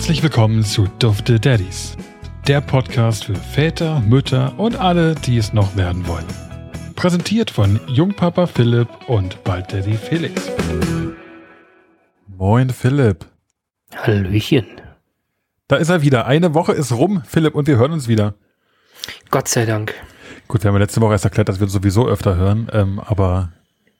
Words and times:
Herzlich 0.00 0.22
willkommen 0.22 0.64
zu 0.64 0.88
Dufte 0.98 1.38
Daddies, 1.38 1.94
der 2.48 2.62
Podcast 2.62 3.26
für 3.26 3.34
Väter, 3.34 4.00
Mütter 4.00 4.58
und 4.58 4.76
alle, 4.76 5.14
die 5.14 5.36
es 5.36 5.52
noch 5.52 5.76
werden 5.76 6.08
wollen. 6.08 6.24
Präsentiert 6.96 7.50
von 7.50 7.78
Jungpapa 7.86 8.46
Philipp 8.46 8.88
und 9.08 9.44
bald 9.44 9.70
Daddy 9.70 9.92
Felix. 9.92 10.50
Moin 12.26 12.70
Philipp. 12.70 13.26
Hallöchen. 13.94 14.80
Da 15.68 15.76
ist 15.76 15.90
er 15.90 16.00
wieder. 16.00 16.24
Eine 16.26 16.54
Woche 16.54 16.72
ist 16.72 16.92
rum, 16.92 17.22
Philipp, 17.26 17.54
und 17.54 17.66
wir 17.66 17.76
hören 17.76 17.92
uns 17.92 18.08
wieder. 18.08 18.36
Gott 19.30 19.48
sei 19.48 19.66
Dank. 19.66 19.92
Gut, 20.48 20.64
wir 20.64 20.68
haben 20.68 20.76
ja 20.76 20.80
letzte 20.80 21.02
Woche 21.02 21.12
erst 21.12 21.26
erklärt, 21.26 21.50
dass 21.50 21.60
wir 21.60 21.64
uns 21.64 21.74
sowieso 21.74 22.08
öfter 22.08 22.36
hören, 22.36 22.70
ähm, 22.72 23.00
aber 23.00 23.52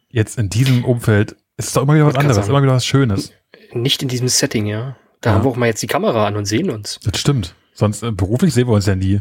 jetzt 0.08 0.38
in 0.38 0.48
diesem 0.48 0.82
Umfeld 0.82 1.32
ist 1.58 1.66
es 1.66 1.72
doch 1.74 1.82
immer 1.82 1.94
wieder 1.94 2.06
was 2.06 2.14
anderes, 2.14 2.36
sagen. 2.36 2.48
immer 2.48 2.62
wieder 2.62 2.72
was 2.72 2.86
Schönes. 2.86 3.34
Nicht 3.74 4.00
in 4.00 4.08
diesem 4.08 4.28
Setting, 4.28 4.64
ja. 4.64 4.96
Da 5.20 5.30
Ja. 5.30 5.36
haben 5.36 5.44
wir 5.44 5.50
auch 5.50 5.56
mal 5.56 5.66
jetzt 5.66 5.82
die 5.82 5.86
Kamera 5.86 6.26
an 6.26 6.36
und 6.36 6.44
sehen 6.46 6.70
uns. 6.70 6.98
Das 7.04 7.20
stimmt. 7.20 7.54
Sonst 7.74 8.02
äh, 8.02 8.10
beruflich 8.12 8.52
sehen 8.54 8.66
wir 8.68 8.74
uns 8.74 8.86
ja 8.86 8.94
nie. 8.96 9.20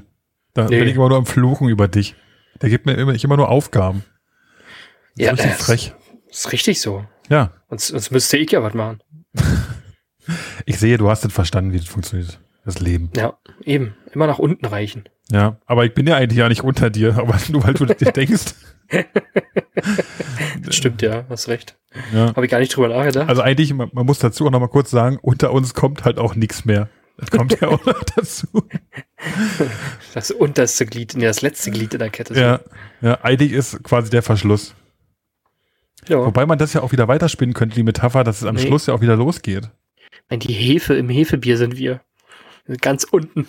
Da 0.53 0.65
Nee. 0.65 0.79
bin 0.79 0.87
ich 0.87 0.95
immer 0.95 1.09
nur 1.09 1.17
am 1.17 1.25
Fluchen 1.25 1.69
über 1.69 1.87
dich. 1.87 2.15
Der 2.61 2.69
gibt 2.69 2.85
mir 2.85 2.93
immer, 2.93 3.13
ich 3.13 3.23
immer 3.23 3.37
nur 3.37 3.49
Aufgaben. 3.49 4.03
Das 5.15 5.25
Ja, 5.25 5.31
ist 5.33 5.39
richtig 5.39 5.57
das- 5.57 5.65
frech. 5.65 5.93
Ist 6.29 6.51
richtig 6.51 6.81
so. 6.81 7.05
Ja, 7.29 7.53
Sonst, 7.69 7.87
sonst 7.87 8.11
müsste 8.11 8.37
ich 8.37 8.51
ja 8.51 8.63
was 8.63 8.73
machen. 8.73 8.99
ich 10.65 10.77
sehe, 10.79 10.97
du 10.97 11.09
hast 11.09 11.23
nicht 11.23 11.33
verstanden, 11.33 11.73
wie 11.73 11.77
das 11.79 11.87
funktioniert. 11.87 12.39
Das 12.65 12.79
Leben. 12.79 13.09
Ja, 13.15 13.37
eben. 13.63 13.95
Immer 14.13 14.27
nach 14.27 14.39
unten 14.39 14.65
reichen. 14.65 15.03
Ja, 15.31 15.57
aber 15.65 15.85
ich 15.85 15.93
bin 15.93 16.07
ja 16.07 16.15
eigentlich 16.17 16.39
ja 16.39 16.49
nicht 16.49 16.63
unter 16.63 16.89
dir, 16.89 17.17
aber 17.17 17.37
nur 17.49 17.63
weil 17.63 17.73
du 17.73 17.85
das 17.85 17.99
nicht 17.99 18.15
denkst. 18.15 18.55
Das 20.63 20.75
stimmt, 20.75 21.01
ja. 21.01 21.25
Hast 21.29 21.47
recht. 21.47 21.77
Ja. 22.13 22.27
Habe 22.35 22.45
ich 22.45 22.51
gar 22.51 22.59
nicht 22.59 22.75
drüber 22.75 22.87
nachgedacht. 22.89 23.29
Also 23.29 23.41
eigentlich, 23.41 23.73
man, 23.73 23.89
man 23.93 24.05
muss 24.05 24.19
dazu 24.19 24.47
auch 24.47 24.51
noch 24.51 24.59
mal 24.59 24.67
kurz 24.67 24.89
sagen, 24.89 25.19
unter 25.21 25.51
uns 25.53 25.73
kommt 25.73 26.03
halt 26.05 26.17
auch 26.17 26.35
nichts 26.35 26.65
mehr. 26.65 26.89
Das 27.17 27.29
kommt 27.31 27.59
ja 27.59 27.67
auch 27.67 27.83
noch 27.85 28.01
dazu. 28.15 28.47
Das 30.13 30.31
unterste 30.31 30.85
Glied, 30.85 31.13
nee, 31.15 31.25
das 31.25 31.41
letzte 31.41 31.69
Glied 31.71 31.93
in 31.93 31.99
der 31.99 32.09
Kette. 32.09 32.33
Ja, 32.39 32.59
ja, 33.01 33.19
eigentlich 33.21 33.51
ist 33.51 33.83
quasi 33.83 34.09
der 34.09 34.23
Verschluss. 34.23 34.73
ja. 36.07 36.17
Wobei 36.25 36.45
man 36.45 36.57
das 36.57 36.73
ja 36.73 36.81
auch 36.81 36.91
wieder 36.91 37.07
weiterspinnen 37.07 37.53
könnte, 37.53 37.75
die 37.75 37.83
Metapher, 37.83 38.23
dass 38.23 38.41
es 38.41 38.47
am 38.47 38.55
Nee. 38.55 38.61
Schluss 38.61 38.87
ja 38.87 38.93
auch 38.93 39.01
wieder 39.01 39.15
losgeht. 39.17 39.69
Nein, 40.29 40.39
die 40.39 40.53
Hefe 40.53 40.95
im 40.95 41.09
Hefebier 41.09 41.57
sind 41.57 41.77
wir. 41.77 42.01
Ganz 42.81 43.03
unten. 43.03 43.47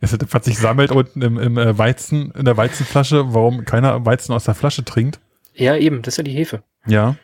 Es 0.00 0.16
was 0.30 0.44
sich 0.44 0.58
sammelt 0.58 0.90
unten 0.92 1.22
im, 1.22 1.38
im 1.38 1.58
äh, 1.58 1.76
Weizen, 1.76 2.30
in 2.32 2.44
der 2.44 2.56
Weizenflasche, 2.56 3.34
warum 3.34 3.64
keiner 3.64 4.04
Weizen 4.06 4.32
aus 4.32 4.44
der 4.44 4.54
Flasche 4.54 4.84
trinkt. 4.84 5.20
Ja, 5.54 5.76
eben. 5.76 6.02
Das 6.02 6.14
ist 6.14 6.18
ja 6.18 6.24
die 6.24 6.32
Hefe. 6.32 6.62
Ja. 6.86 7.16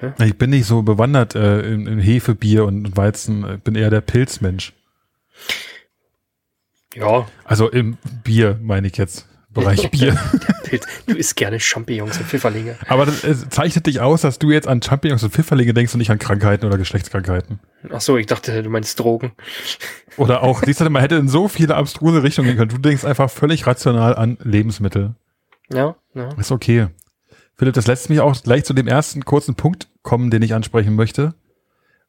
Ja. 0.00 0.14
Ich 0.24 0.36
bin 0.36 0.50
nicht 0.50 0.66
so 0.66 0.82
bewandert 0.82 1.34
äh, 1.34 1.60
in, 1.60 1.86
in 1.86 1.98
Hefe, 2.00 2.34
Bier 2.34 2.64
und 2.64 2.96
Weizen. 2.96 3.54
Ich 3.54 3.62
bin 3.62 3.74
eher 3.74 3.90
der 3.90 4.00
Pilzmensch. 4.00 4.72
Ja, 6.94 7.26
Also 7.44 7.70
im 7.70 7.96
Bier 8.24 8.58
meine 8.60 8.86
ich 8.88 8.96
jetzt. 8.96 9.28
Bereich 9.52 9.90
Bier. 9.90 10.16
Du 11.06 11.14
isst 11.14 11.36
gerne 11.36 11.60
Champignons 11.60 12.16
und 12.16 12.24
Pfifferlinge. 12.24 12.76
Aber 12.88 13.04
das 13.04 13.24
es 13.24 13.46
zeichnet 13.50 13.86
dich 13.86 14.00
aus, 14.00 14.22
dass 14.22 14.38
du 14.38 14.50
jetzt 14.50 14.66
an 14.66 14.80
Champignons 14.80 15.22
und 15.22 15.30
Pfifferlinge 15.30 15.74
denkst 15.74 15.92
und 15.92 15.98
nicht 15.98 16.10
an 16.10 16.18
Krankheiten 16.18 16.64
oder 16.64 16.78
Geschlechtskrankheiten. 16.78 17.60
Ach 17.92 18.00
so, 18.00 18.16
ich 18.16 18.24
dachte, 18.24 18.62
du 18.62 18.70
meinst 18.70 18.98
Drogen. 18.98 19.32
Oder 20.16 20.42
auch, 20.42 20.62
siehst 20.64 20.80
du, 20.80 20.88
man 20.88 21.02
hätte 21.02 21.16
in 21.16 21.28
so 21.28 21.48
viele 21.48 21.74
abstruse 21.74 22.22
Richtungen 22.22 22.48
gehen 22.48 22.56
können. 22.56 22.70
Du 22.70 22.78
denkst 22.78 23.04
einfach 23.04 23.30
völlig 23.30 23.66
rational 23.66 24.14
an 24.14 24.38
Lebensmittel. 24.42 25.14
Ja, 25.70 25.96
ja. 26.14 26.30
Ist 26.38 26.52
okay. 26.52 26.88
Philipp, 27.54 27.74
das 27.74 27.86
lässt 27.86 28.08
mich 28.08 28.20
auch 28.20 28.40
gleich 28.42 28.64
zu 28.64 28.72
dem 28.72 28.88
ersten 28.88 29.26
kurzen 29.26 29.54
Punkt 29.54 29.88
kommen, 30.02 30.30
den 30.30 30.40
ich 30.40 30.54
ansprechen 30.54 30.94
möchte. 30.94 31.34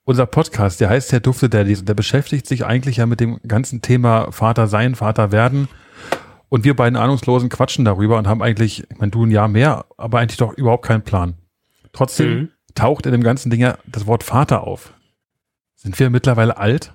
Unser 0.05 0.25
Podcast, 0.25 0.79
der 0.81 0.89
heißt 0.89 1.11
ja 1.11 1.19
Dufte 1.19 1.49
Daddies 1.49 1.81
und 1.81 1.89
der 1.89 1.93
beschäftigt 1.93 2.47
sich 2.47 2.65
eigentlich 2.65 2.97
ja 2.97 3.05
mit 3.05 3.19
dem 3.19 3.39
ganzen 3.47 3.81
Thema 3.81 4.31
Vater 4.31 4.67
sein, 4.67 4.95
Vater 4.95 5.31
werden. 5.31 5.67
Und 6.53 6.63
wir 6.65 6.75
beiden 6.75 6.97
Ahnungslosen 6.97 7.49
quatschen 7.49 7.83
darüber 7.83 8.19
und 8.19 8.27
haben 8.27 8.43
eigentlich, 8.43 8.83
ich 8.87 8.97
meine, 8.99 9.09
du 9.09 9.25
ein 9.25 9.31
Jahr 9.31 9.47
mehr, 9.47 9.87
aber 9.97 10.19
eigentlich 10.19 10.37
doch 10.37 10.53
überhaupt 10.53 10.85
keinen 10.85 11.01
Plan. 11.01 11.33
Trotzdem 11.93 12.29
Mhm. 12.29 12.49
taucht 12.75 13.07
in 13.07 13.11
dem 13.11 13.23
ganzen 13.23 13.49
Ding 13.49 13.59
ja 13.59 13.79
das 13.87 14.05
Wort 14.05 14.23
Vater 14.23 14.61
auf. 14.61 14.93
Sind 15.73 15.97
wir 15.97 16.11
mittlerweile 16.11 16.57
alt? 16.57 16.93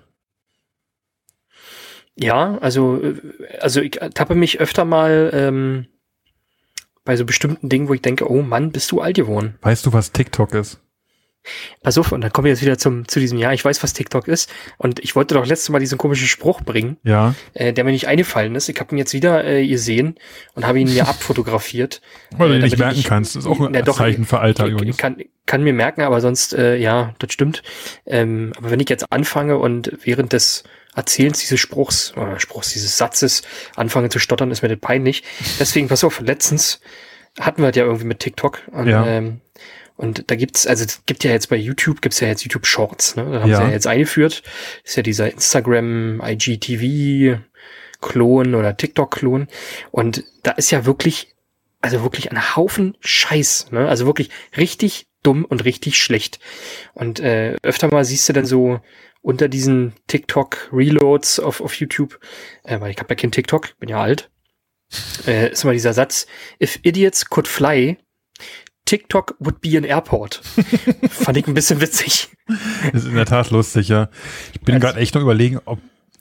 Ja, 2.15 2.57
also, 2.59 3.03
äh, 3.03 3.17
also 3.59 3.81
ich 3.81 3.99
tappe 4.15 4.37
mich 4.37 4.61
öfter 4.61 4.85
mal 4.85 5.31
ähm, 5.33 5.89
bei 7.05 7.17
so 7.17 7.25
bestimmten 7.25 7.69
Dingen, 7.69 7.89
wo 7.89 7.95
ich 7.95 8.03
denke, 8.03 8.31
oh 8.31 8.43
Mann, 8.43 8.71
bist 8.71 8.93
du 8.93 9.01
alt 9.01 9.17
geworden. 9.17 9.59
Weißt 9.63 9.85
du, 9.85 9.93
was 9.93 10.13
TikTok 10.13 10.55
ist? 10.55 10.79
Pass 11.83 11.99
auf, 11.99 12.13
und 12.13 12.21
dann 12.21 12.33
kommen 12.33 12.45
wir 12.47 12.53
jetzt 12.53 12.63
wieder 12.63 12.79
zum, 12.79 13.07
zu 13.09 13.21
diesem 13.21 13.39
Jahr. 13.39 13.53
Ich 13.55 13.65
weiß, 13.65 13.83
was 13.83 13.93
TikTok 13.93 14.29
ist. 14.29 14.51
Und 14.77 14.99
ich 15.01 15.15
wollte 15.17 15.35
doch 15.35 15.47
letztes 15.47 15.69
Mal 15.71 15.79
diesen 15.79 15.99
komischen 15.99 16.27
Spruch 16.27 16.61
bringen, 16.63 16.97
Ja. 17.05 17.35
äh, 17.55 17.73
der 17.73 17.85
mir 17.85 17.93
nicht 17.93 18.07
eingefallen 18.09 18.55
ist. 18.55 18.69
Ich 18.69 18.79
habe 18.81 18.95
ihn 18.95 18.99
jetzt 18.99 19.13
wieder 19.13 19.45
äh, 19.45 19.67
gesehen 19.67 20.17
und 20.55 20.67
habe 20.67 20.81
ihn 20.81 20.93
mir 20.93 21.07
abfotografiert. 21.09 22.01
Weil 22.37 22.49
du 22.49 22.55
Äh, 22.55 22.57
ihn 22.59 22.63
nicht 22.63 22.73
damit 22.75 22.87
merken 22.87 23.01
ich- 23.01 23.07
kannst. 23.07 23.37
Das 23.37 23.45
ist 23.45 23.51
auch 23.51 23.61
ein 23.61 23.73
Na 23.73 23.83
doch, 23.83 23.97
Zeichen 23.99 24.25
für 24.25 24.41
Alter 24.41 24.67
ich, 24.67 24.73
übrigens. 24.73 24.97
ich 24.97 25.01
kann, 25.01 25.17
kann 25.47 25.63
mir 25.63 25.73
merken, 25.73 26.03
aber 26.03 26.21
sonst, 26.21 26.53
äh, 26.55 26.77
ja, 26.77 27.15
das 27.19 27.33
stimmt. 27.33 27.63
Ähm, 28.07 28.53
aber 28.57 28.71
wenn 28.71 28.81
ich 28.81 28.89
jetzt 28.89 29.11
anfange 29.13 29.59
und 29.59 29.93
während 30.05 30.33
des 30.33 30.65
Erzählens 30.95 31.39
dieses 31.39 31.61
Spruchs, 31.61 32.13
oder 32.17 32.41
Spruchs 32.41 32.73
dieses 32.73 32.97
Satzes 32.99 33.43
anfange 33.77 34.09
zu 34.09 34.19
stottern, 34.19 34.51
ist 34.51 34.63
mir 34.63 34.69
das 34.69 34.79
peinlich. 34.81 35.23
Deswegen, 35.61 35.87
pass 35.89 36.03
auf, 36.03 36.21
letztens 36.21 36.81
hatten 37.39 37.63
wir 37.63 37.69
das 37.69 37.77
ja 37.77 37.85
irgendwie 37.85 38.07
mit 38.07 38.19
TikTok. 38.19 38.63
Und, 38.73 38.89
Ja. 38.89 39.07
ähm, 39.07 39.41
und 39.99 40.31
da 40.31 40.37
gibt's, 40.37 40.67
also 40.67 40.85
es 40.85 41.05
gibt 41.07 41.25
ja 41.25 41.33
jetzt 41.33 41.49
bei 41.51 41.57
YouTube, 41.57 42.01
gibt's 42.01 42.21
ja 42.21 42.29
jetzt 42.29 42.45
YouTube 42.45 42.67
Shorts, 42.67 43.17
ne? 43.17 43.25
Da 43.31 43.41
haben 43.43 43.51
Ja. 43.51 43.57
sie 43.59 43.63
ja 43.65 43.71
jetzt 43.71 43.87
eingeführt. 43.87 44.43
ist 44.85 44.97
ja 44.97 45.03
dieser 45.03 45.31
Instagram, 45.31 46.23
IGTV 46.25 47.41
Klon 48.01 48.55
oder 48.55 48.77
TikTok-Klon. 48.77 49.49
Und 49.91 50.25
da 50.45 50.53
ist 50.53 50.71
ja 50.71 50.87
wirklich, 50.87 51.35
also 51.81 52.03
wirklich 52.05 52.31
ein 52.31 52.57
Haufen 52.57 52.97
Scheiß, 53.01 53.73
ne? 53.73 53.89
Also 53.89 54.07
wirklich 54.07 54.31
richtig 54.57 55.09
dumm 55.25 55.45
und 55.45 55.65
richtig 55.65 55.99
schlecht. 56.01 56.39
Und 56.95 57.19
äh, 57.21 57.57
öfter 57.65 57.89
mal 57.89 58.05
siehst 58.05 58.29
du 58.29 58.33
dann 58.33 58.47
so 58.47 58.81
unter 59.21 59.49
diesen 59.49 59.95
TikTok-Reloads 60.07 61.41
auf, 61.41 61.61
auf 61.61 61.75
YouTube, 61.75 62.21
äh, 62.63 62.81
weil 62.81 62.93
ich 62.93 62.99
habe 62.99 63.11
ja 63.11 63.17
kein 63.17 63.33
TikTok, 63.33 63.77
bin 63.81 63.89
ja 63.89 64.01
alt, 64.01 64.31
äh, 65.27 65.51
ist 65.51 65.65
immer 65.65 65.73
dieser 65.73 65.93
Satz, 65.93 66.29
if 66.63 66.79
idiots 66.83 67.27
could 67.29 67.49
fly, 67.49 67.99
TikTok 68.89 69.35
would 69.39 69.61
be 69.61 69.77
an 69.77 69.85
airport. 69.85 70.37
Fand 71.11 71.37
ich 71.37 71.47
ein 71.47 71.55
bisschen 71.55 71.81
witzig. 71.81 72.29
Das 72.93 73.03
ist 73.03 73.09
in 73.09 73.15
der 73.15 73.27
Tat 73.27 73.51
lustig, 73.51 73.89
ja. 73.89 74.09
Ich 74.53 74.61
bin 74.63 74.75
Also- 74.77 74.87
gerade 74.87 75.01
echt 75.01 75.15
nur 75.15 75.23
überlegen, 75.23 75.61
ob 75.65 75.79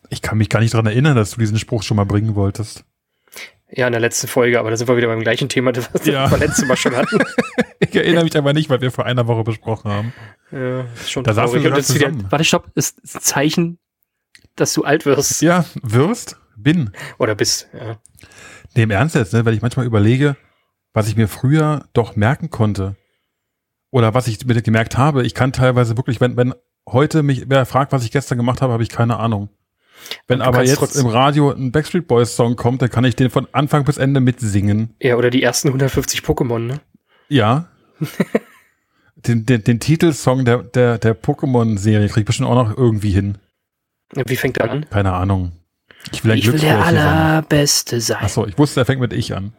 ich 0.09 0.21
kann 0.21 0.37
mich 0.37 0.49
gar 0.49 0.59
nicht 0.59 0.73
dran 0.73 0.85
erinnern, 0.85 1.15
dass 1.15 1.31
du 1.31 1.39
diesen 1.39 1.59
Spruch 1.59 1.83
schon 1.83 1.97
mal 1.97 2.05
bringen 2.05 2.35
wolltest. 2.35 2.83
Ja, 3.69 3.87
in 3.87 3.91
der 3.91 3.99
letzten 3.99 4.27
Folge, 4.27 4.59
aber 4.59 4.69
da 4.69 4.77
sind 4.77 4.87
wir 4.87 4.95
wieder 4.95 5.07
beim 5.07 5.19
gleichen 5.19 5.49
Thema, 5.49 5.73
das 5.73 5.89
wir 6.05 6.13
Ja. 6.13 6.27
beim 6.27 6.39
letzten 6.39 6.67
Mal 6.67 6.77
schon 6.77 6.95
hatten. 6.95 7.19
Ich 7.79 7.95
erinnere 7.95 8.23
mich 8.23 8.35
aber 8.35 8.53
nicht, 8.53 8.69
weil 8.69 8.81
wir 8.81 8.91
vor 8.91 9.05
einer 9.05 9.27
Woche 9.27 9.43
besprochen 9.43 9.91
haben. 9.91 10.13
Ja, 10.51 10.81
ist 10.95 11.11
schon 11.11 11.23
Da 11.23 11.35
wir 11.35 11.43
Und 11.71 11.77
ist 11.77 11.93
wieder, 11.93 12.11
warte, 12.31 12.43
stopp, 12.43 12.71
ist, 12.75 12.99
ist 12.99 13.15
ein 13.15 13.21
Zeichen, 13.21 13.79
dass 14.55 14.73
du 14.73 14.83
alt 14.83 15.05
wirst. 15.05 15.41
Ja, 15.41 15.63
wirst? 15.83 16.37
Bin. 16.55 16.89
Oder 17.19 17.35
bist, 17.35 17.67
ja. 17.73 17.97
Nee, 18.75 18.83
im 18.83 18.91
Ernst 18.91 19.13
jetzt, 19.15 19.31
ne? 19.33 19.45
weil 19.45 19.53
ich 19.53 19.61
manchmal 19.61 19.85
überlege, 19.85 20.35
was 20.97 21.07
ich 21.07 21.15
mir 21.15 21.27
früher 21.27 21.85
doch 21.93 22.15
merken 22.15 22.49
konnte. 22.49 22.95
Oder 23.91 24.15
was 24.15 24.27
ich 24.27 24.43
mir 24.47 24.59
gemerkt 24.63 24.97
habe. 24.97 25.23
Ich 25.27 25.35
kann 25.35 25.53
teilweise 25.53 25.95
wirklich, 25.95 26.19
wenn, 26.19 26.35
wenn 26.37 26.55
heute 26.89 27.21
mich 27.21 27.43
wer 27.47 27.67
fragt, 27.67 27.91
was 27.91 28.03
ich 28.03 28.11
gestern 28.11 28.39
gemacht 28.39 28.63
habe, 28.63 28.73
habe 28.73 28.81
ich 28.81 28.89
keine 28.89 29.19
Ahnung. 29.19 29.49
Wenn 30.25 30.41
aber 30.41 30.63
jetzt 30.63 30.77
trotzdem- 30.77 31.05
im 31.05 31.11
Radio 31.11 31.51
ein 31.51 31.71
Backstreet 31.71 32.07
Boys 32.07 32.35
Song 32.35 32.55
kommt, 32.55 32.81
dann 32.81 32.89
kann 32.89 33.05
ich 33.05 33.15
den 33.15 33.29
von 33.29 33.47
Anfang 33.51 33.83
bis 33.83 33.97
Ende 33.99 34.21
mitsingen. 34.21 34.95
Ja, 34.99 35.17
oder 35.17 35.29
die 35.29 35.43
ersten 35.43 35.67
150 35.67 36.21
Pokémon, 36.21 36.65
ne? 36.65 36.79
Ja. 37.29 37.67
den, 39.15 39.45
den, 39.45 39.63
den 39.63 39.79
Titelsong 39.79 40.45
der, 40.45 40.63
der, 40.63 40.97
der 40.97 41.15
Pokémon-Serie 41.15 42.07
krieg 42.09 42.21
ich 42.21 42.25
bestimmt 42.25 42.49
auch 42.49 42.55
noch 42.55 42.75
irgendwie 42.75 43.11
hin. 43.11 43.37
Wie 44.15 44.35
fängt 44.35 44.57
er 44.57 44.71
an? 44.71 44.89
Keine 44.89 45.13
Ahnung. 45.13 45.51
Ich 46.11 46.23
will 46.23 46.31
ein 46.31 46.39
ich 46.39 46.51
will 46.51 46.59
der. 46.59 46.83
Allerbeste 46.83 48.01
sein. 48.01 48.23
Achso, 48.23 48.47
ich 48.47 48.57
wusste, 48.57 48.81
er 48.81 48.85
fängt 48.87 49.01
mit 49.01 49.13
ich 49.13 49.35
an. 49.35 49.53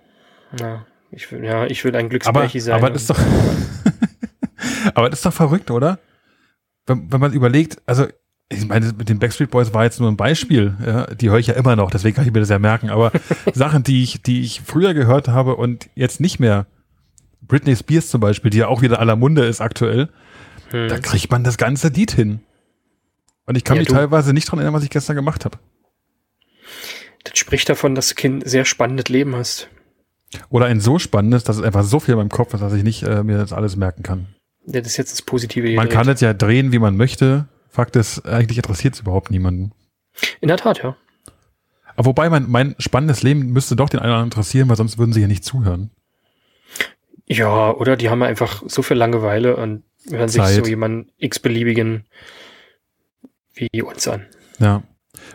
Ja, 0.58 0.84
ich 1.10 1.30
will, 1.32 1.44
ja, 1.44 1.66
ich 1.66 1.84
will 1.84 1.94
ein 1.94 2.00
Aber, 2.04 2.08
Glücksbärchen 2.10 2.60
sein. 2.60 2.74
aber 2.74 2.90
das 2.90 3.02
ist 3.02 3.10
doch, 3.10 3.18
aber 4.94 5.10
das 5.10 5.20
ist 5.20 5.26
doch 5.26 5.32
verrückt, 5.32 5.70
oder? 5.70 5.98
Wenn, 6.86 7.10
wenn 7.12 7.20
man 7.20 7.32
überlegt, 7.32 7.78
also, 7.86 8.06
ich 8.50 8.66
meine, 8.66 8.92
mit 8.96 9.08
den 9.08 9.18
Backstreet 9.18 9.50
Boys 9.50 9.74
war 9.74 9.84
jetzt 9.84 10.00
nur 10.00 10.10
ein 10.10 10.16
Beispiel, 10.16 10.74
ja, 10.84 11.06
die 11.14 11.28
höre 11.30 11.38
ich 11.38 11.48
ja 11.48 11.54
immer 11.54 11.76
noch, 11.76 11.90
deswegen 11.90 12.16
kann 12.16 12.26
ich 12.26 12.32
mir 12.32 12.40
das 12.40 12.48
ja 12.48 12.58
merken, 12.58 12.88
aber 12.90 13.12
Sachen, 13.54 13.82
die 13.82 14.02
ich, 14.02 14.22
die 14.22 14.42
ich 14.42 14.62
früher 14.64 14.94
gehört 14.94 15.28
habe 15.28 15.56
und 15.56 15.88
jetzt 15.94 16.20
nicht 16.20 16.38
mehr, 16.40 16.66
Britney 17.42 17.76
Spears 17.76 18.08
zum 18.08 18.20
Beispiel, 18.20 18.50
die 18.50 18.58
ja 18.58 18.68
auch 18.68 18.82
wieder 18.82 18.98
aller 19.00 19.16
Munde 19.16 19.44
ist 19.44 19.60
aktuell, 19.60 20.08
Hm. 20.70 20.88
da 20.88 20.98
kriegt 20.98 21.30
man 21.30 21.44
das 21.44 21.56
ganze 21.56 21.88
Lied 21.88 22.10
hin. 22.12 22.40
Und 23.46 23.56
ich 23.56 23.64
kann 23.64 23.76
Ja, 23.76 23.80
mich 23.80 23.88
teilweise 23.88 24.34
nicht 24.34 24.50
dran 24.50 24.58
erinnern, 24.58 24.74
was 24.74 24.82
ich 24.84 24.90
gestern 24.90 25.16
gemacht 25.16 25.46
habe. 25.46 25.56
Das 27.24 27.38
spricht 27.38 27.68
davon, 27.70 27.94
dass 27.94 28.08
du 28.10 28.14
kein 28.14 28.42
sehr 28.44 28.66
spannendes 28.66 29.08
Leben 29.08 29.34
hast. 29.34 29.68
Oder 30.50 30.66
ein 30.66 30.80
so 30.80 30.98
spannendes, 30.98 31.44
dass 31.44 31.56
es 31.56 31.62
einfach 31.62 31.84
so 31.84 32.00
viel 32.00 32.12
in 32.12 32.18
meinem 32.18 32.28
Kopf 32.28 32.54
ist, 32.54 32.60
dass 32.60 32.72
ich 32.72 32.82
nicht 32.82 33.02
äh, 33.02 33.22
mir 33.22 33.38
das 33.38 33.52
alles 33.52 33.76
merken 33.76 34.02
kann. 34.02 34.26
Ja, 34.66 34.80
das 34.80 34.88
ist 34.88 34.96
jetzt 34.98 35.12
das 35.12 35.22
Positive 35.22 35.70
Man 35.74 35.88
kann 35.88 36.08
es 36.08 36.20
ja 36.20 36.34
drehen, 36.34 36.72
wie 36.72 36.78
man 36.78 36.96
möchte. 36.96 37.46
Fakt 37.70 37.96
ist, 37.96 38.26
eigentlich 38.26 38.58
interessiert 38.58 38.94
es 38.94 39.00
überhaupt 39.00 39.30
niemanden. 39.30 39.72
In 40.40 40.48
der 40.48 40.58
Tat, 40.58 40.82
ja. 40.82 40.96
Aber 41.96 42.06
wobei 42.06 42.28
mein, 42.28 42.48
mein 42.48 42.74
spannendes 42.78 43.22
Leben 43.22 43.52
müsste 43.52 43.76
doch 43.76 43.88
den 43.88 44.00
einen 44.00 44.10
oder 44.10 44.18
anderen 44.18 44.30
interessieren, 44.30 44.68
weil 44.68 44.76
sonst 44.76 44.98
würden 44.98 45.12
sie 45.12 45.20
ja 45.20 45.26
nicht 45.26 45.44
zuhören. 45.44 45.90
Ja, 47.26 47.72
oder 47.72 47.96
die 47.96 48.08
haben 48.08 48.22
einfach 48.22 48.62
so 48.66 48.82
viel 48.82 48.96
Langeweile 48.96 49.56
und 49.56 49.82
hören 50.10 50.28
sich 50.28 50.42
Zeit. 50.42 50.54
so 50.54 50.64
jemanden 50.64 51.10
x-beliebigen 51.18 52.06
wie 53.54 53.82
uns 53.82 54.06
an. 54.08 54.26
Ja. 54.58 54.82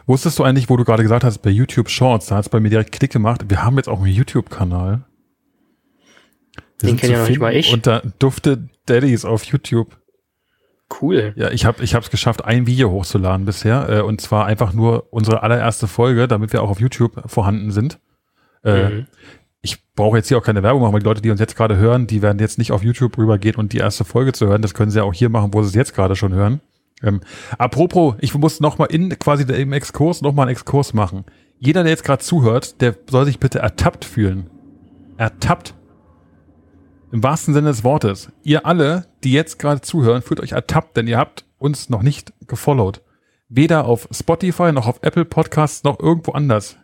Wusstest 0.05 0.39
du 0.39 0.43
eigentlich, 0.43 0.69
wo 0.69 0.77
du 0.77 0.83
gerade 0.83 1.03
gesagt 1.03 1.23
hast, 1.23 1.39
bei 1.39 1.49
YouTube 1.49 1.89
Shorts, 1.89 2.27
da 2.27 2.35
hat 2.37 2.45
es 2.45 2.49
bei 2.49 2.59
mir 2.59 2.69
direkt 2.69 2.91
Klick 2.91 3.11
gemacht. 3.11 3.45
Wir 3.47 3.63
haben 3.63 3.77
jetzt 3.77 3.89
auch 3.89 4.01
einen 4.01 4.13
YouTube-Kanal. 4.13 5.05
Den 6.81 6.89
sind 6.89 6.99
kenn 6.99 7.11
ja 7.11 7.19
noch 7.19 7.29
nicht 7.29 7.39
mal 7.39 7.55
ich. 7.55 7.73
Unter 7.73 8.01
Dufte 8.19 8.69
Daddies 8.85 9.25
auf 9.25 9.43
YouTube. 9.45 9.97
Cool. 11.01 11.33
Ja, 11.35 11.49
ich 11.49 11.65
habe 11.65 11.83
ich 11.83 11.93
es 11.93 12.09
geschafft, 12.09 12.45
ein 12.45 12.67
Video 12.67 12.91
hochzuladen 12.91 13.45
bisher. 13.45 13.89
Äh, 13.89 14.01
und 14.01 14.21
zwar 14.21 14.45
einfach 14.45 14.73
nur 14.73 15.11
unsere 15.11 15.41
allererste 15.41 15.87
Folge, 15.87 16.27
damit 16.27 16.53
wir 16.53 16.61
auch 16.61 16.69
auf 16.69 16.79
YouTube 16.79 17.23
vorhanden 17.25 17.71
sind. 17.71 17.99
Äh, 18.63 18.89
Mhm. 18.89 19.07
Ich 19.65 19.81
brauche 19.95 20.17
jetzt 20.17 20.27
hier 20.27 20.37
auch 20.37 20.43
keine 20.43 20.61
Werbung 20.61 20.81
machen, 20.81 20.91
weil 20.91 20.99
die 20.99 21.05
Leute, 21.05 21.21
die 21.21 21.31
uns 21.31 21.39
jetzt 21.39 21.55
gerade 21.55 21.77
hören, 21.77 22.05
die 22.05 22.21
werden 22.21 22.37
jetzt 22.39 22.57
nicht 22.57 22.73
auf 22.73 22.83
YouTube 22.83 23.17
rübergehen 23.17 23.55
und 23.55 23.71
die 23.71 23.77
erste 23.77 24.03
Folge 24.03 24.33
zu 24.33 24.45
hören. 24.47 24.61
Das 24.61 24.73
können 24.73 24.91
sie 24.91 24.97
ja 24.97 25.05
auch 25.05 25.13
hier 25.13 25.29
machen, 25.29 25.53
wo 25.53 25.63
sie 25.63 25.69
es 25.69 25.75
jetzt 25.75 25.95
gerade 25.95 26.17
schon 26.17 26.33
hören. 26.33 26.59
Ähm, 27.03 27.21
apropos, 27.57 28.15
ich 28.19 28.33
muss 28.33 28.59
noch 28.59 28.77
mal 28.77 28.85
in 28.85 29.09
quasi 29.19 29.43
im 29.43 29.73
Exkurs 29.73 30.21
noch 30.21 30.33
mal 30.33 30.43
einen 30.43 30.51
Exkurs 30.51 30.93
machen. 30.93 31.25
Jeder, 31.59 31.83
der 31.83 31.91
jetzt 31.91 32.03
gerade 32.03 32.23
zuhört, 32.23 32.81
der 32.81 32.95
soll 33.09 33.25
sich 33.25 33.39
bitte 33.39 33.59
ertappt 33.59 34.05
fühlen. 34.05 34.49
Ertappt. 35.17 35.75
Im 37.11 37.21
wahrsten 37.21 37.53
Sinne 37.53 37.69
des 37.69 37.83
Wortes. 37.83 38.31
Ihr 38.41 38.65
alle, 38.65 39.05
die 39.23 39.31
jetzt 39.31 39.59
gerade 39.59 39.81
zuhören, 39.81 40.23
fühlt 40.23 40.39
euch 40.39 40.53
ertappt, 40.53 40.97
denn 40.97 41.07
ihr 41.07 41.17
habt 41.17 41.45
uns 41.59 41.89
noch 41.89 42.01
nicht 42.01 42.33
gefollowt. 42.47 43.01
Weder 43.49 43.85
auf 43.85 44.07
Spotify 44.11 44.71
noch 44.71 44.87
auf 44.87 44.99
Apple 45.03 45.25
Podcasts 45.25 45.83
noch 45.83 45.99
irgendwo 45.99 46.31
anders. 46.31 46.77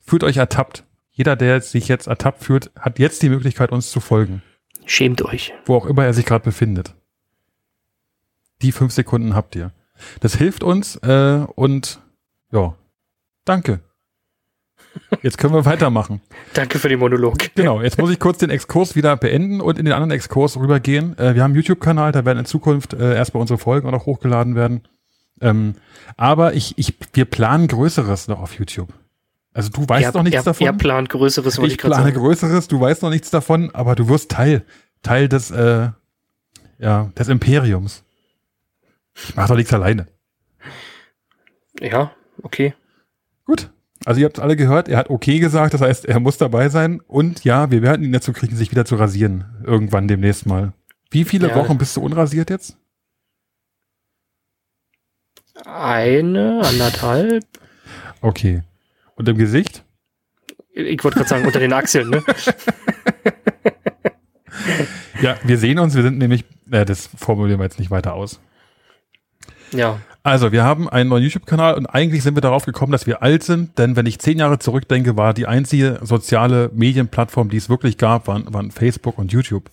Fühlt 0.00 0.24
euch 0.24 0.38
ertappt. 0.38 0.84
Jeder, 1.12 1.36
der 1.36 1.60
sich 1.60 1.88
jetzt 1.88 2.08
ertappt 2.08 2.42
fühlt, 2.42 2.72
hat 2.78 2.98
jetzt 2.98 3.22
die 3.22 3.28
Möglichkeit, 3.28 3.70
uns 3.72 3.90
zu 3.90 4.00
folgen. 4.00 4.42
Schämt 4.84 5.22
euch. 5.22 5.54
Wo 5.64 5.76
auch 5.76 5.86
immer 5.86 6.04
er 6.04 6.12
sich 6.12 6.26
gerade 6.26 6.44
befindet. 6.44 6.94
Die 8.62 8.72
fünf 8.72 8.92
Sekunden 8.92 9.34
habt 9.34 9.54
ihr. 9.56 9.72
Das 10.20 10.34
hilft 10.34 10.62
uns 10.62 10.96
äh, 10.96 11.44
und 11.54 12.00
ja, 12.52 12.74
danke. 13.44 13.80
Jetzt 15.22 15.38
können 15.38 15.54
wir 15.54 15.64
weitermachen. 15.64 16.20
Danke 16.54 16.78
für 16.78 16.88
den 16.88 16.98
Monolog. 16.98 17.36
Genau, 17.54 17.82
jetzt 17.82 17.98
muss 17.98 18.10
ich 18.10 18.18
kurz 18.18 18.38
den 18.38 18.48
Exkurs 18.48 18.96
wieder 18.96 19.14
beenden 19.16 19.60
und 19.60 19.78
in 19.78 19.84
den 19.84 19.92
anderen 19.92 20.10
Exkurs 20.10 20.56
rübergehen. 20.56 21.18
Äh, 21.18 21.34
wir 21.34 21.42
haben 21.42 21.50
einen 21.50 21.56
YouTube-Kanal, 21.56 22.12
da 22.12 22.24
werden 22.24 22.38
in 22.38 22.44
Zukunft 22.46 22.94
äh, 22.94 23.14
erstmal 23.14 23.42
unsere 23.42 23.58
Folgen 23.58 23.86
auch 23.86 23.92
noch 23.92 24.06
hochgeladen 24.06 24.54
werden. 24.54 24.82
Ähm, 25.40 25.74
aber 26.16 26.54
ich, 26.54 26.78
ich, 26.78 26.94
wir 27.12 27.26
planen 27.26 27.68
Größeres 27.68 28.28
noch 28.28 28.40
auf 28.40 28.58
YouTube. 28.58 28.88
Also 29.52 29.70
du 29.70 29.88
weißt 29.88 30.06
er, 30.06 30.12
noch 30.12 30.22
nichts 30.22 30.38
er, 30.38 30.44
davon. 30.44 30.66
Er 30.66 30.72
plant 30.72 31.08
Größeres, 31.10 31.58
ich 31.58 31.64
ich 31.64 31.78
plane 31.78 32.04
sagen. 32.04 32.16
Größeres, 32.16 32.68
du 32.68 32.80
weißt 32.80 33.02
noch 33.02 33.10
nichts 33.10 33.30
davon, 33.30 33.70
aber 33.74 33.94
du 33.94 34.08
wirst 34.08 34.30
Teil, 34.30 34.64
Teil 35.02 35.28
des, 35.28 35.50
äh, 35.50 35.88
ja, 36.78 37.10
des 37.18 37.28
Imperiums. 37.28 38.02
Ich 39.16 39.34
mach 39.36 39.48
doch 39.48 39.56
nichts 39.56 39.72
alleine. 39.72 40.06
Ja, 41.80 42.12
okay. 42.42 42.74
Gut. 43.44 43.70
Also 44.04 44.20
ihr 44.20 44.26
habt 44.26 44.38
alle 44.38 44.56
gehört, 44.56 44.88
er 44.88 44.98
hat 44.98 45.10
okay 45.10 45.38
gesagt, 45.38 45.74
das 45.74 45.80
heißt, 45.80 46.04
er 46.04 46.20
muss 46.20 46.38
dabei 46.38 46.68
sein. 46.68 47.00
Und 47.06 47.44
ja, 47.44 47.70
wir 47.70 47.82
werden 47.82 48.04
ihn 48.04 48.12
dazu 48.12 48.32
kriegen, 48.32 48.54
sich 48.56 48.70
wieder 48.70 48.84
zu 48.84 48.96
rasieren. 48.96 49.44
Irgendwann 49.64 50.06
demnächst 50.08 50.46
mal. 50.46 50.72
Wie 51.10 51.24
viele 51.24 51.48
Ja. 51.48 51.54
Wochen 51.56 51.78
bist 51.78 51.96
du 51.96 52.02
unrasiert 52.02 52.50
jetzt? 52.50 52.76
Eine, 55.64 56.60
anderthalb. 56.64 57.44
Okay. 58.20 58.62
Und 59.14 59.28
im 59.28 59.38
Gesicht? 59.38 59.84
Ich 60.72 61.02
wollte 61.02 61.16
gerade 61.18 61.28
sagen, 61.28 61.46
unter 61.46 61.60
den 61.60 61.72
Achseln, 61.72 62.10
ne? 62.10 62.22
Ja, 65.22 65.36
wir 65.44 65.56
sehen 65.56 65.78
uns, 65.78 65.94
wir 65.94 66.02
sind 66.02 66.18
nämlich, 66.18 66.44
äh, 66.70 66.84
das 66.84 67.08
formulieren 67.16 67.58
wir 67.58 67.64
jetzt 67.64 67.78
nicht 67.78 67.90
weiter 67.90 68.12
aus. 68.14 68.38
Ja. 69.72 69.98
Also, 70.22 70.50
wir 70.50 70.64
haben 70.64 70.88
einen 70.88 71.08
neuen 71.08 71.22
YouTube-Kanal 71.22 71.74
und 71.74 71.86
eigentlich 71.86 72.22
sind 72.24 72.34
wir 72.36 72.40
darauf 72.40 72.64
gekommen, 72.64 72.90
dass 72.92 73.06
wir 73.06 73.22
alt 73.22 73.44
sind, 73.44 73.78
denn 73.78 73.94
wenn 73.94 74.06
ich 74.06 74.18
zehn 74.18 74.38
Jahre 74.38 74.58
zurückdenke, 74.58 75.16
war 75.16 75.34
die 75.34 75.46
einzige 75.46 76.00
soziale 76.02 76.70
Medienplattform, 76.74 77.48
die 77.48 77.56
es 77.56 77.68
wirklich 77.68 77.96
gab, 77.96 78.26
waren, 78.26 78.52
waren 78.52 78.72
Facebook 78.72 79.18
und 79.18 79.30
YouTube. 79.32 79.70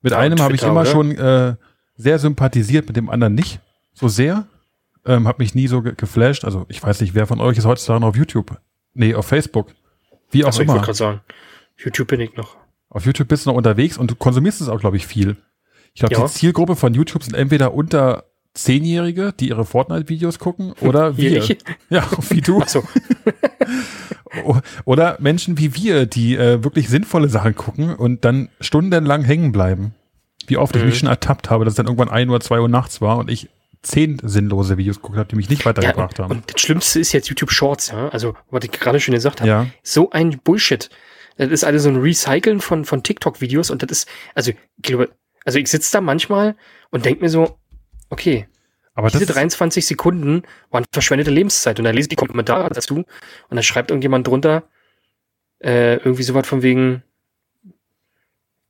Mit 0.00 0.12
Ja, 0.12 0.18
einem 0.18 0.40
habe 0.40 0.54
ich 0.54 0.62
immer 0.62 0.82
oder? 0.82 0.86
schon 0.90 1.10
äh, 1.16 1.54
sehr 1.96 2.18
sympathisiert, 2.18 2.86
mit 2.86 2.96
dem 2.96 3.10
anderen 3.10 3.34
nicht 3.34 3.60
so 3.94 4.08
sehr. 4.08 4.46
Ähm, 5.04 5.26
hab 5.26 5.40
mich 5.40 5.54
nie 5.56 5.66
so 5.66 5.82
ge 5.82 5.94
geflasht. 5.96 6.44
Also 6.44 6.64
ich 6.68 6.80
weiß 6.80 7.00
nicht, 7.00 7.14
wer 7.14 7.26
von 7.26 7.40
euch 7.40 7.58
ist 7.58 7.64
heutzutage 7.66 8.00
noch 8.00 8.08
auf 8.08 8.16
YouTube? 8.16 8.56
Nee, 8.94 9.14
auf 9.16 9.26
Facebook. 9.26 9.72
Wie 10.30 10.44
auch 10.44 10.48
Achso, 10.48 10.60
ich 10.60 10.64
immer. 10.64 10.74
wollte 10.74 10.86
gerade 10.86 10.98
sagen. 10.98 11.20
YouTube 11.76 12.06
bin 12.08 12.20
ich 12.20 12.36
noch. 12.36 12.56
Auf 12.90 13.04
YouTube 13.06 13.26
bist 13.26 13.44
du 13.46 13.50
noch 13.50 13.56
unterwegs 13.56 13.98
und 13.98 14.10
du 14.10 14.14
konsumierst 14.14 14.60
es 14.60 14.68
auch, 14.68 14.78
glaube 14.78 14.96
ich, 14.96 15.06
viel. 15.06 15.36
Ich 15.94 16.00
glaube, 16.00 16.14
Ja. 16.14 16.24
die 16.26 16.32
Zielgruppe 16.32 16.76
von 16.76 16.94
YouTube 16.94 17.24
sind 17.24 17.34
entweder 17.34 17.74
unter 17.74 18.24
Zehnjährige, 18.54 19.32
die 19.38 19.48
ihre 19.48 19.64
Fortnite-Videos 19.64 20.38
gucken, 20.38 20.72
oder 20.80 21.16
Wie 21.16 21.30
wir. 21.30 21.38
ich? 21.38 21.58
Ja, 21.90 22.06
wie 22.30 22.40
du. 22.42 22.60
Achso, 22.60 22.82
O- 24.44 24.56
Oder 24.84 25.16
Menschen 25.20 25.58
wie 25.58 25.74
wir, 25.74 26.06
die 26.06 26.36
äh, 26.36 26.64
wirklich 26.64 26.88
sinnvolle 26.88 27.28
Sachen 27.28 27.54
gucken 27.54 27.94
und 27.94 28.24
dann 28.24 28.48
stundenlang 28.60 29.22
hängen 29.24 29.52
bleiben. 29.52 29.94
Wie 30.46 30.56
oft 30.56 30.74
ich 30.74 30.82
Mhm. 30.82 30.88
mich 30.88 30.98
schon 30.98 31.08
ertappt 31.08 31.50
habe, 31.50 31.64
dass 31.64 31.72
es 31.72 31.76
dann 31.76 31.86
irgendwann 31.86 32.08
ein 32.08 32.30
oder 32.30 32.40
zwei 32.40 32.60
Uhr 32.60 32.68
nachts 32.68 33.00
war 33.00 33.18
und 33.18 33.30
ich 33.30 33.48
zehn 33.82 34.20
sinnlose 34.22 34.76
Videos 34.78 34.96
geguckt 34.96 35.18
habe, 35.18 35.28
die 35.28 35.36
mich 35.36 35.48
nicht 35.50 35.60
ja, 35.60 35.66
weitergebracht 35.66 36.18
und, 36.18 36.24
haben. 36.24 36.32
und 36.38 36.52
das 36.54 36.60
Schlimmste 36.60 37.00
ist 37.00 37.12
jetzt 37.12 37.28
YouTube 37.28 37.50
Shorts, 37.50 37.88
ja. 37.88 38.08
Also, 38.08 38.34
was 38.50 38.64
ich 38.64 38.70
gerade 38.70 39.00
schon 39.00 39.14
gesagt 39.14 39.40
habe. 39.40 39.48
Ja, 39.48 39.66
So 39.82 40.10
ein 40.10 40.38
Bullshit. 40.42 40.88
Das 41.36 41.50
ist 41.50 41.64
alles 41.64 41.82
so 41.82 41.88
ein 41.88 41.96
Recyceln 41.96 42.60
von, 42.60 42.84
von 42.84 43.02
TikTok-Videos 43.02 43.70
und 43.70 43.82
das 43.82 43.90
ist, 43.90 44.08
also, 44.34 44.50
ich 44.52 44.56
glaube, 44.82 45.10
also 45.44 45.58
ich 45.58 45.68
sitze 45.68 45.92
da 45.92 46.00
manchmal 46.00 46.54
und 46.90 47.04
denke 47.04 47.22
mir 47.22 47.28
so, 47.30 47.58
okay, 48.12 48.46
aber 48.94 49.08
das, 49.08 49.18
diese 49.18 49.32
23 49.32 49.86
Sekunden 49.86 50.42
waren 50.70 50.84
verschwendete 50.92 51.30
Lebenszeit 51.30 51.78
und 51.78 51.84
dann 51.84 51.94
lese 51.94 52.06
ich 52.06 52.10
die 52.10 52.16
Kommentare 52.16 52.68
dazu 52.68 52.96
und 52.96 53.06
dann 53.50 53.62
schreibt 53.62 53.90
irgendjemand 53.90 54.26
drunter, 54.26 54.64
äh, 55.60 55.96
irgendwie 55.96 56.22
sowas 56.22 56.46
von 56.46 56.62
wegen, 56.62 57.02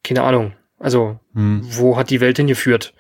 keine 0.05 0.23
Ahnung, 0.23 0.55
also, 0.79 1.19
hm. 1.35 1.61
wo 1.63 1.97
hat 1.97 2.11
die 2.11 2.21
Welt 2.21 2.37
hingeführt? 2.37 2.93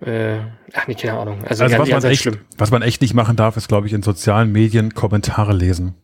Äh, 0.00 0.38
ach 0.72 0.88
nee, 0.88 0.94
keine 0.94 1.18
Ahnung. 1.18 1.44
Also, 1.44 1.62
also 1.64 1.78
was 1.78 1.88
man, 1.88 2.04
echt, 2.04 2.22
schlimm. 2.22 2.40
was 2.58 2.70
man 2.72 2.82
echt 2.82 3.00
nicht 3.00 3.14
machen 3.14 3.36
darf, 3.36 3.56
ist, 3.56 3.68
glaube 3.68 3.86
ich, 3.86 3.92
in 3.92 4.02
sozialen 4.02 4.50
Medien 4.50 4.94
Kommentare 4.94 5.52
lesen. 5.52 5.94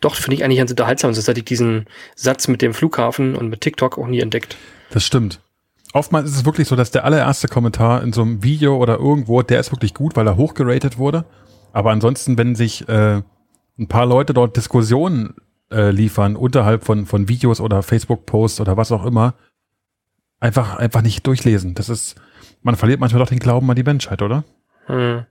Doch, 0.00 0.16
finde 0.16 0.34
ich 0.34 0.44
eigentlich 0.44 0.58
ganz 0.58 0.70
unterhaltsam. 0.70 1.14
Sonst 1.14 1.28
hatte 1.28 1.38
ich 1.38 1.44
diesen 1.44 1.86
Satz 2.16 2.48
mit 2.48 2.62
dem 2.62 2.74
Flughafen 2.74 3.36
und 3.36 3.48
mit 3.48 3.60
TikTok 3.60 3.98
auch 3.98 4.08
nie 4.08 4.20
entdeckt. 4.20 4.56
Das 4.90 5.06
stimmt. 5.06 5.40
Oftmals 5.92 6.30
ist 6.30 6.36
es 6.36 6.44
wirklich 6.44 6.68
so, 6.68 6.76
dass 6.76 6.90
der 6.90 7.04
allererste 7.04 7.48
Kommentar 7.48 8.02
in 8.02 8.12
so 8.12 8.22
einem 8.22 8.42
Video 8.42 8.76
oder 8.76 8.98
irgendwo, 8.98 9.42
der 9.42 9.58
ist 9.58 9.72
wirklich 9.72 9.94
gut, 9.94 10.14
weil 10.16 10.26
er 10.26 10.36
hochgeratet 10.36 10.98
wurde. 10.98 11.24
Aber 11.72 11.90
ansonsten, 11.90 12.38
wenn 12.38 12.54
sich 12.54 12.88
äh, 12.88 13.22
ein 13.78 13.88
paar 13.88 14.06
Leute 14.06 14.32
dort 14.32 14.56
Diskussionen 14.56 15.34
äh, 15.70 15.90
liefern 15.90 16.36
unterhalb 16.36 16.84
von, 16.84 17.06
von 17.06 17.28
Videos 17.28 17.60
oder 17.60 17.82
Facebook-Posts 17.82 18.60
oder 18.60 18.76
was 18.76 18.92
auch 18.92 19.04
immer, 19.04 19.34
einfach, 20.38 20.76
einfach 20.76 21.02
nicht 21.02 21.26
durchlesen. 21.26 21.74
Das 21.74 21.88
ist, 21.88 22.20
man 22.62 22.76
verliert 22.76 23.00
manchmal 23.00 23.20
doch 23.20 23.28
den 23.28 23.38
Glauben 23.38 23.68
an 23.70 23.76
die 23.76 23.82
Menschheit, 23.82 24.22
oder? 24.22 24.44
Hm. 24.86 25.26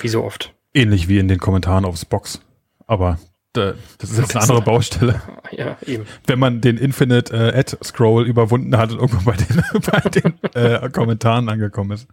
Wie 0.00 0.08
so 0.08 0.24
oft. 0.24 0.54
Ähnlich 0.74 1.08
wie 1.08 1.18
in 1.18 1.28
den 1.28 1.38
Kommentaren 1.38 1.84
aufs 1.84 2.04
Box. 2.04 2.40
Aber 2.86 3.18
das 3.52 4.10
ist 4.10 4.18
jetzt 4.18 4.34
eine 4.34 4.42
andere 4.42 4.62
Baustelle. 4.62 5.20
Ja, 5.52 5.76
eben. 5.86 6.06
wenn 6.26 6.38
man 6.38 6.62
den 6.62 6.78
Infinite 6.78 7.34
äh, 7.34 7.58
Ad 7.58 7.76
Scroll 7.84 8.26
überwunden 8.26 8.76
hat 8.78 8.90
und 8.92 9.00
irgendwann 9.00 9.24
bei 9.24 9.36
den, 9.36 9.62
bei 9.82 10.00
den 10.08 10.34
äh, 10.54 10.88
Kommentaren 10.88 11.48
angekommen 11.50 11.90
ist. 11.90 12.08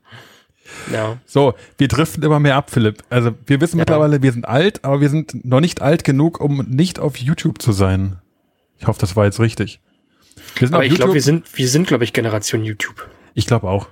Ja. 0.92 1.18
So, 1.26 1.54
wir 1.78 1.88
driften 1.88 2.22
immer 2.24 2.40
mehr 2.40 2.56
ab, 2.58 2.70
Philipp. 2.70 3.02
Also 3.10 3.32
wir 3.46 3.62
wissen 3.62 3.78
Ja. 3.78 3.82
mittlerweile, 3.84 4.22
wir 4.22 4.34
sind 4.34 4.46
alt, 4.48 4.84
aber 4.84 5.00
wir 5.00 5.10
sind 5.10 5.46
noch 5.46 5.62
nicht 5.62 5.82
alt 5.82 6.04
genug, 6.04 6.42
um 6.42 6.66
nicht 6.68 7.00
auf 7.00 7.16
YouTube 7.18 7.62
zu 7.62 7.72
sein. 7.72 8.18
Ich 8.78 8.88
hoffe, 8.88 9.00
das 9.00 9.16
war 9.16 9.24
jetzt 9.26 9.40
richtig. 9.40 9.80
Aber 10.72 10.84
ich 10.84 10.96
glaube, 10.96 11.14
wir 11.14 11.22
sind, 11.22 11.46
wir 11.58 11.68
sind, 11.70 11.88
glaube 11.88 12.04
ich, 12.04 12.12
Generation 12.14 12.64
YouTube. 12.64 13.08
ich 13.34 13.48
glaube 13.48 13.70
auch. 13.70 13.88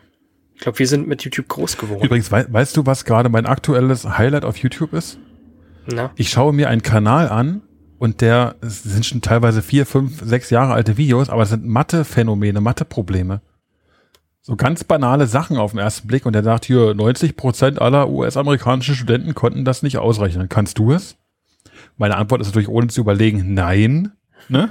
Ich 0.56 0.62
glaube, 0.62 0.80
wir 0.80 0.88
sind 0.88 1.08
mit 1.08 1.24
YouTube 1.24 1.48
groß 1.48 1.78
geworden. 1.78 2.04
Übrigens, 2.04 2.32
wei 2.32 2.46
weißt 2.50 2.76
du, 2.76 2.86
was 2.86 3.06
gerade 3.06 3.30
mein 3.30 3.46
aktuelles 3.46 4.06
Highlight 4.18 4.44
auf 4.44 4.58
YouTube 4.58 4.92
ist? 4.94 5.20
Na? 5.92 6.12
Ich 6.16 6.30
schaue 6.30 6.54
mir 6.54 6.70
einen 6.70 6.84
Kanal 6.84 7.30
an 7.30 7.62
und 7.98 8.22
der 8.22 8.56
sind 8.62 9.06
schon 9.06 9.22
teilweise 9.22 9.62
vier, 9.62 9.86
fünf, 9.86 10.22
sechs 10.24 10.50
Jahre 10.50 10.74
alte 10.74 10.98
Videos, 10.98 11.30
aber 11.30 11.44
es 11.44 11.50
sind 11.50 11.66
Mathe-Phänomene, 11.66 12.62
Mathe-Probleme. 12.62 13.42
So 14.42 14.56
ganz 14.56 14.84
banale 14.84 15.28
Sachen 15.28 15.58
auf 15.58 15.72
den 15.72 15.80
ersten 15.80 16.08
Blick 16.08 16.26
und 16.26 16.34
der 16.34 16.44
sagt 16.44 16.66
hier, 16.66 16.94
90 16.94 17.36
Prozent 17.36 17.82
aller 17.82 18.10
US-amerikanischen 18.10 18.96
Studenten 18.96 19.36
konnten 19.36 19.66
das 19.66 19.84
nicht 19.84 19.98
ausrechnen. 19.98 20.48
Kannst 20.48 20.78
du 20.78 20.94
es? 20.94 21.18
Meine 21.98 22.16
Antwort 22.16 22.42
ist 22.42 22.48
natürlich 22.48 22.70
ohne 22.70 22.88
zu 22.88 23.02
überlegen, 23.02 23.54
nein. 23.54 24.14
Ne? 24.50 24.70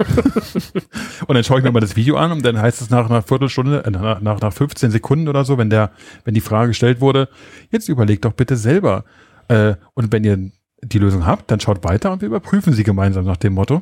und 1.27 1.35
dann 1.35 1.43
schaue 1.43 1.59
ich 1.59 1.63
mir 1.63 1.71
mal 1.71 1.79
das 1.79 1.95
Video 1.95 2.15
an 2.17 2.31
und 2.31 2.43
dann 2.43 2.59
heißt 2.59 2.81
es 2.81 2.89
nach 2.89 3.07
einer 3.07 3.21
Viertelstunde, 3.21 3.85
äh, 3.85 3.91
nach, 3.91 4.21
nach, 4.21 4.39
nach 4.39 4.53
15 4.53 4.89
Sekunden 4.89 5.27
oder 5.27 5.45
so, 5.45 5.57
wenn 5.59 5.69
der, 5.69 5.91
wenn 6.23 6.33
die 6.33 6.41
Frage 6.41 6.69
gestellt 6.69 6.99
wurde, 6.99 7.29
jetzt 7.69 7.87
überleg 7.87 8.21
doch 8.23 8.33
bitte 8.33 8.55
selber. 8.55 9.03
Äh, 9.47 9.75
und 9.93 10.11
wenn 10.11 10.23
ihr 10.23 10.51
die 10.81 10.99
Lösung 10.99 11.25
habt, 11.25 11.49
dann 11.51 11.59
schaut 11.59 11.83
weiter 11.83 12.11
und 12.11 12.21
wir 12.21 12.27
überprüfen 12.27 12.73
sie 12.73 12.83
gemeinsam 12.83 13.25
nach 13.25 13.37
dem 13.37 13.53
Motto. 13.53 13.81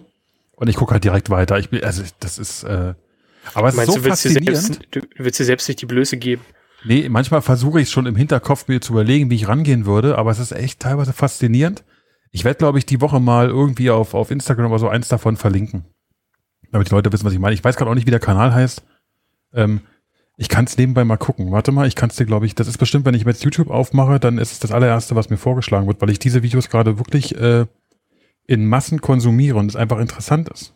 Und 0.54 0.70
ich 0.70 0.76
gucke 0.78 0.94
halt 0.94 1.04
direkt 1.04 1.30
weiter. 1.30 1.60
Ich 1.60 1.70
bin, 1.70 1.84
also 1.84 2.04
das 2.20 2.38
ist, 2.38 2.64
äh, 2.64 2.94
aber 3.54 3.70
es 3.70 3.76
Meinst 3.76 3.90
ist 3.90 3.96
so 3.96 4.02
du, 4.02 4.06
willst 4.06 4.26
dir 4.26 4.30
faszinierend. 4.30 4.66
selbst, 4.66 4.88
du 4.92 5.02
willst 5.18 5.40
dir 5.40 5.46
selbst 5.46 5.68
nicht 5.68 5.82
die 5.82 5.86
Blöße 5.86 6.18
geben? 6.18 6.42
Nee, 6.86 7.10
manchmal 7.10 7.42
versuche 7.42 7.82
ich 7.82 7.90
schon 7.90 8.06
im 8.06 8.16
Hinterkopf 8.16 8.68
mir 8.68 8.80
zu 8.80 8.94
überlegen, 8.94 9.30
wie 9.30 9.36
ich 9.36 9.48
rangehen 9.48 9.86
würde, 9.86 10.18
aber 10.18 10.32
es 10.32 10.40
ist 10.40 10.52
echt 10.52 10.80
teilweise 10.80 11.14
faszinierend. 11.14 11.84
Ich 12.32 12.44
werde, 12.44 12.58
glaube 12.58 12.78
ich, 12.78 12.86
die 12.86 13.02
Woche 13.02 13.20
mal 13.20 13.48
irgendwie 13.48 13.90
auf, 13.90 14.14
auf 14.14 14.30
Instagram 14.30 14.72
oder 14.72 14.80
so 14.80 14.90
eins 14.90 15.08
davon 15.08 15.36
verlinken. 15.36 15.86
Damit 16.72 16.90
die 16.90 16.94
Leute 16.94 17.12
wissen, 17.12 17.26
was 17.26 17.34
ich 17.34 17.40
meine. 17.40 17.54
Ich 17.54 17.64
weiß 17.64 17.76
gerade 17.76 17.90
auch 17.90 17.96
nicht, 17.96 18.08
wie 18.08 18.12
der 18.12 18.20
Kanal 18.20 18.54
heißt. 18.54 18.84
Ähm, 19.54 19.82
ich 20.38 20.50
kann 20.50 20.66
es 20.66 20.78
nebenbei 20.78 21.04
mal 21.06 21.18
gucken. 21.18 21.52
Warte 21.52 21.72
mal, 21.72 21.88
ich 21.88 21.96
kann 21.96 22.10
es 22.10 22.18
dir, 22.18 22.26
glaube 22.26 22.46
ich, 22.46 22.56
das 22.56 22.68
ist 22.68 22.78
bestimmt, 22.78 23.06
wenn 23.06 23.16
ich 23.16 23.24
jetzt 23.24 23.44
YouTube 23.44 23.70
aufmache, 23.70 24.20
dann 24.20 24.38
ist 24.38 24.52
es 24.52 24.60
das 24.60 24.72
allererste, 24.72 25.16
was 25.16 25.30
mir 25.30 25.38
vorgeschlagen 25.38 25.88
wird, 25.88 26.02
weil 26.02 26.10
ich 26.10 26.20
diese 26.20 26.44
Videos 26.44 26.70
gerade 26.70 26.98
wirklich 26.98 27.36
äh, 27.38 27.66
in 28.46 28.66
Massen 28.66 29.02
konsumiere 29.02 29.58
und 29.58 29.68
es 29.68 29.76
einfach 29.76 30.00
interessant 30.00 30.50
ist. 30.50 30.74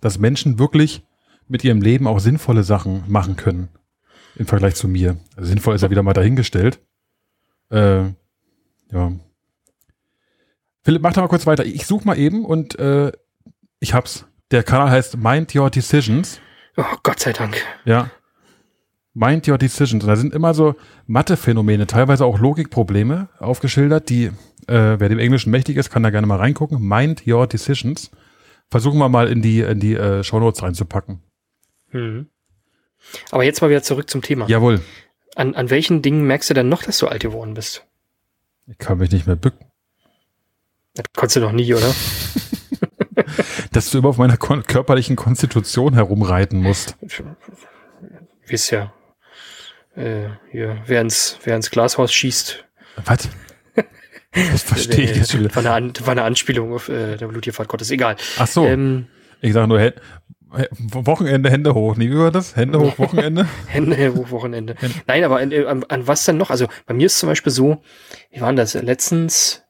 Dass 0.00 0.18
Menschen 0.18 0.58
wirklich 0.58 1.02
mit 1.48 1.64
ihrem 1.64 1.80
Leben 1.80 2.06
auch 2.06 2.20
sinnvolle 2.20 2.62
Sachen 2.62 3.04
machen 3.08 3.36
können. 3.36 3.68
Im 4.36 4.46
Vergleich 4.46 4.74
zu 4.74 4.86
mir. 4.86 5.16
Also 5.36 5.48
sinnvoll 5.48 5.74
ist 5.74 5.82
ja 5.82 5.90
wieder 5.90 6.02
mal 6.02 6.12
dahingestellt. 6.12 6.78
Äh, 7.70 8.04
ja. 8.92 9.12
Philipp, 10.84 11.02
mach 11.02 11.12
doch 11.12 11.22
mal 11.22 11.28
kurz 11.28 11.46
weiter. 11.46 11.64
Ich 11.64 11.86
suche 11.86 12.06
mal 12.06 12.18
eben 12.18 12.44
und 12.44 12.78
äh, 12.78 13.10
ich 13.80 13.94
hab's. 13.94 14.26
Der 14.50 14.62
Kanal 14.62 14.90
heißt 14.90 15.16
Mind 15.16 15.54
Your 15.54 15.70
Decisions. 15.70 16.40
Oh, 16.76 16.84
Gott 17.02 17.20
sei 17.20 17.32
Dank. 17.32 17.56
Ja. 17.84 18.10
Mind 19.18 19.48
Your 19.48 19.58
Decisions. 19.58 20.04
Und 20.04 20.08
da 20.08 20.16
sind 20.16 20.32
immer 20.32 20.54
so 20.54 20.76
Mathe-Phänomene, 21.08 21.88
teilweise 21.88 22.24
auch 22.24 22.38
Logikprobleme 22.38 23.28
aufgeschildert, 23.38 24.08
die, 24.08 24.26
äh, 24.26 24.30
wer 24.68 25.08
dem 25.08 25.18
Englischen 25.18 25.50
mächtig 25.50 25.76
ist, 25.76 25.90
kann 25.90 26.04
da 26.04 26.10
gerne 26.10 26.26
mal 26.26 26.36
reingucken. 26.36 26.80
Mind 26.80 27.26
Your 27.26 27.48
Decisions. 27.48 28.12
Versuchen 28.70 28.98
wir 28.98 29.08
mal 29.08 29.28
in 29.28 29.42
die, 29.42 29.60
in 29.60 29.80
die 29.80 29.94
äh, 29.94 30.22
Shownotes 30.22 30.62
reinzupacken. 30.62 31.20
Mhm. 31.90 32.28
Aber 33.30 33.42
jetzt 33.42 33.60
mal 33.60 33.70
wieder 33.70 33.82
zurück 33.82 34.08
zum 34.08 34.22
Thema. 34.22 34.46
Jawohl. 34.46 34.80
An, 35.34 35.54
an 35.54 35.70
welchen 35.70 36.00
Dingen 36.00 36.26
merkst 36.26 36.50
du 36.50 36.54
denn 36.54 36.68
noch, 36.68 36.84
dass 36.84 36.98
du 36.98 37.08
alt 37.08 37.22
geworden 37.22 37.54
bist? 37.54 37.84
Ich 38.66 38.78
kann 38.78 38.98
mich 38.98 39.10
nicht 39.10 39.26
mehr 39.26 39.36
bücken. 39.36 39.66
Das 40.94 41.06
konntest 41.16 41.36
du 41.36 41.40
noch 41.40 41.52
nie, 41.52 41.72
oder? 41.74 41.92
Dass 43.72 43.90
du 43.90 43.98
immer 43.98 44.08
auf 44.08 44.16
meiner 44.16 44.36
körperlichen 44.36 45.16
Konstitution 45.16 45.94
herumreiten 45.94 46.60
musst. 46.60 46.96
Wisst 48.46 48.70
ja. 48.70 48.92
Äh, 49.98 50.28
hier, 50.50 50.82
wer 50.86 51.00
ins, 51.00 51.38
wer 51.44 51.56
ins 51.56 51.70
Glashaus 51.70 52.12
schießt. 52.12 52.64
Was? 53.04 53.28
Das 54.32 54.62
verstehe 54.62 55.04
ich 55.04 55.16
jetzt 55.16 55.32
schon. 55.32 55.44
War 55.54 55.58
eine, 55.58 55.72
An 55.72 55.92
war 56.00 56.12
eine 56.12 56.22
Anspielung 56.22 56.72
auf 56.72 56.88
äh, 56.88 57.16
der 57.16 57.26
Blutgefahrt 57.28 57.68
Gottes. 57.68 57.90
Egal. 57.90 58.16
Ach 58.38 58.46
so. 58.46 58.64
Ähm, 58.64 59.06
Ich 59.40 59.52
sage 59.52 59.66
nur, 59.66 59.92
Wochenende, 60.78 61.50
Hände 61.50 61.74
hoch. 61.74 61.96
Nee, 61.96 62.10
wie 62.10 62.18
war 62.18 62.30
das? 62.30 62.56
Hände 62.56 62.80
hoch, 62.80 62.98
Wochenende? 62.98 63.46
Hände 63.66 64.14
hoch 64.14 64.30
Wochenende. 64.30 64.76
Nein, 65.06 65.24
aber 65.24 65.38
an, 65.38 65.52
an, 65.52 65.84
an 65.84 66.06
was 66.06 66.24
denn 66.24 66.36
noch? 66.36 66.50
Also 66.50 66.68
bei 66.86 66.94
mir 66.94 67.06
ist 67.06 67.18
zum 67.18 67.28
Beispiel 67.28 67.52
so, 67.52 67.82
wie 68.30 68.40
war 68.40 68.48
denn 68.48 68.56
das? 68.56 68.74
Letztens, 68.74 69.64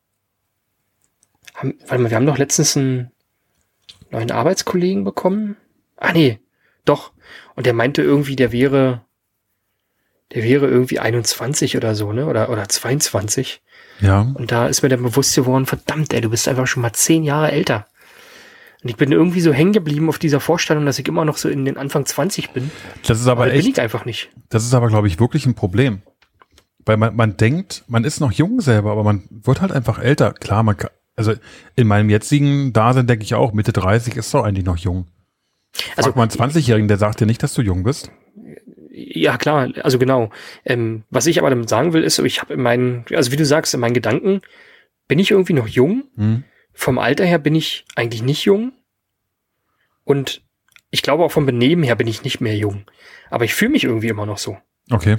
haben, 1.55 1.75
warte 1.87 2.03
mal, 2.03 2.11
wir 2.11 2.17
haben 2.17 2.27
doch 2.27 2.39
letztens 2.39 2.77
einen 2.77 3.11
neuen 4.11 4.31
Arbeitskollegen 4.31 5.05
bekommen. 5.05 5.57
Ah 5.97 6.13
nee, 6.13 6.39
doch. 6.85 7.13
Und 7.57 7.67
der 7.67 7.75
meinte 7.75 8.03
irgendwie, 8.03 8.37
der 8.37 8.53
wäre, 8.53 9.05
der 10.35 10.43
wäre 10.43 10.67
irgendwie 10.67 10.99
21 10.99 11.77
oder 11.77 11.95
so, 11.95 12.13
ne? 12.13 12.27
Oder, 12.27 12.51
oder 12.51 12.69
22. 12.69 13.63
Ja. 14.01 14.21
Und 14.35 14.53
da 14.53 14.67
ist 14.67 14.83
mir 14.83 14.89
dann 14.89 15.03
bewusst 15.03 15.35
geworden, 15.35 15.67
verdammt, 15.67 16.13
ey, 16.13 16.21
du 16.21 16.31
bist 16.31 16.47
einfach 16.49 16.67
schon 16.67 16.83
mal 16.83 16.93
zehn 16.93 17.25
Jahre 17.25 17.51
älter. 17.53 17.87
Und 18.83 18.91
ich 18.91 18.97
bin 18.97 19.11
irgendwie 19.11 19.41
so 19.41 19.53
hängen 19.53 19.73
geblieben 19.73 20.09
auf 20.09 20.19
dieser 20.21 20.39
Vorstellung, 20.39 20.87
dass 20.87 20.99
ich 21.01 21.09
immer 21.09 21.25
noch 21.25 21.37
so 21.37 21.49
in 21.49 21.65
den 21.65 21.77
Anfang 21.77 22.07
20 22.07 22.51
bin. 22.51 22.71
Das 23.07 23.19
ist 23.21 23.27
Aber 23.27 23.43
aber 23.43 23.47
das 23.47 23.55
bin 23.55 23.61
echt, 23.61 23.79
ich 23.79 23.81
einfach 23.81 24.05
nicht. 24.05 24.31
das 24.51 24.65
ist 24.65 24.75
aber, 24.75 24.87
glaube 24.89 25.09
ich, 25.09 25.19
wirklich 25.19 25.47
ein 25.47 25.55
Problem. 25.55 26.03
Weil 26.87 26.97
man, 26.97 27.17
man 27.17 27.37
denkt, 27.37 27.85
man 27.89 28.05
ist 28.05 28.21
noch 28.21 28.31
jung 28.33 28.61
selber, 28.61 28.93
aber 28.93 29.03
man 29.03 29.25
wird 29.31 29.61
halt 29.61 29.73
einfach 29.73 29.99
älter. 29.99 30.33
Klar, 30.33 30.63
man 30.63 30.77
kann, 30.77 30.91
also 31.17 31.35
in 31.75 31.89
meinem 31.89 32.09
jetzigen 32.09 32.73
Dasein 32.73 33.07
denke 33.09 33.25
ich 33.25 33.35
auch, 33.35 33.53
Mitte 33.53 33.73
30 33.73 34.17
ist 34.17 34.33
doch 34.33 34.45
eigentlich 34.45 34.65
noch 34.65 34.77
jung. 34.77 35.09
Also 35.97 36.11
Also 36.11 36.17
mal 36.17 36.23
einen 36.23 36.31
20-Jährigen, 36.53 36.87
der 36.89 36.99
sagt 36.99 37.21
dir 37.21 37.27
nicht, 37.27 37.43
dass 37.43 37.55
du 37.55 37.63
jung 37.63 37.83
bist. 37.83 38.11
Ja, 39.01 39.37
klar, 39.39 39.69
also 39.83 39.99
genau. 39.99 40.31
Ähm, 40.65 41.05
was 41.11 41.27
ich 41.27 41.39
aber 41.39 41.51
damit 41.51 41.69
sagen 41.69 41.93
will, 41.93 42.03
ist, 42.03 42.19
ich 42.19 42.41
habe 42.41 42.55
in 42.55 42.61
meinen, 42.63 43.05
also 43.15 43.31
wie 43.31 43.37
du 43.37 43.45
sagst, 43.47 43.73
in 43.75 43.81
meinen 43.81 43.95
Gedanken 43.95 44.41
bin 45.07 45.19
ich 45.21 45.31
irgendwie 45.31 45.53
noch 45.53 45.69
jung. 45.69 46.05
Hm? 46.17 46.45
Vom 46.73 46.99
Alter 46.99 47.25
her 47.25 47.39
bin 47.39 47.55
ich 47.55 47.85
eigentlich 47.95 48.23
nicht 48.23 48.45
jung. 48.45 48.73
Und 50.05 50.43
ich 50.91 51.03
glaube 51.03 51.25
auch 51.25 51.33
vom 51.33 51.47
Benehmen 51.47 51.83
her 51.85 51.95
bin 51.97 52.07
ich 52.07 52.25
nicht 52.25 52.41
mehr 52.41 52.57
jung. 52.57 52.85
Aber 53.31 53.45
ich 53.45 53.55
fühle 53.55 53.71
mich 53.73 53.85
irgendwie 53.85 54.09
immer 54.09 54.27
noch 54.27 54.39
so. 54.39 54.59
Okay. 54.91 55.17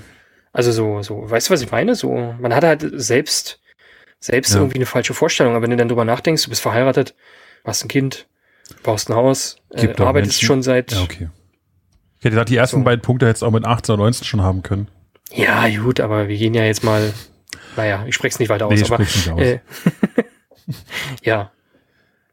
Also 0.52 0.72
so, 0.72 1.02
so, 1.04 1.30
weißt 1.30 1.48
du, 1.50 1.54
was 1.54 1.62
ich 1.62 1.72
meine? 1.72 1.96
So, 1.96 2.36
man 2.40 2.54
hat 2.56 2.64
halt 2.64 2.86
selbst, 2.94 3.62
selbst 4.20 4.54
Ja. 4.54 4.60
irgendwie 4.62 4.78
eine 4.78 4.88
falsche 4.88 5.14
Vorstellung. 5.14 5.54
Aber 5.54 5.64
wenn 5.64 5.70
du 5.72 5.78
dann 5.78 5.88
drüber 5.90 6.06
nachdenkst, 6.06 6.44
du 6.44 6.50
bist 6.50 6.62
verheiratet, 6.62 7.16
hast 7.64 7.86
ein 7.86 7.88
Kind, 7.88 8.28
baust 8.84 9.10
ein 9.10 9.16
Haus, 9.16 9.58
äh, 9.74 9.88
arbeitest 9.90 10.34
Menschen- 10.34 10.46
schon 10.46 10.64
seit, 10.64 10.92
Ja, 10.92 11.04
okay. 11.04 11.30
Ich 12.20 12.26
hätte 12.26 12.32
gesagt, 12.32 12.50
die 12.50 12.58
ersten 12.58 12.78
So. 12.80 12.84
beiden 12.84 13.02
Punkte 13.02 13.28
hättest 13.28 13.42
du 13.42 13.46
auch 13.48 13.52
mit 13.52 13.66
18 13.66 13.94
oder 13.94 14.04
19 14.04 14.26
schon 14.26 14.42
haben 14.42 14.62
können. 14.64 14.88
ja, 15.34 15.68
gut, 15.80 16.00
aber 16.00 16.28
wir 16.28 16.38
gehen 16.38 16.54
ja 16.54 16.64
jetzt 16.66 16.84
mal, 16.84 17.14
naja, 17.78 18.04
ich 18.08 18.16
spreche 18.16 18.34
es 18.34 18.40
nicht 18.40 18.50
weiter 18.50 18.68
aus, 18.68 18.74
Nee, 18.74 18.86
aber, 18.86 18.96
sprich's 19.06 19.16
nicht 19.16 19.30
aus. 19.32 19.40
äh, 19.42 19.60
ja, 21.24 21.52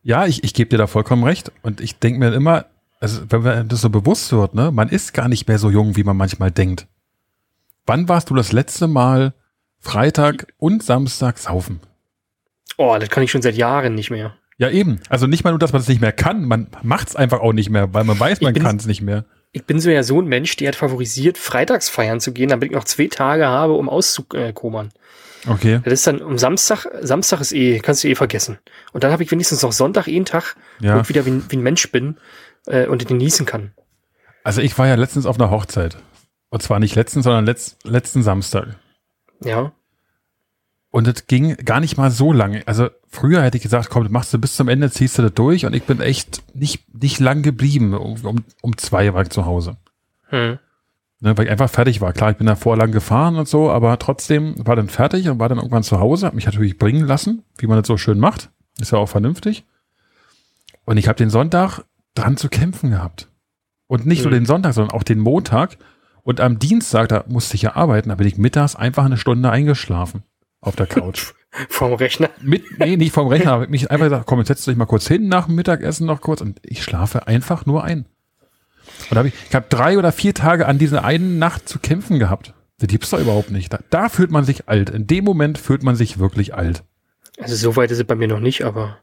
Ja, 0.03 0.27
ich, 0.27 0.45
ich 0.45 0.55
gebe 0.55 0.71
dir 0.71 0.79
da 0.79 0.87
vollkommen 0.87 1.25
recht. 1.25 1.53
Und 1.63 1.81
ich 1.81 1.99
denke 1.99 2.19
mir 2.19 2.33
immer, 2.35 2.67
also 3.01 3.23
wenn 3.29 3.43
man 3.43 3.69
das 3.69 3.81
so 3.81 3.91
bewusst 3.91 4.33
wird, 4.33 4.55
ne, 4.55 4.71
man 4.73 4.89
ist 4.89 5.15
gar 5.15 5.29
nicht 5.29 5.47
mehr 5.49 5.59
so 5.59 5.71
jung, 5.71 5.97
wie 5.97 6.05
man 6.05 6.17
manchmal 6.17 6.51
denkt. 6.51 6.87
Wann 7.87 8.09
warst 8.09 8.31
du 8.31 8.35
das 8.35 8.53
letzte 8.53 8.89
Mal 8.89 9.33
Freitag 9.81 10.49
und 10.59 10.83
Samstag 10.83 11.39
saufen? 11.39 11.81
oh, 12.79 12.97
das 12.99 13.09
kann 13.09 13.23
ich 13.23 13.31
schon 13.31 13.41
seit 13.43 13.55
Jahren 13.57 13.95
nicht 13.95 14.11
mehr. 14.11 14.35
Ja, 14.59 14.69
eben. 14.69 15.01
Also 15.09 15.27
nicht 15.27 15.45
mal 15.45 15.51
nur, 15.51 15.59
dass 15.59 15.73
man 15.73 15.81
es 15.81 15.89
nicht 15.89 16.01
mehr 16.01 16.13
kann, 16.13 16.45
man 16.45 16.67
macht 16.83 17.09
es 17.09 17.17
einfach 17.17 17.41
auch 17.41 17.53
nicht 17.53 17.71
mehr, 17.71 17.95
weil 17.95 18.05
man 18.05 18.19
weiß, 18.19 18.39
Ich 18.39 18.43
man 18.43 18.53
kann 18.55 18.77
es 18.77 18.87
nicht 18.87 19.01
mehr. 19.03 19.25
Ich 19.57 19.65
bin 19.65 19.81
so 19.81 19.89
ja 19.89 20.03
so 20.03 20.21
ein 20.21 20.27
Mensch, 20.27 20.55
der 20.57 20.69
hat 20.69 20.77
favorisiert, 20.77 21.39
freitags 21.39 21.89
feiern 21.89 22.21
zu 22.21 22.33
gehen, 22.33 22.51
damit 22.51 22.69
ich 22.71 22.77
noch 22.77 22.85
zwei 22.85 23.07
Tage 23.07 23.47
habe, 23.47 23.73
um 23.73 23.89
auszukommen. 23.89 24.91
Okay. 25.49 25.81
Das 25.83 25.95
ist 25.95 26.07
dann 26.07 26.21
um 26.21 26.37
Samstag, 26.37 26.87
Samstag 27.01 27.41
ist 27.41 27.53
eh, 27.53 27.79
kannst 27.79 28.05
du 28.05 28.09
eh 28.09 28.15
vergessen. 28.15 28.59
Und 28.93 29.03
dann 29.03 29.13
habe 29.13 29.23
ich 29.23 29.31
wenigstens 29.31 29.63
noch 29.63 29.73
Sonntag 29.73 30.09
einen 30.09 30.27
Tag, 30.27 30.57
wo 30.81 30.87
Ja. 30.89 31.01
ich 31.01 31.09
wieder 31.09 31.25
wie, 31.25 31.31
ein- 31.31 31.45
wie 31.49 31.57
ein 31.57 31.63
Mensch 31.63 31.91
bin 31.91 32.19
äh, 32.67 32.87
und 32.87 33.09
genießen 33.09 33.47
kann. 33.47 33.73
Also 34.45 34.61
ich 34.61 34.77
war 34.77 34.87
ja 34.89 34.95
letztens 34.97 35.25
auf 35.25 35.41
einer 35.41 35.51
Hochzeit. 35.51 35.97
Und 36.51 36.63
zwar 36.63 36.79
nicht 36.79 36.95
letztens, 36.95 37.25
sondern 37.25 37.47
letz, 37.47 37.77
letzten 37.83 38.23
Samstag. 38.23 38.77
Ja. 39.43 39.73
Und 40.97 41.07
es 41.07 41.27
ging 41.27 41.57
gar 41.57 41.81
nicht 41.81 41.99
mal 41.99 42.11
so 42.11 42.33
lange. 42.33 42.63
Also 42.65 42.89
früher 43.07 43.43
hätte 43.43 43.59
ich 43.59 43.63
gesagt, 43.63 43.91
komm, 43.91 44.05
das 44.05 44.11
machst 44.11 44.33
du 44.33 44.39
bis 44.39 44.57
zum 44.57 44.67
Ende, 44.67 44.91
ziehst 44.91 45.19
du 45.19 45.23
das 45.23 45.35
durch. 45.35 45.67
Und 45.67 45.75
ich 45.75 45.83
bin 45.83 46.01
echt 46.01 46.43
nicht, 46.57 46.87
nicht 46.95 47.21
lang 47.21 47.43
geblieben. 47.43 47.93
Um, 47.93 48.45
um, 48.63 48.79
zwei 48.79 49.13
war 49.13 49.21
ich 49.21 49.29
zu 49.29 49.45
Hause. 49.45 49.77
Hm. 50.29 50.59
Ne, 51.21 51.37
weil 51.37 51.45
ich 51.45 51.51
einfach 51.51 51.69
fertig 51.69 52.01
war. 52.01 52.15
Klar, 52.15 52.31
ich 52.31 52.39
bin 52.39 52.47
davor 52.47 52.79
lang 52.79 52.93
gefahren 52.93 53.37
und 53.37 53.47
so, 53.47 53.71
aber 53.71 53.99
trotzdem 53.99 54.55
war 54.67 54.75
dann 54.75 54.89
fertig 54.89 55.29
und 55.29 55.39
war 55.39 55.51
dann 55.51 55.59
irgendwann 55.59 55.83
zu 55.83 56.01
Hause, 56.01 56.29
hab 56.29 56.33
mich 56.33 56.47
natürlich 56.47 56.79
bringen 56.79 57.07
lassen, 57.07 57.43
wie 57.59 57.67
man 57.67 57.77
das 57.77 57.89
so 57.89 57.99
schön 57.99 58.19
macht. 58.19 58.49
Ist 58.79 58.93
ja 58.93 58.99
auch 58.99 59.11
vernünftig. 59.11 59.67
Und 60.87 60.97
ich 60.97 61.09
habe 61.09 61.19
den 61.19 61.29
Sonntag 61.29 61.81
dran 62.15 62.39
zu 62.39 62.49
kämpfen 62.49 62.93
gehabt. 62.93 63.29
Und 63.87 64.07
nicht 64.07 64.23
nur 64.23 64.31
Mhm. 64.31 64.37
den 64.37 64.47
Sonntag, 64.47 64.73
sondern 64.73 64.97
auch 64.97 65.03
den 65.03 65.19
Montag. 65.19 65.77
Und 66.23 66.41
am 66.41 66.59
Dienstag, 66.59 67.11
da 67.11 67.25
musste 67.29 67.57
ich 67.57 67.61
ja 67.61 67.77
arbeiten, 67.77 68.09
da 68.09 68.15
bin 68.15 68.27
ich 68.27 68.39
mittags 68.39 68.77
einfach 68.77 69.05
eine 69.05 69.19
Stunde 69.19 69.51
eingeschlafen 69.51 70.23
auf 70.67 70.77
der 70.77 70.87
Couch. 70.87 71.33
Vorm 71.69 71.95
Rechner. 71.95 72.31
Mit, 72.43 72.79
nee, 72.79 72.97
nicht 72.97 73.13
vom 73.13 73.29
Rechner, 73.29 73.53
aber 73.53 73.69
mich 73.69 73.91
einfach 73.91 74.07
gesagt, 74.07 74.27
komm, 74.27 74.41
jetzt 74.41 74.49
setzt 74.49 74.67
du 74.67 74.71
dich 74.71 74.79
mal 74.79 74.87
kurz 74.87 75.09
hin 75.09 75.29
nach 75.29 75.47
dem 75.47 75.55
Mittagessen 75.55 76.07
noch 76.07 76.21
kurz 76.21 76.41
und 76.41 76.61
ich 76.63 76.83
schlafe 76.83 77.27
einfach 77.27 77.65
nur 77.65 77.83
ein. 77.85 78.07
Und 79.11 79.19
hab 79.19 79.27
ich, 79.27 79.35
ich 79.49 79.55
habe 79.55 79.67
drei 79.69 79.99
oder 79.99 80.13
vier 80.13 80.35
Tage 80.35 80.67
an 80.67 80.79
dieser 80.79 81.05
einen 81.05 81.39
Nacht 81.39 81.69
zu 81.69 81.79
kämpfen 81.79 82.19
gehabt. 82.19 82.53
Das 82.79 82.89
gibt's 82.89 83.11
doch 83.11 83.21
überhaupt 83.21 83.51
nicht. 83.51 83.73
Da, 83.73 83.79
da 83.91 84.09
fühlt 84.09 84.31
man 84.31 84.45
sich 84.45 84.69
alt. 84.69 84.91
In 84.91 85.07
dem 85.07 85.25
Moment 85.25 85.59
fühlt 85.59 85.83
man 85.83 85.97
sich 85.97 86.19
wirklich 86.19 86.55
alt. 86.55 86.85
Also 87.39 87.57
so 87.57 87.77
weit 87.77 87.91
ist 87.91 87.99
es 87.99 88.05
bei 88.05 88.15
mir 88.15 88.29
noch 88.29 88.41
nicht, 88.41 88.63
aber 88.65 88.99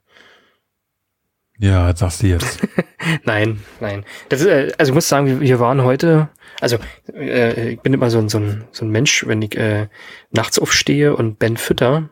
Ja, 1.63 1.91
das 1.91 2.00
sagst 2.00 2.24
du 2.24 2.27
jetzt. 2.27 2.60
nein, 3.24 3.62
nein. 3.79 4.03
Das 4.27 4.41
ist, 4.41 4.48
äh, 4.48 4.74
also 4.77 4.91
ich 4.91 4.93
muss 4.93 5.08
sagen, 5.08 5.39
wir, 5.39 5.60
waren 5.62 5.82
heute, 5.82 6.27
also 6.60 6.77
äh, 7.13 7.70
ich 7.72 7.79
bin 7.79 7.93
immer 7.93 8.10
so 8.10 8.20
ein, 8.20 8.27
so 8.27 8.38
ein, 8.38 8.65
so 8.72 8.84
ein 8.84 8.89
Mensch, 8.89 9.25
wenn 9.27 9.41
ich 9.41 9.55
äh, 9.58 9.88
nachts 10.29 10.60
aufstehe 10.60 11.15
und 11.15 11.39
Ben 11.39 11.55
fütter, 11.55 12.10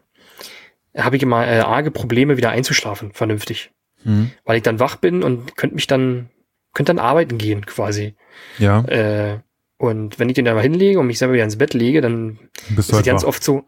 habe 0.96 1.18
ich 1.18 1.24
immer 1.24 1.46
äh, 1.46 1.60
arge 1.60 1.92
Probleme, 1.92 2.38
wieder 2.38 2.52
einzuschlafen, 2.52 3.12
vernünftig. 3.12 3.72
Hm. 4.04 4.32
Weil 4.46 4.56
ich 4.56 4.64
dann 4.64 4.80
wach 4.80 4.96
bin 4.96 5.22
und 5.22 5.58
könnte 5.58 5.76
mich 5.76 5.88
dann, 5.88 6.30
könnte 6.74 6.94
dann 6.94 7.06
arbeiten 7.06 7.38
gehen, 7.38 7.66
quasi. 7.66 8.16
Ja, 8.58 8.86
Äh, 8.86 9.40
und 9.78 10.18
wenn 10.20 10.30
ich 10.30 10.36
den 10.36 10.46
da 10.46 10.54
mal 10.54 10.62
hinlege 10.62 11.00
und 11.00 11.08
mich 11.08 11.18
selber 11.18 11.34
wieder 11.34 11.44
ins 11.44 11.58
Bett 11.58 11.74
lege, 11.74 12.02
dann 12.02 12.38
bist 12.70 12.78
ist 12.80 12.90
es 12.90 12.94
halt 12.94 13.06
ganz 13.06 13.24
wach. 13.24 13.30
oft 13.30 13.44
so, 13.44 13.66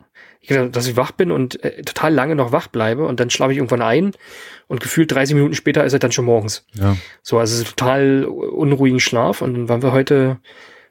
dass 0.47 0.87
ich 0.87 0.97
wach 0.97 1.11
bin 1.11 1.31
und 1.31 1.63
äh, 1.63 1.81
total 1.83 2.13
lange 2.13 2.35
noch 2.35 2.51
wach 2.51 2.67
bleibe 2.67 3.05
und 3.05 3.19
dann 3.19 3.29
schlafe 3.29 3.51
ich 3.53 3.57
irgendwann 3.57 3.81
ein 3.81 4.11
und 4.67 4.81
gefühlt 4.81 5.11
30 5.11 5.35
Minuten 5.35 5.53
später 5.55 5.83
ist 5.85 5.93
es 5.93 5.99
dann 5.99 6.11
schon 6.11 6.25
morgens. 6.25 6.65
Ja. 6.73 6.97
So, 7.21 7.39
also 7.39 7.63
total 7.63 8.25
unruhigen 8.25 8.99
Schlaf 8.99 9.41
und 9.41 9.53
dann 9.53 9.69
waren 9.69 9.81
wir 9.81 9.93
heute, 9.93 10.37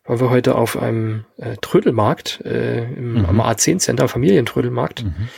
waren 0.05 0.21
wir 0.21 0.31
heute 0.31 0.55
auf 0.55 0.79
einem 0.79 1.25
äh, 1.37 1.57
Trödelmarkt, 1.61 2.41
äh, 2.45 2.85
im, 2.85 3.15
Mhm. 3.15 3.25
am 3.27 3.41
A10 3.41 3.79
Center, 3.79 4.09
Familientrödelmarkt. 4.09 5.05
Mhm. 5.05 5.29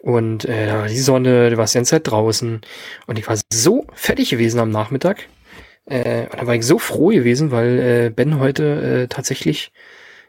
Und 0.00 0.44
äh, 0.44 0.86
die 0.88 0.98
Sonne, 0.98 1.50
du 1.50 1.56
warst 1.56 1.74
die 1.74 1.78
ganze 1.78 1.90
Zeit 1.90 2.08
draußen. 2.10 2.60
Und 3.06 3.18
ich 3.18 3.26
war 3.26 3.36
so 3.52 3.86
fertig 3.94 4.30
gewesen 4.30 4.60
am 4.60 4.70
Nachmittag. 4.70 5.26
Äh, 5.86 6.26
und 6.30 6.40
da 6.40 6.46
war 6.46 6.54
ich 6.54 6.64
so 6.64 6.78
froh 6.78 7.08
gewesen, 7.08 7.50
weil 7.50 7.78
äh, 7.78 8.10
Ben 8.10 8.38
heute 8.38 9.04
äh, 9.04 9.08
tatsächlich 9.08 9.72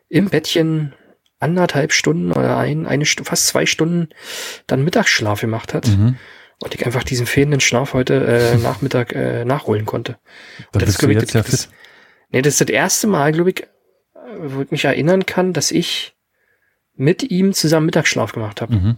im 0.10 0.30
Bettchen 0.30 0.94
anderthalb 1.40 1.94
Stunden 1.94 2.32
oder 2.32 2.58
ein, 2.58 2.86
eine 2.86 3.06
fast 3.06 3.48
zwei 3.48 3.66
Stunden 3.66 4.10
dann 4.66 4.84
Mittagsschlaf 4.84 5.42
gemacht 5.42 5.74
hat. 5.74 5.88
Mhm. 5.88 6.18
Und 6.64 6.74
ich 6.74 6.86
einfach 6.86 7.04
diesen 7.04 7.28
fehlenden 7.28 7.60
Schlaf 7.60 7.94
heute 7.94 8.26
äh, 8.26 8.58
Nachmittag 8.64 9.14
äh, 9.14 9.46
nachholen 9.46 9.86
konnte. 9.86 10.18
Dann 10.72 10.82
Das 10.82 10.90
ist, 10.90 11.02
du 11.02 11.08
glaub 11.08 11.12
ich, 11.12 11.22
jetzt 11.22 11.34
ja 11.34 11.44
das-. 11.44 11.70
Nee, 12.32 12.42
das 12.42 12.54
ist 12.54 12.62
das 12.62 12.70
erste 12.70 13.08
Mal, 13.08 13.32
glaube 13.32 13.52
ich, 13.52 13.68
wo 14.40 14.62
ich 14.62 14.72
mich 14.72 14.86
erinnern 14.86 15.26
kann, 15.26 15.54
dass 15.54 15.72
ich 15.72 16.16
mit 16.96 17.24
ihm 17.24 17.54
zusammen 17.54 17.86
Mittagsschlaf 17.86 18.32
gemacht 18.32 18.62
habe 18.62 18.74
Mhm. 18.76 18.98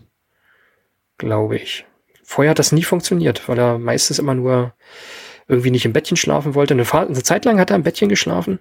glaube 1.18 1.58
ich. 1.58 1.86
Vorher 2.24 2.52
hat 2.52 2.60
das 2.60 2.72
nie 2.72 2.84
funktioniert, 2.84 3.50
weil 3.50 3.58
er 3.60 3.78
meistens 3.78 4.20
immer 4.20 4.36
nur 4.36 4.74
irgendwie 5.48 5.72
nicht 5.72 5.86
im 5.86 5.94
Bettchen 5.94 6.16
schlafen 6.16 6.56
wollte. 6.56 6.76
Eine 6.76 7.24
Zeit 7.24 7.44
lang 7.44 7.60
hat 7.60 7.72
er 7.72 7.76
im 7.76 7.84
Bettchen 7.84 8.08
geschlafen. 8.08 8.60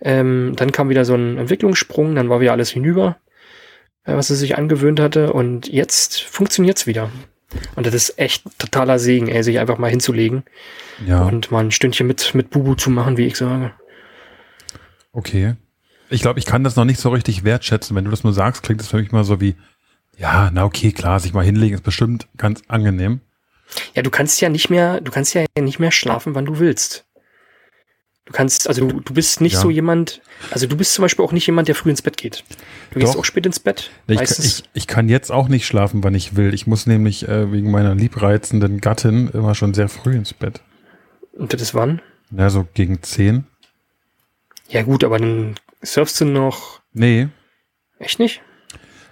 Ähm, 0.00 0.54
dann 0.56 0.72
kam 0.72 0.88
wieder 0.88 1.04
so 1.04 1.14
ein 1.14 1.38
Entwicklungssprung, 1.38 2.14
dann 2.14 2.28
war 2.28 2.40
wieder 2.40 2.52
alles 2.52 2.70
hinüber, 2.70 3.16
äh, 4.04 4.14
was 4.14 4.30
er 4.30 4.36
sich 4.36 4.56
angewöhnt 4.58 5.00
hatte. 5.00 5.32
Und 5.32 5.68
jetzt 5.68 6.22
funktioniert's 6.22 6.86
wieder. 6.86 7.10
Und 7.76 7.86
das 7.86 7.94
ist 7.94 8.18
echt 8.18 8.44
totaler 8.58 8.98
Segen, 8.98 9.28
ey, 9.28 9.42
sich 9.44 9.58
einfach 9.60 9.78
mal 9.78 9.90
hinzulegen 9.90 10.42
Ja, 11.06 11.22
und 11.22 11.50
mal 11.52 11.60
ein 11.64 11.70
Stündchen 11.70 12.06
mit, 12.06 12.34
mit 12.34 12.50
Bubu 12.50 12.74
zu 12.74 12.90
machen, 12.90 13.16
wie 13.16 13.26
ich 13.26 13.36
sage. 13.36 13.72
okay. 15.12 15.54
Ich 16.10 16.20
glaube, 16.20 16.38
ich 16.38 16.44
kann 16.44 16.62
das 16.62 16.76
noch 16.76 16.84
nicht 16.84 17.00
so 17.00 17.08
richtig 17.08 17.44
wertschätzen. 17.44 17.96
Wenn 17.96 18.04
du 18.04 18.10
das 18.10 18.24
nur 18.24 18.34
sagst, 18.34 18.62
klingt 18.62 18.80
das 18.80 18.88
für 18.88 18.98
mich 18.98 19.10
mal 19.10 19.24
so 19.24 19.40
wie, 19.40 19.56
ja, 20.18 20.50
na 20.52 20.64
okay, 20.64 20.92
klar, 20.92 21.18
sich 21.18 21.32
mal 21.32 21.44
hinlegen 21.44 21.74
ist 21.74 21.82
bestimmt 21.82 22.28
ganz 22.36 22.62
angenehm. 22.68 23.20
Ja, 23.94 24.02
du 24.02 24.10
kannst 24.10 24.40
ja 24.40 24.48
nicht 24.50 24.68
mehr, 24.68 25.00
du 25.00 25.10
kannst 25.10 25.34
ja 25.34 25.44
nicht 25.58 25.80
mehr 25.80 25.90
schlafen, 25.90 26.34
wann 26.34 26.44
du 26.44 26.58
willst. 26.58 27.06
Du 28.26 28.32
kannst, 28.32 28.68
also 28.68 28.88
du, 28.88 29.00
du 29.00 29.12
bist 29.12 29.40
nicht 29.42 29.52
Ja. 29.54 29.60
so 29.60 29.68
jemand, 29.70 30.22
also 30.50 30.66
du 30.66 30.76
bist 30.76 30.94
zum 30.94 31.02
Beispiel 31.02 31.22
auch 31.24 31.32
nicht 31.32 31.46
jemand, 31.46 31.68
der 31.68 31.74
früh 31.74 31.90
ins 31.90 32.00
Bett 32.00 32.16
geht. 32.16 32.42
Du 32.90 32.98
gehst 32.98 33.12
Doch. 33.14 33.18
auch 33.20 33.24
spät 33.24 33.44
ins 33.44 33.60
Bett. 33.60 33.90
Ich, 34.06 34.16
meistens. 34.16 34.44
ich, 34.60 34.64
ich 34.72 34.86
kann 34.86 35.10
jetzt 35.10 35.30
auch 35.30 35.48
nicht 35.48 35.66
schlafen, 35.66 36.02
wann 36.02 36.14
ich 36.14 36.34
will. 36.34 36.54
Ich 36.54 36.66
muss 36.66 36.86
nämlich 36.86 37.28
äh, 37.28 37.52
wegen 37.52 37.70
meiner 37.70 37.94
liebreizenden 37.94 38.80
Gattin 38.80 39.28
immer 39.28 39.54
schon 39.54 39.74
sehr 39.74 39.88
früh 39.90 40.14
ins 40.14 40.32
Bett. 40.32 40.62
und 41.32 41.52
das 41.52 41.60
ist 41.60 41.74
wann? 41.74 42.00
Ja, 42.30 42.48
so 42.48 42.66
gegen 42.72 43.02
zehn. 43.02 43.44
Ja 44.70 44.82
gut, 44.82 45.04
aber 45.04 45.18
dann 45.18 45.56
surfst 45.82 46.20
du 46.22 46.24
noch, 46.24 46.80
Nee. 46.94 47.28
echt 47.98 48.18
nicht? 48.18 48.40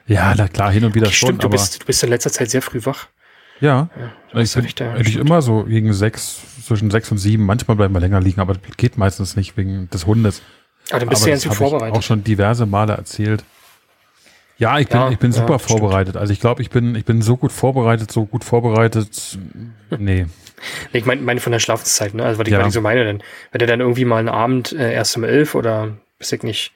Ja, 0.06 0.34
na 0.36 0.48
klar, 0.48 0.72
hin 0.72 0.84
und 0.86 0.94
wieder 0.94 1.06
Okay, 1.08 1.14
schon, 1.16 1.26
stimmt, 1.28 1.44
du 1.44 1.50
bist, 1.50 1.82
du 1.82 1.86
bist 1.86 2.02
in 2.02 2.08
letzter 2.08 2.32
Zeit 2.32 2.50
sehr 2.50 2.62
früh 2.62 2.80
wach. 2.84 3.08
Ja. 3.62 3.88
Ja, 4.34 4.40
Ich 4.40 4.52
bin 4.52 4.62
hab 4.62 4.68
ich 4.68 4.74
da- 4.74 4.92
eigentlich 4.92 5.08
stimmt. 5.14 5.26
immer 5.28 5.40
so 5.42 5.64
gegen 5.64 5.92
sechs, 5.92 6.40
zwischen 6.66 6.90
sechs 6.90 7.10
und 7.10 7.18
sieben. 7.18 7.44
Manchmal 7.46 7.76
bleiben 7.76 7.94
wir 7.94 8.00
länger 8.00 8.20
liegen, 8.20 8.40
aber 8.40 8.54
das 8.54 8.76
geht 8.76 8.98
meistens 8.98 9.36
nicht 9.36 9.56
wegen 9.56 9.88
des 9.90 10.06
Hundes. 10.06 10.42
Aber 10.90 11.00
dann 11.00 11.08
bist 11.08 11.22
aber 11.22 11.26
du 11.26 11.30
ja 11.30 11.34
ganz 11.36 11.44
habe 11.46 11.54
ich 11.54 11.58
vorbereitet. 11.58 11.96
auch 11.96 12.02
schon 12.02 12.24
diverse 12.24 12.66
Male 12.66 12.92
erzählt. 12.94 13.44
Ja, 14.58 14.78
ich 14.78 14.88
bin, 14.88 15.00
Ja, 15.00 15.10
ich 15.10 15.18
bin 15.18 15.32
ja, 15.32 15.38
super 15.38 15.58
stimmt. 15.58 15.80
vorbereitet. 15.80 16.16
Also 16.16 16.32
ich 16.32 16.38
glaube, 16.40 16.62
ich 16.62 16.70
bin, 16.70 16.94
ich 16.94 17.04
bin 17.04 17.20
so 17.22 17.36
gut 17.36 17.50
vorbereitet, 17.52 18.12
so 18.12 18.26
gut 18.26 18.44
vorbereitet. 18.44 19.38
Nee. 19.98 20.26
Ich 20.92 21.04
meine 21.06 21.20
meine 21.22 21.40
von 21.40 21.50
der 21.52 21.58
Schlafenszeit, 21.58 22.14
ne? 22.14 22.24
Also 22.24 22.38
was 22.38 22.46
ich, 22.46 22.52
Ja. 22.52 22.60
was 22.60 22.68
ich 22.68 22.74
so 22.74 22.80
meine, 22.80 23.04
denn 23.04 23.22
wenn 23.50 23.58
du 23.58 23.66
dann 23.66 23.80
irgendwie 23.80 24.04
mal 24.04 24.18
einen 24.18 24.28
Abend 24.28 24.72
äh, 24.72 24.92
erst 24.92 25.16
um 25.16 25.24
elf 25.24 25.54
oder 25.56 25.96
bis 26.18 26.30
ich 26.30 26.42
nicht 26.44 26.72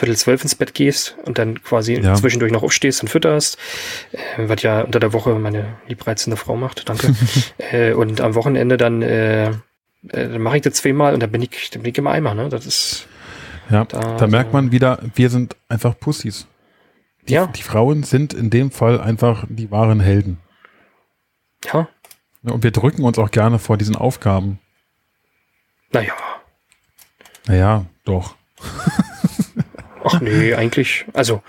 Viertel 0.00 0.16
zwölf 0.16 0.42
ins 0.42 0.54
Bett 0.56 0.74
gehst 0.74 1.16
und 1.24 1.38
dann 1.38 1.62
quasi 1.62 1.94
Ja. 2.00 2.14
zwischendurch 2.14 2.50
noch 2.52 2.62
aufstehst 2.64 3.02
und 3.02 3.08
fütterst, 3.08 3.56
äh, 4.12 4.18
was 4.48 4.62
ja 4.62 4.80
unter 4.80 4.98
der 4.98 5.12
Woche 5.12 5.34
meine 5.36 5.76
liebreizende 5.86 6.36
Frau 6.36 6.56
macht, 6.56 6.88
danke. 6.88 7.14
äh, 7.58 7.92
und 7.92 8.20
am 8.20 8.34
Wochenende 8.34 8.76
dann, 8.76 9.02
äh, 9.02 9.48
äh, 9.50 9.52
dann 10.02 10.40
mache 10.40 10.56
ich 10.56 10.62
das 10.62 10.74
zweimal 10.74 11.14
und 11.14 11.20
dann 11.22 11.30
bin 11.30 11.42
ich, 11.42 11.70
dann 11.70 11.82
bin 11.82 11.92
ich 11.92 11.98
im 11.98 12.06
Eimer, 12.06 12.34
ne? 12.34 12.48
Das 12.48 12.66
ist 12.66 13.06
Ja, 13.70 13.84
Da- 13.84 14.16
da, 14.16 14.26
merkt 14.26 14.52
man 14.52 14.72
wieder, 14.72 14.98
wir 15.14 15.30
sind 15.30 15.54
einfach 15.68 15.96
Pussys. 15.98 16.46
Die, 17.28 17.34
Ja. 17.34 17.46
die 17.46 17.62
Frauen 17.62 18.02
sind 18.02 18.34
in 18.34 18.50
dem 18.50 18.70
Fall 18.72 19.00
einfach 19.00 19.44
die 19.48 19.70
wahren 19.70 20.00
Helden. 20.00 20.38
ja, 21.64 21.86
Ja, 22.42 22.52
Und 22.52 22.64
wir 22.64 22.70
drücken 22.72 23.04
uns 23.04 23.18
auch 23.18 23.30
gerne 23.30 23.58
vor 23.58 23.76
diesen 23.76 23.94
Aufgaben. 23.96 24.58
naja. 25.92 26.14
Naja, 27.46 27.84
doch. 28.04 28.34
Ach 30.04 30.20
nee, 30.20 30.54
eigentlich, 30.54 31.04
also, 31.12 31.42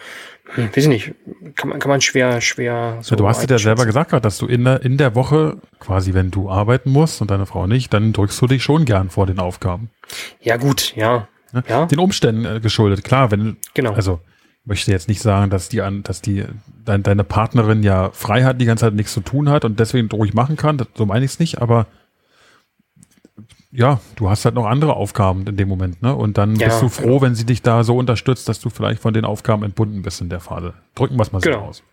hm, 0.56 0.70
weiß 0.70 0.84
ich 0.84 0.88
nicht, 0.88 1.14
kann 1.56 1.70
man, 1.70 1.80
kann 1.80 1.90
man 1.90 2.02
schwer, 2.02 2.42
schwer 2.42 2.98
so 3.02 3.16
Ja, 3.16 3.18
du 3.18 3.28
hast 3.28 3.42
dir 3.42 3.54
ja 3.54 3.60
selber 3.60 3.86
gesagt, 3.86 4.10
gerade, 4.10 4.22
dass 4.22 4.38
du 4.38 4.48
in 4.48 4.64
der, 4.66 4.82
in 4.84 4.98
der 4.98 5.16
Woche, 5.16 5.58
quasi 5.80 6.14
wenn 6.14 6.32
du 6.32 6.50
arbeiten 6.50 6.92
musst 6.92 7.22
und 7.22 7.32
deine 7.32 7.46
Frau 7.46 7.68
nicht, 7.68 7.94
dann 7.94 8.14
drückst 8.14 8.42
du 8.42 8.48
dich 8.48 8.64
schon 8.64 8.86
gern 8.86 9.10
vor 9.10 9.26
den 9.26 9.40
Aufgaben. 9.40 9.90
Ja, 10.42 10.58
gut, 10.58 10.96
ja. 10.96 11.28
Ne? 11.54 11.64
Ja, 11.68 11.86
Den 11.86 12.00
Umständen 12.00 12.46
äh, 12.46 12.60
geschuldet. 12.60 13.04
Klar, 13.04 13.32
wenn, 13.32 13.58
genau. 13.74 13.94
also 13.94 14.20
möchte 14.64 14.92
jetzt 14.92 15.08
nicht 15.08 15.22
sagen, 15.22 15.50
dass 15.50 15.70
die 15.70 15.82
an, 15.82 16.04
dass 16.04 16.22
die 16.22 16.46
dein, 16.86 17.04
deine 17.04 17.24
Partnerin 17.24 17.84
ja 17.84 18.12
frei 18.12 18.44
hat, 18.44 18.62
die 18.62 18.66
ganze 18.66 18.86
Zeit 18.86 18.94
nichts 18.94 19.14
zu 19.14 19.22
tun 19.22 19.50
hat 19.50 19.66
und 19.66 19.80
deswegen 19.80 20.10
ruhig 20.10 20.34
machen 20.34 20.56
kann. 20.56 20.78
Das, 20.78 20.88
so 20.96 21.06
meine 21.06 21.26
ich 21.26 21.32
es 21.32 21.40
nicht, 21.40 21.62
aber 21.62 21.88
ja, 23.72 24.00
du 24.16 24.30
hast 24.30 24.46
halt 24.46 24.56
noch 24.56 24.66
andere 24.66 24.96
Aufgaben 24.96 25.46
in 25.48 25.56
dem 25.58 25.68
Moment, 25.70 26.02
ne? 26.02 26.16
Und 26.16 26.38
dann 26.38 26.56
Ja, 26.58 26.68
bist 26.68 26.82
du 26.82 26.90
froh, 26.90 27.04
genau. 27.04 27.22
wenn 27.22 27.36
sie 27.36 27.46
dich 27.46 27.62
da 27.62 27.84
so 27.84 27.98
unterstützt, 27.98 28.48
dass 28.50 28.60
du 28.60 28.70
vielleicht 28.70 29.02
von 29.02 29.14
den 29.14 29.26
Aufgaben 29.26 29.64
entbunden 29.64 30.02
bist 30.02 30.22
in 30.22 30.30
der 30.30 30.40
Phase. 30.40 30.74
Drücken 30.96 31.16
wir 31.18 31.24
es 31.24 31.32
mal 31.32 31.42
so 31.42 31.50
Genau. 31.50 31.66
aus. 31.68 31.84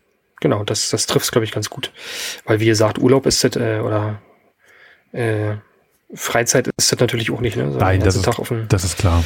Genau, 0.41 0.63
das, 0.65 0.91
das 0.91 1.07
trifft 1.07 1.31
glaube 1.33 1.45
ich, 1.45 1.53
ganz 1.53 1.69
gut. 1.71 1.93
Weil, 2.45 2.61
wie 2.61 2.67
gesagt, 2.67 2.99
Urlaub 2.99 3.27
ist 3.27 3.43
das, 3.45 3.57
äh, 3.57 3.81
oder 3.81 4.21
äh, 5.13 5.57
Freizeit 6.15 6.69
ist 6.77 6.93
das 6.93 7.01
natürlich 7.01 7.31
auch 7.31 7.41
nicht, 7.41 7.57
ne? 7.57 7.71
So 7.73 7.79
Nein, 7.79 8.01
das 8.01 8.17
ist- 8.17 8.27
ein, 8.51 8.67
Das 8.69 8.85
ist 8.85 8.97
klar. 8.99 9.23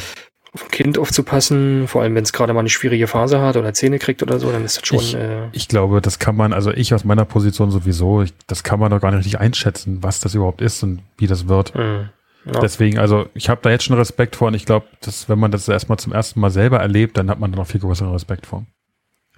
auf 0.53 0.63
ein 0.65 0.71
Kind 0.71 0.97
aufzupassen, 0.99 1.87
vor 1.87 2.01
allem 2.01 2.13
wenn 2.15 2.23
es 2.23 2.33
gerade 2.33 2.53
mal 2.53 2.59
eine 2.59 2.69
schwierige 2.69 3.07
Phase 3.07 3.41
hat 3.41 3.57
oder 3.57 3.73
Zähne 3.73 3.99
kriegt 3.99 4.21
oder 4.21 4.39
so, 4.39 4.51
dann 4.51 4.63
ist 4.65 4.77
das 4.77 4.87
schon, 4.87 4.97
Ich- 4.99 5.15
äh, 5.15 5.47
Ich 5.53 5.67
glaube, 5.67 6.01
das 6.01 6.19
kann 6.19 6.35
man, 6.35 6.51
also 6.53 6.71
ich 6.71 6.93
aus 6.93 7.03
meiner 7.05 7.25
Position 7.25 7.71
sowieso, 7.71 8.21
ich, 8.21 8.33
das 8.47 8.63
kann 8.63 8.79
man 8.79 8.91
doch 8.91 8.99
gar 8.99 9.11
nicht 9.11 9.19
richtig 9.19 9.39
einschätzen, 9.39 9.99
was 10.01 10.19
das 10.19 10.35
überhaupt 10.35 10.61
ist 10.61 10.83
und 10.83 11.01
wie 11.17 11.27
das 11.27 11.47
wird. 11.47 11.73
mh, 11.75 12.09
ja. 12.45 12.59
Deswegen, 12.59 12.97
also 12.99 13.27
ich 13.33 13.49
habe 13.49 13.61
da 13.63 13.69
jetzt 13.69 13.83
schon 13.85 13.95
Respekt 13.97 14.35
vor 14.35 14.49
und 14.49 14.53
ich 14.53 14.65
glaube, 14.65 14.85
dass 15.01 15.29
wenn 15.29 15.39
man 15.39 15.51
das 15.51 15.67
erstmal 15.67 15.97
zum 15.99 16.11
ersten 16.13 16.39
Mal 16.39 16.49
selber 16.51 16.79
erlebt, 16.79 17.17
dann 17.17 17.29
hat 17.29 17.39
man 17.39 17.51
da 17.51 17.57
noch 17.57 17.67
viel 17.67 17.79
größeren 17.81 18.11
Respekt 18.11 18.45
vor. 18.45 18.65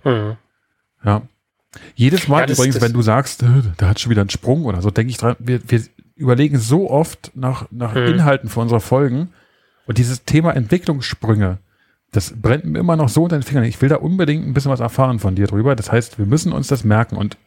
mh. 0.03 0.37
Ja. 1.03 1.21
Jedes 1.95 2.27
Mal 2.27 2.41
Ja, 2.41 2.45
das- 2.47 2.57
übrigens, 2.57 2.75
das- 2.75 2.83
wenn 2.83 2.93
du 2.93 3.01
sagst, 3.01 3.43
da 3.77 3.87
hat 3.89 3.99
schon 3.99 4.09
wieder 4.09 4.21
einen 4.21 4.29
Sprung 4.29 4.65
oder 4.65 4.81
so, 4.81 4.89
denke 4.91 5.11
ich 5.11 5.17
dran, 5.17 5.35
wir, 5.39 5.59
wir 5.69 5.81
überlegen 6.15 6.57
so 6.57 6.89
oft 6.89 7.31
nach, 7.35 7.67
nach 7.71 7.93
Mhm. 7.93 8.05
Inhalten 8.05 8.49
für 8.49 8.61
unsere 8.61 8.79
Folgen 8.79 9.29
und 9.85 9.97
dieses 9.97 10.23
Thema 10.23 10.55
Entwicklungssprünge, 10.55 11.57
das 12.11 12.33
brennt 12.41 12.63
mir 12.65 12.79
immer 12.79 12.95
noch 12.95 13.09
so 13.09 13.23
unter 13.23 13.37
den 13.37 13.43
Fingern. 13.43 13.65
Ich 13.65 13.81
will 13.81 13.89
da 13.89 13.97
unbedingt 13.97 14.47
ein 14.47 14.53
bisschen 14.53 14.71
was 14.71 14.79
erfahren 14.79 15.19
von 15.19 15.35
dir 15.35 15.47
drüber. 15.47 15.75
Das 15.75 15.91
heißt, 15.91 16.17
wir 16.17 16.25
müssen 16.25 16.53
uns 16.53 16.67
das 16.69 16.85
merken 16.85 17.17
und 17.17 17.37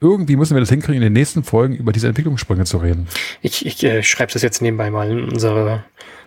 irgendwie 0.00 0.36
müssen 0.36 0.54
wir 0.54 0.60
das 0.60 0.70
hinkriegen, 0.70 0.96
in 0.96 1.02
den 1.02 1.12
nächsten 1.12 1.44
Folgen 1.44 1.74
über 1.74 1.92
diese 1.92 2.08
Entwicklungssprünge 2.08 2.64
zu 2.64 2.78
reden. 2.78 3.06
Ich, 3.42 3.66
ich 3.66 3.82
äh, 3.84 4.02
schreibe 4.02 4.32
das 4.32 4.42
jetzt 4.42 4.62
nebenbei 4.62 4.90
mal 4.90 5.10
in 5.10 5.24
unsere, 5.24 5.84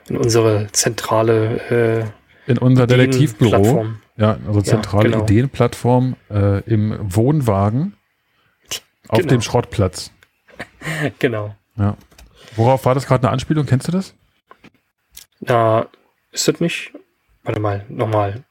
in 0.07 0.17
unsere 0.17 0.67
zentrale 0.71 2.05
äh, 2.47 2.51
In 2.51 2.57
unser 2.59 2.85
Detektivbüro. 2.87 3.87
Ja, 4.15 4.37
also 4.45 4.61
zentrale 4.61 5.09
genau. 5.09 5.23
Ideenplattform 5.23 6.15
äh, 6.29 6.59
im 6.69 6.95
Wohnwagen 7.01 7.95
auf 9.07 9.17
Genau. 9.19 9.29
dem 9.29 9.41
Schrottplatz. 9.41 10.11
Genau. 11.19 11.55
Ja. 11.77 11.97
Worauf 12.55 12.85
war 12.85 12.93
das 12.93 13.07
gerade 13.07 13.23
eine 13.23 13.31
Anspielung? 13.31 13.65
Kennst 13.65 13.87
du 13.87 13.91
das? 13.91 14.13
Na, 15.39 15.87
ist 16.31 16.47
das 16.47 16.59
nicht? 16.59 16.91
Warte 17.43 17.59
mal, 17.59 17.85
nochmal. 17.89 18.43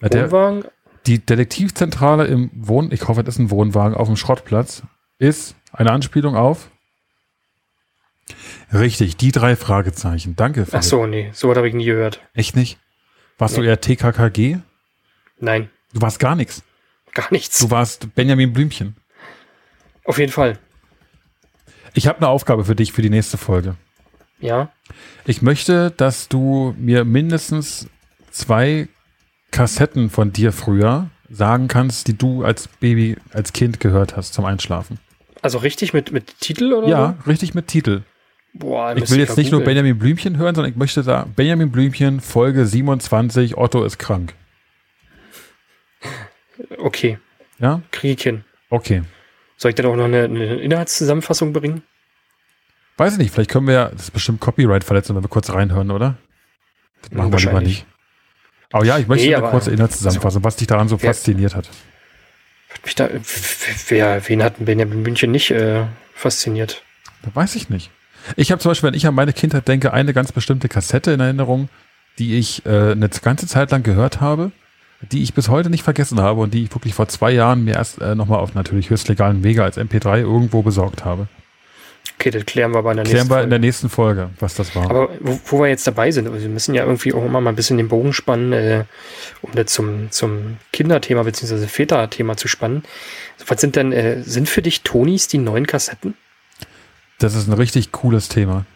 Ja, 0.00 0.08
der, 0.08 0.30
Wohnwagen? 0.30 0.64
Die 1.06 1.18
Detektivzentrale 1.18 2.26
im 2.26 2.50
Wohn, 2.54 2.92
ich 2.92 3.08
hoffe, 3.08 3.24
das 3.24 3.36
ist 3.36 3.38
ein 3.40 3.50
Wohnwagen 3.50 3.96
auf 3.96 4.06
dem 4.08 4.16
Schrottplatz, 4.16 4.82
ist 5.18 5.54
eine 5.72 5.92
Anspielung 5.92 6.36
auf. 6.36 6.70
Richtig, 8.72 9.16
die 9.16 9.32
drei 9.32 9.56
Fragezeichen. 9.56 10.36
Danke. 10.36 10.66
Ach 10.70 10.82
so, 10.82 11.06
nee, 11.06 11.30
so 11.32 11.48
was 11.48 11.56
habe 11.56 11.68
ich 11.68 11.74
nie 11.74 11.84
gehört. 11.86 12.20
Echt 12.34 12.54
nicht? 12.54 12.78
Warst 13.38 13.56
du 13.56 13.60
Nee. 13.62 13.68
eher 13.68 13.80
TKKG? 13.80 14.58
Nein, 15.38 15.70
Du 15.92 16.00
warst 16.02 16.20
gar 16.20 16.36
nichts. 16.36 16.62
gar 17.14 17.26
nichts. 17.32 17.58
Du 17.58 17.70
warst 17.70 18.14
Benjamin 18.14 18.52
Blümchen. 18.52 18.94
Auf 20.04 20.18
jeden 20.18 20.30
Fall. 20.32 20.58
Ich 21.94 22.06
habe 22.06 22.18
eine 22.18 22.28
Aufgabe 22.28 22.64
für 22.64 22.76
dich 22.76 22.92
für 22.92 23.02
die 23.02 23.10
nächste 23.10 23.36
Folge. 23.38 23.74
Ja. 24.38 24.70
Ich 25.24 25.42
möchte, 25.42 25.90
dass 25.90 26.28
du 26.28 26.74
mir 26.78 27.04
mindestens 27.04 27.88
zwei 28.30 28.88
Kassetten 29.50 30.10
von 30.10 30.32
dir 30.32 30.52
früher 30.52 31.08
sagen 31.28 31.68
kannst, 31.68 32.08
die 32.08 32.16
du 32.16 32.44
als 32.44 32.68
Baby, 32.68 33.16
als 33.32 33.52
Kind 33.52 33.80
gehört 33.80 34.16
hast 34.16 34.34
zum 34.34 34.44
Einschlafen? 34.44 34.98
Also 35.42 35.58
richtig 35.58 35.92
mit, 35.92 36.12
mit 36.12 36.38
Titel 36.40 36.72
oder? 36.72 36.88
Ja, 36.88 37.16
richtig 37.26 37.54
mit 37.54 37.68
Titel. 37.68 38.02
Boah, 38.52 38.96
Ich 38.96 39.08
will 39.10 39.18
jetzt 39.20 39.36
nicht 39.36 39.52
nur 39.52 39.62
Benjamin 39.62 39.96
Blümchen 39.98 40.36
hören, 40.36 40.54
sondern 40.54 40.72
ich 40.72 40.76
möchte 40.76 41.02
sagen, 41.04 41.32
Benjamin 41.36 41.70
Blümchen, 41.70 42.20
Folge 42.20 42.66
27, 42.66 43.56
Otto 43.56 43.84
ist 43.84 43.98
krank. 43.98 44.34
Okay, 46.78 47.18
Ja? 47.58 47.80
krieg 47.90 48.18
ich 48.18 48.22
hin. 48.24 48.44
Okay. 48.68 49.02
Soll 49.56 49.70
ich 49.70 49.74
dann 49.76 49.86
auch 49.86 49.96
noch 49.96 50.04
eine, 50.04 50.24
eine 50.24 50.56
Inhaltszusammenfassung 50.56 51.52
bringen? 51.52 51.82
Weiß 52.96 53.12
ich 53.14 53.18
nicht, 53.18 53.30
vielleicht 53.32 53.50
können 53.50 53.66
wir 53.66 53.74
ja, 53.74 53.88
das 53.88 54.02
ist 54.04 54.10
bestimmt 54.10 54.40
Copyright-Verletzung, 54.40 55.16
wenn 55.16 55.24
wir 55.24 55.28
kurz 55.28 55.50
reinhören, 55.50 55.90
oder? 55.90 56.16
Das 57.02 57.12
machen 57.12 57.32
wir 57.32 57.38
lieber 57.38 57.60
nicht. 57.60 57.86
Aber 58.72 58.84
ja, 58.84 58.98
ich 58.98 59.08
möchte 59.08 59.26
Nee, 59.26 59.34
eine 59.34 59.48
kurze 59.50 59.70
Inhaltszusammenfassung, 59.70 60.44
was 60.44 60.56
dich 60.56 60.66
daran 60.68 60.88
so 60.88 60.96
Ja. 60.96 61.08
fasziniert 61.12 61.54
hat. 61.56 61.68
Hat 62.72 62.84
mich 62.84 62.94
da, 62.94 63.08
wer, 63.88 64.28
wen 64.28 64.42
hat 64.42 64.58
denn 64.58 64.66
Benjamin 64.66 65.02
München 65.02 65.30
nicht 65.32 65.50
äh, 65.50 65.84
fasziniert? 66.14 66.82
Da 67.22 67.30
weiß 67.34 67.56
ich 67.56 67.68
nicht. 67.68 67.90
Ich 68.36 68.52
habe 68.52 68.60
zum 68.60 68.70
Beispiel, 68.70 68.88
wenn 68.88 68.94
ich 68.96 69.06
an 69.06 69.14
meine 69.14 69.32
Kindheit 69.32 69.66
denke, 69.66 69.92
eine 69.92 70.12
ganz 70.12 70.30
bestimmte 70.30 70.68
Kassette 70.68 71.10
in 71.10 71.20
Erinnerung, 71.20 71.68
die 72.18 72.38
ich 72.38 72.64
äh, 72.66 72.92
eine 72.92 73.08
ganze 73.08 73.46
Zeit 73.46 73.70
lang 73.70 73.82
gehört 73.82 74.20
habe, 74.20 74.52
die 75.10 75.22
ich 75.22 75.34
bis 75.34 75.48
heute 75.48 75.70
nicht 75.70 75.82
vergessen 75.82 76.20
habe 76.20 76.40
und 76.40 76.52
die 76.54 76.64
ich 76.64 76.74
wirklich 76.74 76.94
vor 76.94 77.08
zwei 77.08 77.30
Jahren 77.32 77.64
mir 77.64 77.74
erst 77.74 78.00
äh, 78.00 78.14
nochmal 78.14 78.38
auf 78.38 78.54
natürlich 78.54 78.90
höchst 78.90 79.08
legalen 79.08 79.42
Wege 79.42 79.64
als 79.64 79.78
MP3 79.78 80.20
irgendwo 80.20 80.62
besorgt 80.62 81.04
habe. 81.04 81.26
Okay, 82.20 82.30
das 82.30 82.44
klären 82.44 82.72
wir 82.72 82.80
aber 82.80 82.90
in 82.90 82.98
der 82.98 83.04
Klären 83.06 83.16
nächsten 83.16 83.30
wir 83.30 83.36
in 83.36 83.40
Folge. 83.40 83.48
der 83.48 83.58
nächsten 83.60 83.88
Folge, 83.88 84.30
was 84.40 84.54
das 84.54 84.76
war. 84.76 84.90
Aber 84.90 85.08
wo, 85.20 85.40
wo 85.46 85.60
wir 85.62 85.68
jetzt 85.68 85.86
dabei 85.86 86.10
sind, 86.10 86.28
also 86.28 86.38
wir 86.38 86.50
müssen 86.50 86.74
ja 86.74 86.84
irgendwie 86.84 87.14
auch 87.14 87.24
immer 87.24 87.40
mal 87.40 87.48
ein 87.48 87.56
bisschen 87.56 87.78
den 87.78 87.88
Bogen 87.88 88.12
spannen, 88.12 88.52
äh, 88.52 88.84
um 89.40 89.52
das 89.54 89.72
zum, 89.72 90.10
zum 90.10 90.58
Kinderthema 90.70 91.22
bzw. 91.22 91.66
Väterthema 91.66 92.36
zu 92.36 92.46
spannen. 92.46 92.82
Was 93.46 93.62
sind 93.62 93.74
denn, 93.74 93.92
äh, 93.92 94.22
sind 94.22 94.50
für 94.50 94.60
dich 94.60 94.82
Tonis 94.82 95.28
die 95.28 95.38
neuen 95.38 95.66
Kassetten? 95.66 96.12
Das 97.20 97.34
ist 97.34 97.48
ein 97.48 97.54
richtig 97.54 97.90
cooles 97.90 98.28
Thema. 98.28 98.66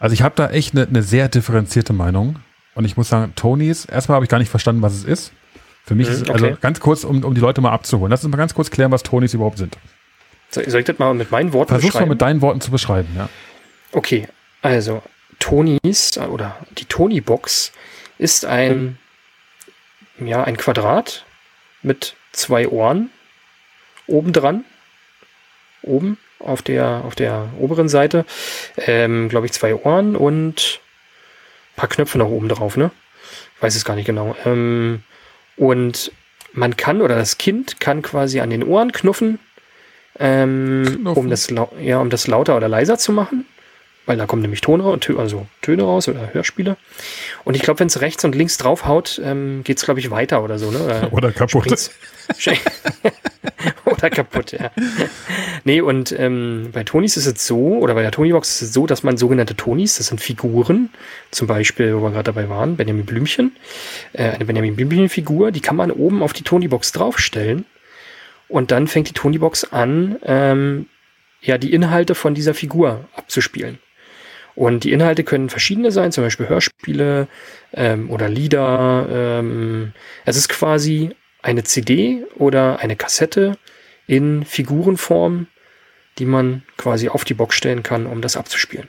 Also 0.00 0.12
ich 0.12 0.22
habe 0.22 0.34
da 0.34 0.50
echt 0.50 0.74
eine 0.74 0.88
eine 0.88 1.04
sehr 1.04 1.28
differenzierte 1.28 1.92
Meinung. 1.92 2.40
Und 2.74 2.84
ich 2.84 2.96
muss 2.96 3.08
sagen, 3.08 3.32
Tonys, 3.36 3.84
erstmal 3.84 4.16
habe 4.16 4.24
ich 4.24 4.28
gar 4.28 4.38
nicht 4.38 4.50
verstanden, 4.50 4.82
was 4.82 4.92
es 4.94 5.04
ist. 5.04 5.32
Für 5.84 5.94
mich 5.94 6.08
Mhm, 6.08 6.14
ist, 6.14 6.30
also 6.30 6.46
okay. 6.46 6.56
ganz 6.60 6.80
kurz, 6.80 7.04
um, 7.04 7.22
um 7.22 7.34
die 7.34 7.40
Leute 7.40 7.60
mal 7.60 7.70
abzuholen. 7.70 8.10
Lass 8.10 8.24
uns 8.24 8.32
mal 8.32 8.38
ganz 8.38 8.54
kurz 8.54 8.70
klären, 8.72 8.90
was 8.90 9.04
Tonys 9.04 9.34
überhaupt 9.34 9.58
sind. 9.58 9.78
Soll, 10.50 10.68
soll 10.68 10.80
ich 10.80 10.86
das 10.86 10.98
mal 10.98 11.14
mit 11.14 11.30
meinen 11.30 11.52
Worten 11.52 11.70
Versuch's 11.70 11.94
mal 11.94 12.00
beschreiben? 12.00 12.10
mit 12.10 12.22
deinen 12.22 12.42
Worten 12.42 12.60
zu 12.60 12.70
beschreiben, 12.70 13.08
ja. 13.16 13.28
Okay, 13.92 14.28
also 14.62 15.02
Tonys 15.38 16.18
oder 16.18 16.56
die 16.78 16.84
Tony-Box 16.84 17.72
ist 18.18 18.44
ein, 18.44 18.98
ja, 20.18 20.42
ein 20.44 20.56
Quadrat 20.56 21.24
mit 21.82 22.14
zwei 22.32 22.68
Ohren 22.68 23.10
obendran. 24.06 24.64
Oben 25.82 26.18
auf 26.40 26.62
der, 26.62 27.02
auf 27.04 27.14
der 27.14 27.48
oberen 27.58 27.88
Seite, 27.88 28.24
ähm, 28.78 29.28
glaube 29.28 29.46
ich, 29.46 29.52
zwei 29.52 29.74
Ohren 29.74 30.16
und 30.16 30.80
ein 31.72 31.76
paar 31.76 31.88
Knöpfe 31.88 32.18
noch 32.18 32.28
oben 32.28 32.48
drauf, 32.48 32.76
ne? 32.76 32.90
Ich 33.56 33.62
weiß 33.62 33.76
es 33.76 33.84
gar 33.84 33.94
nicht 33.94 34.06
genau. 34.06 34.36
Ähm, 34.44 35.02
und 35.56 36.12
man 36.52 36.76
kann, 36.76 37.00
oder 37.00 37.16
das 37.16 37.38
Kind 37.38 37.80
kann 37.80 38.02
quasi 38.02 38.40
an 38.40 38.50
den 38.50 38.64
Ohren 38.64 38.92
knuffen, 38.92 39.38
ähm, 40.20 41.08
um, 41.14 41.30
das, 41.30 41.48
ja, 41.80 41.98
um 42.00 42.10
das 42.10 42.26
lauter 42.26 42.56
oder 42.56 42.68
leiser 42.68 42.98
zu 42.98 43.12
machen. 43.12 43.46
Weil 44.06 44.16
da 44.16 44.24
kommen 44.24 44.40
nämlich 44.40 44.62
Tone, 44.62 44.84
Tö- 44.84 45.18
also 45.18 45.46
Töne 45.60 45.82
raus 45.82 46.08
oder 46.08 46.32
Hörspiele. 46.32 46.78
Und 47.44 47.56
ich 47.56 47.60
glaube, 47.62 47.80
wenn 47.80 47.88
es 47.88 48.00
rechts 48.00 48.24
und 48.24 48.34
links 48.34 48.56
draufhaut, 48.56 49.20
ähm, 49.22 49.60
geht 49.64 49.76
es, 49.76 49.84
glaube 49.84 50.00
ich, 50.00 50.10
weiter 50.10 50.42
oder 50.42 50.58
so. 50.58 50.70
Ne? 50.70 50.78
Oder 50.78 51.12
Oder 51.12 51.30
kaputt. 51.32 51.90
oder 53.84 54.10
kaputt, 54.10 54.52
ja. 54.52 54.70
Nee, 55.64 55.80
und 55.82 56.12
ähm, 56.18 56.70
bei 56.72 56.84
Tonis 56.84 57.16
ist 57.18 57.26
es 57.26 57.46
so, 57.46 57.78
oder 57.78 57.94
bei 57.94 58.02
der 58.02 58.10
Tonybox 58.10 58.62
ist 58.62 58.68
es 58.68 58.72
so, 58.74 58.86
dass 58.86 59.02
man 59.02 59.16
sogenannte 59.18 59.56
Tonis, 59.56 59.96
das 59.98 60.06
sind 60.08 60.20
Figuren, 60.20 60.90
zum 61.30 61.46
Beispiel, 61.46 61.94
wo 61.96 62.00
wir 62.02 62.10
gerade 62.10 62.24
dabei 62.32 62.48
waren, 62.48 62.76
Benjamin 62.76 63.04
Blümchen, 63.06 63.56
äh, 64.14 64.30
eine 64.30 64.44
Benjamin 64.46 64.76
Blümchen-Figur, 64.76 65.52
die 65.52 65.60
kann 65.60 65.76
man 65.76 65.90
oben 65.90 66.22
auf 66.22 66.32
die 66.32 66.44
Tonybox 66.44 66.92
draufstellen. 66.92 67.66
Und 68.48 68.70
dann 68.70 68.86
fängt 68.86 69.08
die 69.08 69.14
Tonybox 69.14 69.64
an, 69.64 70.18
ähm, 70.24 70.86
ja, 71.40 71.58
die 71.58 71.72
Inhalte 71.72 72.14
von 72.14 72.34
dieser 72.34 72.54
Figur 72.54 73.08
abzuspielen. 73.14 73.78
Und 74.54 74.82
die 74.82 74.92
Inhalte 74.92 75.22
können 75.22 75.50
verschiedene 75.50 75.92
sein, 75.92 76.10
zum 76.10 76.24
Beispiel 76.24 76.48
Hörspiele 76.48 77.28
ähm, 77.72 78.10
oder 78.10 78.28
Lieder. 78.28 79.06
Ähm, 79.08 79.92
es 80.24 80.36
ist 80.36 80.48
quasi 80.48 81.10
eine 81.42 81.62
CD 81.62 82.24
oder 82.34 82.80
eine 82.80 82.96
Kassette 82.96 83.56
in 84.08 84.44
Figurenform, 84.44 85.46
die 86.18 86.24
man 86.24 86.62
quasi 86.76 87.08
auf 87.08 87.24
die 87.24 87.34
Box 87.34 87.54
stellen 87.54 87.84
kann, 87.84 88.06
um 88.06 88.20
das 88.20 88.36
abzuspielen. 88.36 88.88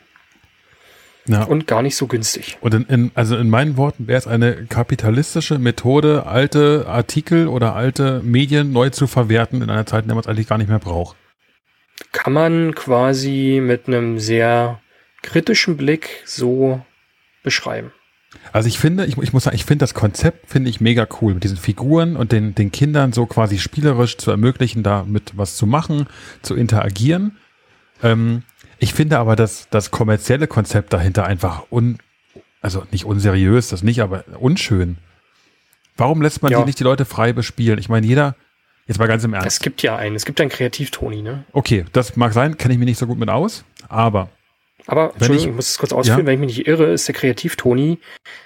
Ja. 1.30 1.44
Und 1.44 1.68
gar 1.68 1.84
nicht 1.84 1.96
so 1.96 2.08
günstig. 2.08 2.58
Und 2.60 2.74
in, 2.74 2.86
in, 2.86 3.12
also 3.14 3.38
in 3.38 3.50
meinen 3.50 3.78
Worten 3.78 4.08
wäre 4.08 4.18
es 4.18 4.26
eine 4.26 4.66
kapitalistische 4.66 5.60
Methode, 5.60 6.26
alte 6.26 6.86
Artikel 6.88 7.48
oder 7.48 7.76
alte 7.76 8.22
Medien 8.24 8.72
neu 8.72 8.90
zu 8.90 9.06
verwerten 9.06 9.62
in 9.62 9.70
einer 9.70 9.86
Zeit, 9.86 10.04
in 10.04 10.08
der 10.08 10.16
man 10.16 10.24
es 10.24 10.28
eigentlich 10.28 10.48
gar 10.48 10.58
nicht 10.58 10.70
mehr 10.70 10.80
braucht. 10.80 11.16
Kann 12.12 12.34
man 12.34 12.74
quasi 12.74 13.62
mit 13.64 13.88
einem 13.88 14.18
sehr 14.18 14.80
kritischen 15.22 15.78
Blick 15.78 16.24
so 16.26 16.82
beschreiben. 17.44 17.92
Also 18.52 18.68
ich 18.68 18.80
finde, 18.80 19.06
ich, 19.06 19.18
ich 19.18 19.34
muss 19.34 19.44
sagen, 19.44 19.56
ich 19.56 19.66
finde 19.66 19.84
das 19.84 19.94
Konzept 19.94 20.50
finde 20.50 20.70
ich 20.70 20.82
mega 20.82 21.08
cool 21.22 21.34
mit 21.36 21.44
diesen 21.44 21.58
Figuren 21.58 22.16
und 22.16 22.32
den, 22.32 22.56
den 22.56 22.72
Kindern 22.72 23.14
so 23.14 23.26
quasi 23.26 23.60
spielerisch 23.60 24.18
zu 24.18 24.32
ermöglichen, 24.32 24.82
damit 24.82 25.34
was 25.36 25.58
zu 25.58 25.68
machen, 25.68 26.08
zu 26.42 26.56
interagieren. 26.56 27.38
Ähm, 28.02 28.44
ich 28.80 28.94
finde 28.94 29.20
aber 29.20 29.36
das, 29.36 29.68
das 29.70 29.92
kommerzielle 29.92 30.48
Konzept 30.48 30.94
dahinter 30.94 31.26
einfach 31.26 31.64
un, 31.72 31.98
also 32.62 32.84
nicht 32.92 33.06
unseriös, 33.06 33.70
das 33.70 33.84
nicht, 33.84 34.02
aber 34.02 34.24
unschön. 34.40 34.98
Warum 35.98 36.22
lässt 36.22 36.42
man 36.42 36.52
Ja. 36.52 36.60
die 36.60 36.66
nicht 36.66 36.80
die 36.80 36.84
Leute 36.84 37.06
frei 37.06 37.34
bespielen? 37.34 37.78
Ich 37.80 37.90
meine, 37.90 38.08
jeder, 38.08 38.36
jetzt 38.88 39.00
mal 39.00 39.08
ganz 39.08 39.24
im 39.24 39.34
Ernst. 39.34 39.48
Es 39.48 39.60
gibt 39.60 39.82
ja 39.82 39.96
einen, 39.98 40.16
es 40.16 40.26
gibt 40.26 40.40
einen 40.40 40.50
Kreativtoni, 40.50 41.22
ne? 41.22 41.44
Okay, 41.52 41.86
das 41.92 42.16
mag 42.16 42.34
sein, 42.34 42.58
kenne 42.58 42.74
ich 42.74 42.80
mich 42.80 42.88
nicht 42.88 42.98
so 43.00 43.08
gut 43.08 43.18
mit 43.20 43.30
aus, 43.30 43.64
aber 43.90 44.30
Aber 44.88 45.12
Entschuldigung, 45.14 45.38
ich- 45.38 45.46
ich, 45.50 45.56
muss 45.56 45.70
es 45.72 45.78
kurz 45.78 45.92
ausführen, 45.92 46.22
Ja. 46.22 46.26
wenn 46.26 46.34
ich 46.36 46.40
mich 46.48 46.58
nicht 46.58 46.68
irre, 46.68 46.86
ist 46.94 47.08
der 47.08 47.16
Kreativ-Toni, 47.16 48.00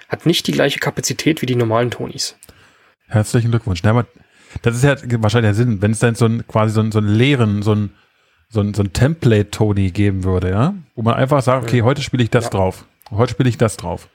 hat 0.08 0.26
nicht 0.26 0.46
die 0.46 0.52
gleiche 0.52 0.78
Kapazität 0.80 1.40
wie 1.42 1.46
die 1.46 1.56
normalen 1.56 1.90
Tonis. 1.90 2.36
herzlichen 3.06 3.50
Glückwunsch. 3.50 3.80
Na, 3.84 3.90
aber 3.90 4.06
das 4.62 4.74
ist 4.76 4.82
ja 4.82 4.96
wahrscheinlich 5.22 5.48
der 5.50 5.54
Sinn, 5.54 5.80
wenn 5.82 5.92
es 5.92 6.00
dann 6.00 6.16
so 6.16 6.24
ein 6.26 6.44
quasi 6.48 6.72
so 6.74 6.80
ein, 6.80 6.90
so 6.90 6.98
ein 6.98 7.06
leeren, 7.06 7.62
so 7.62 7.72
ein, 7.74 7.90
so 8.54 8.60
ein, 8.60 8.72
so 8.72 8.82
ein 8.82 8.92
Template-Tony 8.92 9.90
geben 9.90 10.22
würde, 10.24 10.50
ja, 10.50 10.74
wo 10.94 11.02
man 11.02 11.14
einfach 11.14 11.42
sagt, 11.42 11.64
okay, 11.64 11.82
heute 11.82 12.02
spiele 12.02 12.22
ich 12.22 12.30
das 12.30 12.44
Ja. 12.44 12.50
drauf, 12.50 12.86
heute 13.10 13.32
spiele 13.32 13.48
ich 13.48 13.58
das 13.58 13.76
drauf. 13.76 14.08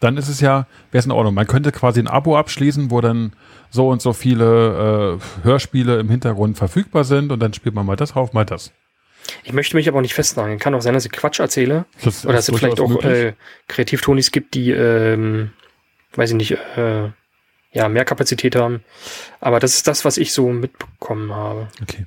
Dann 0.00 0.16
ist 0.16 0.28
es 0.28 0.40
ja, 0.40 0.66
wäre 0.90 1.00
es 1.00 1.06
in 1.06 1.12
Ordnung. 1.12 1.34
Man 1.34 1.46
könnte 1.46 1.70
quasi 1.70 2.00
ein 2.00 2.06
Abo 2.06 2.36
abschließen, 2.38 2.90
wo 2.90 3.00
dann 3.00 3.32
so 3.68 3.88
und 3.88 4.00
so 4.00 4.12
viele 4.12 5.18
äh, 5.18 5.44
Hörspiele 5.44 5.98
im 5.98 6.08
Hintergrund 6.08 6.56
verfügbar 6.56 7.04
sind 7.04 7.30
und 7.30 7.40
dann 7.40 7.52
spielt 7.52 7.74
man 7.74 7.84
mal 7.84 7.96
das 7.96 8.12
drauf, 8.12 8.32
mal 8.32 8.44
das. 8.44 8.72
Ich 9.44 9.52
möchte 9.52 9.76
mich 9.76 9.88
aber 9.88 9.98
auch 9.98 10.02
nicht 10.02 10.14
festnageln. 10.14 10.58
Kann 10.58 10.74
auch 10.74 10.80
sein, 10.80 10.94
dass 10.94 11.04
ich 11.04 11.12
Quatsch 11.12 11.40
erzähle. 11.40 11.84
Das 12.02 12.24
Oder 12.24 12.34
dass 12.34 12.48
es 12.48 12.58
vielleicht 12.58 12.80
auch 12.80 13.02
äh, 13.02 13.34
Kreativtonis 13.66 14.30
gibt, 14.30 14.54
die, 14.54 14.70
ähm, 14.70 15.50
weiß 16.14 16.30
ich 16.30 16.36
nicht, 16.36 16.52
äh, 16.76 17.10
ja, 17.72 17.88
mehr 17.88 18.06
Kapazität 18.06 18.56
haben. 18.56 18.82
Aber 19.40 19.60
das 19.60 19.74
ist 19.74 19.86
das, 19.88 20.06
was 20.06 20.16
ich 20.16 20.32
so 20.32 20.48
mitbekommen 20.48 21.34
habe. 21.34 21.68
Okay. 21.82 22.06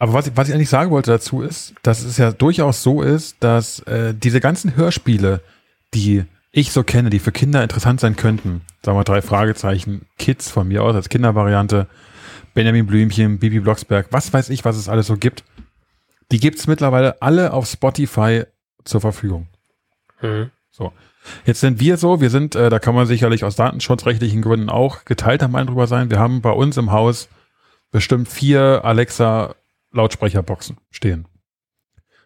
Aber 0.00 0.14
was 0.14 0.26
ich, 0.26 0.32
was 0.34 0.48
ich 0.48 0.54
eigentlich 0.54 0.70
sagen 0.70 0.90
wollte 0.90 1.10
dazu 1.10 1.42
ist, 1.42 1.74
dass 1.82 2.02
es 2.02 2.16
ja 2.16 2.32
durchaus 2.32 2.82
so 2.82 3.02
ist, 3.02 3.36
dass 3.40 3.80
äh, 3.80 4.14
diese 4.14 4.40
ganzen 4.40 4.74
Hörspiele, 4.74 5.42
die 5.92 6.24
ich 6.52 6.72
so 6.72 6.82
kenne, 6.82 7.10
die 7.10 7.18
für 7.18 7.32
Kinder 7.32 7.62
interessant 7.62 8.00
sein 8.00 8.16
könnten, 8.16 8.62
sagen 8.82 8.96
wir 8.96 9.04
drei 9.04 9.20
Fragezeichen, 9.20 10.06
Kids 10.16 10.50
von 10.50 10.68
mir 10.68 10.82
aus 10.82 10.96
als 10.96 11.10
Kindervariante, 11.10 11.86
Benjamin 12.54 12.86
Blümchen, 12.86 13.38
Bibi 13.38 13.60
Blocksberg, 13.60 14.06
was 14.10 14.32
weiß 14.32 14.48
ich, 14.48 14.64
was 14.64 14.78
es 14.78 14.88
alles 14.88 15.06
so 15.06 15.18
gibt, 15.18 15.44
die 16.32 16.40
gibt's 16.40 16.66
mittlerweile 16.66 17.20
alle 17.20 17.52
auf 17.52 17.68
Spotify 17.68 18.44
zur 18.84 19.02
Verfügung. 19.02 19.48
Mhm. 20.22 20.50
So. 20.70 20.92
Jetzt 21.44 21.60
sind 21.60 21.78
wir 21.78 21.98
so, 21.98 22.22
wir 22.22 22.30
sind, 22.30 22.54
äh, 22.54 22.70
da 22.70 22.78
kann 22.78 22.94
man 22.94 23.06
sicherlich 23.06 23.44
aus 23.44 23.54
datenschutzrechtlichen 23.56 24.40
Gründen 24.40 24.70
auch 24.70 25.04
geteilter 25.04 25.48
Meinung 25.48 25.74
drüber 25.74 25.86
sein. 25.86 26.08
Wir 26.08 26.18
haben 26.18 26.40
bei 26.40 26.52
uns 26.52 26.78
im 26.78 26.90
Haus 26.90 27.28
bestimmt 27.90 28.28
vier 28.28 28.80
Alexa 28.82 29.54
Lautsprecherboxen 29.92 30.76
stehen. 30.90 31.26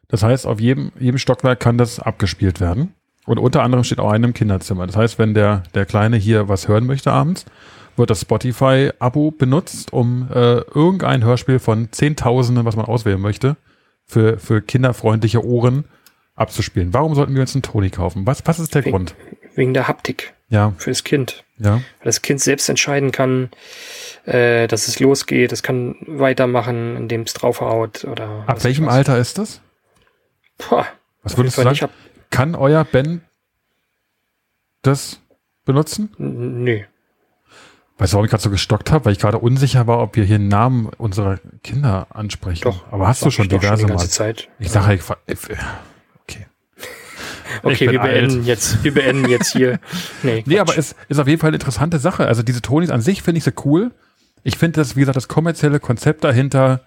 Das 0.09 0.23
heißt, 0.23 0.47
auf 0.47 0.61
jedem, 0.61 0.93
jedem 0.99 1.19
Stockwerk 1.19 1.61
kann 1.61 1.79
das 1.79 1.99
abgespielt 1.99 2.61
werden. 2.61 2.95
Und 3.27 3.39
unter 3.39 3.63
anderem 3.63 3.85
steht 3.85 4.01
auch 4.01 4.11
eine 4.11 4.27
im 4.27 4.35
Kinderzimmer. 4.35 4.87
Das 4.87 4.97
heißt, 4.97 5.19
wenn 5.19 5.33
der, 5.33 5.63
der 5.75 5.87
Kleine 5.87 6.17
hier 6.19 6.49
was 6.49 6.69
hören 6.69 6.85
möchte 6.87 7.11
abends, 7.11 7.47
wird 7.97 8.11
das 8.11 8.21
Spotify-Abo 8.21 9.31
benutzt, 9.31 9.93
um 9.93 10.29
äh, 10.31 10.59
irgendein 10.75 11.25
Hörspiel 11.25 11.59
von 11.59 11.91
Zehntausenden, 11.91 12.65
was 12.67 12.77
man 12.77 12.85
auswählen 12.85 13.21
möchte, 13.21 13.57
für, 14.05 14.39
für 14.39 14.61
kinderfreundliche 14.61 15.43
Ohren 15.45 15.85
abzuspielen. 16.35 16.93
Warum 16.93 17.15
sollten 17.15 17.35
wir 17.35 17.41
uns 17.41 17.55
einen 17.55 17.63
Toni 17.63 17.89
kaufen? 17.91 18.27
Was, 18.27 18.43
was 18.47 18.59
ist 18.59 18.75
der 18.75 18.85
Wegen- 18.85 18.91
Grund? 18.93 19.15
Wegen 19.55 19.73
der 19.73 19.89
Haptik. 19.89 20.35
Ja, 20.51 20.75
für 20.77 20.91
das 20.91 21.05
Kind. 21.05 21.44
Ja. 21.59 21.75
Weil 21.75 21.83
das 22.05 22.23
Kind 22.23 22.41
selbst 22.41 22.69
entscheiden 22.69 23.13
kann, 23.13 23.51
äh, 24.25 24.67
dass 24.67 24.89
es 24.89 24.99
losgeht. 25.01 25.53
Es 25.53 25.63
kann 25.63 25.97
weitermachen, 26.07 26.97
indem 26.97 27.23
es 27.23 27.33
draufhaut 27.35 28.05
oder. 28.05 28.45
Ab 28.47 28.63
welchem. 28.65 28.89
Alter 28.89 29.19
ist 29.19 29.39
das? 29.39 29.61
Boah, 30.59 30.87
Was 31.23 31.37
würdest 31.37 31.57
du 31.59 31.63
sagen? 31.63 31.73
nicht 31.73 31.83
ab. 31.85 31.91
Kann 32.31 32.55
euer 32.55 32.85
Ben 32.85 33.23
das 34.83 35.21
benutzen? 35.65 36.11
Nö. 36.19 36.83
Weißt 37.97 38.13
du, 38.13 38.17
warum 38.17 38.25
ich 38.25 38.31
gerade 38.31 38.43
so 38.43 38.51
gestockt 38.51 38.91
habe? 38.91 39.05
Weil 39.05 39.13
ich 39.13 39.21
gerade 39.21 39.39
unsicher 39.39 39.87
war, 39.87 40.01
ob 40.01 40.17
wir 40.17 40.25
hier 40.25 40.41
Namen 40.41 40.87
unserer 40.99 41.39
Kinder 41.63 42.09
ansprechen. 42.11 42.63
Doch. 42.65 42.85
Aber 42.91 43.07
hast 43.07 43.25
du 43.25 43.31
schon 43.31 43.49
diverse 43.49 43.77
die 43.77 43.83
Mal. 43.85 43.91
ganze 43.91 44.09
Zeit. 44.11 44.49
Ich 44.59 44.71
sage 44.71 44.87
halt, 44.87 45.01
ich 45.01 45.07
ver- 45.07 45.19
äh, 45.27 45.57
okay. 46.23 46.47
Ich 46.77 47.44
Okay, 47.63 47.91
wir 47.91 48.01
beenden 48.01 48.39
alt. 48.39 48.47
jetzt, 48.47 48.83
wir 48.85 48.93
beenden 48.95 49.29
jetzt 49.29 49.53
hier. 49.53 49.79
Nee, 50.23 50.43
Nee, 50.47 50.59
aber 50.59 50.77
es 50.77 50.95
ist 51.09 51.19
auf 51.19 51.29
jeden 51.29 51.41
Fall 51.41 51.49
eine 51.49 51.57
interessante 51.57 51.99
Sache. 51.99 52.27
Also 52.27 52.43
diese 52.43 52.63
Tonis 52.63 52.91
an 52.91 53.01
sich 53.01 53.23
finde 53.23 53.39
ich 53.39 53.45
so 53.45 53.51
cool. 53.65 53.91
Ich 54.43 54.59
finde 54.59 54.81
das, 54.81 54.97
wie 54.97 55.01
gesagt, 55.01 55.17
das 55.17 55.29
kommerzielle 55.29 55.81
Konzept 55.81 56.25
dahinter 56.25 56.81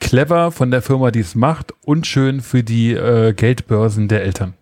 clever 0.00 0.50
von 0.52 0.70
der 0.70 0.82
Firma, 0.82 1.10
die 1.10 1.20
es 1.20 1.34
macht 1.34 1.72
und 1.84 2.06
schön 2.06 2.40
für 2.40 2.62
die 2.62 2.92
äh, 2.92 3.32
Geldbörsen 3.32 4.08
der 4.08 4.22
Eltern. 4.22 4.54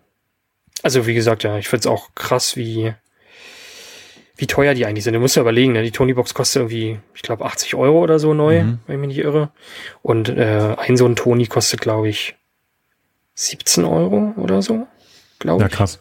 Also 0.83 1.05
wie 1.07 1.13
gesagt, 1.13 1.43
ja, 1.43 1.57
ich 1.57 1.67
find's 1.67 1.87
auch 1.87 2.09
krass, 2.15 2.55
wie, 2.55 2.93
wie 4.35 4.47
teuer 4.47 4.73
die 4.73 4.85
eigentlich 4.85 5.03
sind. 5.03 5.13
Du 5.13 5.19
musst 5.19 5.35
ja 5.35 5.41
überlegen, 5.41 5.73
ne? 5.73 5.83
die 5.83 5.91
Tony-Box 5.91 6.33
kostet 6.33 6.61
irgendwie, 6.61 6.99
ich 7.15 7.21
glaube, 7.23 7.45
80 7.45 7.75
Euro 7.75 7.99
oder 8.01 8.19
so 8.19 8.33
neu, 8.33 8.63
Mhm. 8.63 8.79
wenn 8.87 8.95
ich 8.95 8.99
mich 8.99 9.17
nicht 9.17 9.25
irre. 9.25 9.49
Und 10.01 10.29
äh, 10.29 10.75
ein 10.77 10.97
so 10.97 11.05
ein 11.07 11.15
Tony 11.15 11.45
kostet, 11.47 11.81
glaube 11.81 12.09
ich, 12.09 12.35
17 13.35 13.85
Euro 13.85 14.33
oder 14.37 14.61
so, 14.63 14.87
glaube 15.39 15.61
Ja, 15.61 15.67
ich. 15.67 15.73
krass. 15.73 15.99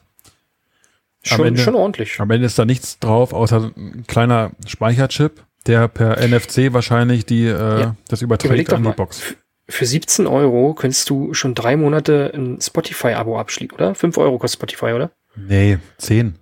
am 1.31 1.37
Schon, 1.38 1.46
Ende- 1.49 1.61
schon 1.61 1.75
ordentlich. 1.75 2.20
Am 2.20 2.31
Ende 2.31 2.46
ist 2.46 2.59
da 2.59 2.64
nichts 2.64 2.99
drauf, 3.01 3.33
außer 3.33 3.72
ein 3.77 4.05
kleiner 4.07 4.53
Speicherchip, 4.66 5.42
der 5.66 5.88
per 5.88 6.18
NFC 6.20 6.72
wahrscheinlich 6.72 7.27
die, 7.27 7.46
äh, 7.46 7.81
Ja. 7.81 7.96
das 8.09 8.22
überträgt 8.22 8.72
an 8.72 8.83
die 8.83 8.88
mal. 8.90 8.94
Box. 8.94 9.35
Für 9.68 9.87
17 9.87 10.29
Euro 10.29 10.75
könntest 10.75 11.11
du 11.11 11.35
schon 11.35 11.57
drei 11.57 11.77
Monate 11.77 12.31
ein 12.33 12.61
Spotify-Abo 12.61 13.37
abschließen, 13.40 13.75
oder? 13.75 13.94
5 13.96 14.16
Euro 14.18 14.38
kostet 14.38 14.61
Spotify, 14.61 14.92
oder? 14.92 15.11
Nee, 15.35 15.79
zehn. 15.99 16.37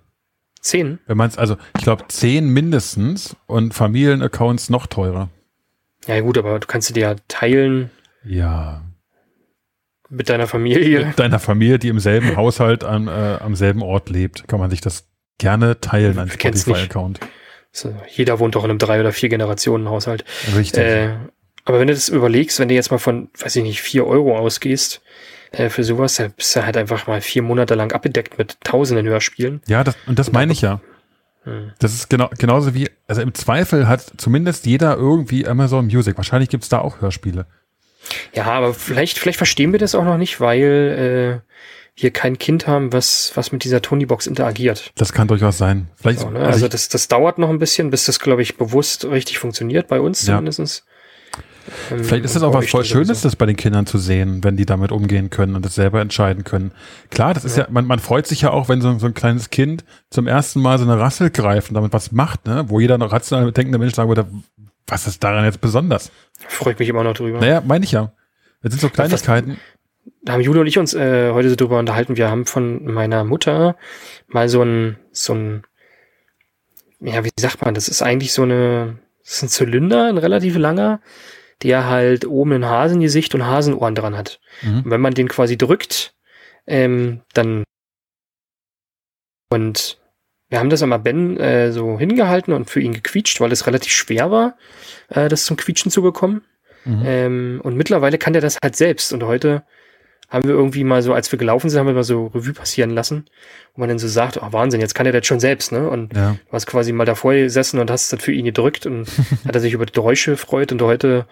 10? 0.61 0.99
Wenn 1.07 1.17
man 1.17 1.29
es, 1.29 1.37
also 1.39 1.57
ich 1.75 1.83
glaube 1.83 2.05
zehn 2.07 2.47
mindestens 2.49 3.35
und 3.47 3.73
Familienaccounts 3.73 4.69
noch 4.69 4.85
teurer. 4.85 5.29
Ja 6.05 6.19
gut, 6.21 6.37
aber 6.37 6.59
du 6.59 6.67
kannst 6.67 6.87
sie 6.89 6.93
dir 6.93 6.99
ja 7.01 7.15
teilen 7.27 7.89
Ja. 8.23 8.83
Mit 10.09 10.29
deiner 10.29 10.47
Familie. 10.47 11.07
Mit 11.07 11.19
deiner 11.19 11.39
Familie, 11.39 11.79
die 11.79 11.89
im 11.89 11.99
selben 11.99 12.35
Haushalt 12.35 12.83
am, 12.83 13.07
äh, 13.07 13.11
am 13.11 13.55
selben 13.55 13.81
Ort 13.81 14.09
lebt, 14.09 14.47
kann 14.47 14.59
man 14.59 14.69
sich 14.69 14.81
das 14.81 15.07
gerne 15.37 15.79
teilen, 15.81 16.19
ein? 16.19 16.29
Spotify-Account. 16.29 17.19
So, 17.71 17.93
jeder 18.09 18.39
wohnt 18.39 18.55
doch 18.55 18.63
in 18.63 18.69
einem 18.69 18.79
drei 18.79 18.99
oder 18.99 19.11
vier 19.11 19.29
Generationen 19.29 19.89
Haushalt. 19.89 20.23
Richtig. 20.55 20.83
Äh, 20.83 21.15
aber 21.65 21.79
wenn 21.79 21.87
du 21.87 21.93
das 21.93 22.09
überlegst, 22.09 22.59
wenn 22.59 22.69
du 22.69 22.75
jetzt 22.75 22.91
mal 22.91 22.99
von, 22.99 23.29
weiß 23.37 23.55
ich 23.57 23.63
nicht, 23.63 23.81
vier 23.81 24.05
Euro 24.05 24.37
ausgehst, 24.37 25.01
äh, 25.51 25.69
für 25.69 25.83
sowas, 25.83 26.15
dann 26.15 26.31
bist 26.31 26.55
du 26.55 26.65
halt 26.65 26.77
einfach 26.77 27.07
mal 27.07 27.21
vier 27.21 27.41
Monate 27.41 27.75
lang 27.75 27.91
abgedeckt 27.91 28.37
mit 28.37 28.57
tausenden 28.63 29.07
Hörspielen. 29.07 29.61
ja, 29.67 29.83
das, 29.83 29.97
und 30.05 30.19
das 30.19 30.31
meine 30.31 30.53
ich 30.53 30.61
ja. 30.61 30.79
Hm. 31.43 31.71
Das 31.79 31.93
ist 31.93 32.09
genau, 32.09 32.29
genauso 32.37 32.73
wie, 32.73 32.89
also 33.07 33.21
im 33.21 33.33
Zweifel 33.33 33.87
hat 33.87 34.03
zumindest 34.17 34.65
jeder 34.65 34.95
irgendwie 34.95 35.47
Amazon 35.47 35.85
Music. 35.85 36.17
Wahrscheinlich 36.17 36.49
gibt's 36.49 36.69
da 36.69 36.79
auch 36.79 37.01
Hörspiele. 37.01 37.45
Ja, 38.33 38.45
aber 38.45 38.73
vielleicht, 38.73 39.17
vielleicht 39.19 39.37
verstehen 39.37 39.71
wir 39.71 39.79
das 39.79 39.95
auch 39.95 40.03
noch 40.03 40.17
nicht, 40.17 40.39
weil 40.39 41.41
äh, 41.45 41.49
wir 42.01 42.11
kein 42.11 42.37
Kind 42.37 42.67
haben, 42.67 42.91
was, 42.93 43.31
was 43.35 43.51
mit 43.51 43.63
dieser 43.63 43.81
Tony-Box 43.81 44.27
interagiert. 44.27 44.91
Das 44.95 45.13
kann 45.13 45.27
durchaus 45.27 45.57
sein. 45.57 45.87
Vielleicht, 45.95 46.19
So, 46.19 46.29
ne? 46.29 46.39
also 46.39 46.51
Also 46.51 46.67
das, 46.67 46.89
das 46.89 47.07
dauert 47.07 47.37
noch 47.37 47.49
ein 47.49 47.59
bisschen, 47.59 47.89
bis 47.89 48.05
das, 48.05 48.19
glaube 48.19 48.41
ich, 48.41 48.57
bewusst 48.57 49.05
richtig 49.05 49.39
funktioniert, 49.39 49.87
bei 49.87 49.99
uns 49.99 50.25
Ja. 50.27 50.35
zumindest. 50.37 50.85
Ähm, 51.91 52.03
vielleicht 52.03 52.25
ist 52.25 52.35
das 52.35 52.43
auch 52.43 52.53
was 52.53 52.67
voll 52.69 52.83
Schönes, 52.85 53.07
sowieso. 53.07 53.23
das 53.27 53.35
bei 53.35 53.47
den 53.47 53.55
Kindern 53.55 53.87
zu 53.87 53.97
sehen, 53.97 54.43
wenn 54.43 54.55
die 54.55 54.67
damit 54.67 54.91
umgehen 54.91 55.31
können 55.31 55.55
und 55.55 55.65
das 55.65 55.73
selber 55.73 55.99
entscheiden 55.99 56.43
können. 56.43 56.71
Klar, 57.09 57.33
das 57.33 57.43
ist 57.43 57.57
ja, 57.57 57.65
man, 57.71 57.85
man 57.85 57.97
freut 57.99 58.27
sich 58.27 58.41
ja 58.41 58.51
auch, 58.51 58.69
wenn 58.69 58.81
so, 58.81 58.99
so 58.99 59.07
ein 59.07 59.15
kleines 59.15 59.49
Kind 59.49 59.83
zum 60.11 60.27
ersten 60.27 60.61
Mal 60.61 60.77
so 60.77 60.83
eine 60.83 60.99
Rassel 60.99 61.31
greift 61.31 61.69
und 61.69 61.75
damit 61.75 61.91
was 61.93 62.11
macht, 62.11 62.45
ne? 62.45 62.65
wo 62.67 62.79
jeder 62.79 62.99
noch 62.99 63.11
rational 63.11 63.51
denkende 63.51 63.79
Mensch 63.79 63.95
sagen 63.95 64.09
würde, 64.09 64.27
was 64.87 65.07
ist 65.07 65.23
daran 65.23 65.45
jetzt 65.45 65.61
besonders? 65.61 66.11
Freue 66.37 66.73
ich 66.73 66.79
mich 66.79 66.89
immer 66.89 67.03
noch 67.03 67.13
drüber. 67.13 67.39
Naja, 67.39 67.61
meine 67.65 67.85
ich 67.85 67.91
ja. 67.91 68.13
Das 68.61 68.71
sind 68.71 68.81
so 68.81 68.89
Kleinigkeiten. 68.89 69.57
da 70.23 70.33
haben 70.33 70.41
Julia 70.41 70.61
und 70.61 70.67
ich 70.67 70.77
uns 70.77 70.93
äh, 70.93 71.31
heute 71.31 71.49
so 71.49 71.55
drüber 71.55 71.79
unterhalten. 71.79 72.17
Wir 72.17 72.29
haben 72.29 72.45
von 72.45 72.85
meiner 72.85 73.23
Mutter 73.23 73.75
mal 74.27 74.49
so 74.49 74.61
ein, 74.61 74.97
so 75.11 75.33
ein, 75.33 75.63
ja, 76.99 77.23
wie 77.23 77.31
sagt 77.39 77.63
man, 77.63 77.73
das 77.73 77.87
ist 77.87 78.01
eigentlich 78.01 78.33
so 78.33 78.43
eine, 78.43 78.99
das 79.23 79.35
ist 79.35 79.43
ein 79.43 79.49
Zylinder, 79.49 80.07
ein 80.07 80.17
relativ 80.17 80.57
langer, 80.57 81.01
der 81.63 81.87
halt 81.87 82.25
oben 82.25 82.53
ein 82.53 82.65
Hasengesicht 82.65 83.33
und 83.35 83.45
Hasenohren 83.45 83.95
dran 83.95 84.17
hat. 84.17 84.39
Mhm. 84.61 84.83
Und 84.83 84.91
wenn 84.91 85.01
man 85.01 85.13
den 85.13 85.27
quasi 85.27 85.57
drückt, 85.57 86.15
ähm, 86.67 87.21
dann 87.33 87.63
und 89.49 89.99
wir 90.49 90.59
haben 90.59 90.69
das 90.69 90.83
einmal 90.83 90.99
Ben 90.99 91.37
äh, 91.37 91.71
so 91.71 91.97
hingehalten 91.97 92.53
und 92.53 92.69
für 92.69 92.79
ihn 92.81 92.93
gequietscht, 92.93 93.39
weil 93.41 93.51
es 93.51 93.65
relativ 93.67 93.91
schwer 93.91 94.29
war, 94.31 94.55
äh, 95.09 95.27
das 95.29 95.45
zum 95.45 95.57
Quietschen 95.57 95.91
zu 95.91 96.01
bekommen. 96.01 96.43
Mhm. 96.85 97.01
Ähm, 97.05 97.61
und 97.63 97.75
mittlerweile 97.75 98.17
kann 98.17 98.33
der 98.33 98.41
das 98.43 98.57
halt 98.63 98.75
selbst. 98.75 99.11
Und 99.11 99.23
heute 99.23 99.63
haben 100.29 100.47
wir 100.47 100.55
irgendwie 100.55 100.83
mal 100.83 101.01
so, 101.01 101.13
als 101.13 101.31
wir 101.31 101.39
gelaufen 101.39 101.69
sind, 101.69 101.79
haben 101.79 101.87
wir 101.87 101.93
mal 101.93 102.03
so 102.03 102.27
Revue 102.27 102.53
passieren 102.53 102.89
lassen, 102.91 103.25
wo 103.73 103.79
man 103.81 103.89
dann 103.89 103.99
so 103.99 104.07
sagt, 104.07 104.37
oh 104.41 104.47
Wahnsinn, 104.51 104.81
jetzt 104.81 104.93
kann 104.95 105.05
er 105.05 105.11
das 105.11 105.25
schon 105.25 105.39
selbst, 105.39 105.71
ne? 105.71 105.87
Und 105.89 106.15
Ja. 106.15 106.31
du 106.47 106.51
hast 106.51 106.65
quasi 106.67 106.91
mal 106.91 107.05
davor 107.05 107.33
gesessen 107.33 107.79
und 107.79 107.89
hast 107.91 108.11
das 108.13 108.21
für 108.21 108.31
ihn 108.31 108.45
gedrückt 108.45 108.85
und 108.85 109.07
hat 109.47 109.55
er 109.55 109.61
sich 109.61 109.73
über 109.73 109.85
die 109.85 109.93
Geräusche 109.93 110.31
gefreut 110.31 110.71
und 110.71 110.81
heute, 110.81 111.25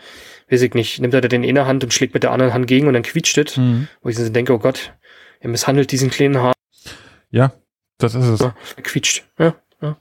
weiß 0.49 0.61
ich 0.61 0.73
nicht, 0.75 0.99
nimmt 1.01 1.13
er 1.13 1.21
den 1.21 1.43
in 1.43 1.57
einer 1.57 1.67
Hand 1.67 1.83
und 1.83 1.93
schlägt 1.93 2.13
mit 2.13 2.23
der 2.23 2.31
anderen 2.31 2.53
Hand 2.53 2.67
gegen 2.67 2.87
und 2.87 2.93
dann 2.93 3.03
quietscht 3.03 3.37
es, 3.37 3.57
Mhm. 3.57 3.87
wo 4.01 4.09
ich 4.09 4.15
so 4.15 4.27
denke, 4.29 4.53
oh 4.53 4.59
Gott, 4.59 4.93
er 5.39 5.49
misshandelt 5.49 5.91
diesen 5.91 6.09
kleinen 6.11 6.37
Haar, 6.39 6.53
ja, 7.31 7.51
das 7.97 8.15
ist 8.15 8.25
es. 8.27 8.41
er 8.41 8.53
quietscht, 8.83 9.25
ja, 9.37 9.55
ja. 9.81 9.97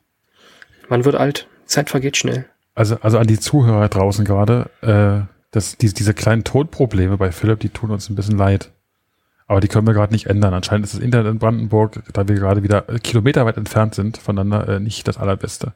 Man 0.89 1.05
wird 1.05 1.17
alt, 1.17 1.49
Zeit 1.67 1.91
vergeht 1.91 2.17
schnell. 2.17 2.47
Also, 2.75 2.97
also 3.01 3.19
an 3.19 3.27
die 3.27 3.39
Zuhörer 3.39 3.89
draußen 3.89 4.25
gerade, 4.25 4.71
äh, 4.81 5.27
das, 5.51 5.77
die, 5.77 5.93
diese 5.93 6.15
kleinen 6.15 6.45
Tonprobleme 6.45 7.19
bei 7.19 7.31
Philipp, 7.33 7.61
die 7.61 7.69
tun 7.69 7.91
uns 7.91 8.09
ein 8.09 8.15
bisschen 8.15 8.39
leid. 8.39 8.71
Aber 9.47 9.61
die 9.61 9.69
können 9.69 9.87
wir 9.87 9.93
gerade 9.93 10.13
nicht 10.13 10.27
ändern. 10.27 10.55
Anscheinend 10.55 10.87
ist 10.87 10.95
das 10.95 11.01
Internet 11.01 11.31
in 11.31 11.39
Brandenburg, 11.39 12.03
da 12.15 12.27
wir 12.27 12.35
gerade 12.37 12.63
wieder 12.63 12.89
äh, 12.89 12.99
kilometerweit 12.99 13.59
entfernt 13.59 13.95
sind 13.95 14.17
voneinander, 14.17 14.77
äh, 14.77 14.81
nicht 14.81 15.07
das 15.07 15.19
allerbeste. 15.19 15.75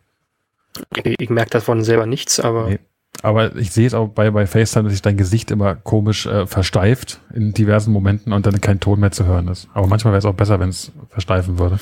Ich, 0.95 1.21
ich 1.21 1.31
merke 1.31 1.51
davon 1.51 1.85
selber 1.85 2.07
nichts, 2.07 2.41
aber 2.41 2.69
Nee. 2.69 2.79
Aber 3.23 3.57
ich 3.57 3.73
sehe 3.73 3.87
es 3.87 3.95
auch 3.95 4.09
bei, 4.09 4.31
bei 4.31 4.47
FaceTime, 4.47 4.85
dass 4.85 4.93
sich 4.93 5.03
dein 5.03 5.17
Gesicht 5.17 5.51
immer 5.51 5.75
komisch 5.75 6.27
äh, 6.27 6.47
versteift 6.47 7.21
in 7.35 7.53
diversen 7.53 7.93
Momenten 7.93 8.33
und 8.33 8.47
dann 8.47 8.61
kein 8.61 8.79
Ton 8.81 9.01
mehr 9.01 9.11
zu 9.11 9.25
hören 9.25 9.49
ist. 9.49 9.69
Aber 9.75 9.87
manchmal 9.87 10.13
wäre 10.13 10.19
es 10.19 10.25
auch 10.25 10.35
besser, 10.35 10.61
wenn 10.61 10.69
es 10.69 10.93
versteifen 11.09 11.59
würde. 11.59 11.79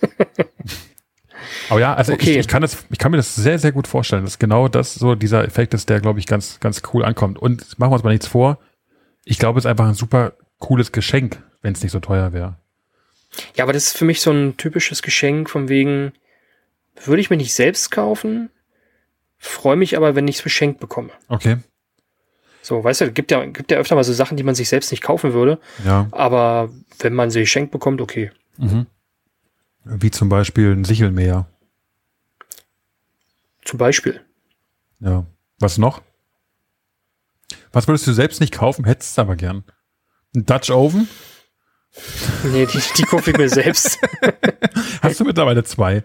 Aber 1.70 1.80
ja, 1.80 1.94
also 1.94 2.12
Okay. 2.12 2.32
ich, 2.32 2.36
ich, 2.38 2.48
kann 2.48 2.62
das, 2.62 2.84
ich 2.90 2.98
kann 2.98 3.10
mir 3.10 3.16
das 3.16 3.34
sehr, 3.34 3.58
sehr 3.58 3.72
gut 3.72 3.86
vorstellen, 3.88 4.24
dass 4.24 4.38
genau 4.38 4.68
das 4.68 4.94
so 4.94 5.14
dieser 5.14 5.44
Effekt 5.44 5.74
ist, 5.74 5.88
der, 5.88 6.00
glaube 6.00 6.18
ich, 6.18 6.26
ganz, 6.26 6.60
ganz 6.60 6.82
cool 6.92 7.04
ankommt. 7.04 7.38
Und 7.38 7.78
machen 7.78 7.90
wir 7.90 7.94
uns 7.94 8.04
mal 8.04 8.10
nichts 8.10 8.26
vor. 8.26 8.58
Ich 9.24 9.38
glaube, 9.38 9.58
es 9.58 9.64
ist 9.64 9.70
einfach 9.70 9.88
ein 9.88 9.94
super 9.94 10.34
cooles 10.58 10.92
Geschenk, 10.92 11.42
wenn 11.62 11.72
es 11.72 11.82
nicht 11.82 11.92
so 11.92 12.00
teuer 12.00 12.32
wäre. 12.32 12.56
Ja, 13.56 13.64
aber 13.64 13.72
das 13.72 13.86
ist 13.86 13.96
für 13.96 14.04
mich 14.04 14.20
so 14.20 14.30
ein 14.30 14.56
typisches 14.56 15.02
Geschenk 15.02 15.50
von 15.50 15.68
wegen, 15.68 16.12
würde 17.04 17.20
ich 17.20 17.30
mir 17.30 17.36
nicht 17.36 17.54
selbst 17.54 17.90
kaufen, 17.90 18.50
freue 19.46 19.76
mich 19.76 19.96
aber, 19.96 20.14
wenn 20.14 20.28
ich 20.28 20.36
es 20.36 20.42
beschenkt 20.42 20.80
bekomme. 20.80 21.10
Okay. 21.28 21.58
So, 22.62 22.82
weißt 22.82 23.02
du, 23.02 23.12
gibt 23.12 23.30
ja, 23.30 23.44
gibt 23.44 23.70
ja 23.70 23.76
öfter 23.78 23.94
mal 23.94 24.04
so 24.04 24.12
Sachen, 24.14 24.36
die 24.38 24.42
man 24.42 24.54
sich 24.54 24.68
selbst 24.70 24.90
nicht 24.90 25.02
kaufen 25.02 25.32
würde, 25.34 25.58
Ja. 25.84 26.08
aber 26.12 26.70
wenn 27.00 27.12
man 27.14 27.30
sie 27.30 27.40
geschenkt 27.40 27.70
bekommt, 27.72 28.00
okay. 28.00 28.30
Mhm. 28.56 28.86
Wie 29.84 30.10
zum 30.10 30.30
Beispiel 30.30 30.72
ein 30.72 30.84
Sichelmäher. 30.84 31.46
Zum 33.64 33.78
Beispiel. 33.78 34.20
Ja. 35.00 35.26
Was 35.58 35.76
noch? 35.78 36.00
Was 37.72 37.86
würdest 37.88 38.06
du 38.06 38.12
selbst 38.12 38.40
nicht 38.40 38.52
kaufen, 38.54 38.84
hättest 38.86 39.18
du 39.18 39.22
aber 39.22 39.36
gern? 39.36 39.64
Ein 40.34 40.46
Dutch 40.46 40.70
Oven? 40.70 41.08
Nee, 42.44 42.66
die, 42.66 42.80
die 42.96 43.02
kaufe 43.04 43.30
ich 43.30 43.36
mir 43.36 43.48
selbst. 43.48 43.98
Hast 45.02 45.20
du 45.20 45.24
mittlerweile 45.24 45.64
zwei? 45.64 46.02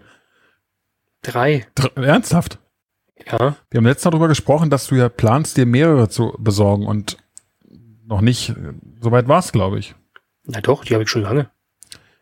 Drei. 1.22 1.66
Dr 1.74 2.04
ernsthaft? 2.04 2.58
Ja. 3.26 3.56
Wir 3.70 3.78
haben 3.78 3.86
letztens 3.86 4.10
darüber 4.10 4.28
gesprochen, 4.28 4.70
dass 4.70 4.86
du 4.86 4.94
ja 4.94 5.08
planst, 5.08 5.56
dir 5.56 5.66
mehrere 5.66 6.08
zu 6.08 6.34
besorgen 6.38 6.86
und 6.86 7.16
noch 8.06 8.20
nicht, 8.20 8.54
so 9.00 9.12
weit 9.12 9.28
war 9.28 9.38
es, 9.38 9.52
glaube 9.52 9.78
ich. 9.78 9.94
Na 10.44 10.60
doch, 10.60 10.84
die 10.84 10.94
habe 10.94 11.04
ich 11.04 11.10
schon 11.10 11.22
lange. 11.22 11.50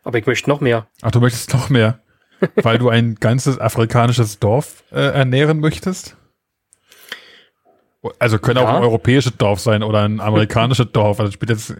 Aber 0.03 0.17
ich 0.17 0.25
möchte 0.25 0.49
noch 0.49 0.61
mehr. 0.61 0.87
Ach, 1.01 1.11
du 1.11 1.19
möchtest 1.19 1.53
noch 1.53 1.69
mehr, 1.69 1.99
weil 2.55 2.77
du 2.77 2.89
ein 2.89 3.15
ganzes 3.15 3.59
afrikanisches 3.59 4.39
Dorf 4.39 4.83
äh, 4.91 4.99
ernähren 4.99 5.59
möchtest? 5.59 6.15
Also 8.17 8.39
können 8.39 8.59
auch 8.59 8.63
Ja. 8.63 8.77
ein 8.77 8.83
europäisches 8.83 9.35
Dorf 9.35 9.59
sein 9.59 9.83
oder 9.83 10.03
ein 10.03 10.21
amerikanisches 10.21 10.87
Dorf. 10.93 11.19
Also 11.19 11.33
spielt 11.33 11.49
jetzt, 11.49 11.75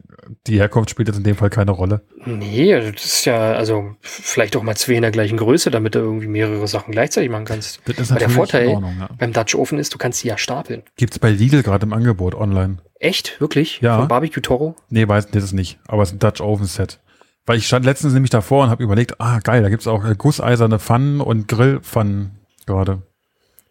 die 0.47 0.59
Herkunft 0.59 0.89
spielt 0.89 1.07
jetzt 1.07 1.17
in 1.17 1.23
dem 1.23 1.37
Fall 1.37 1.49
keine 1.49 1.71
Rolle. 1.71 2.01
Nee, 2.25 2.73
also 2.73 2.91
das 2.91 3.05
ist 3.05 3.25
ja, 3.25 3.53
also 3.53 3.95
vielleicht 4.01 4.57
auch 4.57 4.63
mal 4.63 4.75
zwei 4.75 4.93
in 4.95 5.01
der 5.01 5.11
gleichen 5.11 5.37
Größe, 5.37 5.71
damit 5.71 5.95
du 5.95 5.99
irgendwie 5.99 6.27
mehrere 6.27 6.67
Sachen 6.67 6.91
gleichzeitig 6.91 7.29
machen 7.29 7.45
kannst. 7.45 7.79
Das 7.85 7.97
ist 7.99 8.11
Aber 8.11 8.19
der 8.19 8.27
natürlich 8.27 8.35
Vorteil 8.35 8.63
in 8.67 8.75
Ordnung, 8.75 8.95
ja. 8.99 9.09
beim 9.17 9.31
Dutch 9.31 9.55
Oven 9.55 9.79
ist, 9.79 9.93
du 9.93 9.97
kannst 9.97 10.21
die 10.23 10.27
ja 10.27 10.37
stapeln. 10.37 10.83
Gibt's 10.97 11.19
bei 11.19 11.29
Lidl 11.31 11.63
gerade 11.63 11.85
im 11.85 11.93
Angebot 11.93 12.35
online. 12.35 12.79
Echt? 12.99 13.39
Wirklich? 13.39 13.79
Ja. 13.79 13.97
Von 13.99 14.09
Barbecue 14.09 14.41
Toro? 14.41 14.75
Nee, 14.89 15.07
weiß 15.07 15.27
das 15.31 15.43
ist 15.45 15.53
nicht, 15.53 15.79
aber 15.87 16.03
es 16.03 16.09
ist 16.09 16.15
ein 16.15 16.19
Dutch 16.19 16.41
Oven 16.41 16.65
Set. 16.65 16.99
Weil 17.45 17.57
ich 17.57 17.65
stand 17.65 17.85
letztens 17.85 18.13
nämlich 18.13 18.29
davor 18.29 18.65
und 18.65 18.69
habe 18.69 18.83
überlegt, 18.83 19.21
ah 19.21 19.39
geil, 19.39 19.63
da 19.63 19.69
gibt's 19.69 19.87
auch 19.87 20.03
äh, 20.05 20.15
gusseiserne 20.15 20.79
Pfannen 20.79 21.21
und 21.21 21.47
Grillpfannen 21.47 22.31
gerade. 22.65 23.03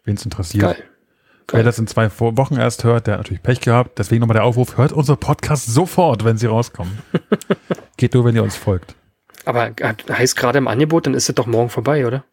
Wen's 0.03 0.25
interessiert. 0.25 0.63
Geil. 0.63 0.83
Wer 1.51 1.63
das 1.63 1.79
in 1.79 1.87
zwei 1.87 2.09
Wo- 2.19 2.37
Wochen 2.37 2.57
erst 2.57 2.83
hört, 2.83 3.07
der 3.07 3.13
hat 3.15 3.19
natürlich 3.21 3.41
Pech 3.43 3.59
gehabt. 3.61 3.97
Deswegen 3.97 4.21
nochmal 4.21 4.35
der 4.35 4.43
Aufruf, 4.43 4.77
hört 4.77 4.91
unsere 4.93 5.17
Podcasts 5.17 5.65
sofort, 5.73 6.23
wenn 6.23 6.37
sie 6.37 6.45
rauskommen. 6.47 6.99
Geht 7.97 8.13
nur, 8.13 8.25
wenn 8.25 8.35
ihr 8.35 8.43
uns 8.43 8.55
folgt. 8.55 8.95
Aber 9.45 9.67
äh, 9.79 9.93
heißt 10.11 10.35
gerade 10.35 10.57
im 10.57 10.67
Angebot, 10.67 11.07
dann 11.07 11.13
ist 11.13 11.27
es 11.29 11.35
doch 11.35 11.47
morgen 11.47 11.69
vorbei, 11.69 12.05
oder? 12.05 12.23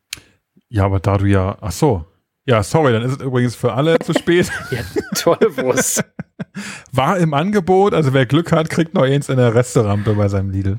Ja, 0.69 0.85
aber 0.85 1.01
da 1.01 1.17
du 1.19 1.27
ja, 1.27 1.57
ach 1.61 1.73
so. 1.73 2.05
Ja, 2.45 2.63
sorry, 2.63 2.93
dann 2.93 3.03
ist 3.03 3.13
es 3.13 3.23
übrigens 3.23 3.57
für 3.57 3.73
alle 3.73 3.99
zu 3.99 4.13
spät. 4.13 4.51
Ja, 4.71 4.81
tolle 5.15 5.57
Wurst. 5.57 6.05
War 6.93 7.19
im 7.19 7.35
Angebot, 7.35 7.95
also 7.95 8.13
wer 8.13 8.27
Glück 8.27 8.53
hat, 8.53 8.71
kriegt 8.71 8.95
noch 8.95 9.03
eins 9.03 9.29
in 9.29 9.37
der 9.37 9.55
Restaurante 9.55 10.13
bei 10.15 10.29
seinem 10.29 10.51
Lidl. 10.51 10.79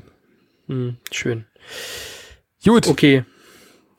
Hm, 0.68 0.96
schön. 1.10 1.44
Gut, 2.64 2.86
Okay. 2.88 3.24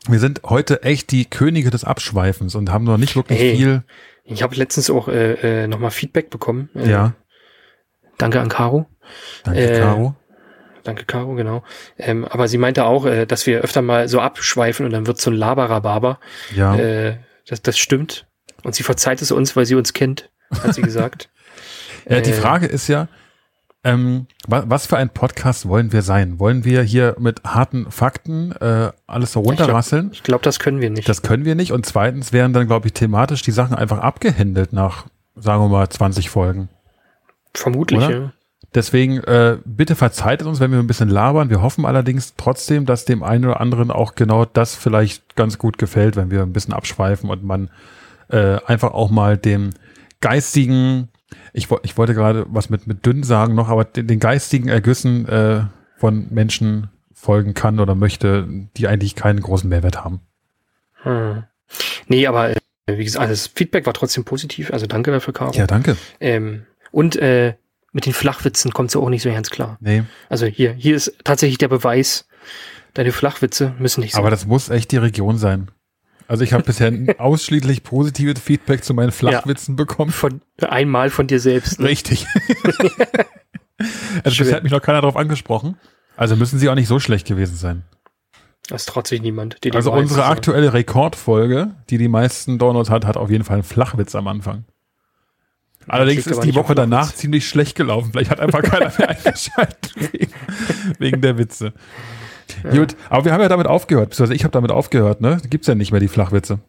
wir 0.08 0.19
sind 0.19 0.41
heute 0.45 0.84
echt 0.84 1.12
die 1.12 1.25
Könige 1.25 1.69
des 1.71 1.84
Abschweifens 1.84 2.56
und 2.56 2.71
haben 2.71 2.86
noch 2.86 2.97
nicht 2.97 3.15
wirklich 3.15 3.39
Hey. 3.39 3.56
viel. 3.58 3.84
Ich 4.32 4.44
habe 4.44 4.56
letztens 4.56 4.89
auch 4.89 5.08
äh, 5.08 5.63
äh, 5.63 5.68
nochmal 5.68 5.92
Feedback 5.92 6.30
bekommen. 6.30 6.70
Äh, 6.76 6.89
Ja, 6.89 7.13
Danke 8.18 8.39
an 8.42 8.50
Caro. 8.50 8.86
danke, 9.44 9.60
äh, 9.60 9.80
Caro. 9.80 10.15
Danke, 10.84 11.06
Caro, 11.06 11.36
genau. 11.36 11.63
Ähm, 11.98 12.26
aber 12.26 12.48
sie 12.48 12.58
meinte 12.58 12.84
auch, 12.86 13.06
äh, 13.06 13.26
dass 13.26 13.46
wir 13.48 13.62
öfter 13.62 13.82
mal 13.82 14.08
so 14.08 14.20
abschweifen 14.20 14.86
und 14.86 14.92
dann 14.92 15.08
wird 15.08 15.20
so 15.20 15.30
ein 15.32 15.36
Laberababer. 15.36 16.20
Ja, 16.56 16.76
Äh, 16.76 17.18
das, 17.48 17.62
das 17.62 17.78
stimmt. 17.78 18.28
Und 18.63 18.76
sie 18.76 18.84
verzeiht 18.84 19.22
es 19.22 19.32
uns, 19.32 19.56
weil 19.56 19.65
sie 19.65 19.76
uns 19.76 19.94
kennt, 19.94 20.30
hat 20.62 20.74
sie 20.76 20.82
gesagt. 20.89 21.30
äh, 22.06 22.22
die 22.22 22.32
äh, 22.32 22.34
Frage 22.34 22.65
ist 22.68 22.88
ja, 22.88 23.08
ähm, 23.84 24.28
wa 24.48 24.63
was 24.68 24.88
für 24.88 24.98
ein 24.98 25.10
Podcast 25.10 25.68
wollen 25.68 25.94
wir 25.94 26.02
sein? 26.02 26.39
Wollen 26.39 26.65
wir 26.65 26.82
hier 26.84 27.15
mit 27.20 27.44
harten 27.46 27.89
Fakten 27.89 28.52
äh, 28.54 28.92
alles 29.08 29.32
so 29.32 29.39
runterrasseln? 29.39 30.10
Ich 30.12 30.24
glaube, 30.24 30.44
das 30.44 30.60
können 30.60 30.82
wir 30.82 30.89
nicht. 30.89 31.08
Das 31.08 31.22
können 31.22 31.46
wir 31.46 31.56
nicht. 31.56 31.72
Und 31.72 31.86
zweitens 31.86 32.34
wären 32.34 32.52
dann, 32.52 32.68
glaube 32.68 32.88
ich, 32.88 32.94
thematisch 32.94 33.42
die 33.42 33.52
Sachen 33.52 33.76
einfach 33.76 34.00
abgehändelt 34.00 34.74
nach, 34.74 35.06
sagen 35.36 35.63
wir 35.63 35.70
mal, 35.70 35.88
20 35.88 36.30
Folgen. 36.30 36.68
Vermutlich, 37.54 38.04
Oder? 38.04 38.12
ja. 38.12 38.34
Deswegen 38.76 39.18
äh, 39.24 39.58
bitte 39.65 39.96
verzeiht 39.96 40.44
uns, 40.44 40.60
wenn 40.60 40.72
wir 40.72 40.78
ein 40.78 40.86
bisschen 40.86 41.10
labern. 41.10 41.50
Wir 41.50 41.62
hoffen 41.62 41.86
allerdings 41.86 42.36
trotzdem, 42.38 42.86
dass 42.86 43.06
dem 43.06 43.24
einen 43.24 43.46
oder 43.46 43.62
anderen 43.62 43.89
auch 43.89 44.13
genau 44.13 44.46
das 44.46 44.76
vielleicht 44.76 45.36
ganz 45.36 45.58
gut 45.58 45.80
gefällt, 45.80 46.15
wenn 46.15 46.30
wir 46.30 46.44
ein 46.44 46.54
bisschen 46.54 46.74
abschweifen 46.74 47.32
und 47.32 47.44
man 47.44 47.72
äh, 48.28 48.60
einfach 48.65 48.92
auch 48.92 49.10
mal 49.10 49.38
dem 49.38 49.72
geistigen, 50.22 51.08
ich, 51.54 51.68
ich 51.84 51.98
wollte 51.98 52.13
gerade 52.13 52.46
was 52.50 52.70
mit, 52.70 52.88
mit 52.88 53.06
dünn 53.06 53.24
sagen 53.24 53.56
noch, 53.56 53.70
aber 53.70 53.86
den, 53.86 54.08
den 54.08 54.20
geistigen 54.20 54.68
Ergüssen 54.70 55.28
äh, 55.28 55.63
von 55.98 56.28
Menschen 56.32 56.89
folgen 57.13 57.54
kann 57.54 57.80
oder 57.80 57.96
möchte, 57.96 58.48
die 58.78 58.88
eigentlich 58.88 59.15
keinen 59.15 59.42
großen 59.42 59.70
Mehrwert 59.70 60.04
haben. 60.04 60.22
Hm. 61.04 61.44
Nee, 62.08 62.28
aber 62.28 62.52
äh, 62.52 62.58
wie 62.88 63.04
gesagt, 63.04 63.22
also 63.22 63.34
das 63.34 63.48
Feedback 63.48 63.86
war 63.86 63.94
trotzdem 63.94 64.24
positiv. 64.24 64.72
Also 64.72 64.88
danke 64.88 65.12
dafür, 65.12 65.34
Caro. 65.34 65.52
Ja, 65.54 65.68
danke. 65.68 65.98
Ähm, 66.20 66.65
und 66.92 67.15
äh, 67.18 67.56
mit 67.92 68.06
den 68.06 68.13
Flachwitzen 68.13 68.72
kommt 68.72 68.92
sie 68.92 69.00
auch 69.00 69.10
nicht 69.10 69.24
so 69.24 69.30
ganz 69.32 69.50
klar. 69.50 69.78
Nee, 69.82 70.04
Also 70.30 70.46
hier, 70.46 70.74
hier 70.74 70.96
ist 70.96 71.13
tatsächlich 71.24 71.58
der 71.58 71.68
Beweis, 71.68 72.28
deine 72.94 73.12
Flachwitze 73.12 73.74
müssen 73.80 74.02
nicht 74.02 74.13
sein. 74.13 74.22
aber 74.22 74.32
das 74.32 74.46
muss 74.46 74.70
echt 74.70 74.92
die 74.92 74.98
Region 74.98 75.38
sein. 75.38 75.70
Also 76.30 76.44
ich 76.44 76.54
habe 76.54 76.63
bisher 76.63 76.94
ausschließlich 77.18 77.82
positives 77.82 78.39
Feedback 78.39 78.84
zu 78.84 78.94
meinen 78.94 79.12
Flachwitzen 79.12 79.76
bekommen. 79.76 80.12
von 80.12 80.42
einmal 80.62 81.10
von 81.10 81.26
dir 81.26 81.39
selbst. 81.39 81.80
Ne? 81.80 81.88
Richtig. 81.88 82.28
also 84.24 84.36
Schön. 84.36 84.46
bisher 84.46 84.56
hat 84.56 84.63
mich 84.63 84.72
noch 84.72 84.82
keiner 84.82 85.02
darauf 85.02 85.18
angesprochen. 85.18 85.76
Also 86.15 86.36
müssen 86.36 86.60
sie 86.60 86.70
auch 86.70 86.76
nicht 86.76 86.88
so 86.88 87.00
schlecht 87.00 87.28
gewesen 87.28 87.56
sein. 87.56 87.84
Das 88.68 88.86
traut 88.86 89.08
sich 89.08 89.24
niemand. 89.24 89.63
dir 89.63 89.72
die 89.72 89.76
Also 89.76 89.92
unsere 89.92 90.20
sagen. 90.20 90.32
aktuelle 90.32 90.74
Rekordfolge, 90.74 91.72
die 91.89 91.98
die 91.98 92.08
meisten 92.08 92.60
Downloads 92.60 92.92
hat, 92.92 93.06
hat 93.06 93.18
auf 93.18 93.32
jeden 93.32 93.44
Fall 93.44 93.56
einen 93.56 93.63
Flachwitz 93.63 94.13
am 94.13 94.28
Anfang. 94.28 94.65
Allerdings 95.88 96.28
ist 96.28 96.44
die 96.44 96.54
Woche 96.54 96.76
danach 96.76 97.12
ziemlich 97.15 97.50
schlecht 97.50 97.76
gelaufen. 97.76 98.12
Vielleicht 98.12 98.30
hat 98.30 98.39
einfach 98.39 98.62
keiner 98.62 98.94
mehr 99.00 99.10
eingeschaltet 99.26 99.94
wegen, 99.96 100.32
wegen 101.00 101.22
der 101.22 101.39
Witze. 101.39 101.74
Gut, 102.72 102.96
aber 103.10 103.26
wir 103.26 103.34
haben 103.34 103.42
ja 103.42 103.50
damit 103.50 103.68
aufgehört, 103.68 104.10
beziehungsweise 104.10 104.36
ich 104.36 104.44
habe 104.44 104.52
damit 104.52 104.72
aufgehört, 104.72 105.22
ne? 105.22 105.40
Gibt's 105.50 105.68
ja 105.68 105.76
nicht 105.76 105.92
mehr 105.92 106.00
die 106.00 106.08
Flachwitze. 106.08 106.60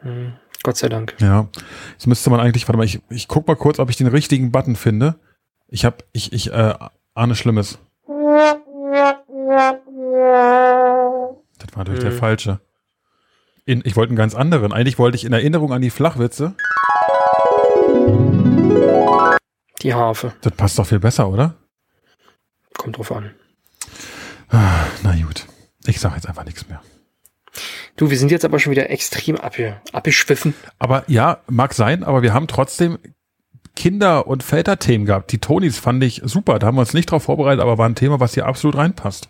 Hm, 0.00 0.32
Gott 0.62 0.76
sei 0.76 0.88
Dank. 0.88 1.14
Ja. 1.18 1.48
Jetzt 1.92 2.06
müsste 2.06 2.30
man 2.30 2.40
eigentlich, 2.40 2.66
warte 2.68 2.76
mal, 2.78 2.84
ich, 2.84 3.00
ich 3.10 3.28
guck 3.28 3.46
mal 3.46 3.56
kurz, 3.56 3.78
ob 3.78 3.90
ich 3.90 3.96
den 3.96 4.06
richtigen 4.06 4.52
Button 4.52 4.76
finde. 4.76 5.16
Ich 5.68 5.84
hab, 5.84 6.04
ich, 6.12 6.32
ich, 6.32 6.52
äh, 6.52 6.74
ahne 7.14 7.34
Schlimmes. 7.34 7.78
Das 11.58 11.68
war 11.72 11.78
natürlich 11.78 12.00
der 12.00 12.12
Hm. 12.12 12.18
falsche. 12.18 12.60
In, 13.64 13.82
ich 13.84 13.96
wollte 13.96 14.10
einen 14.10 14.16
ganz 14.16 14.34
anderen. 14.34 14.72
Eigentlich 14.72 14.98
wollte 14.98 15.16
ich 15.16 15.24
in 15.24 15.32
Erinnerung 15.32 15.72
an 15.72 15.82
die 15.82 15.90
Flachwitze. 15.90 16.54
Die 19.82 19.94
Harfe. 19.94 20.32
Das 20.40 20.52
passt 20.52 20.78
doch 20.78 20.86
viel 20.86 21.00
besser, 21.00 21.28
oder? 21.28 21.54
Kommt 22.76 22.96
drauf 22.98 23.12
an. 23.12 23.30
Ah, 24.48 24.86
Na 25.02 25.14
gut. 25.14 25.46
Ich 25.86 26.00
sag 26.00 26.14
jetzt 26.14 26.28
einfach 26.28 26.44
nichts 26.44 26.68
mehr. 26.68 26.82
Du, 27.96 28.10
wir 28.10 28.18
sind 28.18 28.30
jetzt 28.30 28.44
aber 28.44 28.58
schon 28.58 28.70
wieder 28.70 28.90
extrem 28.90 29.36
abge 29.36 29.80
abgeschwiffen. 29.92 30.54
Aber 30.78 31.04
ja, 31.08 31.38
mag 31.48 31.74
sein, 31.74 32.04
aber 32.04 32.22
wir 32.22 32.32
haben 32.34 32.46
trotzdem 32.46 32.98
Kinder- 33.74 34.26
und 34.26 34.42
Väterthemen 34.42 35.06
gehabt. 35.06 35.32
Die 35.32 35.38
Tonys 35.38 35.78
fand 35.78 36.02
ich 36.04 36.22
super. 36.24 36.58
Da 36.58 36.66
haben 36.66 36.76
wir 36.76 36.80
uns 36.80 36.94
nicht 36.94 37.10
drauf 37.10 37.24
vorbereitet, 37.24 37.60
aber 37.60 37.78
war 37.78 37.88
ein 37.88 37.94
Thema, 37.94 38.20
was 38.20 38.34
hier 38.34 38.46
absolut 38.46 38.76
reinpasst. 38.76 39.28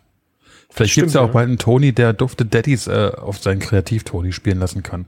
Vielleicht 0.70 0.92
Stimmt, 0.92 1.06
gibt's 1.06 1.14
ja 1.14 1.22
auch 1.22 1.30
bald 1.30 1.48
einen 1.48 1.58
Tony, 1.58 1.92
der 1.92 2.12
Dufte 2.12 2.44
Daddies 2.44 2.86
äh, 2.86 3.12
auf 3.16 3.38
seinen 3.38 3.58
Kreativ-Tony 3.60 4.32
spielen 4.32 4.58
lassen 4.58 4.82
kann. 4.82 5.06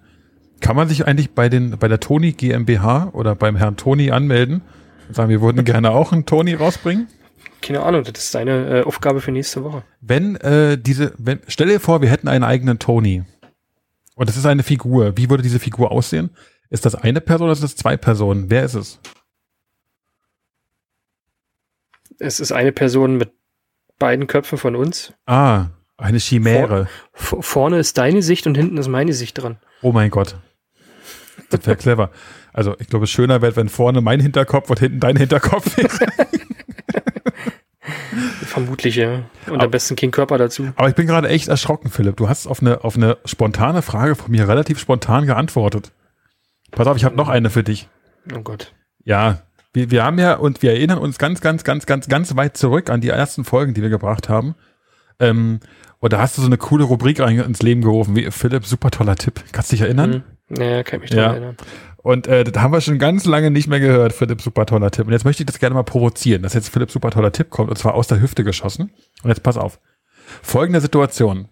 Kann 0.60 0.76
man 0.76 0.88
sich 0.88 1.06
eigentlich 1.06 1.30
bei 1.32 1.48
den 1.48 1.78
bei 1.78 1.88
der 1.88 2.00
Tony 2.00 2.32
GmbH 2.32 3.10
oder 3.12 3.34
beim 3.34 3.56
Herrn 3.56 3.76
Tony 3.76 4.10
anmelden 4.10 4.62
und 5.08 5.14
sagen, 5.14 5.30
wir 5.30 5.40
würden 5.40 5.64
gerne 5.64 5.90
auch 5.90 6.12
einen 6.12 6.26
Tony 6.26 6.54
rausbringen? 6.54 7.08
Keine 7.62 7.82
Ahnung, 7.82 8.04
das 8.04 8.24
ist 8.24 8.34
deine 8.34 8.80
äh, 8.80 8.82
Aufgabe 8.82 9.20
für 9.20 9.32
nächste 9.32 9.64
Woche. 9.64 9.84
Wenn 10.00 10.36
äh, 10.36 10.78
diese, 10.78 11.12
wenn, 11.18 11.40
stell 11.46 11.68
dir 11.68 11.80
vor, 11.80 12.00
wir 12.00 12.08
hätten 12.08 12.28
einen 12.28 12.44
eigenen 12.44 12.78
Tony. 12.78 13.24
Und 14.14 14.28
das 14.28 14.36
ist 14.36 14.46
eine 14.46 14.62
Figur. 14.62 15.16
Wie 15.16 15.30
würde 15.30 15.42
diese 15.42 15.58
Figur 15.58 15.90
aussehen? 15.90 16.30
Ist 16.68 16.84
das 16.84 16.94
eine 16.94 17.20
Person 17.20 17.46
oder 17.46 17.54
sind 17.54 17.64
das 17.64 17.76
zwei 17.76 17.96
Personen? 17.96 18.50
Wer 18.50 18.64
ist 18.64 18.74
es? 18.74 19.00
Es 22.18 22.38
ist 22.38 22.52
eine 22.52 22.72
Person 22.72 23.16
mit 23.16 23.32
beiden 23.98 24.26
Köpfen 24.26 24.58
von 24.58 24.76
uns. 24.76 25.12
Ah, 25.26 25.66
eine 25.96 26.18
Chimäre. 26.18 26.88
V 27.12 27.42
vorne 27.42 27.78
ist 27.78 27.98
deine 27.98 28.22
Sicht 28.22 28.46
und 28.46 28.56
hinten 28.56 28.76
ist 28.78 28.88
meine 28.88 29.12
Sicht 29.12 29.38
dran. 29.38 29.58
Oh 29.82 29.92
mein 29.92 30.10
Gott. 30.10 30.36
Das 31.50 31.66
wäre 31.66 31.76
clever. 31.76 32.10
Also 32.52 32.76
ich 32.78 32.88
glaube, 32.88 33.04
es 33.04 33.10
schöner 33.10 33.42
wäre, 33.42 33.56
wenn 33.56 33.68
vorne 33.68 34.00
mein 34.00 34.20
Hinterkopf 34.20 34.70
und 34.70 34.78
hinten 34.78 35.00
dein 35.00 35.16
Hinterkopf 35.16 35.76
wäre. 35.76 36.10
Vermutlich, 38.44 38.96
ja. 38.96 39.22
Und 39.46 39.54
Aber- 39.54 39.64
am 39.64 39.70
besten 39.70 39.96
kein 39.96 40.10
Körper 40.10 40.38
dazu. 40.38 40.68
Aber 40.76 40.88
ich 40.88 40.94
bin 40.94 41.06
gerade 41.06 41.28
echt 41.28 41.48
erschrocken, 41.48 41.90
Philipp. 41.90 42.16
Du 42.16 42.28
hast 42.28 42.46
auf 42.46 42.60
eine, 42.60 42.84
auf 42.84 42.96
eine 42.96 43.18
spontane 43.24 43.82
Frage 43.82 44.14
von 44.16 44.30
mir 44.30 44.48
relativ 44.48 44.78
spontan 44.78 45.26
geantwortet. 45.26 45.92
Pass 46.70 46.86
auf, 46.86 46.96
ich 46.96 47.04
habe 47.04 47.16
noch 47.16 47.28
eine 47.28 47.50
für 47.50 47.62
dich. 47.64 47.88
Oh 48.34 48.40
Gott. 48.40 48.72
Ja, 49.04 49.42
wir, 49.72 49.90
wir 49.90 50.04
haben 50.04 50.18
ja 50.18 50.34
und 50.34 50.62
wir 50.62 50.72
erinnern 50.72 50.98
uns 50.98 51.18
ganz, 51.18 51.40
ganz, 51.40 51.64
ganz, 51.64 51.86
ganz, 51.86 52.08
ganz 52.08 52.36
weit 52.36 52.56
zurück 52.56 52.90
an 52.90 53.00
die 53.00 53.08
ersten 53.08 53.44
Folgen, 53.44 53.74
die 53.74 53.82
wir 53.82 53.88
gebracht 53.88 54.28
haben. 54.28 54.54
Ähm, 55.18 55.60
und 55.98 56.12
da 56.12 56.18
hast 56.20 56.36
du 56.38 56.42
so 56.42 56.46
eine 56.46 56.56
coole 56.56 56.84
Rubrik 56.84 57.18
ins 57.18 57.62
Leben 57.62 57.82
gerufen, 57.82 58.16
wie 58.16 58.30
Philipp, 58.30 58.64
super 58.66 58.90
toller 58.90 59.16
Tipp. 59.16 59.42
Kannst 59.52 59.70
du 59.70 59.76
dich 59.76 59.82
erinnern? 59.82 60.12
Hm. 60.12 60.22
Naja, 60.48 60.82
kann 60.82 60.96
ich 60.98 61.02
mich 61.02 61.10
dran 61.10 61.18
Ja. 61.20 61.30
erinnern. 61.32 61.56
Und 62.02 62.26
äh, 62.26 62.44
das 62.44 62.62
haben 62.62 62.72
wir 62.72 62.80
schon 62.80 62.98
ganz 62.98 63.26
lange 63.26 63.50
nicht 63.50 63.68
mehr 63.68 63.80
gehört, 63.80 64.12
Philipp, 64.12 64.40
super 64.40 64.64
toller 64.64 64.90
Tipp. 64.90 65.06
Und 65.06 65.12
jetzt 65.12 65.24
möchte 65.24 65.42
ich 65.42 65.46
das 65.46 65.58
gerne 65.58 65.74
mal 65.74 65.82
provozieren, 65.82 66.42
dass 66.42 66.54
jetzt 66.54 66.70
Philipp, 66.70 66.90
super 66.90 67.10
toller 67.10 67.32
Tipp 67.32 67.50
kommt, 67.50 67.68
und 67.68 67.76
zwar 67.76 67.94
aus 67.94 68.06
der 68.06 68.20
Hüfte 68.20 68.42
geschossen. 68.42 68.90
Und 69.22 69.28
jetzt 69.28 69.42
pass 69.42 69.56
auf. 69.56 69.78
Folgende 70.42 70.80
Situation. 70.80 71.48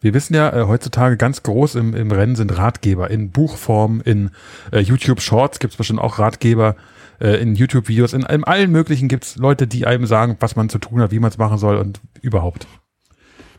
Wir 0.00 0.14
wissen 0.14 0.34
ja, 0.34 0.50
äh, 0.50 0.66
heutzutage 0.66 1.18
ganz 1.18 1.42
groß 1.42 1.74
im, 1.74 1.94
im 1.94 2.10
Rennen 2.10 2.34
sind 2.34 2.56
Ratgeber. 2.56 3.10
In 3.10 3.30
Buchform, 3.30 4.00
in 4.02 4.30
äh, 4.72 4.80
YouTube 4.80 5.20
Shorts 5.20 5.58
gibt's 5.58 5.76
bestimmt 5.76 6.00
auch 6.00 6.18
Ratgeber, 6.18 6.76
äh, 7.20 7.36
in 7.42 7.54
YouTube-Videos, 7.54 8.14
in, 8.14 8.22
in 8.22 8.44
allen 8.44 8.70
möglichen 8.70 9.08
gibt's 9.08 9.36
Leute, 9.36 9.66
die 9.66 9.86
einem 9.86 10.06
sagen, 10.06 10.36
was 10.40 10.56
man 10.56 10.70
zu 10.70 10.78
tun 10.78 11.02
hat, 11.02 11.10
wie 11.10 11.18
man 11.18 11.30
es 11.30 11.36
machen 11.36 11.58
soll 11.58 11.76
und 11.76 12.00
überhaupt. 12.22 12.66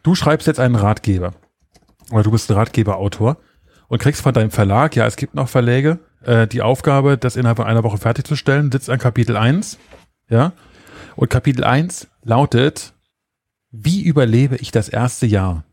Du 0.02 0.16
schreibst 0.16 0.48
jetzt 0.48 0.60
einen 0.60 0.76
Ratgeber. 0.76 1.34
Oder 2.10 2.24
du 2.24 2.32
bist 2.32 2.50
ein 2.50 2.58
Ratgeberautor 2.58 3.38
und 3.88 4.02
kriegst 4.02 4.22
von 4.22 4.34
deinem 4.34 4.52
Verlag, 4.52 4.96
ja, 4.96 5.06
es 5.06 5.18
gibt 5.18 5.36
noch 5.36 5.48
Verläge, 5.48 6.00
äh, 6.24 6.47
die 6.47 6.61
Aufgabe, 6.61 7.17
das 7.17 7.36
innerhalb 7.36 7.57
von 7.57 7.67
einer 7.67 7.84
Woche 7.84 7.97
fertigzustellen, 7.97 8.72
sitzt 8.72 8.89
an 8.89 8.99
Kapitel 8.99 9.38
1. 9.38 9.78
Ja. 10.30 10.53
Und 11.15 11.30
Kapitel 11.30 11.63
1 11.63 12.07
lautet, 12.24 12.93
wie 13.72 14.03
überlebe 14.03 14.57
ich 14.57 14.72
das 14.72 14.89
erste 14.89 15.26
Jahr? 15.26 15.63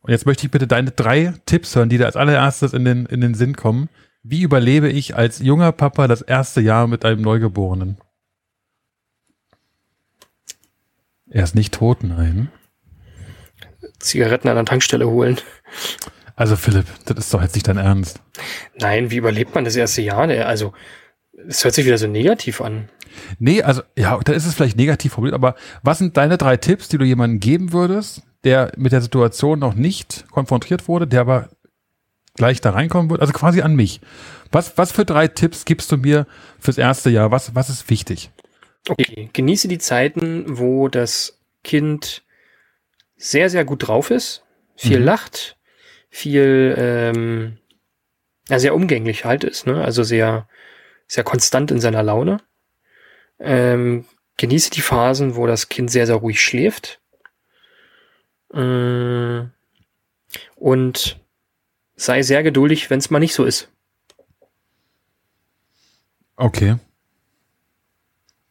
Und 0.00 0.10
jetzt 0.10 0.26
möchte 0.26 0.46
ich 0.46 0.50
bitte 0.50 0.66
deine 0.66 0.90
drei 0.90 1.32
Tipps 1.46 1.74
hören, 1.74 1.88
die 1.88 1.98
da 1.98 2.04
als 2.06 2.16
allererstes 2.16 2.72
in 2.74 2.84
den, 2.84 3.06
in 3.06 3.20
den 3.20 3.34
Sinn 3.34 3.56
kommen. 3.56 3.88
Wie 4.22 4.42
überlebe 4.42 4.88
ich 4.88 5.16
als 5.16 5.38
junger 5.38 5.72
Papa 5.72 6.08
das 6.08 6.22
erste 6.22 6.60
Jahr 6.60 6.86
mit 6.86 7.04
einem 7.04 7.22
Neugeborenen? 7.22 7.98
Er 11.30 11.44
ist 11.44 11.54
nicht 11.54 11.74
tot, 11.74 12.02
nein. 12.02 12.50
Zigaretten 13.98 14.48
an 14.48 14.56
der 14.56 14.64
Tankstelle 14.64 15.08
holen. 15.08 15.38
Also 16.36 16.56
Philipp, 16.56 16.86
das 17.06 17.18
ist 17.18 17.34
doch 17.34 17.42
jetzt 17.42 17.54
nicht 17.54 17.68
dein 17.68 17.78
Ernst. 17.78 18.20
Nein, 18.78 19.10
wie 19.10 19.16
überlebt 19.16 19.54
man 19.54 19.64
das 19.64 19.76
erste 19.76 20.02
Jahr? 20.02 20.28
Also, 20.28 20.72
es 21.48 21.62
hört 21.64 21.74
sich 21.74 21.86
wieder 21.86 21.98
so 21.98 22.06
negativ 22.08 22.60
an. 22.60 22.88
Nee, 23.38 23.62
also 23.62 23.82
ja, 23.96 24.18
da 24.24 24.32
ist 24.32 24.44
es 24.46 24.54
vielleicht 24.54 24.76
negativ 24.76 25.12
formuliert, 25.12 25.34
aber 25.34 25.54
was 25.82 25.98
sind 25.98 26.16
deine 26.16 26.36
drei 26.36 26.56
Tipps, 26.56 26.88
die 26.88 26.98
du 26.98 27.04
jemandem 27.04 27.38
geben 27.38 27.72
würdest, 27.72 28.22
der 28.42 28.72
mit 28.76 28.90
der 28.92 29.00
Situation 29.00 29.60
noch 29.60 29.74
nicht 29.74 30.24
konfrontiert 30.30 30.88
wurde, 30.88 31.06
der 31.06 31.20
aber 31.20 31.48
gleich 32.34 32.60
da 32.60 32.70
reinkommen 32.70 33.10
wird? 33.10 33.20
Also 33.20 33.32
quasi 33.32 33.62
an 33.62 33.76
mich. 33.76 34.00
Was, 34.50 34.76
was 34.76 34.90
für 34.90 35.04
drei 35.04 35.28
Tipps 35.28 35.64
gibst 35.64 35.92
du 35.92 35.96
mir 35.96 36.26
fürs 36.58 36.78
erste 36.78 37.10
Jahr? 37.10 37.30
Was, 37.30 37.54
was 37.54 37.70
ist 37.70 37.88
wichtig? 37.90 38.30
Okay, 38.88 39.30
genieße 39.32 39.68
die 39.68 39.78
Zeiten, 39.78 40.44
wo 40.58 40.88
das 40.88 41.38
Kind 41.62 42.22
sehr, 43.16 43.48
sehr 43.48 43.64
gut 43.64 43.86
drauf 43.86 44.10
ist, 44.10 44.42
viel 44.76 44.98
Mhm. 44.98 45.04
lacht, 45.06 45.56
viel, 46.14 46.74
ähm, 46.78 47.58
ja, 48.48 48.60
sehr 48.60 48.74
umgänglich 48.74 49.24
halt 49.24 49.42
ist, 49.42 49.66
ne? 49.66 49.82
Also 49.84 50.04
sehr, 50.04 50.46
sehr 51.08 51.24
konstant 51.24 51.72
in 51.72 51.80
seiner 51.80 52.04
Laune. 52.04 52.38
Ähm, 53.40 54.04
genieße 54.36 54.70
die 54.70 54.80
Phasen, 54.80 55.34
wo 55.34 55.46
das 55.48 55.68
Kind 55.68 55.90
sehr, 55.90 56.06
sehr 56.06 56.14
ruhig 56.16 56.40
schläft. 56.40 57.00
Ähm, 58.52 59.50
und 60.54 61.18
sei 61.96 62.22
sehr 62.22 62.44
geduldig, 62.44 62.90
wenn 62.90 63.00
es 63.00 63.10
mal 63.10 63.18
nicht 63.18 63.34
so 63.34 63.44
ist. 63.44 63.68
Okay. 66.36 66.76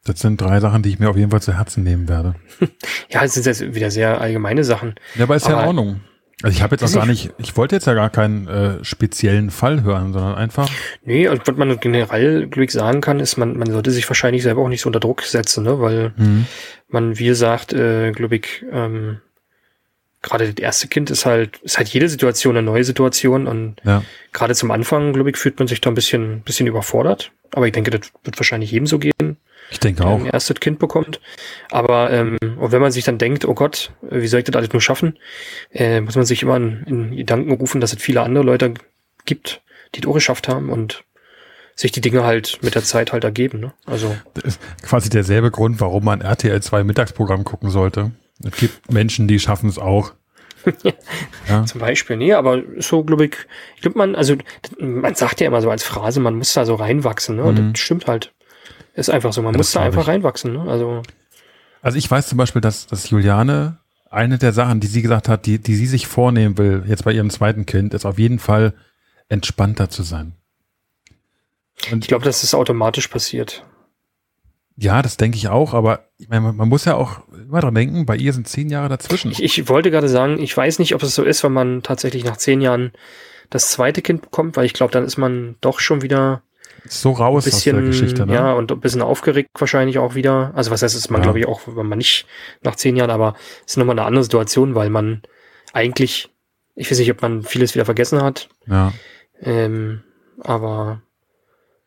Das 0.05 0.19
sind 0.19 0.41
drei 0.41 0.59
Sachen, 0.59 0.83
die 0.83 0.89
ich 0.89 0.99
mir 0.99 1.09
auf 1.09 1.15
jeden 1.17 1.31
Fall 1.31 1.41
zu 1.41 1.55
Herzen 1.57 1.83
nehmen 1.83 2.09
werde. 2.09 2.35
Ja, 3.09 3.23
es 3.23 3.35
sind 3.35 3.45
jetzt 3.45 3.61
wieder 3.75 3.91
sehr 3.91 4.19
allgemeine 4.19 4.63
Sachen. 4.63 4.95
Ja, 5.15 5.23
aber 5.25 5.35
ist 5.35 5.43
ja 5.45 5.51
in 5.51 5.55
Aber- 5.59 5.67
Ordnung. 5.67 6.01
Also 6.43 6.57
ich 6.57 6.61
habe 6.61 6.75
jetzt 6.75 6.83
auch 6.83 6.93
gar 6.93 7.03
ist 7.03 7.09
nicht, 7.09 7.31
ich 7.37 7.55
wollte 7.55 7.75
jetzt 7.75 7.87
ja 7.87 7.93
gar 7.93 8.09
keinen 8.09 8.47
äh, 8.47 8.83
speziellen 8.83 9.49
Fall 9.49 9.83
hören, 9.83 10.11
sondern 10.11 10.35
einfach, 10.35 10.69
Nee, 11.03 11.29
und 11.29 11.47
was 11.47 11.55
man 11.55 11.79
generell, 11.79 12.47
glaube 12.47 12.65
ich, 12.65 12.71
sagen 12.71 12.99
kann, 12.99 13.21
ist, 13.21 13.37
man, 13.37 13.57
man 13.57 13.71
sollte 13.71 13.91
sich 13.91 14.09
wahrscheinlich 14.09 14.43
selber 14.43 14.61
auch 14.61 14.67
nicht 14.67 14.81
so 14.81 14.89
unter 14.89 14.99
Druck 14.99 15.21
setzen, 15.21 15.63
ne? 15.63 15.79
weil 15.79 16.11
hm, 16.17 16.45
man, 16.89 17.17
wie 17.17 17.27
gesagt, 17.27 17.71
äh, 17.71 18.11
glaube 18.11 18.35
ich, 18.35 18.65
ähm, 18.69 19.21
gerade 20.21 20.51
das 20.51 20.61
erste 20.61 20.89
Kind 20.89 21.11
ist 21.11 21.25
halt, 21.25 21.57
ist 21.59 21.77
halt 21.77 21.87
jede 21.87 22.09
Situation 22.09 22.57
eine 22.57 22.65
neue 22.65 22.83
Situation 22.83 23.47
und 23.47 23.75
ja, 23.85 24.03
gerade 24.33 24.53
zum 24.53 24.71
Anfang, 24.71 25.13
glaube 25.13 25.29
ich, 25.29 25.37
fühlt 25.37 25.59
man 25.59 25.69
sich 25.69 25.79
da 25.79 25.91
ein 25.91 25.95
bisschen, 25.95 26.41
bisschen 26.41 26.67
überfordert. 26.67 27.31
Aber 27.51 27.67
ich 27.67 27.73
denke, 27.73 27.91
das 27.91 28.11
wird 28.23 28.39
wahrscheinlich 28.39 28.71
jedem 28.71 28.87
so 28.87 28.99
gehen, 28.99 29.37
ich 29.71 29.79
denke 29.79 30.01
der 30.03 30.11
auch. 30.11 30.19
ein 30.19 30.25
erstes 30.27 30.59
Kind 30.59 30.79
bekommt. 30.79 31.19
Aber 31.71 32.11
ähm, 32.11 32.37
und 32.57 32.71
wenn 32.71 32.81
man 32.81 32.91
sich 32.91 33.03
dann 33.05 33.17
denkt, 33.17 33.45
oh 33.45 33.53
Gott, 33.53 33.91
wie 34.01 34.27
soll 34.27 34.39
ich 34.39 34.45
das 34.45 34.55
alles 34.55 34.71
nur 34.71 34.81
schaffen, 34.81 35.17
äh, 35.71 36.01
muss 36.01 36.15
man 36.15 36.25
sich 36.25 36.41
immer 36.43 36.57
in, 36.57 36.83
in 36.85 37.15
Gedanken 37.17 37.51
rufen, 37.51 37.81
dass 37.81 37.93
es 37.93 38.01
viele 38.01 38.21
andere 38.21 38.43
Leute 38.43 38.73
gibt, 39.25 39.61
die 39.95 40.01
es 40.01 40.07
auch 40.07 40.13
geschafft 40.13 40.47
haben 40.47 40.69
und 40.69 41.03
sich 41.75 41.91
die 41.91 42.01
Dinge 42.01 42.23
halt 42.23 42.59
mit 42.61 42.75
der 42.75 42.83
Zeit 42.83 43.13
halt 43.13 43.23
ergeben. 43.23 43.59
Ne? 43.59 43.73
Also 43.87 44.15
Das 44.35 44.43
ist 44.43 44.61
quasi 44.83 45.09
derselbe 45.09 45.49
Grund, 45.49 45.81
warum 45.81 46.05
man 46.05 46.21
RTL 46.21 46.61
2 46.61 46.83
Mittagsprogramm 46.83 47.43
gucken 47.43 47.71
sollte. 47.71 48.11
Es 48.43 48.55
gibt 48.57 48.91
Menschen, 48.91 49.27
die 49.27 49.39
schaffen 49.39 49.69
es 49.69 49.79
auch. 49.79 50.13
ja. 51.49 51.65
zum 51.65 51.81
Beispiel, 51.81 52.15
nee, 52.15 52.33
aber 52.33 52.61
so 52.77 53.03
glaube 53.03 53.25
ich, 53.25 53.35
ich 53.75 53.81
glaube 53.81 53.97
man, 53.97 54.15
also 54.15 54.35
man 54.79 55.13
sagt 55.15 55.41
ja 55.41 55.47
immer 55.47 55.61
so 55.61 55.69
als 55.69 55.83
Phrase, 55.83 56.19
man 56.21 56.35
muss 56.35 56.53
da 56.53 56.65
so 56.65 56.75
reinwachsen, 56.75 57.35
ne? 57.35 57.43
Und 57.43 57.59
Mhm. 57.59 57.73
das 57.73 57.81
stimmt 57.81 58.07
halt. 58.07 58.31
Ist 58.93 59.09
einfach 59.09 59.33
so, 59.33 59.41
man 59.41 59.53
Ja, 59.53 59.57
muss 59.57 59.71
da 59.71 59.81
einfach 59.81 60.03
ich. 60.03 60.07
reinwachsen, 60.07 60.53
ne? 60.53 60.69
Also 60.71 61.01
Also 61.81 61.97
ich 61.97 62.09
weiß 62.09 62.27
zum 62.27 62.37
Beispiel, 62.37 62.61
dass, 62.61 62.87
dass 62.87 63.09
Juliane 63.09 63.77
eine 64.09 64.37
der 64.37 64.53
Sachen, 64.53 64.79
die 64.79 64.87
sie 64.87 65.01
gesagt 65.01 65.27
hat, 65.27 65.45
die, 65.47 65.57
die 65.59 65.75
sie 65.75 65.87
sich 65.87 66.05
vornehmen 66.07 66.57
will, 66.57 66.83
jetzt 66.87 67.03
bei 67.03 67.11
ihrem 67.11 67.29
zweiten 67.31 67.65
Kind, 67.65 67.93
ist 67.95 68.05
auf 68.05 68.19
jeden 68.19 68.37
Fall 68.39 68.73
entspannter 69.29 69.89
zu 69.89 70.03
sein. 70.03 70.33
Und 71.91 72.03
ich 72.03 72.07
glaube, 72.07 72.23
dass 72.23 72.41
das 72.41 72.53
automatisch 72.53 73.07
passiert. 73.07 73.65
ja, 74.77 75.01
das 75.01 75.17
denke 75.17 75.37
ich 75.37 75.47
auch, 75.49 75.73
aber 75.73 76.07
ich 76.17 76.29
meine, 76.29 76.41
man- 76.41 76.55
man 76.55 76.69
muss 76.69 76.85
ja 76.85 76.95
auch 76.95 77.27
immer 77.31 77.61
dran 77.61 77.75
denken, 77.75 78.05
bei 78.05 78.15
ihr 78.15 78.33
sind 78.33 78.47
zehn 78.47 78.69
Jahre 78.69 78.89
dazwischen. 78.89 79.31
Ich, 79.31 79.41
ich 79.43 79.67
wollte 79.69 79.89
gerade 79.91 80.07
sagen, 80.09 80.39
ich 80.39 80.55
weiß 80.55 80.79
nicht, 80.79 80.93
ob 80.95 81.01
es 81.03 81.15
so 81.15 81.23
ist, 81.23 81.43
wenn 81.43 81.51
man 81.53 81.81
tatsächlich 81.83 82.23
nach 82.23 82.37
zehn 82.37 82.61
Jahren 82.61 82.91
das 83.49 83.69
zweite 83.69 84.01
Kind 84.01 84.21
bekommt, 84.21 84.55
weil 84.57 84.65
ich 84.65 84.73
glaube, 84.73 84.91
dann 84.93 85.03
ist 85.05 85.17
man 85.17 85.55
doch 85.61 85.79
schon 85.79 86.01
wieder 86.03 86.41
so 86.87 87.11
raus 87.11 87.37
aus 87.37 87.43
der 87.45 87.51
bisschen, 87.73 87.85
Geschichte, 87.85 88.25
ne? 88.25 88.33
ja, 88.33 88.53
und 88.53 88.71
ein 88.71 88.79
bisschen 88.79 89.01
aufgeregt 89.01 89.49
wahrscheinlich 89.57 89.99
auch 89.99 90.15
wieder. 90.15 90.51
Also 90.55 90.71
was 90.71 90.81
heißt, 90.81 90.95
ist 90.95 91.09
man, 91.09 91.21
Ja. 91.21 91.25
glaube 91.25 91.39
ich, 91.39 91.47
auch, 91.47 91.61
wenn 91.65 91.87
man 91.87 91.97
nicht 91.97 92.25
nach 92.61 92.75
zehn 92.75 92.95
Jahren, 92.95 93.11
aber 93.11 93.35
es 93.65 93.73
ist 93.73 93.77
nochmal 93.77 93.97
eine 93.97 94.05
andere 94.07 94.23
Situation, 94.23 94.75
weil 94.75 94.89
man 94.89 95.21
eigentlich, 95.71 96.29
ich 96.75 96.89
weiß 96.91 96.99
nicht, 96.99 97.11
ob 97.11 97.21
man 97.21 97.43
vieles 97.43 97.73
wieder 97.75 97.85
vergessen 97.85 98.21
hat, 98.21 98.49
ja. 98.67 98.91
ähm, 99.41 100.03
aber 100.41 101.01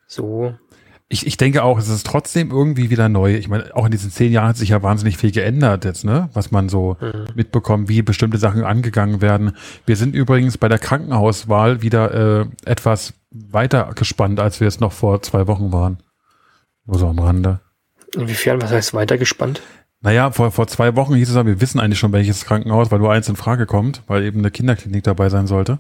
so, 0.06 0.54
Ich, 1.08 1.24
ich 1.24 1.36
denke 1.36 1.62
auch, 1.62 1.78
es 1.78 1.88
ist 1.88 2.04
trotzdem 2.04 2.50
irgendwie 2.50 2.90
wieder 2.90 3.08
neu. 3.08 3.36
Ich 3.36 3.48
meine, 3.48 3.74
auch 3.76 3.84
in 3.84 3.92
diesen 3.92 4.10
zehn 4.10 4.32
Jahren 4.32 4.48
hat 4.48 4.56
sich 4.56 4.70
ja 4.70 4.82
wahnsinnig 4.82 5.16
viel 5.16 5.30
geändert 5.30 5.84
jetzt, 5.84 6.04
ne? 6.04 6.28
Was 6.34 6.50
man 6.50 6.68
so 6.68 6.96
mhm. 7.00 7.26
mitbekommt, 7.36 7.88
wie 7.88 8.02
bestimmte 8.02 8.38
Sachen 8.38 8.64
angegangen 8.64 9.20
werden. 9.20 9.52
Wir 9.86 9.94
sind 9.94 10.16
übrigens 10.16 10.58
bei 10.58 10.68
der 10.68 10.80
Krankenhauswahl 10.80 11.80
wieder 11.80 12.40
äh, 12.40 12.46
etwas 12.64 13.14
weiter 13.30 13.92
gespannt, 13.94 14.40
als 14.40 14.60
wir 14.60 14.66
es 14.66 14.80
noch 14.80 14.92
vor 14.92 15.22
zwei 15.22 15.46
Wochen 15.46 15.72
waren. 15.72 15.98
Nur 16.86 16.98
so 16.98 17.06
am 17.06 17.18
Rande. 17.18 17.60
inwiefern, 18.14 18.60
was 18.60 18.70
heißt 18.70 18.94
weitergespannt? 18.94 19.62
Naja, 20.00 20.30
vor, 20.30 20.50
vor 20.50 20.66
zwei 20.66 20.94
Wochen 20.96 21.14
hieß 21.14 21.30
es 21.30 21.36
ja, 21.36 21.46
wir 21.46 21.60
wissen 21.60 21.80
eigentlich 21.80 21.98
schon, 21.98 22.12
welches 22.12 22.44
Krankenhaus, 22.44 22.90
weil 22.90 22.98
nur 22.98 23.12
eins 23.12 23.28
in 23.28 23.36
Frage 23.36 23.66
kommt, 23.66 24.02
weil 24.06 24.24
eben 24.24 24.40
eine 24.40 24.50
Kinderklinik 24.50 25.04
dabei 25.04 25.28
sein 25.28 25.46
sollte. 25.46 25.78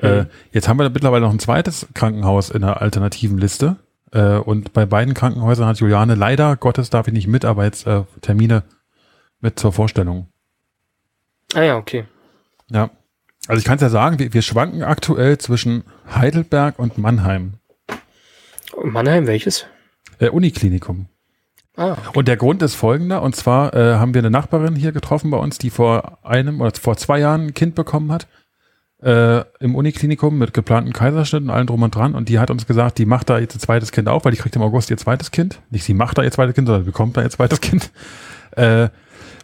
Äh, 0.00 0.26
jetzt 0.52 0.68
haben 0.68 0.78
wir 0.78 0.88
mittlerweile 0.90 1.24
noch 1.24 1.32
ein 1.32 1.40
zweites 1.40 1.86
Krankenhaus 1.94 2.50
in 2.50 2.62
der 2.62 2.80
alternativen 2.80 3.38
Liste. 3.38 3.76
Äh, 4.12 4.36
und 4.38 4.72
bei 4.72 4.86
beiden 4.86 5.14
Krankenhäusern 5.14 5.66
hat 5.66 5.78
Juliane 5.78 6.14
leider, 6.14 6.56
Gottes 6.56 6.90
darf 6.90 7.08
ich 7.08 7.12
nicht 7.14 7.26
mit, 7.26 7.44
aber 7.44 7.64
jetzt 7.64 7.86
äh, 7.86 8.02
Termine 8.20 8.62
mit 9.40 9.58
zur 9.58 9.72
Vorstellung. 9.72 10.28
Ah 11.54 11.62
ja, 11.62 11.76
okay. 11.76 12.04
Ja. 12.70 12.90
Also 13.46 13.60
ich 13.60 13.64
kann 13.64 13.76
es 13.76 13.82
ja 13.82 13.88
sagen, 13.88 14.18
wir, 14.18 14.34
wir 14.34 14.42
schwanken 14.42 14.82
aktuell 14.82 15.38
zwischen 15.38 15.84
Heidelberg 16.14 16.78
und 16.78 16.98
Mannheim. 16.98 17.54
Mannheim, 18.82 19.26
welches? 19.26 19.66
Äh, 20.18 20.28
Uniklinikum. 20.28 21.06
Ah, 21.76 21.96
Und 22.14 22.26
der 22.26 22.36
Grund 22.36 22.60
ist 22.62 22.74
folgender, 22.74 23.22
und 23.22 23.36
zwar 23.36 23.72
äh, 23.72 23.94
haben 23.94 24.12
wir 24.12 24.20
eine 24.20 24.30
Nachbarin 24.30 24.74
hier 24.74 24.90
getroffen 24.90 25.30
bei 25.30 25.38
uns, 25.38 25.58
die 25.58 25.70
vor 25.70 26.18
einem 26.24 26.60
oder 26.60 26.72
vor 26.78 26.96
zwei 26.96 27.20
Jahren 27.20 27.46
ein 27.46 27.54
Kind 27.54 27.76
bekommen 27.76 28.10
hat, 28.10 28.26
äh, 29.02 29.44
im 29.60 29.74
Uniklinikum 29.74 30.38
mit 30.38 30.52
geplanten 30.54 30.92
Kaiserschnitt 30.92 31.42
und 31.42 31.50
allem 31.50 31.66
drum 31.66 31.82
und 31.82 31.94
dran. 31.94 32.14
Und 32.14 32.28
die 32.28 32.38
hat 32.38 32.50
uns 32.50 32.66
gesagt, 32.66 32.98
die 32.98 33.06
macht 33.06 33.30
da 33.30 33.38
jetzt 33.38 33.54
ein 33.56 33.60
zweites 33.60 33.92
Kind 33.92 34.08
auf, 34.08 34.24
weil 34.24 34.32
die 34.32 34.38
kriegt 34.38 34.56
im 34.56 34.62
August 34.62 34.90
ihr 34.90 34.96
zweites 34.96 35.30
Kind. 35.30 35.60
Nicht 35.70 35.84
sie 35.84 35.94
macht 35.94 36.18
da 36.18 36.22
ihr 36.22 36.30
zweites 36.32 36.54
Kind, 36.54 36.66
sondern 36.66 36.84
bekommt 36.84 37.16
da 37.16 37.22
ihr 37.22 37.30
zweites 37.30 37.60
Kind. 37.62 37.90
Äh, 38.52 38.88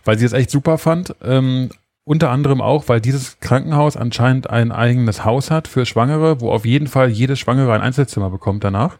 weil 0.05 0.19
sie 0.19 0.25
es 0.27 0.33
echt 0.33 0.51
super 0.51 0.77
fand. 0.79 1.15
Ähm, 1.23 1.71
unter 2.05 2.31
anderem 2.31 2.61
auch, 2.61 2.89
weil 2.89 3.01
dieses 3.01 3.41
Krankenhaus 3.41 3.97
anscheinend 3.97 4.51
ein 4.51 4.73
eigenes 4.73 5.25
Haus 5.25 5.51
hat 5.51 5.69
für 5.69 5.87
Schwangere, 5.87 6.41
wo 6.41 6.51
auf 6.51 6.67
jeden 6.67 6.87
Fall 6.87 7.09
jede 7.09 7.37
Schwangere 7.37 7.73
ein 7.73 7.81
Einzelzimmer 7.81 8.29
bekommt 8.31 8.65
danach. 8.65 8.99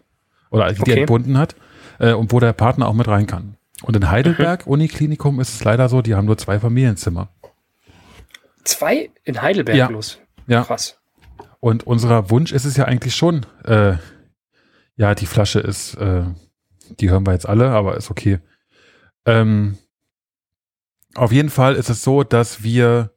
Oder 0.51 0.73
die 0.73 0.81
Okay. 0.81 1.01
entbunden 1.01 1.37
hat. 1.37 1.57
Äh, 1.99 2.13
und 2.13 2.33
wo 2.33 2.41
der 2.41 2.53
Partner 2.53 2.89
auch 2.89 2.95
mit 2.95 3.07
rein 3.09 3.27
kann. 3.27 3.57
Und 3.83 3.97
in 3.97 4.11
Heidelberg, 4.11 4.67
Uniklinikum, 4.67 5.41
ist 5.41 5.53
es 5.55 5.65
leider 5.65 5.89
so, 5.89 6.01
die 6.01 6.15
haben 6.15 6.25
nur 6.27 6.39
zwei 6.39 6.59
Familienzimmer. 6.59 7.29
zwei 8.65 9.11
in 9.25 9.43
Heidelberg 9.43 9.77
Ja. 9.77 9.89
los. 9.89 10.19
Ja. 10.47 10.65
Krass. 10.65 11.01
Und 11.61 11.87
unser 11.87 12.31
Wunsch 12.31 12.53
ist 12.53 12.65
es 12.65 12.77
ja 12.77 12.85
eigentlich 12.85 13.15
schon, 13.15 13.47
äh, 13.65 13.95
ja, 14.97 15.15
die 15.15 15.27
Flasche 15.27 15.61
ist, 15.61 15.95
äh, 15.95 16.25
die 17.01 17.11
hören 17.11 17.27
wir 17.27 17.33
jetzt 17.33 17.49
alle, 17.49 17.71
aber 17.71 17.97
ist 17.97 18.11
okay. 18.11 18.39
Ähm, 19.25 19.79
auf 21.15 21.33
jeden 21.33 21.51
Fall 21.51 21.75
ist 21.75 21.91
es 21.91 22.03
so, 22.03 22.23
dass 22.23 22.63
wir, 22.63 23.13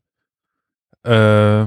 äh, 1.04 1.66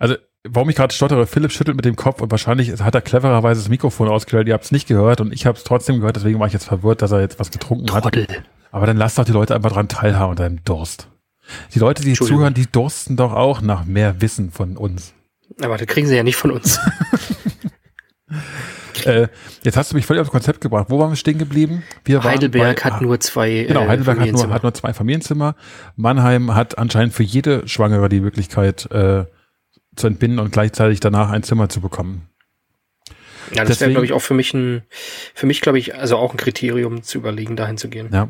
also 0.00 0.16
warum 0.48 0.68
ich 0.70 0.76
gerade 0.76 0.94
stottere, 0.94 1.26
Philipp 1.26 1.52
schüttelt 1.52 1.76
mit 1.76 1.84
dem 1.84 1.96
Kopf 1.96 2.20
und 2.20 2.30
wahrscheinlich 2.30 2.80
hat 2.82 2.94
er 2.94 3.02
clevererweise 3.02 3.60
das 3.60 3.68
Mikrofon 3.68 4.08
ausgestellt, 4.08 4.48
ihr 4.48 4.54
habt 4.54 4.64
es 4.64 4.72
nicht 4.72 4.88
gehört 4.88 5.20
und 5.20 5.32
ich 5.32 5.46
habe 5.46 5.56
es 5.56 5.64
trotzdem 5.64 6.00
gehört, 6.00 6.16
deswegen 6.16 6.38
war 6.40 6.46
ich 6.46 6.52
jetzt 6.52 6.66
verwirrt, 6.66 7.02
dass 7.02 7.12
er 7.12 7.20
jetzt 7.20 7.38
was 7.38 7.50
getrunken 7.50 7.92
hat. 7.92 8.04
Trottel. 8.04 8.26
Aber 8.72 8.86
dann 8.86 8.96
lasst 8.96 9.18
doch 9.18 9.24
die 9.24 9.32
Leute 9.32 9.54
einfach 9.54 9.72
dran 9.72 9.88
teilhaben 9.88 10.30
und 10.30 10.40
deinem 10.40 10.64
Durst. 10.64 11.08
Die 11.74 11.78
Leute, 11.78 12.02
die 12.02 12.14
zuhören, 12.14 12.54
die 12.54 12.66
dursten 12.66 13.16
doch 13.16 13.32
auch 13.32 13.60
nach 13.60 13.84
mehr 13.84 14.20
Wissen 14.20 14.50
von 14.50 14.76
uns. 14.76 15.14
Aber 15.60 15.76
das 15.78 15.86
kriegen 15.86 16.06
sie 16.06 16.16
ja 16.16 16.22
nicht 16.22 16.36
von 16.36 16.50
uns. 16.50 16.78
Äh, 19.04 19.28
jetzt 19.62 19.76
hast 19.76 19.92
du 19.92 19.96
mich 19.96 20.04
völlig 20.04 20.20
aufs 20.20 20.30
Konzept 20.30 20.60
gebracht. 20.60 20.86
Wo 20.88 20.98
waren 20.98 21.10
wir 21.10 21.16
stehen 21.16 21.38
geblieben? 21.38 21.84
Wir 22.04 22.24
Heidelberg 22.24 22.76
bei- 22.82 22.90
hat 22.90 22.94
ah, 22.94 23.00
nur 23.00 23.20
zwei 23.20 23.64
Genau, 23.68 23.82
äh, 23.84 23.88
Heidelberg 23.88 24.18
hat 24.18 24.26
nur, 24.26 24.40
Familienzimmer. 24.40 24.54
hat 24.54 24.62
nur 24.64 24.74
zwei 24.74 24.92
Familienzimmer. 24.94 25.54
Mannheim 25.94 26.54
hat 26.54 26.78
anscheinend 26.78 27.14
für 27.14 27.22
jede 27.22 27.68
Schwangere 27.68 28.08
die 28.08 28.20
Möglichkeit, 28.20 28.90
äh, 28.90 29.26
zu 29.94 30.06
entbinden 30.06 30.40
und 30.40 30.50
gleichzeitig 30.50 30.98
danach 31.00 31.30
ein 31.30 31.42
Zimmer 31.42 31.68
zu 31.68 31.80
bekommen. 31.80 32.28
Ja, 33.54 33.64
das 33.64 33.80
wäre, 33.80 33.92
glaube 33.92 34.06
ich, 34.06 34.12
auch 34.12 34.20
für 34.22 34.34
mich 34.34 34.52
ein, 34.54 34.82
für 35.34 35.46
mich, 35.46 35.60
glaube 35.60 35.78
ich, 35.78 35.94
also 35.94 36.16
auch 36.16 36.32
ein 36.32 36.36
Kriterium 36.36 37.02
zu 37.02 37.18
überlegen, 37.18 37.54
dahin 37.54 37.76
zu 37.76 37.88
gehen. 37.88 38.08
Ja. 38.12 38.28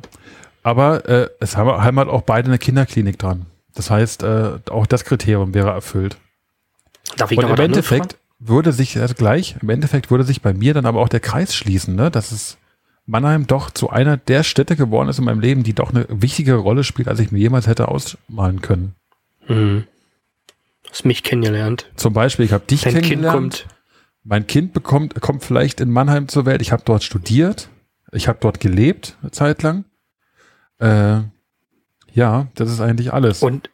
Aber 0.67 1.09
äh, 1.09 1.29
es 1.39 1.57
haben, 1.57 1.71
haben 1.71 1.97
halt 1.97 2.09
auch 2.09 2.23
beide 2.23 2.49
eine 2.49 2.59
Kinderklinik 2.59 3.21
dran. 3.21 3.47
Das 3.77 3.89
heißt, 3.89 4.25
äh, 4.25 4.59
auch 4.69 4.87
das 4.87 5.05
Kriterium 5.05 5.55
wäre 5.55 5.71
erfüllt. 5.71 6.17
Darf 7.17 7.31
ich 7.31 7.39
Und 7.39 7.49
im 7.49 7.57
Endeffekt 7.57 8.19
würde 8.41 8.73
sich 8.73 8.99
also 8.99 9.15
gleich, 9.15 9.55
im 9.63 9.69
Endeffekt 9.69 10.11
würde 10.11 10.25
sich 10.25 10.43
bei 10.43 10.53
mir 10.53 10.75
dann 10.75 10.85
aber 10.85 11.01
auch 11.03 11.09
der 11.09 11.21
Kreis 11.21 11.55
schließen, 11.55 11.95
ne? 11.95 12.11
dass 12.11 12.33
es 12.33 12.59
Mannheim 13.05 13.47
doch 13.47 13.71
zu 13.71 13.91
einer 13.91 14.17
der 14.17 14.43
Städte 14.43 14.75
geworden 14.75 15.09
ist 15.09 15.21
in 15.21 15.27
meinem 15.27 15.39
Leben, 15.39 15.63
die 15.63 15.73
doch 15.73 15.95
eine 15.95 16.05
wichtigere 16.09 16.59
Rolle 16.59 16.83
spielt, 16.83 17.07
als 17.07 17.21
ich 17.21 17.31
mir 17.31 17.39
jemals 17.39 17.69
hätte 17.69 17.87
ausmalen 17.87 18.61
können. 18.61 18.97
Mhm. 19.47 19.85
Hast 20.91 21.05
mich 21.05 21.23
kennengelernt. 21.23 21.93
Zum 21.95 22.13
Beispiel, 22.13 22.45
ich 22.45 22.53
habe 22.53 22.67
dich 22.67 22.81
Dein 22.81 22.95
Kind 22.95 23.05
kennengelernt. 23.05 23.37
kommt. 23.37 23.67
Mein 24.25 24.49
Kind 24.49 24.73
bekommt, 24.73 25.21
kommt 25.21 25.45
vielleicht 25.45 25.81
in 25.81 25.93
Mannheim 25.93 26.27
zur 26.27 26.45
Welt. 26.45 26.61
Ich 26.61 26.73
habe 26.73 26.83
dort 26.85 27.05
studiert. 27.05 27.69
Ich 28.11 28.27
habe 28.27 28.39
dort 28.41 28.59
gelebt, 28.59 29.17
eine 29.23 29.31
Zeit 29.31 29.63
lang. 29.63 29.85
Äh, 30.79 31.21
ja, 32.13 32.49
das 32.55 32.71
ist 32.71 32.81
eigentlich 32.81 33.13
alles. 33.13 33.43
Und, 33.43 33.71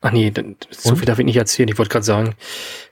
ach 0.00 0.12
nee, 0.12 0.30
dann- 0.30 0.56
so 0.70 0.90
Und? 0.90 0.96
viel 0.96 1.06
darf 1.06 1.18
ich 1.18 1.24
nicht 1.24 1.36
erzählen. 1.36 1.68
Ich 1.68 1.78
wollte 1.78 1.90
gerade 1.90 2.04
sagen, 2.04 2.34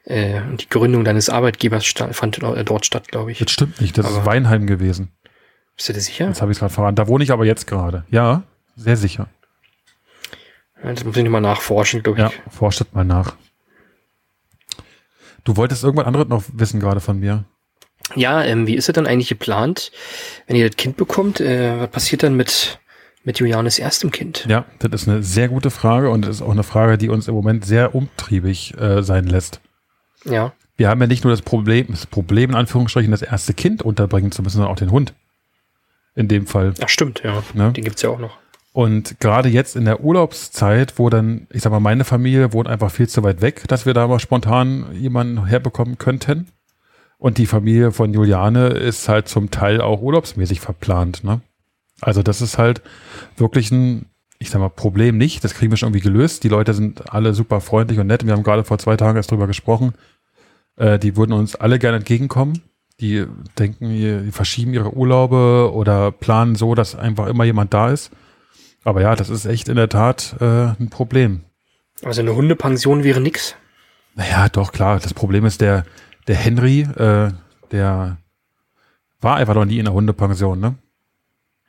äh, 0.04 0.40
die 0.60 0.68
Gründung 0.68 1.04
deines 1.04 1.28
Arbeitgebers 1.30 1.84
stand, 1.84 2.14
fand 2.14 2.42
äh, 2.42 2.64
dort 2.64 2.84
statt, 2.86 3.08
glaube 3.08 3.32
ich. 3.32 3.38
das 3.38 3.50
stimmt 3.50 3.80
nicht, 3.80 3.96
das 3.98 4.06
ist 4.10 4.16
Aber- 4.16 4.26
Weinheim 4.26 4.66
gewesen. 4.66 5.10
Bist 5.76 5.88
du 5.88 5.92
dir 5.92 6.00
sicher? 6.00 6.28
Jetzt 6.28 6.40
habe 6.40 6.52
ich 6.52 6.56
es 6.56 6.60
gerade 6.60 6.72
verraten. 6.72 6.94
Da 6.96 7.08
wohne 7.08 7.24
ich 7.24 7.32
aber 7.32 7.44
jetzt 7.44 7.66
gerade. 7.66 8.04
Ja, 8.10 8.44
sehr 8.76 8.96
sicher. 8.96 9.28
Das 10.82 11.02
muss 11.04 11.16
ich 11.16 11.24
nochmal 11.24 11.40
nachforschen, 11.40 12.02
glaube 12.02 12.18
ich. 12.20 12.24
Ja, 12.24 12.50
forscht 12.50 12.84
mal 12.92 13.04
nach. 13.04 13.34
Du 15.44 15.56
wolltest 15.56 15.82
irgendwas 15.82 16.06
anderes 16.06 16.28
noch 16.28 16.44
wissen 16.52 16.78
gerade 16.80 17.00
von 17.00 17.18
mir. 17.18 17.44
Ja, 18.14 18.42
ähm, 18.44 18.66
wie 18.66 18.74
ist 18.76 18.88
es 18.88 18.92
dann 18.92 19.06
eigentlich 19.06 19.28
geplant, 19.30 19.90
wenn 20.46 20.56
ihr 20.56 20.66
das 20.68 20.76
Kind 20.76 20.96
bekommt? 20.96 21.40
Äh, 21.40 21.80
was 21.80 21.90
passiert 21.90 22.22
dann 22.22 22.34
mit, 22.36 22.78
mit 23.24 23.38
Julianes 23.38 23.78
erstem 23.78 24.10
Kind? 24.10 24.46
Ja, 24.48 24.64
das 24.78 25.02
ist 25.02 25.08
eine 25.08 25.22
sehr 25.22 25.48
gute 25.48 25.70
Frage 25.70 26.10
und 26.10 26.26
das 26.26 26.36
ist 26.36 26.42
auch 26.42 26.50
eine 26.50 26.62
Frage, 26.62 26.98
die 26.98 27.08
uns 27.08 27.28
im 27.28 27.34
Moment 27.34 27.64
sehr 27.64 27.94
umtriebig 27.94 28.78
äh, 28.78 29.02
sein 29.02 29.26
lässt. 29.26 29.60
Ja. 30.24 30.52
Wir 30.76 30.88
haben 30.88 31.00
ja 31.00 31.06
nicht 31.06 31.24
nur 31.24 31.32
das 31.32 31.42
Problem, 31.42 31.86
das 31.88 32.06
Problem 32.06 32.50
in 32.50 32.56
Anführungsstrichen, 32.56 33.10
das 33.10 33.22
erste 33.22 33.54
Kind 33.54 33.82
unterbringen 33.82 34.32
zu 34.32 34.42
müssen, 34.42 34.56
sondern 34.56 34.72
auch 34.72 34.78
den 34.78 34.90
Hund. 34.90 35.14
In 36.16 36.28
dem 36.28 36.46
Fall. 36.46 36.74
Ach, 36.80 36.88
stimmt, 36.88 37.22
ja. 37.24 37.42
Ne? 37.54 37.72
Den 37.72 37.84
gibt's 37.84 38.02
ja 38.02 38.10
auch 38.10 38.18
noch. 38.18 38.38
Und 38.72 39.20
gerade 39.20 39.48
jetzt 39.48 39.76
in 39.76 39.84
der 39.84 40.00
Urlaubszeit, 40.00 40.94
wo 40.96 41.08
dann, 41.08 41.46
ich 41.50 41.62
sag 41.62 41.70
mal, 41.70 41.80
meine 41.80 42.04
Familie 42.04 42.52
wohnt 42.52 42.68
einfach 42.68 42.90
viel 42.90 43.08
zu 43.08 43.22
weit 43.22 43.40
weg, 43.40 43.62
dass 43.68 43.86
wir 43.86 43.94
da 43.94 44.08
mal 44.08 44.18
spontan 44.18 44.86
jemanden 44.92 45.46
herbekommen 45.46 45.96
könnten. 45.96 46.48
Und 47.18 47.38
die 47.38 47.46
Familie 47.46 47.92
von 47.92 48.12
Juliane 48.12 48.68
ist 48.68 49.08
halt 49.08 49.28
zum 49.28 49.52
Teil 49.52 49.80
auch 49.80 50.02
urlaubsmäßig 50.02 50.60
verplant. 50.60 51.22
Ne? 51.22 51.40
Also 52.04 52.22
das 52.22 52.42
ist 52.42 52.58
halt 52.58 52.82
wirklich 53.36 53.70
ein, 53.70 54.06
ich 54.38 54.50
sag 54.50 54.60
mal, 54.60 54.68
Problem 54.68 55.16
nicht. 55.16 55.42
Das 55.42 55.54
kriegen 55.54 55.72
wir 55.72 55.76
schon 55.78 55.88
irgendwie 55.88 56.04
gelöst. 56.04 56.44
Die 56.44 56.48
Leute 56.48 56.74
sind 56.74 57.12
alle 57.12 57.32
super 57.32 57.60
freundlich 57.60 57.98
und 57.98 58.06
nett. 58.06 58.26
Wir 58.26 58.34
haben 58.34 58.42
gerade 58.42 58.64
vor 58.64 58.78
zwei 58.78 58.96
Tagen 58.96 59.16
erst 59.16 59.30
drüber 59.30 59.46
gesprochen. 59.46 59.94
Äh, 60.76 60.98
die 60.98 61.16
würden 61.16 61.32
uns 61.32 61.56
alle 61.56 61.78
gerne 61.78 61.98
entgegenkommen. 61.98 62.62
Die 63.00 63.26
denken, 63.58 63.88
die 63.88 64.30
verschieben 64.32 64.74
ihre 64.74 64.94
Urlaube 64.94 65.72
oder 65.72 66.12
planen 66.12 66.56
so, 66.56 66.74
dass 66.74 66.94
einfach 66.94 67.26
immer 67.26 67.44
jemand 67.44 67.72
da 67.72 67.90
ist. 67.90 68.10
Aber 68.84 69.00
ja, 69.00 69.16
das 69.16 69.30
ist 69.30 69.46
echt 69.46 69.68
in 69.68 69.76
der 69.76 69.88
Tat 69.88 70.36
äh, 70.40 70.74
ein 70.78 70.90
Problem. 70.90 71.40
Also 72.02 72.20
eine 72.20 72.34
Hundepension 72.36 73.02
wäre 73.02 73.20
nix. 73.20 73.56
Naja, 74.14 74.48
doch, 74.50 74.72
klar. 74.72 75.00
Das 75.00 75.14
Problem 75.14 75.46
ist, 75.46 75.62
der, 75.62 75.84
der 76.28 76.36
Henry, 76.36 76.82
äh, 76.82 77.30
der 77.72 78.18
war 79.20 79.36
einfach 79.36 79.54
noch 79.54 79.64
nie 79.64 79.78
in 79.78 79.86
der 79.86 79.94
Hundepension, 79.94 80.60
ne? 80.60 80.74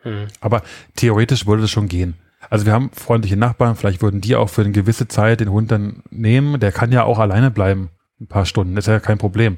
Hm. 0.06 0.28
Aber 0.40 0.62
theoretisch 0.96 1.46
würde 1.46 1.64
es 1.64 1.72
schon 1.72 1.88
gehen. 1.88 2.16
Also 2.50 2.66
wir 2.66 2.74
haben 2.74 2.92
freundliche 2.94 3.38
Nachbarn, 3.38 3.76
vielleicht 3.76 4.02
würden 4.02 4.22
die 4.22 4.36
auch 4.36 4.50
für 4.50 4.62
eine 4.62 4.72
gewisse 4.72 5.08
Zeit 5.08 5.40
den 5.40 5.50
Hund 5.52 5.72
dann 5.72 6.04
nehmen. 6.12 6.60
Der 6.60 6.72
kann 6.72 6.92
ja 6.92 7.04
auch 7.04 7.18
alleine 7.20 7.50
bleiben, 7.52 7.90
ein 8.22 8.28
paar 8.28 8.46
Stunden. 8.46 8.76
Das 8.76 8.86
ist 8.86 8.92
ja 8.92 9.00
kein 9.00 9.18
Problem. 9.18 9.58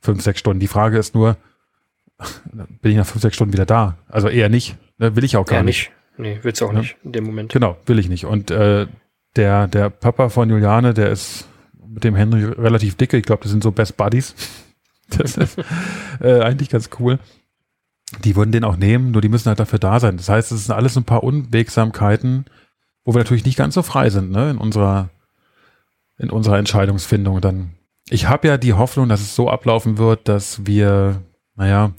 Fünf, 0.00 0.22
sechs 0.22 0.38
Stunden. 0.40 0.60
Die 0.60 0.68
Frage 0.68 0.98
ist 0.98 1.14
nur, 1.14 1.36
bin 2.52 2.92
ich 2.92 2.96
nach 2.98 3.06
fünf, 3.06 3.22
sechs 3.22 3.36
Stunden 3.36 3.52
wieder 3.54 3.66
da? 3.66 3.96
Also 4.08 4.28
eher 4.28 4.48
nicht. 4.48 4.76
Ne? 4.98 5.16
Will 5.16 5.24
ich 5.24 5.36
auch 5.36 5.46
gar 5.46 5.56
Ja, 5.58 5.62
nicht. 5.62 5.90
nicht. 5.90 5.92
Nee, 6.18 6.38
willst 6.42 6.60
du 6.60 6.66
auch 6.66 6.72
Ja. 6.74 6.80
nicht 6.80 6.96
in 7.02 7.12
dem 7.12 7.24
Moment. 7.24 7.50
Genau, 7.52 7.78
will 7.86 7.98
ich 7.98 8.08
nicht. 8.10 8.26
Und 8.26 8.50
äh, 8.50 8.86
der, 9.36 9.66
der 9.68 9.88
Papa 9.88 10.28
von 10.28 10.50
Juliane, 10.50 10.92
der 10.92 11.08
ist 11.10 11.48
mit 11.86 12.04
dem 12.04 12.14
Henry 12.14 12.44
relativ 12.44 12.96
dicke. 12.96 13.16
Ich 13.16 13.24
glaube, 13.24 13.42
das 13.44 13.50
sind 13.50 13.62
so 13.62 13.72
Best 13.72 13.96
Buddies. 13.96 14.34
Das 15.18 15.36
ist 15.36 15.58
äh, 16.20 16.40
eigentlich 16.40 16.68
ganz 16.68 16.88
cool. 17.00 17.18
Die 18.24 18.34
würden 18.36 18.52
den 18.52 18.64
auch 18.64 18.76
nehmen, 18.76 19.12
nur 19.12 19.22
die 19.22 19.28
müssen 19.28 19.48
halt 19.48 19.60
dafür 19.60 19.78
da 19.78 20.00
sein. 20.00 20.16
Das 20.16 20.28
heißt, 20.28 20.50
es 20.52 20.66
sind 20.66 20.74
alles 20.74 20.96
ein 20.96 21.04
paar 21.04 21.22
Unwegsamkeiten, 21.22 22.46
wo 23.04 23.14
wir 23.14 23.18
natürlich 23.18 23.44
nicht 23.44 23.56
ganz 23.56 23.74
so 23.74 23.82
frei 23.82 24.10
sind, 24.10 24.30
ne, 24.30 24.50
in 24.50 24.58
unserer, 24.58 25.10
in 26.18 26.30
unserer 26.30 26.58
Entscheidungsfindung 26.58 27.40
dann. 27.40 27.70
Ich 28.08 28.28
habe 28.28 28.48
ja 28.48 28.56
die 28.56 28.74
Hoffnung, 28.74 29.08
dass 29.08 29.20
es 29.20 29.36
so 29.36 29.48
ablaufen 29.48 29.96
wird, 29.98 30.26
dass 30.28 30.66
wir, 30.66 31.22
naja, 31.54 31.92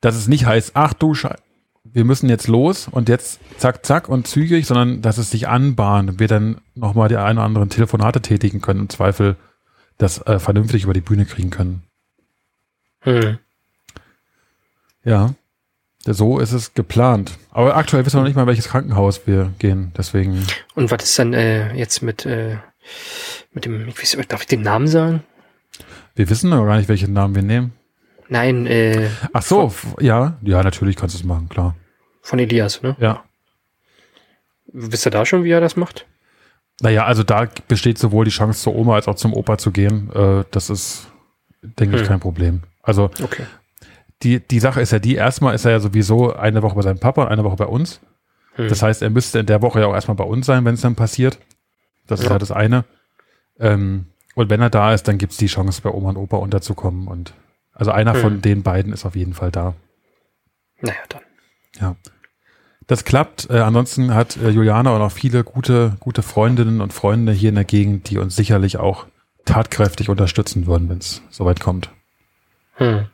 dass 0.00 0.14
es 0.14 0.28
nicht 0.28 0.46
heißt, 0.46 0.72
ach 0.74 0.94
du 0.94 1.14
Scheiße, 1.14 1.42
wir 1.84 2.04
müssen 2.04 2.28
jetzt 2.28 2.46
los 2.46 2.88
und 2.88 3.08
jetzt 3.08 3.40
zack, 3.58 3.84
zack 3.84 4.08
und 4.08 4.26
zügig, 4.26 4.66
sondern 4.66 5.02
dass 5.02 5.18
es 5.18 5.30
sich 5.30 5.48
anbahnt 5.48 6.10
und 6.10 6.20
wir 6.20 6.28
dann 6.28 6.60
nochmal 6.74 7.08
die 7.08 7.16
ein 7.16 7.36
oder 7.36 7.46
anderen 7.46 7.70
Telefonate 7.70 8.20
tätigen 8.20 8.60
können, 8.60 8.80
im 8.80 8.88
Zweifel 8.88 9.36
das 9.98 10.24
äh, 10.26 10.38
vernünftig 10.38 10.84
über 10.84 10.94
die 10.94 11.00
Bühne 11.00 11.26
kriegen 11.26 11.50
können. 11.50 11.82
Hm. 13.00 13.38
Ja, 15.04 15.34
so 16.04 16.38
ist 16.38 16.52
es 16.52 16.74
geplant. 16.74 17.38
Aber 17.50 17.76
aktuell 17.76 18.04
wissen 18.06 18.16
wir 18.16 18.20
noch 18.20 18.28
nicht 18.28 18.36
mal, 18.36 18.46
welches 18.46 18.68
Krankenhaus 18.68 19.26
wir 19.26 19.52
gehen, 19.58 19.92
deswegen. 19.96 20.46
Und 20.74 20.90
was 20.90 21.04
ist 21.04 21.18
dann 21.18 21.32
äh, 21.34 21.74
jetzt 21.74 22.02
mit, 22.02 22.24
äh, 22.26 22.56
mit 23.52 23.64
dem, 23.64 23.88
ich 23.88 23.98
weiß, 23.98 24.16
darf 24.28 24.42
ich 24.42 24.46
den 24.46 24.62
Namen 24.62 24.88
sagen? 24.88 25.22
Wir 26.14 26.28
wissen 26.30 26.50
noch 26.50 26.64
gar 26.64 26.76
nicht, 26.76 26.88
welchen 26.88 27.12
Namen 27.12 27.34
wir 27.34 27.42
nehmen. 27.42 27.72
Nein, 28.28 28.66
äh, 28.66 29.08
Ach 29.32 29.42
so, 29.42 29.74
ja, 30.00 30.38
ja, 30.42 30.62
natürlich 30.62 30.96
kannst 30.96 31.14
du 31.16 31.18
es 31.18 31.24
machen, 31.24 31.48
klar. 31.48 31.74
von 32.22 32.38
Elias, 32.38 32.82
ne? 32.82 32.96
Ja. 33.00 33.24
Wisst 34.72 35.06
ihr 35.06 35.10
da 35.10 35.26
schon, 35.26 35.42
wie 35.44 35.50
er 35.50 35.60
das 35.60 35.76
macht? 35.76 36.06
Naja, 36.80 37.04
also 37.04 37.24
da 37.24 37.48
besteht 37.68 37.98
sowohl 37.98 38.24
die 38.24 38.30
Chance 38.30 38.62
zur 38.62 38.74
Oma 38.76 38.94
als 38.94 39.08
auch 39.08 39.16
zum 39.16 39.34
Opa 39.34 39.58
zu 39.58 39.70
gehen. 39.72 40.10
Äh, 40.14 40.44
das 40.50 40.70
ist, 40.70 41.08
denke 41.62 41.96
ich, 41.96 42.02
Hm. 42.02 42.08
kein 42.08 42.20
Problem. 42.20 42.62
Also 42.82 43.10
Okay. 43.22 43.44
Die, 44.22 44.40
die 44.40 44.60
Sache 44.60 44.80
ist 44.80 44.92
ja 44.92 44.98
die, 44.98 45.14
erstmal 45.14 45.54
ist 45.54 45.64
er 45.64 45.72
ja 45.72 45.80
sowieso 45.80 46.34
eine 46.34 46.62
Woche 46.62 46.74
bei 46.76 46.82
seinem 46.82 46.98
Papa 47.00 47.22
und 47.22 47.28
eine 47.28 47.44
Woche 47.44 47.56
bei 47.56 47.66
uns. 47.66 48.00
Hm. 48.54 48.68
Das 48.68 48.82
heißt, 48.82 49.02
er 49.02 49.10
müsste 49.10 49.38
in 49.40 49.46
der 49.46 49.62
Woche 49.62 49.80
ja 49.80 49.86
auch 49.86 49.94
erstmal 49.94 50.16
bei 50.16 50.24
uns 50.24 50.46
sein, 50.46 50.64
wenn 50.64 50.74
es 50.74 50.80
dann 50.82 50.94
passiert. 50.96 51.38
Das 52.06 52.20
ist 52.20 52.26
Ja. 52.26 52.32
ja 52.32 52.38
das 52.38 52.50
eine. 52.52 52.84
Ähm, 53.58 54.06
und 54.34 54.50
wenn 54.50 54.60
er 54.60 54.70
da 54.70 54.92
ist, 54.94 55.08
dann 55.08 55.18
gibt 55.18 55.32
es 55.32 55.38
die 55.38 55.46
Chance, 55.46 55.80
bei 55.82 55.90
Oma 55.90 56.10
und 56.10 56.16
Opa 56.16 56.36
unterzukommen. 56.36 57.08
Und 57.08 57.34
also 57.72 57.90
einer 57.92 58.14
Hm. 58.14 58.20
von 58.20 58.42
den 58.42 58.62
beiden 58.62 58.92
ist 58.92 59.04
auf 59.06 59.16
jeden 59.16 59.34
Fall 59.34 59.50
da. 59.50 59.74
Naja, 60.80 60.96
dann. 61.08 61.22
Ja. 61.80 61.96
Das 62.86 63.04
klappt. 63.04 63.48
Äh, 63.50 63.60
ansonsten 63.60 64.14
hat 64.14 64.36
äh, 64.36 64.50
Juliana 64.50 64.90
auch 64.90 64.98
noch 64.98 65.12
viele 65.12 65.44
gute, 65.44 65.96
gute 66.00 66.22
Freundinnen 66.22 66.80
und 66.80 66.92
Freunde 66.92 67.32
hier 67.32 67.50
in 67.50 67.54
der 67.54 67.64
Gegend, 67.64 68.10
die 68.10 68.18
uns 68.18 68.34
sicherlich 68.34 68.78
auch 68.78 69.06
tatkräftig 69.44 70.08
unterstützen 70.08 70.66
würden, 70.66 70.88
wenn 70.88 70.98
es 70.98 71.22
soweit 71.30 71.60
kommt. 71.60 71.90
Hm. 72.74 73.06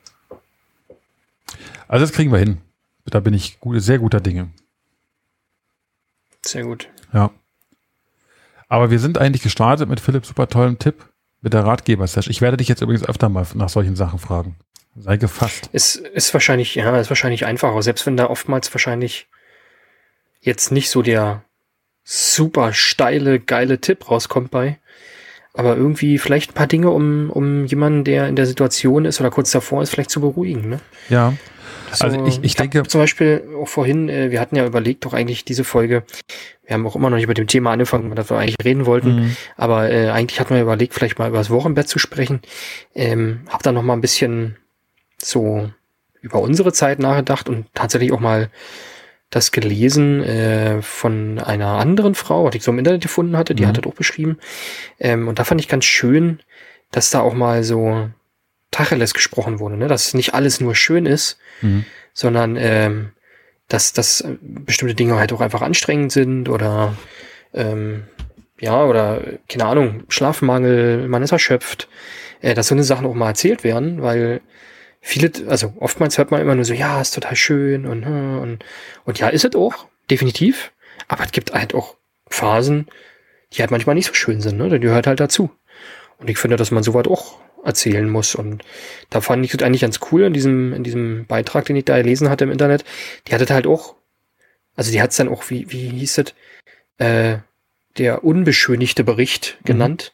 Also 1.88 2.04
das 2.04 2.12
kriegen 2.12 2.32
wir 2.32 2.38
hin. 2.38 2.58
Da 3.04 3.20
bin 3.20 3.34
ich 3.34 3.60
gut, 3.60 3.80
sehr 3.80 3.98
guter 3.98 4.20
Dinge. 4.20 4.50
Sehr 6.44 6.64
gut. 6.64 6.88
Ja. 7.12 7.30
Aber 8.68 8.90
wir 8.90 8.98
sind 8.98 9.18
eigentlich 9.18 9.42
gestartet 9.42 9.88
mit 9.88 10.00
Philipp 10.00 10.26
super 10.26 10.48
tollem 10.48 10.78
Tipp 10.78 11.08
mit 11.40 11.52
der 11.52 11.64
Ratgeber-Session. 11.64 12.30
Ich 12.30 12.40
werde 12.40 12.56
dich 12.56 12.68
jetzt 12.68 12.82
übrigens 12.82 13.04
öfter 13.08 13.28
mal 13.28 13.46
nach 13.54 13.68
solchen 13.68 13.94
Sachen 13.94 14.18
fragen. 14.18 14.56
Sei 14.96 15.16
gefasst. 15.16 15.68
Ist, 15.72 15.96
ist 15.96 16.32
wahrscheinlich, 16.32 16.74
ja, 16.74 16.98
ist 16.98 17.10
wahrscheinlich 17.10 17.44
einfacher, 17.44 17.82
selbst 17.82 18.06
wenn 18.06 18.16
da 18.16 18.28
oftmals 18.28 18.72
wahrscheinlich 18.74 19.28
jetzt 20.40 20.72
nicht 20.72 20.90
so 20.90 21.02
der 21.02 21.44
super 22.02 22.72
steile, 22.72 23.38
geile 23.38 23.80
Tipp 23.80 24.10
rauskommt 24.10 24.50
bei. 24.50 24.78
Aber 25.52 25.76
irgendwie 25.76 26.18
vielleicht 26.18 26.50
ein 26.50 26.54
paar 26.54 26.66
Dinge, 26.66 26.90
um, 26.90 27.30
um 27.30 27.64
jemanden, 27.66 28.04
der 28.04 28.28
in 28.28 28.36
der 28.36 28.46
Situation 28.46 29.04
ist 29.04 29.20
oder 29.20 29.30
kurz 29.30 29.50
davor 29.50 29.82
ist, 29.82 29.90
vielleicht 29.90 30.10
zu 30.10 30.20
beruhigen. 30.20 30.68
Ne? 30.68 30.80
Ja. 31.08 31.34
So, 31.92 32.04
Also 32.04 32.24
ich- 32.26 32.40
ich 32.42 32.52
hab 32.58 32.70
denke- 32.70 32.88
zum 32.88 33.00
Beispiel 33.00 33.42
auch 33.60 33.68
vorhin, 33.68 34.08
äh, 34.08 34.30
wir 34.30 34.40
hatten 34.40 34.56
ja 34.56 34.66
überlegt, 34.66 35.04
doch 35.04 35.12
eigentlich 35.14 35.44
diese 35.44 35.64
Folge, 35.64 36.04
wir 36.64 36.74
haben 36.74 36.86
auch 36.86 36.96
immer 36.96 37.10
noch 37.10 37.16
nicht 37.16 37.28
mit 37.28 37.38
dem 37.38 37.46
Thema 37.46 37.72
angefangen, 37.72 38.06
über 38.06 38.14
das 38.14 38.30
wir 38.30 38.38
eigentlich 38.38 38.56
reden 38.64 38.86
wollten, 38.86 39.14
Mhm. 39.16 39.36
aber 39.56 39.90
äh, 39.90 40.10
eigentlich 40.10 40.40
hatten 40.40 40.54
wir 40.54 40.62
überlegt, 40.62 40.94
vielleicht 40.94 41.18
mal 41.18 41.28
über 41.28 41.38
das 41.38 41.50
Wochenbett 41.50 41.88
zu 41.88 41.98
sprechen. 41.98 42.40
Ähm, 42.94 43.40
hab 43.48 43.62
da 43.62 43.72
noch 43.72 43.82
mal 43.82 43.92
ein 43.94 44.00
bisschen 44.00 44.56
so 45.18 45.70
über 46.20 46.40
unsere 46.40 46.72
Zeit 46.72 46.98
nachgedacht 46.98 47.48
und 47.48 47.66
tatsächlich 47.74 48.12
auch 48.12 48.20
mal 48.20 48.50
das 49.30 49.52
gelesen 49.52 50.22
äh, 50.22 50.82
von 50.82 51.38
einer 51.38 51.78
anderen 51.78 52.14
Frau, 52.14 52.48
die 52.50 52.58
ich 52.58 52.64
so 52.64 52.70
im 52.72 52.78
Internet 52.78 53.02
gefunden 53.02 53.36
hatte, 53.36 53.54
die 53.54 53.64
mhm. 53.64 53.68
hat 53.68 53.78
das 53.78 53.84
auch 53.84 53.94
beschrieben. 53.94 54.38
Ähm, 55.00 55.28
und 55.28 55.38
da 55.38 55.44
fand 55.44 55.60
ich 55.60 55.68
ganz 55.68 55.84
schön, 55.84 56.40
dass 56.92 57.10
da 57.10 57.20
auch 57.20 57.34
mal 57.34 57.62
so 57.64 58.08
Tacheles 58.76 59.14
gesprochen 59.14 59.58
wurde, 59.58 59.76
ne? 59.76 59.88
dass 59.88 60.12
nicht 60.12 60.34
alles 60.34 60.60
nur 60.60 60.74
schön 60.74 61.06
ist, 61.06 61.38
mhm. 61.62 61.86
sondern 62.12 62.56
ähm, 62.56 63.12
dass, 63.68 63.94
dass 63.94 64.22
bestimmte 64.40 64.94
Dinge 64.94 65.16
halt 65.16 65.32
auch 65.32 65.40
einfach 65.40 65.62
anstrengend 65.62 66.12
sind 66.12 66.48
oder 66.50 66.94
ähm, 67.54 68.04
ja, 68.60 68.84
oder 68.84 69.22
keine 69.48 69.64
Ahnung, 69.64 70.04
Schlafmangel, 70.08 71.08
man 71.08 71.22
ist 71.22 71.32
erschöpft, 71.32 71.88
äh, 72.42 72.54
dass 72.54 72.68
so 72.68 72.74
eine 72.74 72.84
Sachen 72.84 73.06
auch 73.06 73.14
mal 73.14 73.28
erzählt 73.28 73.64
werden, 73.64 74.02
weil 74.02 74.42
viele, 75.00 75.30
also 75.48 75.72
oftmals 75.80 76.18
hört 76.18 76.30
man 76.30 76.42
immer 76.42 76.54
nur 76.54 76.64
so, 76.64 76.74
ja, 76.74 77.00
ist 77.00 77.14
total 77.14 77.36
schön 77.36 77.86
und, 77.86 78.04
hm, 78.04 78.40
und, 78.40 78.64
und 79.04 79.18
ja, 79.18 79.28
ist 79.28 79.44
es 79.44 79.54
auch, 79.54 79.86
definitiv. 80.10 80.72
Aber 81.08 81.24
es 81.24 81.32
gibt 81.32 81.52
halt 81.52 81.74
auch 81.74 81.96
Phasen, 82.28 82.88
die 83.52 83.60
halt 83.60 83.70
manchmal 83.70 83.94
nicht 83.94 84.06
so 84.06 84.14
schön 84.14 84.40
sind, 84.40 84.58
ne? 84.58 84.68
Die 84.68 84.80
gehört 84.80 85.06
halt 85.06 85.20
dazu. 85.20 85.50
Und 86.18 86.28
ich 86.28 86.38
finde, 86.38 86.56
dass 86.56 86.70
man 86.70 86.82
sowas 86.82 87.06
auch 87.06 87.38
erzählen 87.66 88.08
muss. 88.08 88.34
Und 88.34 88.62
da 89.10 89.20
fand 89.20 89.44
ich 89.44 89.52
es 89.52 89.62
eigentlich 89.62 89.82
ganz 89.82 90.00
cool 90.10 90.22
in 90.22 90.32
diesem, 90.32 90.72
in 90.72 90.84
diesem 90.84 91.26
Beitrag, 91.26 91.66
den 91.66 91.76
ich 91.76 91.84
da 91.84 91.96
gelesen 91.98 92.30
hatte 92.30 92.44
im 92.44 92.52
Internet. 92.52 92.84
Die 93.26 93.34
hatte 93.34 93.52
halt 93.52 93.66
auch, 93.66 93.94
also 94.74 94.90
die 94.90 95.02
hat 95.02 95.10
es 95.10 95.16
dann 95.16 95.28
auch, 95.28 95.50
wie, 95.50 95.70
wie 95.70 95.88
hieß 95.88 96.18
es, 96.18 96.34
äh, 96.98 97.38
der 97.98 98.24
unbeschönigte 98.24 99.04
Bericht 99.04 99.58
mhm. 99.60 99.66
genannt 99.66 100.12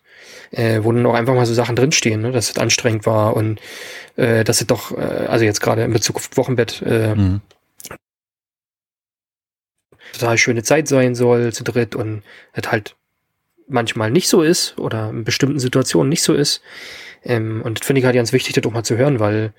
äh, 0.53 0.81
wo 0.83 0.93
dann 0.93 1.07
auch 1.07 1.15
einfach 1.15 1.35
mal 1.35 1.47
so 1.47 1.55
Sachen 1.55 1.77
drinstehen, 1.77 2.21
ne? 2.21 2.33
dass 2.33 2.51
es 2.51 2.59
anstrengend 2.59 3.07
war 3.07 3.35
und 3.37 3.61
äh, 4.17 4.45
dass 4.45 4.61
es 4.61 4.67
doch, 4.67 4.97
äh, 4.97 5.01
also 5.01 5.45
jetzt 5.45 5.61
gerade 5.61 5.83
in 5.83 5.93
Bezug 5.93 6.17
auf 6.17 6.37
Wochenbett, 6.37 6.83
äh, 6.83 7.15
mhm. 7.15 7.41
total 10.13 10.39
schöne 10.39 10.63
Zeit 10.63 10.89
sein 10.89 11.15
soll 11.15 11.53
zu 11.53 11.65
dritt 11.65 11.95
und 11.95 12.23
es 12.53 12.71
halt 12.71 12.97
manchmal 13.69 14.11
nicht 14.11 14.29
so 14.29 14.43
ist 14.43 14.79
oder 14.79 15.11
in 15.11 15.25
bestimmten 15.25 15.59
Situationen 15.59 16.11
nicht 16.11 16.23
so 16.23 16.35
ist. 16.35 16.63
Ähm, 17.25 17.63
und 17.63 17.81
das 17.81 17.87
finde 17.87 18.01
ich 18.01 18.05
halt 18.05 18.17
ganz 18.17 18.33
wichtig, 18.33 18.55
das 18.55 18.65
auch 18.65 18.73
mal 18.73 18.85
zu 18.85 18.97
hören, 18.97 19.21
weil 19.21 19.53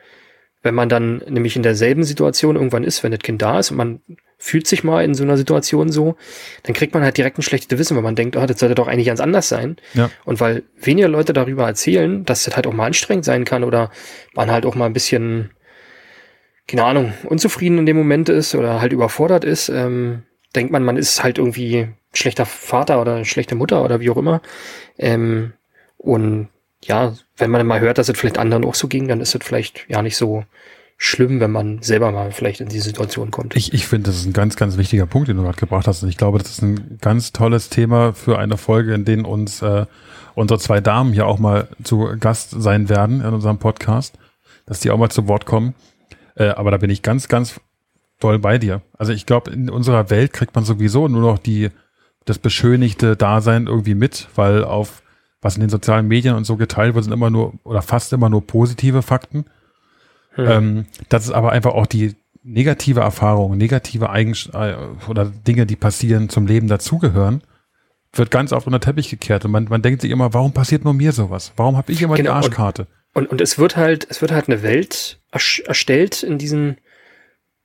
wenn 0.64 0.76
man 0.76 0.90
dann 0.90 1.22
nämlich 1.28 1.56
in 1.56 1.64
derselben 1.64 2.04
Situation 2.04 2.56
irgendwann 2.56 2.86
ist, 2.86 3.04
wenn 3.04 3.12
das 3.12 3.20
Kind 3.20 3.42
da 3.42 3.60
ist 3.60 3.72
und 3.72 3.78
man 3.78 4.02
fühlt 4.38 4.66
sich 4.66 4.84
mal 4.84 5.04
in 5.04 5.14
so 5.14 5.24
einer 5.24 5.38
Situation 5.38 5.90
so, 5.90 6.16
dann 6.64 6.74
kriegt 6.74 6.94
man 6.94 7.04
halt 7.04 7.18
direkt 7.18 7.38
ein 7.38 7.44
schlechtes 7.44 7.70
Gewissen, 7.70 7.96
weil 7.96 8.04
man 8.04 8.16
denkt, 8.16 8.36
oh, 8.36 8.46
das 8.46 8.60
sollte 8.60 8.76
doch 8.76 8.88
eigentlich 8.88 9.08
ganz 9.08 9.20
anders 9.20 9.50
sein. 9.50 9.78
Ja. 9.94 10.10
Und 10.26 10.40
weil 10.40 10.64
weniger 10.80 11.08
Leute 11.08 11.34
darüber 11.34 11.66
erzählen, 11.66 12.26
dass 12.26 12.44
das 12.44 12.56
halt 12.56 12.66
auch 12.66 12.74
mal 12.74 12.88
anstrengend 12.88 13.26
sein 13.26 13.46
kann 13.46 13.64
oder 13.64 13.92
man 14.34 14.52
halt 14.52 14.66
auch 14.66 14.76
mal 14.76 14.86
ein 14.86 14.94
bisschen, 14.94 15.52
keine 16.68 16.86
Ahnung, 16.86 17.14
unzufrieden 17.24 17.78
in 17.80 17.86
dem 17.86 17.98
Moment 17.98 18.30
ist 18.30 18.56
oder 18.56 18.82
halt 18.82 18.94
überfordert 18.94 19.44
ist, 19.44 19.70
ähm, 19.70 20.24
denkt 20.56 20.72
man, 20.72 20.84
man 20.84 20.98
ist 20.98 21.24
halt 21.24 21.38
irgendwie 21.38 21.90
schlechter 22.14 22.46
Vater 22.46 23.02
oder 23.02 23.26
schlechte 23.26 23.56
Mutter 23.56 23.84
oder 23.84 24.00
wie 24.00 24.10
auch 24.10 24.18
immer. 24.18 24.42
Ähm, 24.98 25.54
und 25.98 26.50
ja, 26.88 27.14
wenn 27.38 27.52
man 27.52 27.66
mal 27.66 27.80
hört, 27.80 27.98
dass 27.98 28.10
es 28.10 28.18
vielleicht 28.18 28.38
anderen 28.38 28.66
auch 28.66 28.76
so 28.76 28.88
ging, 28.88 29.08
dann 29.08 29.22
ist 29.22 29.36
es 29.36 29.44
vielleicht 29.44 29.86
ja 29.90 30.02
nicht 30.02 30.18
so 30.18 30.44
schlimm, 30.98 31.40
wenn 31.40 31.52
man 31.52 31.82
selber 31.82 32.12
mal 32.12 32.32
vielleicht 32.32 32.62
in 32.62 32.70
die 32.70 32.80
Situation 32.80 33.32
kommt. 33.32 33.56
Ich, 33.56 33.74
ich 33.74 33.88
finde, 33.88 34.10
das 34.10 34.20
ist 34.20 34.26
ein 34.26 34.34
ganz, 34.34 34.56
ganz 34.56 34.78
wichtiger 34.78 35.06
Punkt, 35.06 35.28
den 35.28 35.38
du 35.38 35.44
gerade 35.44 35.60
gebracht 35.60 35.88
hast. 35.88 36.04
Und 36.04 36.10
ich 36.10 36.18
glaube, 36.18 36.38
das 36.38 36.50
ist 36.50 36.62
ein 36.62 36.98
ganz 37.02 37.34
tolles 37.34 37.70
Thema 37.70 38.14
für 38.14 38.40
eine 38.40 38.58
Folge, 38.58 38.94
in 38.94 39.04
denen 39.06 39.26
uns 39.26 39.62
äh, 39.62 39.86
unsere 40.36 40.60
zwei 40.60 40.82
Damen 40.82 41.14
hier 41.14 41.28
auch 41.28 41.40
mal 41.40 41.68
zu 41.84 42.16
Gast 42.20 42.52
sein 42.52 42.90
werden 42.90 43.22
in 43.22 43.34
unserem 43.34 43.58
Podcast, 43.58 44.18
dass 44.66 44.80
die 44.80 44.92
auch 44.92 44.98
mal 44.98 45.10
zu 45.10 45.28
Wort 45.28 45.46
kommen. 45.46 45.76
Äh, 46.36 46.50
aber 46.50 46.72
da 46.72 46.78
bin 46.78 46.90
ich 46.90 47.02
ganz, 47.02 47.28
ganz 47.28 47.60
doll 48.20 48.40
bei 48.40 48.58
dir. 48.58 48.82
Also 48.98 49.12
ich 49.12 49.26
glaube, 49.26 49.52
in 49.52 49.70
unserer 49.70 50.10
Welt 50.10 50.34
kriegt 50.34 50.56
man 50.56 50.64
sowieso 50.64 51.08
nur 51.08 51.22
noch 51.22 51.40
die 51.40 51.70
das 52.26 52.40
beschönigte 52.40 53.18
Dasein 53.18 53.68
irgendwie 53.68 53.96
mit, 53.96 54.30
weil 54.36 54.64
auf 54.64 55.03
was 55.44 55.56
in 55.56 55.62
den 55.62 55.70
sozialen 55.70 56.08
Medien 56.08 56.36
und 56.36 56.46
so 56.46 56.56
geteilt 56.56 56.96
wird, 56.96 57.04
sind 57.06 57.14
immer 57.14 57.30
nur 57.30 57.54
oder 57.64 57.82
fast 57.82 58.14
immer 58.14 58.30
nur 58.30 58.46
positive 58.46 59.02
Fakten. 59.02 59.46
Hm. 60.36 60.48
Ähm, 60.48 60.86
das 61.10 61.26
ist 61.26 61.32
aber 61.32 61.52
einfach 61.52 61.74
auch 61.74 61.86
die 61.86 62.16
negative 62.44 63.00
Erfahrung, 63.00 63.58
negative 63.58 64.10
Eigenschaften 64.10 64.58
äh, 64.58 65.10
oder 65.10 65.26
Dinge, 65.26 65.66
die 65.66 65.76
passieren, 65.76 66.30
zum 66.30 66.46
Leben 66.46 66.68
dazugehören, 66.68 67.42
wird 68.14 68.32
ganz 68.32 68.52
oft 68.52 68.68
unter 68.68 68.80
Teppich 68.80 69.10
gekehrt. 69.10 69.46
Und 69.46 69.52
man, 69.52 69.66
man 69.66 69.82
denkt 69.82 70.02
sich 70.02 70.12
immer, 70.12 70.34
warum 70.34 70.54
passiert 70.54 70.84
nur 70.84 70.94
mir 70.94 71.12
sowas? 71.12 71.54
Warum 71.56 71.78
habe 71.78 71.92
ich 71.92 72.02
immer 72.02 72.16
genau, 72.16 72.32
die 72.32 72.36
Arschkarte? 72.36 72.88
Und, 73.14 73.24
und, 73.24 73.32
und 73.32 73.42
es 73.42 73.58
wird 73.58 73.76
halt, 73.78 74.08
es 74.10 74.22
wird 74.22 74.32
halt 74.32 74.50
eine 74.50 74.64
Welt 74.64 75.20
erstellt 75.32 76.24
in 76.24 76.38
diesen 76.38 76.78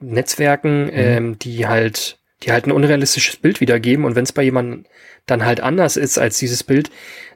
Netzwerken, 0.01 0.85
mhm. 0.85 0.91
ähm, 0.93 1.39
die 1.39 1.66
halt, 1.66 2.18
die 2.43 2.53
halt 2.53 2.66
ein 2.66 2.72
unrealistisches 2.72 3.37
Bild 3.37 3.61
wiedergeben. 3.61 4.05
Und 4.05 4.14
wenn 4.14 4.24
es 4.24 4.33
bei 4.33 4.43
jemandem 4.43 4.85
dann 5.26 5.45
halt 5.45 5.61
anders 5.61 5.97
ist 5.97 6.18
als 6.18 6.39
dieses 6.39 6.62
Bild, 6.62 6.91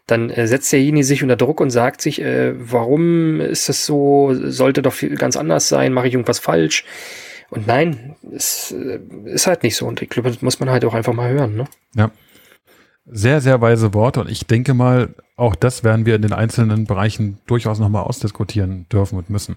dann 0.07 0.31
äh, 0.31 0.47
setzt 0.47 0.73
derjenige 0.73 1.05
sich 1.05 1.23
unter 1.23 1.37
Druck 1.37 1.61
und 1.61 1.71
sagt 1.71 2.01
sich, 2.01 2.21
äh, 2.21 2.55
warum 2.57 3.41
ist 3.41 3.69
das 3.69 3.87
so, 3.87 4.33
sollte 4.35 4.83
doch 4.83 4.93
viel 4.93 5.17
ganz 5.17 5.37
anders 5.37 5.69
sein, 5.69 5.93
mache 5.93 6.09
ich 6.09 6.15
irgendwas 6.15 6.39
falsch? 6.39 6.85
Und 7.51 7.67
nein, 7.67 8.17
es 8.35 8.73
äh, 8.73 8.99
ist 9.27 9.47
halt 9.47 9.63
nicht 9.63 9.77
so. 9.77 9.87
Und 9.87 10.03
ich 10.03 10.09
glaube, 10.09 10.31
das 10.31 10.43
muss 10.43 10.59
man 10.59 10.71
halt 10.71 10.85
auch 10.85 10.95
einfach 10.95 11.13
mal 11.13 11.31
hören. 11.31 11.55
Ne? 11.55 11.65
Ja. 11.95 12.11
Sehr, 13.05 13.41
sehr 13.41 13.61
weise 13.61 13.95
Worte. 13.95 14.21
Und 14.21 14.31
ich 14.31 14.47
denke 14.47 14.75
mal, 14.75 15.11
auch 15.37 15.55
das 15.55 15.85
werden 15.85 16.07
wir 16.07 16.15
in 16.15 16.23
den 16.23 16.33
einzelnen 16.33 16.87
Bereichen 16.87 17.39
durchaus 17.47 17.79
nochmal 17.79 18.05
ausdiskutieren 18.05 18.87
dürfen 18.91 19.19
und 19.19 19.29
müssen. 19.29 19.57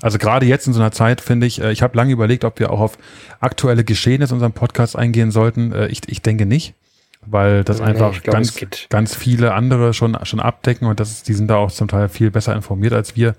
Also 0.00 0.16
gerade 0.16 0.46
jetzt 0.46 0.66
in 0.68 0.72
so 0.72 0.80
einer 0.80 0.92
Zeit 0.92 1.20
finde 1.20 1.46
ich, 1.46 1.60
äh, 1.60 1.70
ich 1.70 1.82
habe 1.82 1.96
lange 1.96 2.12
überlegt, 2.12 2.44
ob 2.44 2.58
wir 2.58 2.70
auch 2.70 2.80
auf 2.80 2.98
aktuelle 3.40 3.84
Geschehnisse 3.84 4.32
in 4.32 4.36
unserem 4.36 4.52
Podcast 4.52 4.96
eingehen 4.96 5.30
sollten. 5.30 5.72
Äh, 5.72 5.88
ich, 5.88 6.00
ich 6.08 6.22
denke 6.22 6.46
nicht 6.46 6.74
weil 7.30 7.64
das 7.64 7.78
nee, 7.78 7.86
einfach 7.86 8.22
glaub, 8.22 8.34
ganz, 8.34 8.58
ganz 8.88 9.14
viele 9.14 9.54
andere 9.54 9.94
schon, 9.94 10.16
schon 10.24 10.40
abdecken 10.40 10.86
und 10.86 11.00
das, 11.00 11.22
die 11.22 11.34
sind 11.34 11.48
da 11.48 11.56
auch 11.56 11.70
zum 11.70 11.88
Teil 11.88 12.08
viel 12.08 12.30
besser 12.30 12.54
informiert 12.54 12.92
als 12.92 13.16
wir. 13.16 13.34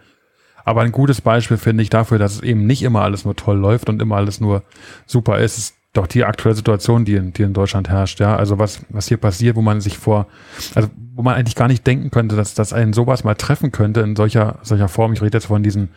Aber 0.65 0.81
ein 0.81 0.91
gutes 0.91 1.21
Beispiel 1.21 1.57
finde 1.57 1.83
ich 1.83 1.89
dafür, 1.89 2.19
dass 2.19 2.35
es 2.35 2.41
eben 2.41 2.65
nicht 2.65 2.83
immer 2.83 3.01
alles 3.01 3.25
nur 3.25 3.35
toll 3.35 3.57
läuft 3.57 3.89
und 3.89 4.01
immer 4.01 4.17
alles 4.17 4.39
nur 4.39 4.63
super 5.05 5.39
ist, 5.39 5.57
ist 5.57 5.75
doch 5.93 6.05
die 6.05 6.23
aktuelle 6.23 6.55
Situation, 6.55 7.05
die 7.05 7.15
in, 7.15 7.33
die 7.33 7.43
in 7.43 7.53
Deutschland 7.53 7.89
herrscht. 7.89 8.19
Ja, 8.19 8.35
also 8.35 8.59
was, 8.59 8.81
was 8.89 9.07
hier 9.07 9.17
passiert, 9.17 9.55
wo 9.55 9.61
man 9.61 9.81
sich 9.81 9.97
vor, 9.97 10.27
also 10.75 10.89
wo 11.15 11.23
man 11.23 11.35
eigentlich 11.35 11.55
gar 11.55 11.67
nicht 11.67 11.87
denken 11.87 12.11
könnte, 12.11 12.35
dass, 12.35 12.53
dass 12.53 12.73
einen 12.73 12.93
sowas 12.93 13.23
mal 13.23 13.35
treffen 13.35 13.71
könnte 13.71 14.01
in 14.01 14.15
solcher, 14.15 14.59
solcher 14.61 14.87
Form. 14.87 15.13
Ich 15.13 15.21
rede 15.21 15.37
jetzt 15.37 15.47
von 15.47 15.63
diesen 15.63 15.89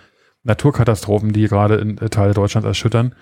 Naturkatastrophen, 0.45 1.33
die 1.33 1.47
gerade 1.47 1.77
in 1.77 1.97
Teile 1.97 2.35
Deutschlands 2.35 2.67
erschüttern. 2.67 3.15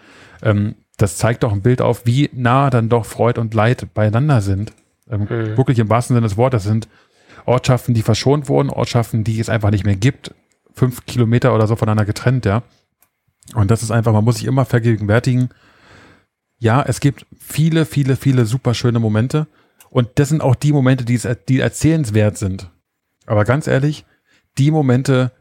Ähm, 0.43 0.77
das 1.01 1.17
zeigt 1.17 1.43
doch 1.43 1.53
ein 1.53 1.63
Bild 1.63 1.81
auf, 1.81 2.07
wie 2.07 2.31
nah 2.33 2.71
dann 2.71 2.89
doch 2.89 3.05
Freud 3.05 3.41
und 3.41 3.55
Leid 3.55 3.93
beieinander 3.95 4.41
sind. 4.41 4.73
Ähm, 5.11 5.23
mhm. 5.23 5.57
Wirklich 5.57 5.79
im 5.79 5.89
wahrsten 5.89 6.15
Sinne 6.15 6.27
des 6.27 6.37
Wortes 6.37 6.65
sind 6.65 6.89
Ortschaften, 7.47 7.95
die 7.95 8.03
verschont 8.03 8.49
wurden, 8.49 8.71
Ortschaften, 8.71 9.25
die 9.25 9.41
es 9.41 9.49
einfach 9.49 9.71
nicht 9.71 9.85
mehr 9.85 9.97
gibt, 9.97 10.35
fünf 10.75 11.07
Kilometer 11.07 11.55
oder 11.55 11.67
so 11.67 11.77
voneinander 11.77 12.05
getrennt, 12.05 12.45
ja. 12.47 12.63
Und 13.55 13.71
das 13.71 13.83
ist 13.83 13.91
einfach, 13.91 14.13
man 14.13 14.25
muss 14.25 14.37
sich 14.37 14.47
immer 14.47 14.65
vergegenwärtigen, 14.65 15.51
ja, 16.59 16.83
es 16.83 17.01
gibt 17.01 17.27
viele, 17.39 17.87
viele, 17.87 18.17
viele 18.17 18.45
super 18.45 18.75
schöne 18.75 19.01
Momente. 19.01 19.47
Und 19.89 20.09
das 20.17 20.29
sind 20.29 20.43
auch 20.43 20.55
die 20.55 20.73
Momente, 20.73 21.05
die, 21.05 21.19
die 21.49 21.59
erzählenswert 21.59 22.37
sind. 22.37 22.71
Aber 23.27 23.45
ganz 23.45 23.67
ehrlich, 23.67 24.05
die 24.59 24.71
Momente, 24.71 25.33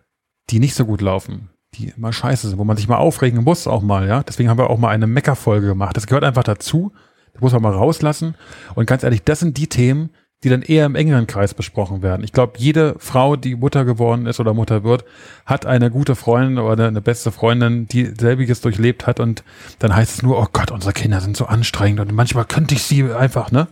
die 0.49 0.59
nicht 0.59 0.75
so 0.75 0.85
gut 0.85 1.01
laufen, 1.01 1.49
die 1.75 1.93
immer 1.95 2.11
scheiße 2.11 2.49
sind, 2.49 2.57
wo 2.57 2.63
man 2.63 2.77
sich 2.77 2.87
mal 2.87 2.97
aufregen 2.97 3.43
muss 3.43 3.67
auch 3.67 3.81
mal, 3.81 4.07
ja. 4.07 4.23
Deswegen 4.23 4.49
haben 4.49 4.57
wir 4.57 4.69
auch 4.69 4.77
mal 4.77 4.89
eine 4.89 5.07
Meckerfolge 5.07 5.67
gemacht. 5.67 5.95
Das 5.95 6.07
gehört 6.07 6.23
einfach 6.23 6.43
dazu. 6.43 6.91
Das 7.33 7.41
muss 7.41 7.53
man 7.53 7.61
mal 7.61 7.73
rauslassen. 7.73 8.35
Und 8.75 8.85
ganz 8.85 9.03
ehrlich, 9.03 9.23
das 9.23 9.39
sind 9.39 9.57
die 9.57 9.67
Themen, 9.67 10.09
die 10.43 10.49
dann 10.49 10.61
eher 10.61 10.85
im 10.85 10.95
engeren 10.95 11.27
Kreis 11.27 11.53
besprochen 11.53 12.01
werden. 12.01 12.23
Ich 12.23 12.31
glaube, 12.31 12.53
jede 12.57 12.95
Frau, 12.97 13.35
die 13.35 13.55
Mutter 13.55 13.83
geworden 13.83 14.25
ist 14.25 14.39
oder 14.39 14.53
Mutter 14.53 14.83
wird, 14.83 15.03
hat 15.45 15.65
eine 15.65 15.91
gute 15.91 16.15
Freundin 16.15 16.59
oder 16.59 16.87
eine 16.87 17.01
beste 17.01 17.31
Freundin, 17.31 17.87
die 17.87 18.13
selbiges 18.17 18.61
durchlebt 18.61 19.05
hat 19.05 19.19
und 19.19 19.43
dann 19.79 19.93
heißt 19.93 20.15
es 20.15 20.23
nur, 20.23 20.39
oh 20.39 20.47
Gott, 20.51 20.71
unsere 20.71 20.93
Kinder 20.93 21.19
sind 21.19 21.35
so 21.35 21.45
anstrengend 21.45 21.99
und 21.99 22.13
manchmal 22.13 22.45
könnte 22.45 22.73
ich 22.73 22.83
sie 22.83 23.11
einfach, 23.11 23.51
ne? 23.51 23.67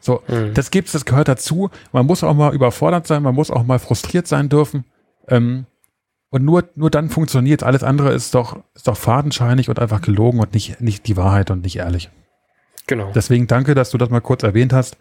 So, 0.00 0.22
mhm. 0.28 0.54
das 0.54 0.70
gibt's, 0.70 0.92
das 0.92 1.04
gehört 1.04 1.28
dazu. 1.28 1.70
Man 1.92 2.06
muss 2.06 2.24
auch 2.24 2.34
mal 2.34 2.54
überfordert 2.54 3.06
sein, 3.06 3.22
man 3.22 3.34
muss 3.34 3.50
auch 3.50 3.64
mal 3.64 3.78
frustriert 3.78 4.26
sein 4.26 4.48
dürfen. 4.48 4.84
Ähm, 5.28 5.66
und 6.30 6.44
nur, 6.44 6.68
nur 6.74 6.90
dann 6.90 7.08
funktioniert. 7.08 7.62
Alles 7.62 7.82
andere 7.82 8.12
ist 8.12 8.34
doch, 8.34 8.62
ist 8.74 8.88
doch 8.88 8.96
fadenscheinig 8.96 9.68
und 9.68 9.78
einfach 9.78 10.00
gelogen 10.00 10.40
und 10.40 10.54
nicht, 10.54 10.80
nicht 10.80 11.06
die 11.06 11.16
Wahrheit 11.16 11.50
und 11.50 11.62
nicht 11.62 11.76
ehrlich. 11.76 12.10
Genau. 12.86 13.10
Deswegen 13.14 13.46
danke, 13.46 13.74
dass 13.74 13.90
du 13.90 13.98
das 13.98 14.10
mal 14.10 14.20
kurz 14.20 14.42
erwähnt 14.42 14.72
hast. 14.72 14.98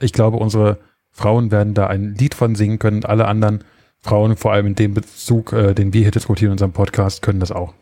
Ich 0.00 0.12
glaube, 0.12 0.38
unsere 0.38 0.78
Frauen 1.10 1.50
werden 1.50 1.74
da 1.74 1.86
ein 1.86 2.14
Lied 2.14 2.34
von 2.34 2.54
singen 2.54 2.78
können. 2.78 3.04
Alle 3.04 3.26
anderen 3.26 3.64
Frauen, 3.98 4.36
vor 4.36 4.52
allem 4.52 4.66
in 4.66 4.74
dem 4.74 4.94
Bezug, 4.94 5.52
äh, 5.52 5.74
den 5.74 5.92
wir 5.92 6.02
hier 6.02 6.10
diskutieren 6.10 6.50
in 6.50 6.52
unserem 6.52 6.72
Podcast, 6.72 7.22
können 7.22 7.40
das 7.40 7.52
auch. 7.52 7.74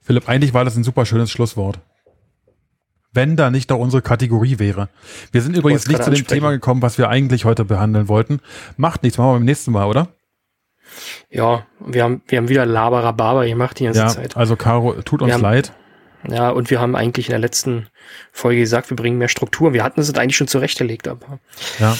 Philipp, 0.00 0.28
eigentlich 0.28 0.54
war 0.54 0.64
das 0.64 0.76
ein 0.76 0.82
super 0.82 1.06
schönes 1.06 1.30
Schlusswort 1.30 1.80
wenn 3.12 3.36
da 3.36 3.50
nicht 3.50 3.70
doch 3.70 3.78
unsere 3.78 4.02
Kategorie 4.02 4.58
wäre. 4.58 4.88
Wir 5.32 5.42
sind 5.42 5.56
übrigens 5.56 5.86
nicht 5.88 6.02
zu 6.04 6.10
dem 6.10 6.26
Thema 6.26 6.50
gekommen, 6.50 6.82
was 6.82 6.96
wir 6.98 7.08
eigentlich 7.08 7.44
heute 7.44 7.64
behandeln 7.64 8.08
wollten. 8.08 8.40
Macht 8.76 9.02
nichts, 9.02 9.18
machen 9.18 9.30
wir 9.30 9.34
beim 9.34 9.44
nächsten 9.44 9.72
Mal, 9.72 9.86
oder? 9.86 10.08
Ja, 11.30 11.66
wir 11.78 12.02
haben, 12.04 12.22
wir 12.26 12.38
haben 12.38 12.48
wieder 12.48 12.66
Laberababa 12.66 13.44
gemacht 13.44 13.78
die 13.78 13.84
ganze 13.84 14.00
Ja, 14.00 14.08
Zeit. 14.08 14.36
also 14.36 14.56
Caro, 14.56 14.94
tut 15.02 15.22
uns 15.22 15.32
haben- 15.32 15.42
leid. 15.42 15.72
Ja, 16.28 16.50
und 16.50 16.68
wir 16.70 16.80
haben 16.80 16.96
eigentlich 16.96 17.28
in 17.28 17.30
der 17.30 17.38
letzten 17.38 17.86
Folge 18.30 18.60
gesagt, 18.60 18.90
wir 18.90 18.96
bringen 18.96 19.16
mehr 19.16 19.28
Struktur. 19.28 19.72
Wir 19.72 19.82
hatten 19.82 20.00
es 20.00 20.12
eigentlich 20.14 20.36
schon 20.36 20.48
zurechtgelegt, 20.48 21.08
aber 21.08 21.38
Ja. 21.78 21.96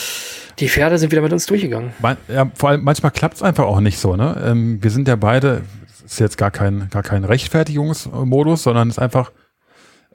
die 0.58 0.68
Pferde 0.68 0.98
sind 0.98 1.10
wieder 1.10 1.22
mit 1.22 1.32
uns 1.32 1.46
durchgegangen. 1.46 1.94
Man, 2.00 2.18
ja, 2.28 2.50
vor 2.54 2.68
allem 2.68 2.84
manchmal 2.84 3.12
klappt 3.12 3.36
es 3.36 3.42
einfach 3.42 3.64
auch 3.64 3.80
nicht 3.80 3.98
so. 3.98 4.16
Ne? 4.16 4.36
Ähm, 4.44 4.82
wir 4.82 4.90
sind 4.90 5.08
ja 5.08 5.16
beide, 5.16 5.62
es 6.04 6.12
ist 6.12 6.20
jetzt 6.20 6.36
gar 6.36 6.50
kein, 6.50 6.88
gar 6.90 7.02
kein 7.02 7.24
Rechtfertigungsmodus, 7.24 8.62
sondern 8.62 8.88
es 8.88 8.96
ist 8.96 9.02
einfach, 9.02 9.32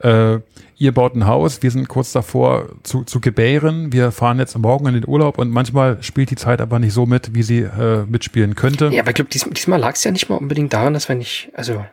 äh, 0.02 0.38
ihr 0.76 0.92
baut 0.92 1.14
ein 1.14 1.26
Haus, 1.26 1.62
wir 1.62 1.70
sind 1.70 1.88
kurz 1.88 2.12
davor 2.12 2.68
zu, 2.82 3.04
zu 3.04 3.20
gebären, 3.20 3.92
wir 3.92 4.12
fahren 4.12 4.38
jetzt 4.38 4.56
morgen 4.58 4.86
in 4.86 4.94
den 4.94 5.08
Urlaub 5.08 5.38
und 5.38 5.50
manchmal 5.50 6.02
spielt 6.02 6.30
die 6.30 6.36
Zeit 6.36 6.60
aber 6.60 6.78
nicht 6.78 6.92
so 6.92 7.06
mit, 7.06 7.34
wie 7.34 7.42
sie 7.42 7.60
äh, 7.60 8.04
mitspielen 8.06 8.54
könnte. 8.54 8.88
Ja, 8.88 9.00
aber 9.02 9.10
ich 9.10 9.14
glaube, 9.14 9.30
dies, 9.32 9.48
diesmal 9.50 9.80
lag 9.80 9.94
es 9.94 10.04
ja 10.04 10.10
nicht 10.10 10.28
mal 10.28 10.36
unbedingt 10.36 10.72
daran, 10.72 10.92
dass 10.94 11.08
wir 11.08 11.16
nicht, 11.16 11.50
also 11.54 11.84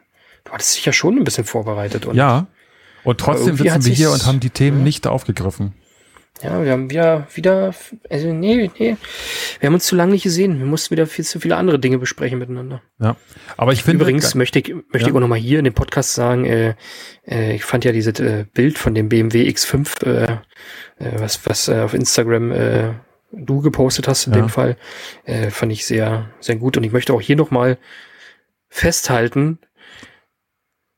du 0.43 0.51
hattest 0.51 0.75
dich 0.77 0.85
ja 0.85 0.91
schon 0.93 1.17
ein 1.17 1.23
bisschen 1.23 1.45
vorbereitet. 1.45 2.05
Und 2.05 2.15
Ja. 2.15 2.47
Und 3.05 3.19
trotzdem 3.19 3.57
sitzen 3.57 3.85
wir 3.85 3.93
hier 3.93 4.11
und 4.11 4.25
haben 4.25 4.39
die 4.39 4.49
Themen 4.49 4.79
Ja. 4.79 4.83
nicht 4.85 5.07
aufgegriffen. 5.07 5.73
Ja, 6.41 6.63
wir 6.63 6.71
haben 6.71 6.89
wieder, 6.89 7.27
wieder, 7.35 7.73
also 8.09 8.33
nee, 8.33 8.69
nee, 8.79 8.97
wir 9.59 9.67
haben 9.67 9.75
uns 9.75 9.85
zu 9.85 9.95
lange 9.95 10.11
nicht 10.13 10.23
gesehen. 10.23 10.57
Wir 10.59 10.65
mussten 10.65 10.91
wieder 10.91 11.05
viel 11.07 11.23
zu 11.23 11.39
viele 11.39 11.55
andere 11.55 11.79
Dinge 11.79 11.99
besprechen 11.99 12.39
miteinander. 12.39 12.81
Ja. 12.99 13.15
Aber 13.55 13.71
ich 13.71 13.83
finde. 13.83 14.01
Übrigens 14.03 14.33
möchte 14.35 14.59
ich, 14.59 14.69
möchte 14.73 14.99
Ja. 14.99 15.07
ich 15.07 15.13
auch 15.13 15.19
nochmal 15.19 15.39
hier 15.39 15.59
in 15.59 15.65
dem 15.65 15.75
Podcast 15.75 16.15
sagen, 16.15 16.45
äh, 16.45 16.75
äh, 17.27 17.55
ich 17.55 17.63
fand 17.63 17.85
ja 17.85 17.91
dieses 17.91 18.19
äh, 18.19 18.45
Bild 18.51 18.77
von 18.77 18.95
dem 18.95 19.09
BMW 19.09 19.47
X5, 19.47 20.05
äh, 20.05 20.23
äh, 20.97 21.19
was, 21.19 21.45
was 21.45 21.67
äh, 21.69 21.79
auf 21.81 21.93
Instagram 21.93 22.51
äh, 22.51 22.93
du 23.31 23.61
gepostet 23.61 24.07
hast 24.07 24.25
in 24.27 24.33
Ja. 24.33 24.39
dem 24.39 24.49
Fall, 24.49 24.75
äh, 25.25 25.49
fand 25.49 25.71
ich 25.71 25.85
sehr, 25.85 26.29
sehr 26.39 26.55
gut. 26.55 26.75
Und 26.77 26.83
ich 26.83 26.91
möchte 26.91 27.13
auch 27.13 27.21
hier 27.21 27.35
nochmal 27.35 27.77
festhalten, 28.69 29.59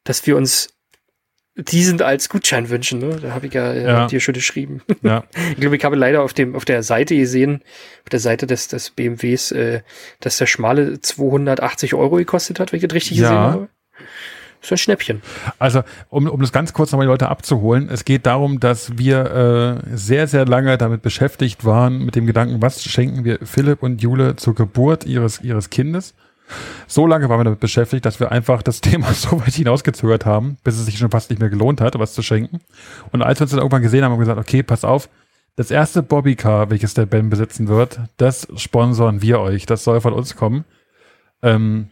dass 0.05 0.25
wir 0.25 0.37
uns 0.37 0.74
diesen 1.57 2.01
als 2.01 2.27
Gutschein 2.29 2.69
wünschen. 2.69 2.99
Ne? 2.99 3.17
Da 3.21 3.31
habe 3.33 3.47
ich 3.47 3.53
ja, 3.53 3.71
äh, 3.71 3.83
Ja. 3.83 4.07
dir 4.07 4.19
schon 4.19 4.33
geschrieben. 4.33 4.81
Ja. 5.01 5.23
Ich 5.51 5.57
glaube, 5.61 5.77
ich 5.77 5.85
habe 5.85 5.95
leider 5.95 6.21
auf 6.23 6.33
dem 6.33 6.55
auf 6.55 6.65
der 6.65 6.83
Seite 6.83 7.15
gesehen, 7.15 7.61
auf 8.03 8.09
der 8.09 8.19
Seite 8.19 8.45
des, 8.47 8.67
des 8.67 8.89
BMWs, 8.91 9.51
äh, 9.51 9.81
dass 10.19 10.37
der 10.37 10.47
schmale 10.47 10.99
280 10.99 11.93
Euro 11.93 12.17
gekostet 12.17 12.59
hat, 12.59 12.71
wenn 12.71 12.77
ich 12.77 12.85
das 12.87 12.93
richtig 12.93 13.17
Ja. 13.17 13.23
gesehen 13.29 13.37
habe. 13.39 13.69
So 14.61 14.73
ein 14.73 14.77
Schnäppchen. 14.79 15.21
Also, 15.59 15.83
um, 16.09 16.27
um 16.27 16.41
das 16.41 16.51
ganz 16.51 16.73
kurz 16.73 16.91
nochmal 16.91 17.05
die 17.05 17.11
Leute 17.11 17.29
abzuholen, 17.29 17.87
es 17.87 18.03
geht 18.03 18.25
darum, 18.25 18.59
dass 18.59 18.97
wir 18.97 19.81
äh, 19.85 19.95
sehr, 19.95 20.27
sehr 20.27 20.45
lange 20.45 20.77
damit 20.79 21.03
beschäftigt 21.03 21.65
waren, 21.65 22.03
mit 22.03 22.15
dem 22.15 22.25
Gedanken, 22.25 22.61
was 22.63 22.83
schenken 22.83 23.23
wir 23.25 23.37
Philipp 23.43 23.83
und 23.83 24.01
Jule 24.01 24.35
zur 24.37 24.55
Geburt 24.55 25.05
ihres, 25.05 25.39
ihres 25.41 25.69
Kindes. 25.69 26.15
So 26.87 27.07
lange 27.07 27.29
waren 27.29 27.39
wir 27.39 27.43
damit 27.45 27.59
beschäftigt, 27.59 28.05
dass 28.05 28.19
wir 28.19 28.31
einfach 28.31 28.61
das 28.61 28.81
Thema 28.81 29.13
so 29.13 29.41
weit 29.41 29.53
hinausgezögert 29.53 30.25
haben, 30.25 30.57
bis 30.63 30.77
es 30.77 30.85
sich 30.85 30.97
schon 30.97 31.11
fast 31.11 31.29
nicht 31.29 31.39
mehr 31.39 31.49
gelohnt 31.49 31.81
hat, 31.81 31.97
was 31.97 32.13
zu 32.13 32.21
schenken. 32.21 32.61
Und 33.11 33.21
als 33.21 33.39
wir 33.39 33.43
uns 33.43 33.51
dann 33.51 33.59
irgendwann 33.59 33.81
gesehen 33.81 34.03
haben, 34.03 34.11
haben 34.11 34.19
wir 34.19 34.25
gesagt, 34.25 34.39
okay, 34.39 34.63
pass 34.63 34.83
auf, 34.83 35.09
das 35.55 35.71
erste 35.71 36.03
Bobbycar, 36.03 36.69
welches 36.69 36.93
der 36.93 37.05
Ben 37.05 37.29
besitzen 37.29 37.67
wird, 37.67 37.99
das 38.17 38.47
sponsoren 38.57 39.21
wir 39.21 39.39
euch. 39.39 39.65
Das 39.65 39.83
soll 39.83 40.01
von 40.01 40.13
uns 40.13 40.35
kommen. 40.35 40.65
Ähm, 41.41 41.89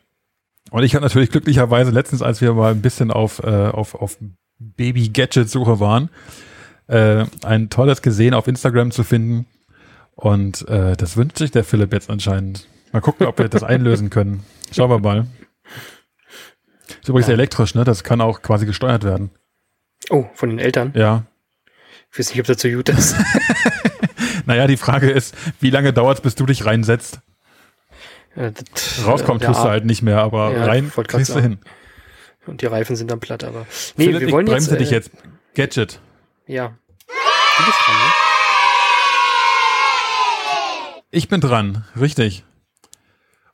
und 0.72 0.84
ich 0.84 0.96
habe 0.96 1.04
natürlich 1.04 1.30
glücklicherweise 1.30 1.92
letztens, 1.92 2.22
als 2.22 2.42
wir 2.42 2.54
mal 2.54 2.72
ein 2.72 2.82
bisschen 2.82 3.12
auf, 3.12 3.42
äh, 3.44 3.68
auf, 3.68 3.96
auf 3.96 4.18
Baby-Gadget-Suche 4.60 5.80
waren, 5.80 6.10
äh, 6.88 7.26
ein 7.44 7.70
tolles 7.70 8.02
gesehen 8.02 8.34
auf 8.34 8.48
Instagram 8.48 8.92
zu 8.92 9.04
finden. 9.04 9.46
Und 10.16 10.68
äh, 10.68 10.96
das 10.98 11.16
wünscht 11.16 11.38
sich 11.38 11.52
der 11.52 11.64
Philipp 11.64 11.94
jetzt 11.94 12.10
anscheinend. 12.10 12.68
Mal 12.94 13.02
gucken, 13.02 13.28
ob 13.28 13.38
wir 13.40 13.50
das 13.50 13.64
einlösen 13.64 14.10
können. 14.10 14.46
Schauen 14.72 14.90
wir 14.90 15.00
mal. 15.00 15.28
Ist 17.02 17.10
übrigens 17.10 17.28
Ja. 17.28 17.34
elektrisch, 17.34 17.76
ne? 17.76 17.84
Das 17.84 18.04
kann 18.06 18.22
auch 18.22 18.42
quasi 18.42 18.66
gesteuert 18.66 19.04
werden. 19.04 19.32
Oh, 20.10 20.26
von 20.36 20.50
den 20.50 20.60
Eltern. 20.60 20.94
Ja. 20.96 21.26
Ich 22.12 22.20
weiß 22.20 22.30
nicht, 22.30 22.40
ob 22.40 22.46
das 22.48 22.62
so 22.62 22.70
gut 22.70 22.88
ist. 22.90 23.16
Naja, 24.46 24.68
die 24.68 24.76
Frage 24.76 25.10
ist, 25.10 25.34
wie 25.62 25.70
lange 25.70 25.94
dauert 25.94 26.18
es, 26.18 26.22
bis 26.22 26.36
du 26.36 26.46
dich 26.46 26.66
reinsetzt? 26.66 27.22
Ja, 28.36 28.50
das- 28.50 29.06
Rauskommen 29.06 29.42
äh, 29.42 29.46
tust 29.46 29.62
du 29.64 29.70
halt 29.70 29.86
nicht 29.86 30.02
mehr, 30.02 30.18
aber 30.20 30.52
Ja, 30.52 30.66
rein 30.66 30.92
kriegst 31.08 31.34
du 31.34 31.40
hin. 31.40 31.60
Und 32.46 32.60
die 32.62 32.66
Reifen 32.66 32.98
sind 32.98 33.10
dann 33.10 33.22
platt, 33.22 33.46
aber. 33.46 33.66
Nee, 33.96 34.06
Philipp, 34.08 34.20
wir 34.20 34.28
ich 34.28 34.34
wollen 34.34 34.46
bremse 34.46 34.72
jetzt. 34.72 34.82
dich 34.82 34.92
äh, 34.92 34.96
jetzt. 34.96 35.12
Gadget. 35.56 36.02
Ja. 36.46 36.74
Du 37.08 37.66
bist 37.66 37.78
dran, 37.86 37.96
ne? 37.96 38.12
Ich 41.12 41.30
bin 41.30 41.40
dran, 41.40 41.86
richtig. 41.98 42.44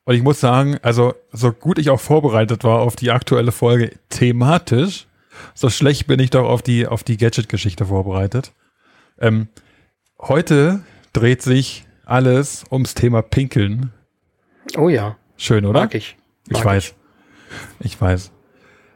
Und 0.06 0.16
ich 0.16 0.24
muss 0.24 0.40
sagen, 0.40 0.78
also 0.82 1.14
so 1.32 1.52
gut 1.52 1.78
ich 1.78 1.90
auch 1.90 2.00
vorbereitet 2.00 2.64
war 2.64 2.80
auf 2.80 2.96
die 2.96 3.12
aktuelle 3.12 3.52
Folge 3.52 3.92
thematisch, 4.10 5.08
so 5.54 5.70
schlecht 5.70 6.08
bin 6.08 6.20
ich 6.20 6.32
doch 6.32 6.48
auf 6.48 6.62
die, 6.62 6.88
auf 6.88 7.04
die 7.04 7.18
Gadget-Geschichte 7.18 7.86
vorbereitet. 7.86 8.54
Ähm, 9.20 9.48
heute 10.20 10.82
dreht 11.14 11.42
sich 11.42 11.86
alles 12.06 12.66
ums 12.72 12.96
Thema 12.96 13.22
Pinkeln. 13.22 13.92
Oh 14.78 14.90
ja. 14.90 15.18
Schön, 15.38 15.66
oder? 15.66 15.82
Mag 15.82 15.96
ich. 15.96 16.18
Ich 16.48 16.58
Mag 16.58 16.66
weiß. 16.66 16.96
Ich 17.80 18.00
weiß. 18.00 18.32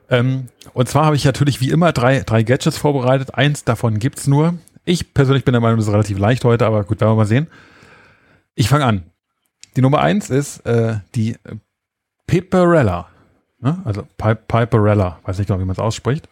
Ähm, 0.10 0.47
und 0.74 0.89
zwar 0.89 1.06
habe 1.06 1.16
ich 1.16 1.26
natürlich 1.26 1.62
wie 1.62 1.70
immer 1.70 1.91
drei, 1.91 2.22
drei 2.22 2.43
Gadgets 2.43 2.78
vorbereitet. 2.78 3.36
Eins 3.36 3.64
davon 3.64 3.99
gibt's 3.99 4.28
nur. 4.28 4.56
Ich 4.86 5.14
persönlich 5.14 5.45
bin 5.45 5.54
der 5.54 5.62
Meinung, 5.62 5.78
das 5.78 5.88
ist 5.88 5.93
relativ 5.93 6.18
leicht 6.18 6.43
heute, 6.43 6.66
aber 6.66 6.84
gut, 6.84 6.99
werden 6.99 7.12
wir 7.12 7.16
mal 7.16 7.26
sehen. 7.26 7.47
Ich 8.56 8.68
fange 8.68 8.86
an. 8.86 9.04
Die 9.76 9.82
Nummer 9.82 9.99
eins 9.99 10.30
ist 10.30 10.65
äh, 10.65 10.97
die 11.15 11.36
Piperella. 12.28 13.07
Ne? 13.59 13.82
Also 13.86 14.03
Pi 14.17 14.36
Piperella. 14.36 15.19
Weiß 15.24 15.38
nicht 15.38 15.47
genau, 15.47 15.59
wie 15.59 15.65
man 15.65 15.74
es 15.74 15.80
ausspricht. 15.80 16.28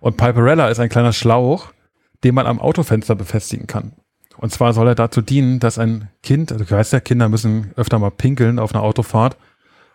Und 0.00 0.16
Piperella 0.16 0.68
ist 0.68 0.80
ein 0.80 0.88
kleiner 0.88 1.12
Schlauch, 1.12 1.72
den 2.24 2.34
man 2.34 2.46
am 2.46 2.60
Autofenster 2.60 3.14
befestigen 3.14 3.66
kann. 3.66 3.92
Und 4.36 4.52
zwar 4.52 4.72
soll 4.72 4.88
er 4.88 4.94
dazu 4.94 5.20
dienen, 5.20 5.60
dass 5.60 5.78
ein 5.78 6.08
Kind, 6.22 6.50
also 6.50 6.64
du 6.64 6.70
weißt 6.70 6.94
ja, 6.94 7.00
Kinder 7.00 7.28
müssen 7.28 7.72
öfter 7.76 7.98
mal 7.98 8.10
pinkeln 8.10 8.58
auf 8.58 8.74
einer 8.74 8.82
Autofahrt. 8.82 9.36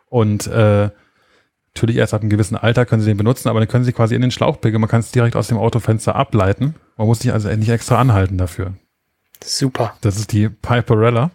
Und 0.08 0.46
äh, 0.46 0.92
natürlich 1.74 1.96
erst 1.96 2.14
ab 2.14 2.22
einem 2.22 2.30
gewissen 2.30 2.56
Alter 2.56 2.86
können 2.86 3.02
sie 3.02 3.10
den 3.10 3.18
benutzen, 3.18 3.50
aber 3.50 3.60
dann 3.60 3.68
können 3.68 3.86
sie 3.86 3.94
quasi 3.94 4.14
in 4.14 4.22
den 4.22 4.30
Schlauch 4.30 4.62
pinkeln. 4.62 4.82
Man 4.82 4.90
kann 4.90 5.00
es 5.00 5.12
direkt 5.12 5.36
aus 5.36 5.48
dem 5.48 5.58
Autofenster 5.58 6.16
ableiten. 6.16 6.76
Man 6.96 7.08
muss 7.08 7.20
sich 7.20 7.34
also 7.34 7.50
nicht 7.50 7.70
extra 7.70 8.00
anhalten 8.00 8.38
dafür. 8.38 8.74
Super. 9.44 9.96
Das 10.02 10.18
ist 10.18 10.32
die 10.32 10.50
Piperella. 10.50 11.32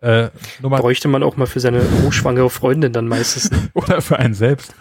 Äh, 0.00 0.30
Bräuchte 0.62 1.08
man 1.08 1.24
auch 1.24 1.36
mal 1.36 1.46
für 1.46 1.58
seine 1.58 1.82
hochschwangere 2.02 2.50
Freundin 2.50 2.92
dann 2.92 3.08
meistens. 3.08 3.50
ne? 3.50 3.68
oder 3.74 4.00
für 4.00 4.18
einen 4.18 4.34
selbst. 4.34 4.74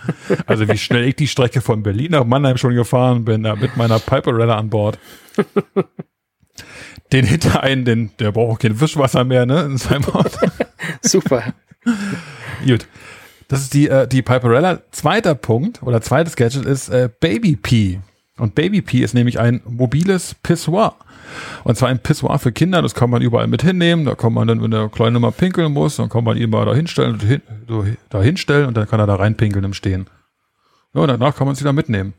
Also 0.46 0.68
wie 0.68 0.78
schnell 0.78 1.06
ich 1.06 1.16
die 1.16 1.28
Strecke 1.28 1.62
von 1.62 1.82
Berlin 1.82 2.12
nach 2.12 2.24
Mannheim 2.24 2.58
schon 2.58 2.76
gefahren 2.76 3.26
bin, 3.26 3.44
da 3.44 3.56
mit 3.56 3.78
meiner 3.78 4.00
Piperella 4.00 4.58
an 4.58 4.70
Bord. 4.70 5.00
Den 7.12 7.26
hinter 7.26 7.64
einen, 7.64 7.86
den, 7.86 8.12
der 8.20 8.32
braucht 8.32 8.52
auch 8.52 8.60
kein 8.60 8.80
Wischwasser 8.80 9.24
mehr, 9.24 9.46
ne, 9.46 9.62
in 9.62 9.78
seinem 9.78 10.06
Auto. 10.06 10.48
Super. 11.02 11.54
Gut. 12.66 12.88
Das 13.48 13.62
ist 13.62 13.74
die, 13.74 13.88
äh, 13.88 14.08
die 14.08 14.22
Piperella. 14.22 14.82
Zweiter 14.92 15.34
Punkt 15.34 15.82
oder 15.82 16.02
zweites 16.02 16.36
Gadget 16.36 16.66
ist 16.66 16.90
äh, 16.90 17.10
Baby 17.20 17.56
Pee. 17.56 18.02
Und 18.38 18.56
Baby 18.56 18.82
Pee 18.82 19.02
ist 19.02 19.14
nämlich 19.14 19.40
ein 19.40 19.62
mobiles 19.68 20.36
Pissoir. 20.36 20.96
Und 21.64 21.78
zwar 21.78 21.90
ein 21.90 22.00
Pissoir 22.00 22.40
für 22.40 22.52
Kinder, 22.52 22.82
das 22.82 22.94
kann 22.94 23.10
man 23.10 23.22
überall 23.22 23.48
mit 23.48 23.62
hinnehmen. 23.62 24.06
Da 24.06 24.16
kann 24.16 24.34
man 24.34 24.48
dann, 24.48 24.62
wenn 24.62 24.72
der 24.72 24.90
Kleine 24.90 25.20
mal 25.20 25.32
pinkeln 25.32 25.74
muss, 25.74 25.98
dann 25.98 26.10
kann 26.10 26.24
man 26.24 26.38
ihn 26.38 26.50
mal 26.50 26.66
da 26.66 26.74
hinstellen, 26.74 27.42
da 28.10 28.22
hinstellen 28.22 28.68
und 28.68 28.78
dann 28.78 28.88
kann 28.88 29.00
er 29.00 29.08
da 29.08 29.16
reinpinkeln 29.16 29.66
im 29.66 29.74
Stehen. 29.74 30.08
Ja, 30.94 31.02
und 31.02 31.08
danach 31.08 31.36
kann 31.36 31.48
man 31.48 31.54
es 31.54 31.60
wieder 31.60 31.74
mitnehmen. 31.74 32.14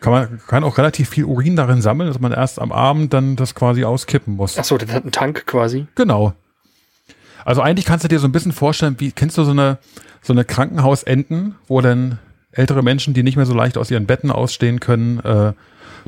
Kann 0.00 0.12
man 0.12 0.40
kann 0.46 0.64
auch 0.64 0.76
relativ 0.76 1.08
viel 1.08 1.24
Urin 1.24 1.56
darin 1.56 1.80
sammeln, 1.80 2.08
dass 2.08 2.20
man 2.20 2.32
erst 2.32 2.60
am 2.60 2.72
Abend 2.72 3.12
dann 3.14 3.36
das 3.36 3.54
quasi 3.54 3.84
auskippen 3.84 4.36
muss. 4.36 4.58
Achso, 4.58 4.76
das 4.76 4.92
hat 4.92 5.02
einen 5.02 5.12
Tank 5.12 5.46
quasi. 5.46 5.86
Genau. 5.94 6.34
Also 7.44 7.62
eigentlich 7.62 7.86
kannst 7.86 8.04
du 8.04 8.08
dir 8.08 8.18
so 8.18 8.28
ein 8.28 8.32
bisschen 8.32 8.52
vorstellen, 8.52 8.96
wie 8.98 9.12
kennst 9.12 9.38
du 9.38 9.44
so 9.44 9.50
eine 9.50 9.78
so 10.24 10.32
eine 10.32 10.44
Krankenhausenten, 10.44 11.54
wo 11.68 11.80
dann 11.80 12.18
ältere 12.56 12.82
Menschen, 12.82 13.14
die 13.14 13.22
nicht 13.22 13.36
mehr 13.36 13.46
so 13.46 13.54
leicht 13.54 13.76
aus 13.78 13.90
ihren 13.90 14.06
Betten 14.06 14.30
ausstehen 14.30 14.80
können, 14.80 15.18
äh, 15.20 15.52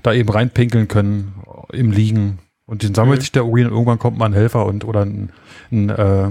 da 0.02 0.12
eben 0.12 0.28
reinpinkeln 0.28 0.88
können 0.88 1.34
im 1.72 1.90
Liegen 1.90 2.38
und 2.66 2.82
dann 2.84 2.94
sammelt 2.94 3.18
Mhm. 3.18 3.20
sich 3.22 3.32
der 3.32 3.46
Urin 3.46 3.66
und 3.66 3.72
irgendwann 3.72 3.98
kommt 3.98 4.18
mal 4.18 4.26
ein 4.26 4.32
Helfer 4.34 4.66
und 4.66 4.84
oder 4.84 5.04
ein, 5.04 5.30
ein 5.72 5.88
äh, 5.90 6.30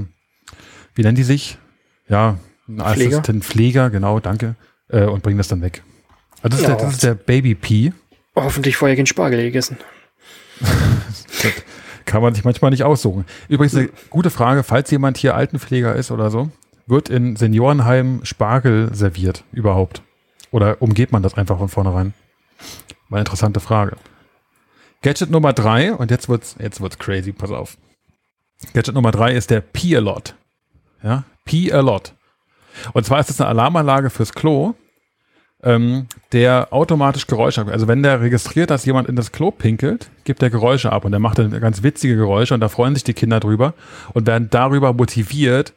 wie 0.96 1.02
nennen 1.02 1.16
die 1.16 1.24
sich? 1.24 1.58
Ja, 2.08 2.38
ein 2.68 2.80
Pfleger. 2.80 3.18
Assistent, 3.18 3.44
Pfleger, 3.46 3.90
genau, 3.90 4.20
danke, 4.20 4.56
äh, 4.90 5.06
und 5.06 5.24
bringt 5.24 5.40
das 5.40 5.48
dann 5.48 5.62
weg. 5.62 5.84
Also 6.42 6.50
das, 6.58 6.60
ist 6.60 6.68
Ja. 6.68 6.76
der, 6.76 6.86
das 6.86 6.94
ist 6.94 7.04
der 7.04 7.16
Baby 7.16 7.56
Pee. 7.56 7.94
Hoffentlich 8.36 8.76
vorher 8.78 8.96
kein 8.96 9.06
Spargel 9.08 9.42
gegessen. 9.42 9.78
Kann 12.06 12.22
man 12.22 12.34
sich 12.36 12.44
manchmal 12.44 12.72
nicht 12.72 12.84
aussuchen. 12.84 13.26
Übrigens 13.50 13.76
eine 13.76 13.90
gute 14.10 14.30
Frage, 14.30 14.64
falls 14.64 14.92
jemand 14.92 15.18
hier 15.18 15.36
Altenpfleger 15.36 15.96
ist 15.96 16.12
oder 16.12 16.30
so, 16.30 16.50
wird 16.88 17.10
in 17.10 17.36
Seniorenheimen 17.36 18.26
Spargel 18.26 18.94
serviert 18.94 19.44
überhaupt? 19.52 20.02
Oder 20.52 20.82
umgeht 20.82 21.12
man 21.12 21.24
das 21.24 21.36
einfach 21.36 21.58
von 21.58 21.70
vornherein? 21.70 22.14
Mal 23.10 23.20
interessante 23.20 23.60
Frage. 23.60 23.98
Gadget 25.02 25.30
Nummer 25.30 25.54
drei, 25.54 25.94
und 25.94 26.12
jetzt 26.12 26.30
wird's, 26.30 26.56
jetzt 26.60 26.82
wird's 26.82 26.98
crazy, 26.98 27.32
pass 27.32 27.52
auf. 27.52 27.78
Gadget 28.74 28.96
Nummer 28.96 29.12
drei 29.12 29.34
ist 29.34 29.50
der 29.50 29.62
Pee-A-Lot. 29.62 30.36
Ja, 31.04 31.24
Pee 31.46 31.72
a 31.72 31.80
lot. 31.80 32.14
Und 32.94 33.06
zwar 33.06 33.20
ist 33.20 33.30
es 33.30 33.40
eine 33.40 33.50
Alarmanlage 33.50 34.10
fürs 34.10 34.34
Klo, 34.34 34.74
ähm, 35.64 36.08
der 36.32 36.74
automatisch 36.74 37.28
Geräusche 37.28 37.62
ab. 37.62 37.68
Also 37.70 37.88
wenn 37.88 38.04
der 38.04 38.22
registriert, 38.22 38.70
dass 38.70 38.86
jemand 38.86 39.08
in 39.08 39.16
das 39.16 39.32
Klo 39.32 39.52
pinkelt, 39.52 40.10
gibt 40.24 40.44
er 40.44 40.50
Geräusche 40.50 40.92
ab 40.92 41.06
und 41.06 41.12
der 41.12 41.20
macht 41.20 41.38
dann 41.38 41.52
ganz 41.62 41.84
witzige 41.84 42.16
Geräusche 42.16 42.54
und 42.54 42.60
da 42.60 42.70
freuen 42.70 42.96
sich 42.96 43.04
die 43.04 43.14
Kinder 43.14 43.40
drüber 43.40 43.74
und 44.14 44.28
werden 44.28 44.50
darüber 44.50 44.94
motiviert, 44.94 45.74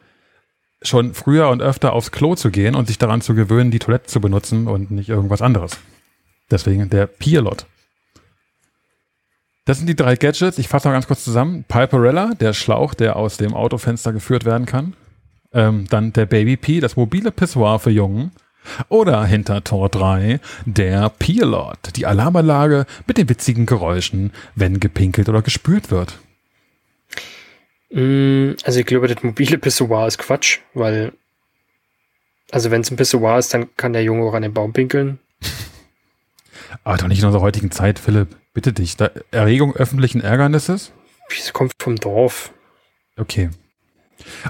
schon 0.82 1.14
früher 1.14 1.48
und 1.48 1.62
öfter 1.62 1.92
aufs 1.92 2.12
Klo 2.12 2.34
zu 2.34 2.50
gehen 2.50 2.74
und 2.74 2.86
sich 2.86 2.98
daran 2.98 3.20
zu 3.20 3.34
gewöhnen, 3.34 3.70
die 3.70 3.78
Toilette 3.78 4.06
zu 4.06 4.20
benutzen 4.20 4.66
und 4.66 4.90
nicht 4.90 5.08
irgendwas 5.08 5.42
anderes. 5.42 5.78
Deswegen 6.50 6.88
der 6.88 7.06
Pierlot. 7.06 7.66
Das 9.64 9.76
sind 9.76 9.86
die 9.86 9.96
drei 9.96 10.16
Gadgets. 10.16 10.58
Ich 10.58 10.68
fasse 10.68 10.88
noch 10.88 10.94
ganz 10.94 11.06
kurz 11.06 11.24
zusammen. 11.24 11.64
Piperella, 11.64 12.32
der 12.34 12.54
Schlauch, 12.54 12.94
der 12.94 13.16
aus 13.16 13.36
dem 13.36 13.52
Autofenster 13.52 14.12
geführt 14.12 14.46
werden 14.46 14.66
kann. 14.66 14.94
Ähm, 15.52 15.86
dann 15.90 16.12
der 16.14 16.26
Baby 16.26 16.56
P, 16.56 16.80
das 16.80 16.96
mobile 16.96 17.30
Pissoir 17.30 17.78
für 17.78 17.90
Jungen. 17.90 18.32
Oder 18.88 19.24
hinter 19.24 19.64
Tor 19.64 19.88
3 19.88 20.40
der 20.64 21.08
Pierlot, 21.10 21.96
die 21.96 22.06
Alarmanlage 22.06 22.86
mit 23.06 23.18
den 23.18 23.28
witzigen 23.28 23.66
Geräuschen, 23.66 24.32
wenn 24.54 24.80
gepinkelt 24.80 25.28
oder 25.28 25.42
gespült 25.42 25.90
wird. 25.90 26.18
Mm, 27.91 28.53
Also 28.64 28.80
ich 28.80 28.86
glaube, 28.86 29.09
das 29.09 29.22
mobile 29.22 29.59
Pissoir 29.59 30.07
ist 30.07 30.18
Quatsch, 30.18 30.61
weil, 30.74 31.12
also 32.51 32.70
wenn 32.70 32.82
es 32.82 32.91
ein 32.91 32.97
Pissoir 32.97 33.39
ist, 33.39 33.55
dann 33.55 33.74
kann 33.76 33.93
der 33.93 34.03
Junge 34.03 34.24
auch 34.24 34.34
an 34.34 34.43
den 34.43 34.55
Baum 34.55 34.72
pinkeln. 34.72 35.18
Aber 36.84 36.97
doch 36.97 37.09
nicht 37.09 37.20
in 37.20 37.24
unserer 37.26 37.43
heutigen 37.43 37.70
Zeit, 37.70 37.99
Philipp. 37.99 38.36
Bitte 38.53 38.72
dich. 38.72 38.97
Da, 38.97 39.11
Erregung 39.30 39.74
öffentlichen 39.74 40.20
Ärgernisses? 40.20 40.93
Es 41.30 41.53
kommt 41.53 41.72
vom 41.78 41.97
Dorf. 41.97 42.53
Okay. 43.16 43.51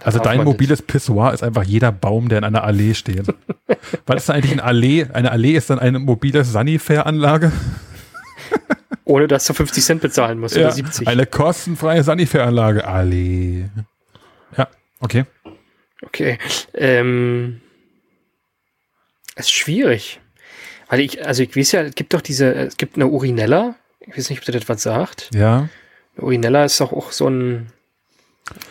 Also 0.02 0.18
dein 0.18 0.44
mobiles 0.44 0.80
Pissoir 0.82 1.32
ist 1.34 1.42
einfach 1.42 1.62
jeder 1.64 1.92
Baum, 1.92 2.28
der 2.28 2.38
in 2.38 2.44
einer 2.44 2.64
Allee 2.64 2.94
steht. 2.94 3.26
Was 4.06 4.16
ist 4.22 4.28
denn 4.28 4.36
eigentlich 4.36 4.52
eine 4.52 4.64
Allee? 4.64 5.06
Eine 5.12 5.30
Allee 5.30 5.52
ist 5.56 5.70
dann 5.70 5.78
eine 5.78 5.98
mobile 5.98 6.42
Sanifair-Anlage? 6.44 7.52
Ohne 9.08 9.26
dass 9.26 9.46
du 9.46 9.54
50 9.54 9.82
Cent 9.82 10.02
bezahlen 10.02 10.38
musst 10.38 10.54
oder 10.56 10.70
70. 10.70 11.08
Eine 11.08 11.24
kostenfreie 11.24 12.02
Sanifair-Anlage. 12.04 12.86
Allee. 12.86 13.64
Ja, 14.56 14.68
okay. 15.00 15.24
Okay. 16.02 16.38
Ähm, 16.74 17.62
es 19.34 19.46
ist 19.46 19.52
schwierig. 19.52 20.20
Weil 20.90 21.00
ich, 21.00 21.24
also 21.26 21.42
ich 21.42 21.56
weiß 21.56 21.72
ja, 21.72 21.82
es 21.82 21.94
gibt 21.94 22.12
doch 22.12 22.20
diese, 22.20 22.52
es 22.54 22.76
gibt 22.76 22.96
eine 22.96 23.06
Urinella. 23.06 23.76
Ich 24.00 24.16
weiß 24.16 24.28
nicht, 24.28 24.46
ob 24.46 24.54
das 24.54 24.68
was 24.68 24.82
sagt. 24.82 25.30
Ja. 25.34 25.68
Eine 26.16 26.26
Urinella 26.26 26.64
ist 26.66 26.78
doch 26.80 26.92
auch 26.92 27.10
so 27.12 27.28
ein, 27.28 27.68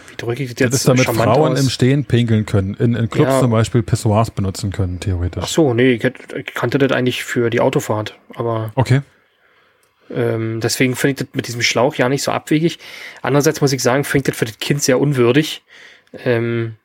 wie 0.10 0.16
drücke 0.18 0.44
ich 0.44 0.52
das 0.54 0.60
jetzt 0.60 0.74
Das 0.74 0.80
ist 0.82 0.88
damit 0.88 1.06
Frauen 1.06 1.54
aus? 1.54 1.60
im 1.60 1.70
Stehen 1.70 2.06
pinkeln 2.06 2.46
können. 2.46 2.76
In, 2.76 2.94
in 2.96 3.10
Clubs 3.10 3.32
Ja. 3.32 3.40
zum 3.40 3.50
Beispiel 3.50 3.82
Pissoirs 3.82 4.30
benutzen 4.30 4.72
können, 4.72 5.00
theoretisch. 5.00 5.44
Ach 5.44 5.50
so, 5.50 5.74
nee, 5.74 5.94
ich, 5.94 6.04
ich 6.04 6.54
kannte 6.54 6.78
das 6.78 6.92
eigentlich 6.92 7.24
für 7.24 7.50
die 7.50 7.60
Autofahrt. 7.60 8.18
Aber 8.36 8.72
Okay. 8.76 9.02
Ähm, 10.10 10.60
deswegen 10.62 10.96
finde 10.96 11.12
ich 11.12 11.28
das 11.28 11.36
mit 11.36 11.48
diesem 11.48 11.62
Schlauch 11.62 11.96
ja 11.96 12.10
nicht 12.10 12.24
so 12.24 12.32
abwegig. 12.32 12.80
Andererseits 13.22 13.62
muss 13.62 13.74
ich 13.74 13.82
sagen, 13.82 14.04
finde 14.04 14.30
ich 14.30 14.32
das 14.32 14.38
für 14.38 14.46
das 14.46 14.60
Kind 14.60 14.82
sehr 14.84 15.00
unwürdig. 15.00 15.64
Ähm, 16.24 16.76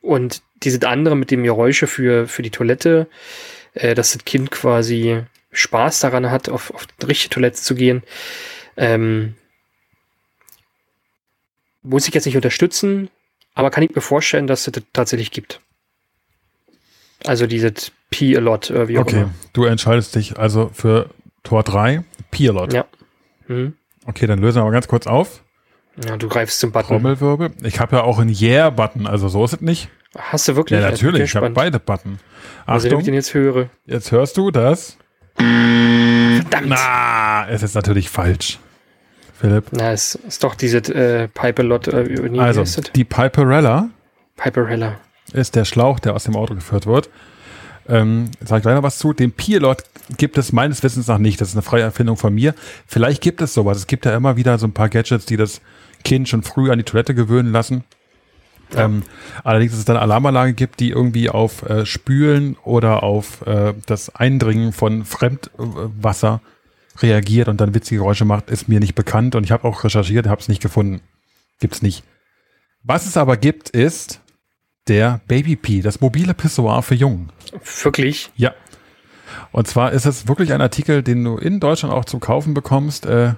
und 0.00 0.42
diese 0.62 0.86
andere 0.88 1.16
mit 1.16 1.30
dem 1.30 1.42
Geräusche 1.42 1.86
für, 1.86 2.26
für 2.26 2.42
die 2.42 2.50
Toilette, 2.50 3.06
äh, 3.74 3.94
dass 3.94 4.12
das 4.12 4.24
Kind 4.24 4.50
quasi 4.50 5.22
Spaß 5.52 6.00
daran 6.00 6.30
hat, 6.30 6.48
auf, 6.48 6.72
auf 6.72 6.86
die 6.86 7.06
richtige 7.06 7.34
Toilette 7.34 7.60
zu 7.60 7.74
gehen, 7.74 8.02
ähm, 8.76 9.34
muss 11.82 12.08
ich 12.08 12.14
jetzt 12.14 12.26
nicht 12.26 12.36
unterstützen, 12.36 13.10
aber 13.54 13.70
kann 13.70 13.82
ich 13.82 13.94
mir 13.94 14.00
vorstellen, 14.00 14.46
dass 14.46 14.66
es 14.66 14.72
das 14.72 14.84
tatsächlich 14.92 15.30
gibt. 15.30 15.60
Also 17.24 17.46
dieses 17.46 17.92
P-A-Lot, 18.10 18.70
äh, 18.70 18.88
wie 18.88 18.98
auch 18.98 19.02
Okay. 19.02 19.22
immer. 19.22 19.34
Du 19.52 19.64
entscheidest 19.64 20.14
dich 20.14 20.38
also 20.38 20.70
für 20.72 21.10
Tor 21.42 21.62
3, 21.62 22.02
Pierlot. 22.30 22.72
Ja. 22.72 22.84
Hm. 23.46 23.74
Okay, 24.06 24.26
dann 24.26 24.38
lösen 24.38 24.60
wir 24.60 24.64
mal 24.64 24.70
ganz 24.72 24.88
kurz 24.88 25.06
auf. 25.06 25.42
Ja, 26.06 26.16
du 26.16 26.28
greifst 26.28 26.60
zum 26.60 26.72
Button. 26.72 26.88
Trommelwirbel. 26.88 27.50
Ich 27.62 27.80
habe 27.80 27.96
ja 27.96 28.02
auch 28.02 28.18
einen 28.18 28.34
Yeah-Button, 28.34 29.06
also 29.06 29.28
so 29.28 29.44
ist 29.44 29.54
es 29.54 29.60
nicht. 29.60 29.88
Hast 30.16 30.48
du 30.48 30.56
wirklich? 30.56 30.80
Ja, 30.80 30.86
Also, 30.88 31.06
natürlich. 31.06 31.30
Ich 31.30 31.36
habe 31.36 31.50
beide 31.50 31.78
Button. 31.78 32.18
Also, 32.66 32.84
wenn 32.84 32.88
ich 32.90 32.94
Achtung, 32.94 33.04
den 33.04 33.14
jetzt 33.14 33.34
höre. 33.34 33.68
jetzt 33.86 34.10
hörst 34.12 34.36
du 34.36 34.50
das. 34.50 34.96
Verdammt! 35.36 36.68
Na, 36.68 36.76
Na, 37.44 37.48
es 37.48 37.62
ist 37.62 37.74
natürlich 37.74 38.08
falsch. 38.10 38.58
Philipp. 39.38 39.72
es 39.72 40.16
ist 40.16 40.44
doch 40.44 40.54
diese 40.54 40.78
äh, 40.78 41.28
Piperlot, 41.28 41.88
äh, 41.88 42.30
Also, 42.38 42.82
die 42.94 43.04
Piperella 43.04 43.88
Piperella. 44.36 44.96
ist 45.32 45.56
der 45.56 45.64
Schlauch, 45.64 45.98
der 45.98 46.14
aus 46.14 46.24
dem 46.24 46.36
Auto 46.36 46.54
geführt 46.54 46.86
wird. 46.86 47.08
Ähm, 47.88 48.30
sag 48.44 48.58
ich 48.58 48.62
gleich 48.62 48.74
noch 48.74 48.82
was 48.82 48.98
zu. 48.98 49.12
Den 49.12 49.32
Pierlot 49.32 49.82
gibt 50.16 50.38
es 50.38 50.52
meines 50.52 50.82
Wissens 50.82 51.06
nach 51.06 51.18
nicht. 51.18 51.40
Das 51.40 51.48
ist 51.48 51.54
eine 51.54 51.62
freie 51.62 51.82
Erfindung 51.82 52.16
von 52.16 52.34
mir. 52.34 52.54
Vielleicht 52.86 53.22
gibt 53.22 53.40
es 53.42 53.54
sowas. 53.54 53.78
Es 53.78 53.86
gibt 53.86 54.04
ja 54.04 54.14
immer 54.14 54.36
wieder 54.36 54.58
so 54.58 54.66
ein 54.66 54.72
paar 54.72 54.88
Gadgets, 54.88 55.26
die 55.26 55.36
das 55.36 55.60
Kind 56.04 56.28
schon 56.28 56.42
früh 56.42 56.70
an 56.70 56.78
die 56.78 56.84
Toilette 56.84 57.14
gewöhnen 57.14 57.52
lassen. 57.52 57.84
Ähm, 58.76 59.02
allerdings, 59.42 59.72
dass 59.72 59.80
es 59.80 59.84
dann 59.84 59.96
eine 59.96 60.04
Alarmanlage 60.04 60.52
gibt, 60.52 60.80
die 60.80 60.90
irgendwie 60.90 61.28
auf 61.28 61.68
äh, 61.68 61.84
Spülen 61.86 62.56
oder 62.62 63.02
auf 63.02 63.44
äh, 63.46 63.74
das 63.86 64.14
Eindringen 64.14 64.72
von 64.72 65.04
Fremdwasser 65.04 66.40
reagiert 66.98 67.48
und 67.48 67.60
dann 67.60 67.74
witzige 67.74 68.00
Geräusche 68.00 68.24
macht, 68.24 68.50
ist 68.50 68.68
mir 68.68 68.80
nicht 68.80 68.94
bekannt. 68.94 69.34
Und 69.34 69.44
ich 69.44 69.52
habe 69.52 69.66
auch 69.66 69.84
recherchiert, 69.84 70.26
habe 70.26 70.40
es 70.40 70.48
nicht 70.48 70.62
gefunden. 70.62 71.00
Gibt's 71.58 71.82
nicht. 71.82 72.04
Was 72.82 73.06
es 73.06 73.16
aber 73.16 73.36
gibt, 73.36 73.70
ist 73.70 74.20
der 74.90 75.20
Baby 75.28 75.56
Pee, 75.56 75.80
das 75.80 76.00
mobile 76.00 76.34
Pissoir 76.34 76.82
für 76.82 76.96
Jungen. 76.96 77.30
Wirklich? 77.82 78.30
Ja. 78.36 78.52
Und 79.52 79.68
zwar 79.68 79.92
ist 79.92 80.04
es 80.04 80.26
wirklich 80.26 80.52
ein 80.52 80.60
Artikel, 80.60 81.02
den 81.02 81.22
du 81.24 81.36
in 81.36 81.60
Deutschland 81.60 81.94
auch 81.94 82.04
zu 82.04 82.18
kaufen 82.18 82.54
bekommst. 82.54 83.06
Äh, 83.06 83.34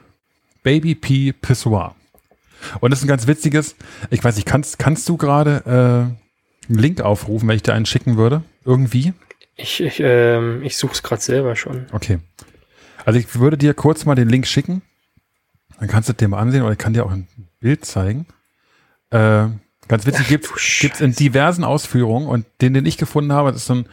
Baby 0.63 0.95
Pee 0.95 1.33
Pissoir. 1.33 1.95
Und 2.81 2.91
das 2.91 3.01
ist 3.01 3.05
ein 3.05 3.09
ganz 3.09 3.27
witziges. 3.27 3.77
Ich 4.11 4.25
weiß 4.25 4.37
nicht, 4.37 4.47
kannst, 4.47 4.79
kannst 4.79 5.09
du 5.09 5.17
gerade 5.19 5.63
äh, 5.67 6.71
einen 6.71 6.79
Link 6.79 7.01
aufrufen, 7.03 7.49
wenn 7.49 7.57
ich 7.57 7.63
dir 7.63 7.75
einen 7.75 7.87
schicken 7.87 8.17
würde? 8.17 8.43
Irgendwie? 8.65 9.13
Ich, 9.57 9.81
ich, 9.81 10.01
ähm, 10.01 10.63
ich 10.63 10.77
suche 10.77 10.95
es 10.95 11.03
gerade 11.03 11.21
selber 11.21 11.55
schon. 11.55 11.87
Okay. 11.93 12.19
Also 13.05 13.19
ich 13.19 13.39
würde 13.39 13.59
dir 13.59 13.75
kurz 13.75 14.07
mal 14.07 14.15
den 14.15 14.29
Link 14.29 14.47
schicken. 14.47 14.81
Dann 15.79 15.89
kannst 15.89 16.09
du 16.09 16.13
dir 16.15 16.29
mal 16.29 16.39
ansehen 16.39 16.63
oder 16.63 16.73
ich 16.73 16.79
kann 16.79 16.95
dir 16.95 17.05
auch 17.05 17.11
ein 17.11 17.29
Bild 17.61 17.85
zeigen. 17.85 18.27
Äh, 19.11 19.49
ganz 19.89 20.07
witzig, 20.07 20.29
gibt 20.29 20.47
es 20.95 21.01
in 21.01 21.13
diversen 21.13 21.65
Ausführungen 21.65 22.27
und 22.29 22.47
den, 22.61 22.75
den 22.75 22.87
ich 22.87 22.97
gefunden 22.99 23.33
habe, 23.33 23.53
das 23.53 23.63
ist 23.63 23.67
so 23.67 23.75
ein 23.75 23.87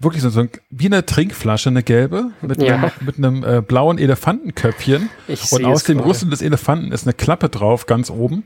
wirklich 0.00 0.22
so, 0.22 0.30
so 0.30 0.40
ein, 0.40 0.50
wie 0.70 0.86
eine 0.86 1.04
Trinkflasche, 1.04 1.70
eine 1.70 1.82
gelbe, 1.82 2.30
mit 2.40 2.62
Ja. 2.62 2.74
einem, 2.76 2.90
mit 3.00 3.18
einem 3.18 3.42
äh, 3.44 3.60
blauen 3.62 3.98
Elefantenköpfchen. 3.98 5.10
Ich 5.26 5.50
Und 5.52 5.64
aus 5.64 5.82
dem. 5.84 5.98
Rüssel 5.98 6.30
des 6.30 6.40
Elefanten 6.40 6.92
ist 6.92 7.04
eine 7.04 7.14
Klappe 7.14 7.48
drauf, 7.48 7.86
ganz 7.86 8.08
oben. 8.10 8.44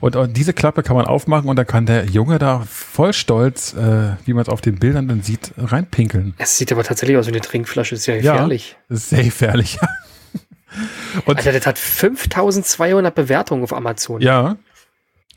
Und 0.00 0.16
äh, 0.16 0.28
diese 0.28 0.52
Klappe 0.52 0.82
kann 0.82 0.96
man 0.96 1.06
aufmachen 1.06 1.48
und 1.48 1.54
dann 1.54 1.66
kann 1.68 1.86
der 1.86 2.06
Junge 2.06 2.40
da 2.40 2.64
voll 2.68 3.12
stolz, 3.12 3.74
äh, 3.74 4.16
wie 4.24 4.32
man 4.32 4.42
es 4.42 4.48
auf 4.48 4.60
den 4.60 4.80
Bildern 4.80 5.06
dann 5.06 5.22
sieht, 5.22 5.52
reinpinkeln. 5.56 6.34
Es 6.38 6.58
sieht 6.58 6.72
aber 6.72 6.82
tatsächlich 6.82 7.16
aus 7.16 7.26
wie 7.28 7.30
eine 7.32 7.40
Trinkflasche. 7.42 7.94
ist 7.94 8.06
ja 8.06 8.16
gefährlich. 8.16 8.76
Ist 8.88 9.10
sehr 9.10 9.22
gefährlich. 9.22 9.78
und 11.26 11.36
Alter, 11.38 11.52
das 11.52 11.64
hat 11.64 11.78
5200 11.78 13.14
Bewertungen 13.14 13.62
auf 13.62 13.72
Amazon. 13.72 14.20
ja, 14.20 14.56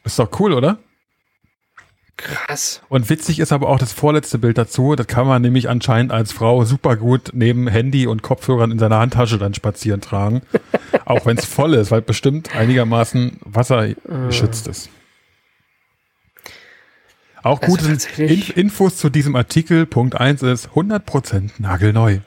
ist 0.04 0.20
doch 0.20 0.40
cool, 0.40 0.54
oder? 0.54 0.80
Krass. 2.18 2.82
Und 2.90 3.10
witzig 3.10 3.40
ist 3.40 3.52
aber 3.52 3.68
auch 3.70 3.80
das 3.80 3.94
vorletzte 3.94 4.38
Bild 4.38 4.58
dazu. 4.58 4.96
Das 4.96 5.08
kann 5.08 5.26
man 5.26 5.42
nämlich 5.42 5.70
anscheinend 5.70 6.12
als 6.12 6.32
Frau 6.32 6.66
super 6.66 6.96
gut 6.96 7.32
neben 7.34 7.68
Handy 7.68 8.06
und 8.06 8.22
Kopfhörern 8.22 8.70
in 8.72 8.78
seiner 8.80 9.00
Handtasche 9.00 9.38
dann 9.40 9.54
spazieren 9.56 10.02
tragen. 10.02 10.42
auch 11.06 11.26
wenn 11.26 11.38
es 11.38 11.46
voll 11.46 11.74
ist, 11.74 11.90
weil 11.90 12.02
bestimmt 12.02 12.56
einigermaßen 12.56 13.38
wassergeschützt 13.42 14.68
ist. 14.68 14.90
Auch 17.44 17.60
Also 17.62 17.72
gut 17.72 17.82
sind 17.82 18.02
tatsächlich- 18.02 18.50
Inf 18.50 18.58
Infos 18.58 18.98
zu 18.98 19.10
diesem 19.10 19.36
Artikel. 19.36 19.88
Punkt 19.88 20.16
1 20.16 20.44
ist 20.44 20.70
100% 20.76 21.54
nagelneu. 21.58 22.20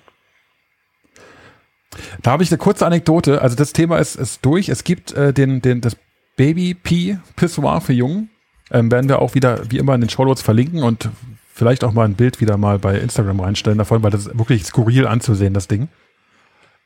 Da 2.22 2.32
habe 2.32 2.42
ich 2.42 2.50
eine 2.50 2.58
kurze 2.58 2.84
Anekdote. 2.84 3.40
Also 3.40 3.54
das 3.54 3.72
Thema 3.72 3.98
ist, 3.98 4.16
ist 4.16 4.44
durch. 4.44 4.68
Es 4.68 4.82
gibt 4.82 5.12
äh, 5.12 5.32
den, 5.32 5.62
den, 5.62 5.80
das 5.80 5.96
Baby 6.36 6.74
Pee 6.74 7.18
Pissoir 7.36 7.80
für 7.80 7.92
Jungen. 7.92 8.30
Ähm, 8.70 8.90
werden 8.90 9.08
wir 9.08 9.20
auch 9.20 9.34
wieder 9.34 9.70
wie 9.70 9.78
immer 9.78 9.94
in 9.94 10.00
den 10.00 10.10
Shownotes 10.10 10.42
verlinken 10.42 10.82
und 10.82 11.10
vielleicht 11.52 11.84
auch 11.84 11.92
mal 11.92 12.04
ein 12.04 12.14
Bild 12.14 12.40
wieder 12.40 12.56
mal 12.56 12.78
bei 12.78 12.98
Instagram 12.98 13.40
reinstellen 13.40 13.78
davon, 13.78 14.02
weil 14.02 14.10
das 14.10 14.26
ist 14.26 14.38
wirklich 14.38 14.64
skurril 14.64 15.06
anzusehen, 15.06 15.54
das 15.54 15.68
Ding. 15.68 15.88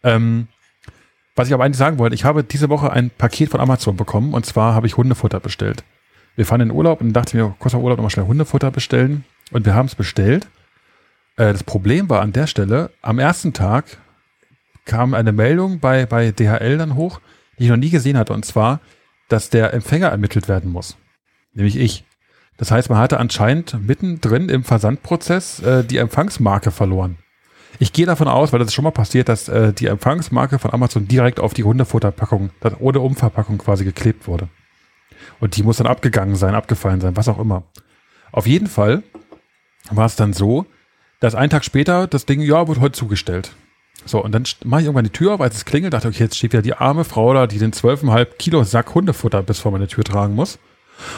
Ähm, 0.02 0.48
was 1.34 1.48
ich 1.48 1.54
aber 1.54 1.64
eigentlich 1.64 1.78
sagen 1.78 1.98
wollte, 1.98 2.14
ich 2.14 2.24
habe 2.24 2.42
diese 2.44 2.68
Woche 2.68 2.92
ein 2.92 3.10
Paket 3.10 3.50
von 3.50 3.60
Amazon 3.60 3.96
bekommen 3.96 4.34
und 4.34 4.44
zwar 4.44 4.74
habe 4.74 4.86
ich 4.86 4.96
Hundefutter 4.96 5.40
bestellt. 5.40 5.84
Wir 6.36 6.46
fahren 6.46 6.60
in 6.60 6.68
den 6.68 6.76
Urlaub 6.76 7.00
und 7.00 7.12
dachte 7.12 7.36
mir, 7.36 7.54
kurz 7.58 7.72
vor 7.72 7.82
Urlaub 7.82 7.98
nochmal 7.98 8.10
schnell 8.10 8.26
Hundefutter 8.26 8.70
bestellen 8.70 9.24
und 9.52 9.64
wir 9.64 9.74
haben 9.74 9.86
es 9.86 9.94
bestellt. 9.94 10.48
Äh, 11.36 11.52
das 11.52 11.62
Problem 11.62 12.10
war 12.10 12.20
an 12.20 12.32
der 12.32 12.46
Stelle, 12.46 12.90
am 13.02 13.18
ersten 13.18 13.52
Tag 13.52 13.98
kam 14.84 15.14
eine 15.14 15.32
Meldung 15.32 15.80
bei, 15.80 16.06
bei 16.06 16.32
DHL 16.32 16.76
dann 16.76 16.96
hoch, 16.96 17.20
die 17.58 17.64
ich 17.64 17.70
noch 17.70 17.76
nie 17.76 17.90
gesehen 17.90 18.18
hatte 18.18 18.32
und 18.32 18.44
zwar, 18.44 18.80
dass 19.28 19.50
der 19.50 19.72
Empfänger 19.72 20.08
ermittelt 20.08 20.48
werden 20.48 20.70
muss. 20.70 20.96
Nämlich 21.52 21.76
ich. 21.76 22.04
Das 22.56 22.70
heißt, 22.70 22.90
man 22.90 22.98
hatte 22.98 23.20
anscheinend 23.20 23.86
mittendrin 23.86 24.48
im 24.48 24.64
Versandprozess 24.64 25.60
äh, 25.60 25.84
die 25.84 25.98
Empfangsmarke 25.98 26.70
verloren. 26.70 27.18
Ich 27.78 27.92
gehe 27.92 28.06
davon 28.06 28.26
aus, 28.26 28.52
weil 28.52 28.58
das 28.58 28.68
ist 28.68 28.74
schon 28.74 28.84
mal 28.84 28.90
passiert, 28.90 29.28
dass 29.28 29.48
äh, 29.48 29.72
die 29.72 29.86
Empfangsmarke 29.86 30.58
von 30.58 30.72
Amazon 30.72 31.06
direkt 31.06 31.38
auf 31.38 31.54
die 31.54 31.64
Hundefutterpackung, 31.64 32.50
das 32.60 32.74
ohne 32.80 33.00
Umverpackung 33.00 33.58
quasi 33.58 33.84
geklebt 33.84 34.26
wurde. 34.26 34.48
Und 35.38 35.56
die 35.56 35.62
muss 35.62 35.76
dann 35.76 35.86
abgegangen 35.86 36.34
sein, 36.34 36.54
abgefallen 36.54 37.00
sein, 37.00 37.16
was 37.16 37.28
auch 37.28 37.38
immer. 37.38 37.64
Auf 38.32 38.46
jeden 38.46 38.66
Fall 38.66 39.04
war 39.90 40.06
es 40.06 40.16
dann 40.16 40.32
so, 40.32 40.66
dass 41.20 41.34
einen 41.34 41.50
Tag 41.50 41.64
später 41.64 42.06
das 42.06 42.26
Ding, 42.26 42.40
ja, 42.40 42.66
wird 42.66 42.80
heute 42.80 42.98
zugestellt. 42.98 43.54
So, 44.04 44.22
und 44.22 44.32
dann 44.32 44.44
mache 44.64 44.80
ich 44.80 44.86
irgendwann 44.86 45.04
die 45.04 45.10
Tür 45.10 45.34
auf, 45.34 45.40
als 45.40 45.56
es 45.56 45.64
klingelt, 45.64 45.92
dachte, 45.92 46.08
okay, 46.08 46.24
jetzt 46.24 46.36
steht 46.36 46.52
wieder 46.52 46.62
die 46.62 46.74
arme 46.74 47.04
Frau 47.04 47.34
da, 47.34 47.46
die 47.46 47.58
den 47.58 47.72
12,5 47.72 48.24
Kilo 48.38 48.64
Sack 48.64 48.94
Hundefutter 48.94 49.42
bis 49.42 49.58
vor 49.60 49.72
meine 49.72 49.86
Tür 49.86 50.04
tragen 50.04 50.34
muss. 50.34 50.58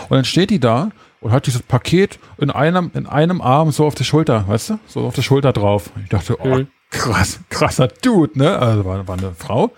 Und 0.09 0.17
dann 0.17 0.25
steht 0.25 0.51
die 0.51 0.61
da 0.61 0.91
und 1.21 1.33
hat 1.33 1.47
dieses 1.47 1.63
Paket 1.63 2.19
in 2.39 2.51
einem, 2.51 2.91
in 2.95 3.07
einem 3.07 3.41
Arm 3.41 3.71
so 3.71 3.87
auf 3.87 3.95
der 3.95 4.05
Schulter, 4.05 4.47
weißt 4.49 4.71
du? 4.71 4.79
So 4.87 5.01
auf 5.01 5.15
der 5.15 5.23
Schulter 5.23 5.53
drauf. 5.53 5.91
Ich 6.03 6.09
dachte, 6.09 6.37
oh, 6.41 6.65
krass, 6.91 7.41
krasser 7.49 7.89
Dude, 7.89 8.39
ne? 8.39 8.59
Also 8.59 8.85
war, 8.85 9.07
war 9.07 9.19
eine 9.19 9.33
Frau. 9.33 9.73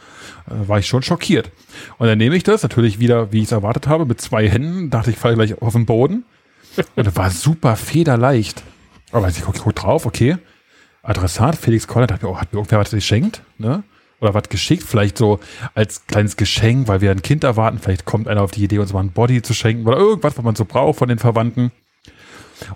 Äh, 0.47 0.69
war 0.69 0.79
ich 0.79 0.87
schon 0.87 1.03
schockiert. 1.03 1.51
Und 1.99 2.07
dann 2.07 2.19
nehme 2.19 2.37
ich 2.37 2.43
das 2.43 2.63
natürlich 2.63 2.99
wieder, 2.99 3.33
wie 3.33 3.39
ich 3.39 3.45
es 3.45 3.53
erwartet 3.53 3.87
habe, 3.87 4.07
mit 4.07 4.21
zwei 4.21 4.49
Händen. 4.49 4.91
Dachte 4.91 5.11
ich, 5.11 5.17
falle 5.17 5.35
gleich 5.35 5.61
auf 5.61 5.73
den 5.73 5.87
Boden. 5.87 6.25
Und 6.97 7.07
das 7.07 7.17
war 7.17 7.31
super 7.31 7.77
federleicht. 7.77 8.63
Aber 9.13 9.29
ich 9.29 9.43
gucke 9.43 9.61
guck 9.63 9.75
drauf, 9.75 10.07
okay. 10.07 10.39
Adressat 11.03 11.57
Felix 11.57 11.87
Koller, 11.87 12.07
dachte 12.07 12.27
mir, 12.27 12.33
oh, 12.33 12.39
hat 12.39 12.53
mir 12.53 12.59
irgendwer 12.59 12.79
was 12.79 12.91
geschenkt, 12.91 13.43
ne? 13.59 13.83
Oder 14.21 14.35
was 14.35 14.49
geschickt, 14.49 14.85
vielleicht 14.85 15.19
so 15.19 15.41
als 15.75 16.07
kleines 16.07 16.37
Geschenk, 16.37 16.87
weil 16.87 17.01
wir 17.01 17.11
ein 17.11 17.23
Kind 17.23 17.43
erwarten. 17.43 17.81
Vielleicht 17.81 18.05
kommt 18.05 18.29
einer 18.29 18.43
auf 18.43 18.53
die 18.53 18.63
Idee, 18.63 18.79
uns 18.79 18.93
mal 18.93 19.01
ein 19.01 19.11
Body 19.11 19.43
zu 19.43 19.53
schenken 19.53 19.85
oder 19.85 19.97
irgendwas, 19.97 20.39
was 20.39 20.45
man 20.45 20.55
so 20.55 20.65
braucht 20.65 21.01
von 21.01 21.09
den 21.09 21.19
Verwandten. 21.19 21.73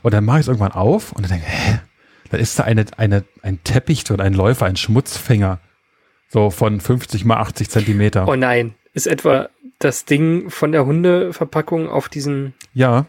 Und 0.02 0.12
dann 0.12 0.24
mache 0.24 0.38
ich 0.38 0.42
es 0.42 0.48
irgendwann 0.48 0.72
auf 0.72 1.12
und 1.12 1.22
dann 1.22 1.30
denke 1.30 1.46
hä? 1.46 1.78
Da 2.30 2.36
ist 2.38 2.58
da 2.58 2.64
eine, 2.64 2.86
eine, 2.96 3.24
ein 3.42 3.62
Teppich 3.62 4.02
drin, 4.02 4.20
ein 4.20 4.34
Läufer, 4.34 4.66
ein 4.66 4.76
Schmutzfänger. 4.76 5.60
So 6.28 6.50
von 6.50 6.80
50 6.80 7.24
mal 7.24 7.36
80 7.36 7.70
Zentimeter. 7.70 8.26
Oh 8.26 8.34
nein. 8.34 8.74
Ist 8.92 9.06
etwa 9.06 9.48
das 9.78 10.04
Ding 10.04 10.50
von 10.50 10.72
der 10.72 10.86
Hundeverpackung 10.86 11.88
auf 11.88 12.08
diesen. 12.08 12.54
Ja. 12.74 13.06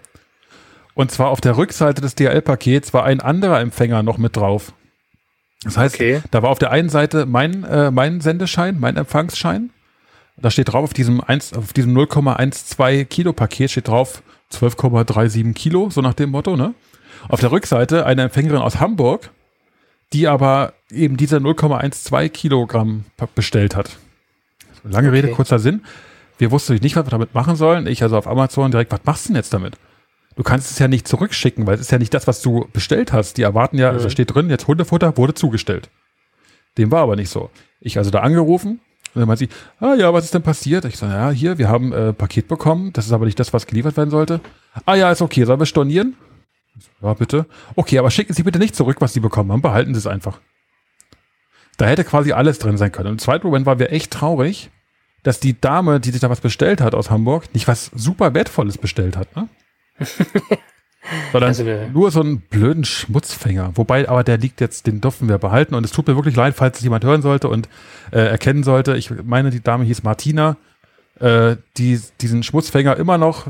Und 0.93 1.11
zwar 1.11 1.30
auf 1.30 1.41
der 1.41 1.57
Rückseite 1.57 2.01
des 2.01 2.13
DHL-Pakets 2.15 2.93
war 2.93 3.05
ein 3.05 3.20
anderer 3.20 3.59
Empfänger 3.59 4.03
noch 4.03 4.18
mit 4.18 4.36
drauf. 4.36 4.74
Das 5.64 5.78
heißt, 5.78 5.95
okay. 5.95 6.22
da 6.32 6.43
war 6.43 6.49
auf 6.49 6.60
der 6.60 6.72
einen 6.72 6.89
Seite 6.89 7.26
mein, 7.26 7.64
äh, 7.64 7.91
mein 7.91 8.22
Sendeschein, 8.22 8.80
mein 8.80 8.95
Empfangsschein. 8.95 9.72
Da 10.38 10.51
steht 10.51 10.72
drauf, 10.72 10.84
auf 10.84 10.93
diesem, 10.93 11.20
1, 11.20 11.53
auf 11.53 11.74
diesem 11.74 11.97
0,12 11.97 13.05
Kilo 13.05 13.34
Paket 13.34 13.72
steht 13.72 13.88
drauf 13.88 14.22
12,37 14.51 15.53
Kilo, 15.53 15.89
so 15.89 16.01
nach 16.01 16.14
dem 16.14 16.30
Motto, 16.30 16.55
ne? 16.55 16.74
Auf 17.28 17.39
der 17.39 17.51
Rückseite 17.51 18.05
eine 18.05 18.24
Empfängerin 18.24 18.62
aus 18.62 18.80
Hamburg, 18.80 19.32
die 20.14 20.28
aber 20.28 20.74
eben 20.91 21.18
diese 21.18 21.38
0,12 21.38 22.30
Kilogramm 22.30 23.05
bestellt 23.36 23.76
hat. 23.76 23.97
Lange 24.84 25.10
okay. 25.10 25.18
Rede, 25.18 25.32
kurzer 25.32 25.60
Sinn. 25.60 25.84
Wir 26.38 26.51
wussten 26.51 26.76
nicht, 26.76 26.95
was 26.95 27.05
wir 27.05 27.12
damit 27.12 27.34
machen 27.34 27.55
sollen. 27.55 27.88
Ich 27.88 28.03
also 28.03 28.18
auf 28.18 28.28
Amazon 28.28 28.72
direkt, 28.72 28.91
was 28.91 29.01
machst 29.03 29.26
du 29.26 29.30
denn 29.30 29.38
jetzt 29.38 29.53
damit? 29.53 29.74
Du 30.38 30.44
kannst 30.44 30.72
es 30.72 30.80
ja 30.80 30.88
nicht 30.88 31.08
zurückschicken, 31.08 31.68
weil 31.68 31.76
es 31.76 31.82
ist 31.82 31.92
ja 31.92 31.98
nicht 31.98 32.14
das, 32.14 32.28
was 32.28 32.42
du 32.42 32.70
bestellt 32.72 33.12
hast. 33.12 33.38
Die 33.38 33.42
erwarten 33.42 33.78
ja, 33.78 33.92
mhm. 33.92 33.98
also 33.98 34.10
steht 34.10 34.34
drin, 34.34 34.50
jetzt 34.50 34.68
Hundefutter 34.68 35.18
wurde 35.18 35.34
zugestellt. 35.34 35.90
Dem 36.78 36.92
war 36.92 37.02
aber 37.02 37.16
nicht 37.16 37.30
so. 37.30 37.50
Ich 37.82 37.98
also 37.98 38.12
da 38.12 38.20
angerufen 38.20 38.80
und 39.14 39.20
dann 39.20 39.28
meint 39.28 39.40
sie, 39.40 39.50
ah 39.80 39.96
ja, 39.96 40.14
was 40.14 40.26
ist 40.26 40.34
denn 40.34 40.44
passiert? 40.44 40.86
Ich 40.86 40.98
sage, 40.98 41.14
ja, 41.14 41.32
hier, 41.32 41.58
wir 41.58 41.68
haben 41.68 41.92
äh, 41.92 42.14
Paket 42.14 42.48
bekommen, 42.48 42.94
das 42.94 43.08
ist 43.08 43.12
aber 43.12 43.26
nicht 43.26 43.40
das, 43.40 43.52
was 43.52 43.66
geliefert 43.66 43.98
werden 43.98 44.12
sollte. 44.12 44.40
Ah 44.86 44.96
ja, 44.96 45.12
ist 45.12 45.22
okay, 45.22 45.44
sollen 45.44 45.60
wir 45.60 45.66
stornieren? 45.66 46.16
Ja, 47.02 47.14
bitte. 47.16 47.48
Okay, 47.76 47.98
aber 47.98 48.12
schicken 48.12 48.34
Sie 48.34 48.44
bitte 48.44 48.60
nicht 48.60 48.76
zurück, 48.76 48.98
was 49.00 49.14
Sie 49.14 49.20
bekommen 49.20 49.52
haben, 49.52 49.62
behalten 49.64 49.96
Sie 49.96 50.00
es 50.00 50.08
einfach. 50.08 50.40
Da 51.78 51.86
hätte 51.86 52.04
quasi 52.04 52.32
alles 52.32 52.60
drin 52.60 52.78
sein 52.78 52.92
können. 52.92 53.08
Und 53.08 53.14
im 53.14 53.20
zweiten 53.20 53.48
Moment 53.48 53.66
waren 53.66 53.80
wir 53.80 53.92
echt 53.92 54.12
traurig, 54.12 54.70
dass 55.24 55.40
die 55.40 55.60
Dame, 55.60 56.00
die 56.00 56.12
sich 56.12 56.22
da 56.22 56.30
was 56.30 56.42
bestellt 56.42 56.82
hat 56.82 56.94
aus 56.94 57.10
Hamburg, 57.10 57.54
nicht 57.54 57.68
was 57.68 57.92
super 57.96 58.34
Wertvolles 58.34 58.78
bestellt 58.78 59.18
hat. 59.18 59.36
Ne? 59.36 59.50
Sondern 61.32 61.50
also 61.50 61.64
nur 61.93 62.12
so 62.12 62.20
einen 62.20 62.41
blöden 62.41 62.84
Schmutzfänger. 62.84 63.72
Wobei, 63.76 64.10
aber 64.10 64.24
der 64.24 64.38
liegt 64.38 64.60
jetzt, 64.60 64.88
den 64.88 65.00
dürfen 65.00 65.30
wir 65.30 65.38
behalten. 65.38 65.74
Und 65.74 65.86
es 65.86 65.91
tut 65.91 66.08
mir 66.08 66.16
wirklich 66.16 66.36
leid, 66.36 66.56
falls 66.56 66.78
es 66.78 66.84
jemand 66.84 67.06
hören 67.06 67.22
sollte 67.22 67.48
und 67.48 67.70
äh, 68.12 68.20
erkennen 68.20 68.64
sollte. 68.64 68.98
Ich 68.98 69.12
meine, 69.24 69.50
die 69.50 69.62
Dame 69.64 69.86
hieß 69.86 70.04
Martina, 70.04 70.58
äh, 71.20 71.56
die 71.78 72.02
diesen 72.20 72.43
Schmutzfänger 72.43 72.98
immer 72.98 73.18
noch 73.18 73.48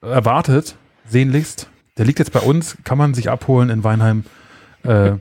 erwartet, 0.00 0.76
sehnlichst. 1.08 1.68
Der 1.96 2.04
liegt 2.04 2.18
jetzt 2.18 2.32
bei 2.32 2.40
uns, 2.40 2.76
kann 2.84 2.98
man 2.98 3.14
sich 3.14 3.30
abholen 3.30 3.70
in 3.70 3.84
Weinheim. 3.84 4.24
Äh, 4.82 5.12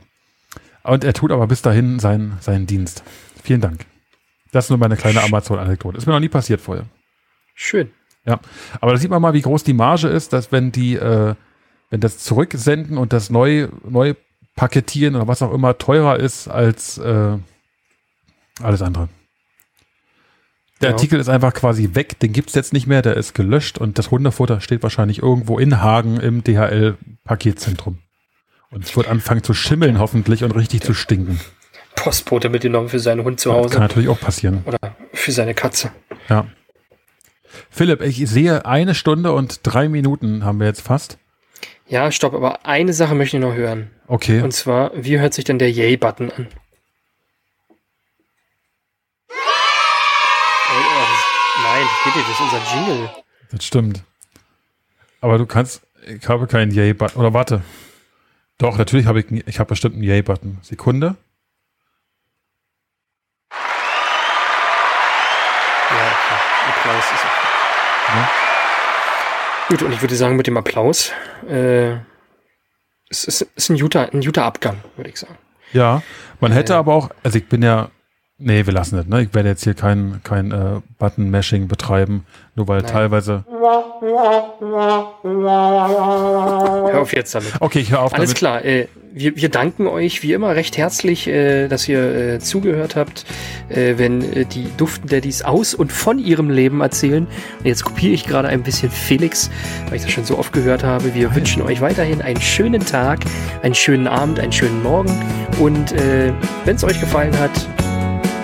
und 0.83 1.03
er 1.03 1.13
tut 1.13 1.31
aber 1.31 1.47
bis 1.47 1.61
dahin 1.61 1.99
seinen, 1.99 2.37
seinen 2.41 2.67
Dienst. 2.67 3.03
Vielen 3.43 3.61
Dank. 3.61 3.85
Das 4.51 4.65
ist 4.65 4.69
nur 4.69 4.79
meine 4.79 4.97
kleine 4.97 5.21
Amazon-Anekdote. 5.23 5.97
Ist 5.97 6.05
mir 6.05 6.13
noch 6.13 6.19
nie 6.19 6.29
passiert 6.29 6.61
vorher. 6.61 6.85
Schön. 7.53 7.89
Ja, 8.25 8.39
aber 8.81 8.93
da 8.93 8.97
sieht 8.97 9.11
man 9.11 9.21
mal, 9.21 9.33
wie 9.33 9.41
groß 9.41 9.63
die 9.63 9.73
Marge 9.73 10.07
ist, 10.07 10.33
dass 10.33 10.51
wenn 10.51 10.71
die, 10.71 10.95
äh, 10.95 11.35
wenn 11.89 12.01
das 12.01 12.17
Zurücksenden 12.17 12.97
und 12.97 13.13
das 13.13 13.29
neu, 13.29 13.67
neu 13.87 14.15
paketieren 14.55 15.15
oder 15.15 15.27
was 15.27 15.41
auch 15.41 15.53
immer 15.53 15.77
teurer 15.77 16.19
ist 16.19 16.47
als 16.47 16.97
äh, 16.97 17.37
alles 18.61 18.81
andere. 18.81 19.09
Der 20.81 20.89
ja. 20.89 20.95
Artikel 20.95 21.19
ist 21.19 21.29
einfach 21.29 21.53
quasi 21.53 21.91
weg, 21.93 22.19
den 22.19 22.33
gibt's 22.33 22.53
jetzt 22.53 22.73
nicht 22.73 22.87
mehr, 22.87 23.01
der 23.01 23.15
ist 23.15 23.33
gelöscht 23.33 23.77
und 23.77 23.97
das 23.97 24.11
Hundefutter 24.11 24.59
steht 24.59 24.83
wahrscheinlich 24.83 25.21
irgendwo 25.21 25.57
in 25.57 25.81
Hagen 25.81 26.19
im 26.19 26.43
DHL-Paketzentrum. 26.43 27.99
Und 28.71 28.83
es 28.83 28.95
wird 28.97 29.07
anfangen 29.07 29.43
zu 29.43 29.53
schimmeln 29.53 29.99
hoffentlich 29.99 30.43
und 30.43 30.51
richtig 30.51 30.81
ja. 30.81 30.87
zu 30.87 30.93
stinken. 30.93 31.39
Postbote 31.95 32.49
mitgenommen 32.49 32.89
für 32.89 32.99
seinen 32.99 33.23
Hund 33.23 33.39
zu 33.39 33.53
Hause. 33.53 33.69
Das 33.69 33.71
kann 33.71 33.83
natürlich 33.83 34.09
auch 34.09 34.19
passieren. 34.19 34.63
Oder 34.65 34.77
für 35.13 35.31
seine 35.31 35.53
Katze. 35.53 35.91
Ja. 36.27 36.45
Philipp, 37.69 38.01
ich 38.01 38.17
sehe 38.29 38.65
eine 38.65 38.95
Stunde 38.95 39.31
und 39.33 39.61
drei 39.63 39.89
Minuten 39.89 40.43
haben 40.43 40.59
wir 40.59 40.67
jetzt 40.67 40.81
fast. 40.81 41.17
Ja, 41.87 42.11
stopp, 42.11 42.33
aber 42.33 42.65
eine 42.65 42.93
Sache 42.93 43.13
möchte 43.13 43.37
ich 43.37 43.43
noch 43.43 43.53
hören. 43.53 43.91
Okay. 44.07 44.41
Und 44.41 44.51
zwar, 44.53 44.91
wie 44.95 45.19
hört 45.19 45.33
sich 45.33 45.45
denn 45.45 45.59
der 45.59 45.71
Yay-Button 45.71 46.31
an? 46.31 46.47
Nein, 51.63 51.83
das 51.83 52.03
geht 52.03 52.15
nicht, 52.15 52.29
das 52.29 52.35
ist 52.35 52.41
unser 52.41 52.61
Jingle. 52.73 53.09
Das 53.51 53.65
stimmt. 53.65 54.03
Aber 55.21 55.37
du 55.37 55.45
kannst, 55.45 55.81
ich 56.05 56.27
habe 56.27 56.47
keinen 56.47 56.71
Yay-Button. 56.71 57.19
Oder 57.19 57.33
warte. 57.33 57.61
Doch, 58.57 58.77
natürlich 58.77 59.05
habe 59.05 59.19
ich, 59.19 59.31
ich 59.31 59.59
habe 59.59 59.69
bestimmt 59.69 59.95
einen 59.95 60.03
Yay-Button. 60.03 60.59
Sekunde. 60.61 61.15
Ja, 65.89 65.97
okay. 65.97 66.35
Applaus 66.69 67.05
ist 67.13 67.25
okay. 67.25 67.44
Ja. 68.15 68.29
Gut, 69.69 69.81
und 69.81 69.91
ich 69.91 70.01
würde 70.01 70.15
sagen, 70.15 70.35
mit 70.35 70.47
dem 70.47 70.57
Applaus, 70.57 71.11
äh, 71.49 71.93
es 73.09 73.23
ist, 73.25 73.41
ist 73.55 73.69
ein, 73.69 73.77
guter, 73.77 74.13
ein 74.13 74.21
guter 74.21 74.43
Abgang, 74.43 74.77
würde 74.95 75.09
ich 75.09 75.17
sagen. 75.17 75.37
Ja, 75.73 76.01
man 76.39 76.51
hätte 76.51 76.73
äh, 76.73 76.77
aber 76.77 76.93
auch, 76.93 77.09
also 77.23 77.37
ich 77.37 77.47
bin 77.47 77.63
ja, 77.63 77.89
nee, 78.37 78.65
wir 78.65 78.73
lassen 78.73 78.97
das, 78.97 79.07
ne? 79.07 79.23
Ich 79.23 79.33
werde 79.33 79.49
jetzt 79.49 79.63
hier 79.63 79.73
kein, 79.73 80.21
kein 80.23 80.51
äh, 80.51 80.81
Button-Mashing 80.99 81.67
betreiben, 81.67 82.25
nur 82.55 82.67
weil 82.67 82.81
Nein. 82.81 82.91
teilweise. 82.91 83.43
Hör 83.49 83.95
auf 87.01 87.13
jetzt 87.13 87.35
damit. 87.35 87.53
Okay, 87.59 87.79
ich 87.79 87.91
höre 87.91 88.01
auf 88.01 88.13
Alles 88.13 88.29
damit. 88.29 88.37
klar, 88.37 88.63
äh, 88.63 88.87
wir, 89.15 89.37
wir 89.37 89.49
danken 89.49 89.87
euch 89.87 90.21
wie 90.23 90.33
immer 90.33 90.55
recht 90.55 90.77
herzlich, 90.77 91.27
äh, 91.27 91.67
dass 91.69 91.87
ihr 91.87 92.15
äh, 92.15 92.39
zugehört 92.39 92.97
habt, 92.97 93.25
äh, 93.69 93.93
wenn 93.97 94.21
äh, 94.21 94.45
die 94.45 94.67
Duften 94.75 95.07
Daddies 95.07 95.41
aus 95.41 95.73
und 95.73 95.91
von 95.91 96.19
ihrem 96.19 96.49
Leben 96.49 96.81
erzählen. 96.81 97.25
Und 97.59 97.65
jetzt 97.65 97.85
kopiere 97.85 98.13
ich 98.13 98.25
gerade 98.25 98.49
ein 98.49 98.61
bisschen 98.61 98.91
Felix, 98.91 99.49
weil 99.87 99.95
ich 99.95 100.03
das 100.03 100.11
schon 100.11 100.25
so 100.25 100.37
oft 100.37 100.51
gehört 100.51 100.83
habe. 100.83 101.15
Wir 101.15 101.27
Nein. 101.27 101.37
wünschen 101.37 101.61
euch 101.61 101.79
weiterhin 101.79 102.21
einen 102.21 102.41
schönen 102.41 102.85
Tag, 102.85 103.21
einen 103.63 103.75
schönen 103.75 104.07
Abend, 104.07 104.39
einen 104.39 104.51
schönen 104.51 104.83
Morgen. 104.83 105.11
Und 105.59 105.93
äh, 105.93 106.33
wenn 106.65 106.75
es 106.75 106.83
euch 106.83 106.99
gefallen 106.99 107.37
hat, 107.39 107.51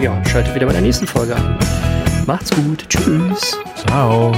ja, 0.01 0.24
schaltet 0.26 0.55
wieder 0.55 0.67
bei 0.67 0.74
der 0.74 0.82
nächsten 0.82 1.05
Folge 1.05 1.36
an. 1.36 1.59
Macht's 2.26 2.49
gut. 2.51 2.88
Tschüss. 2.88 3.59
Ciao. 3.76 4.32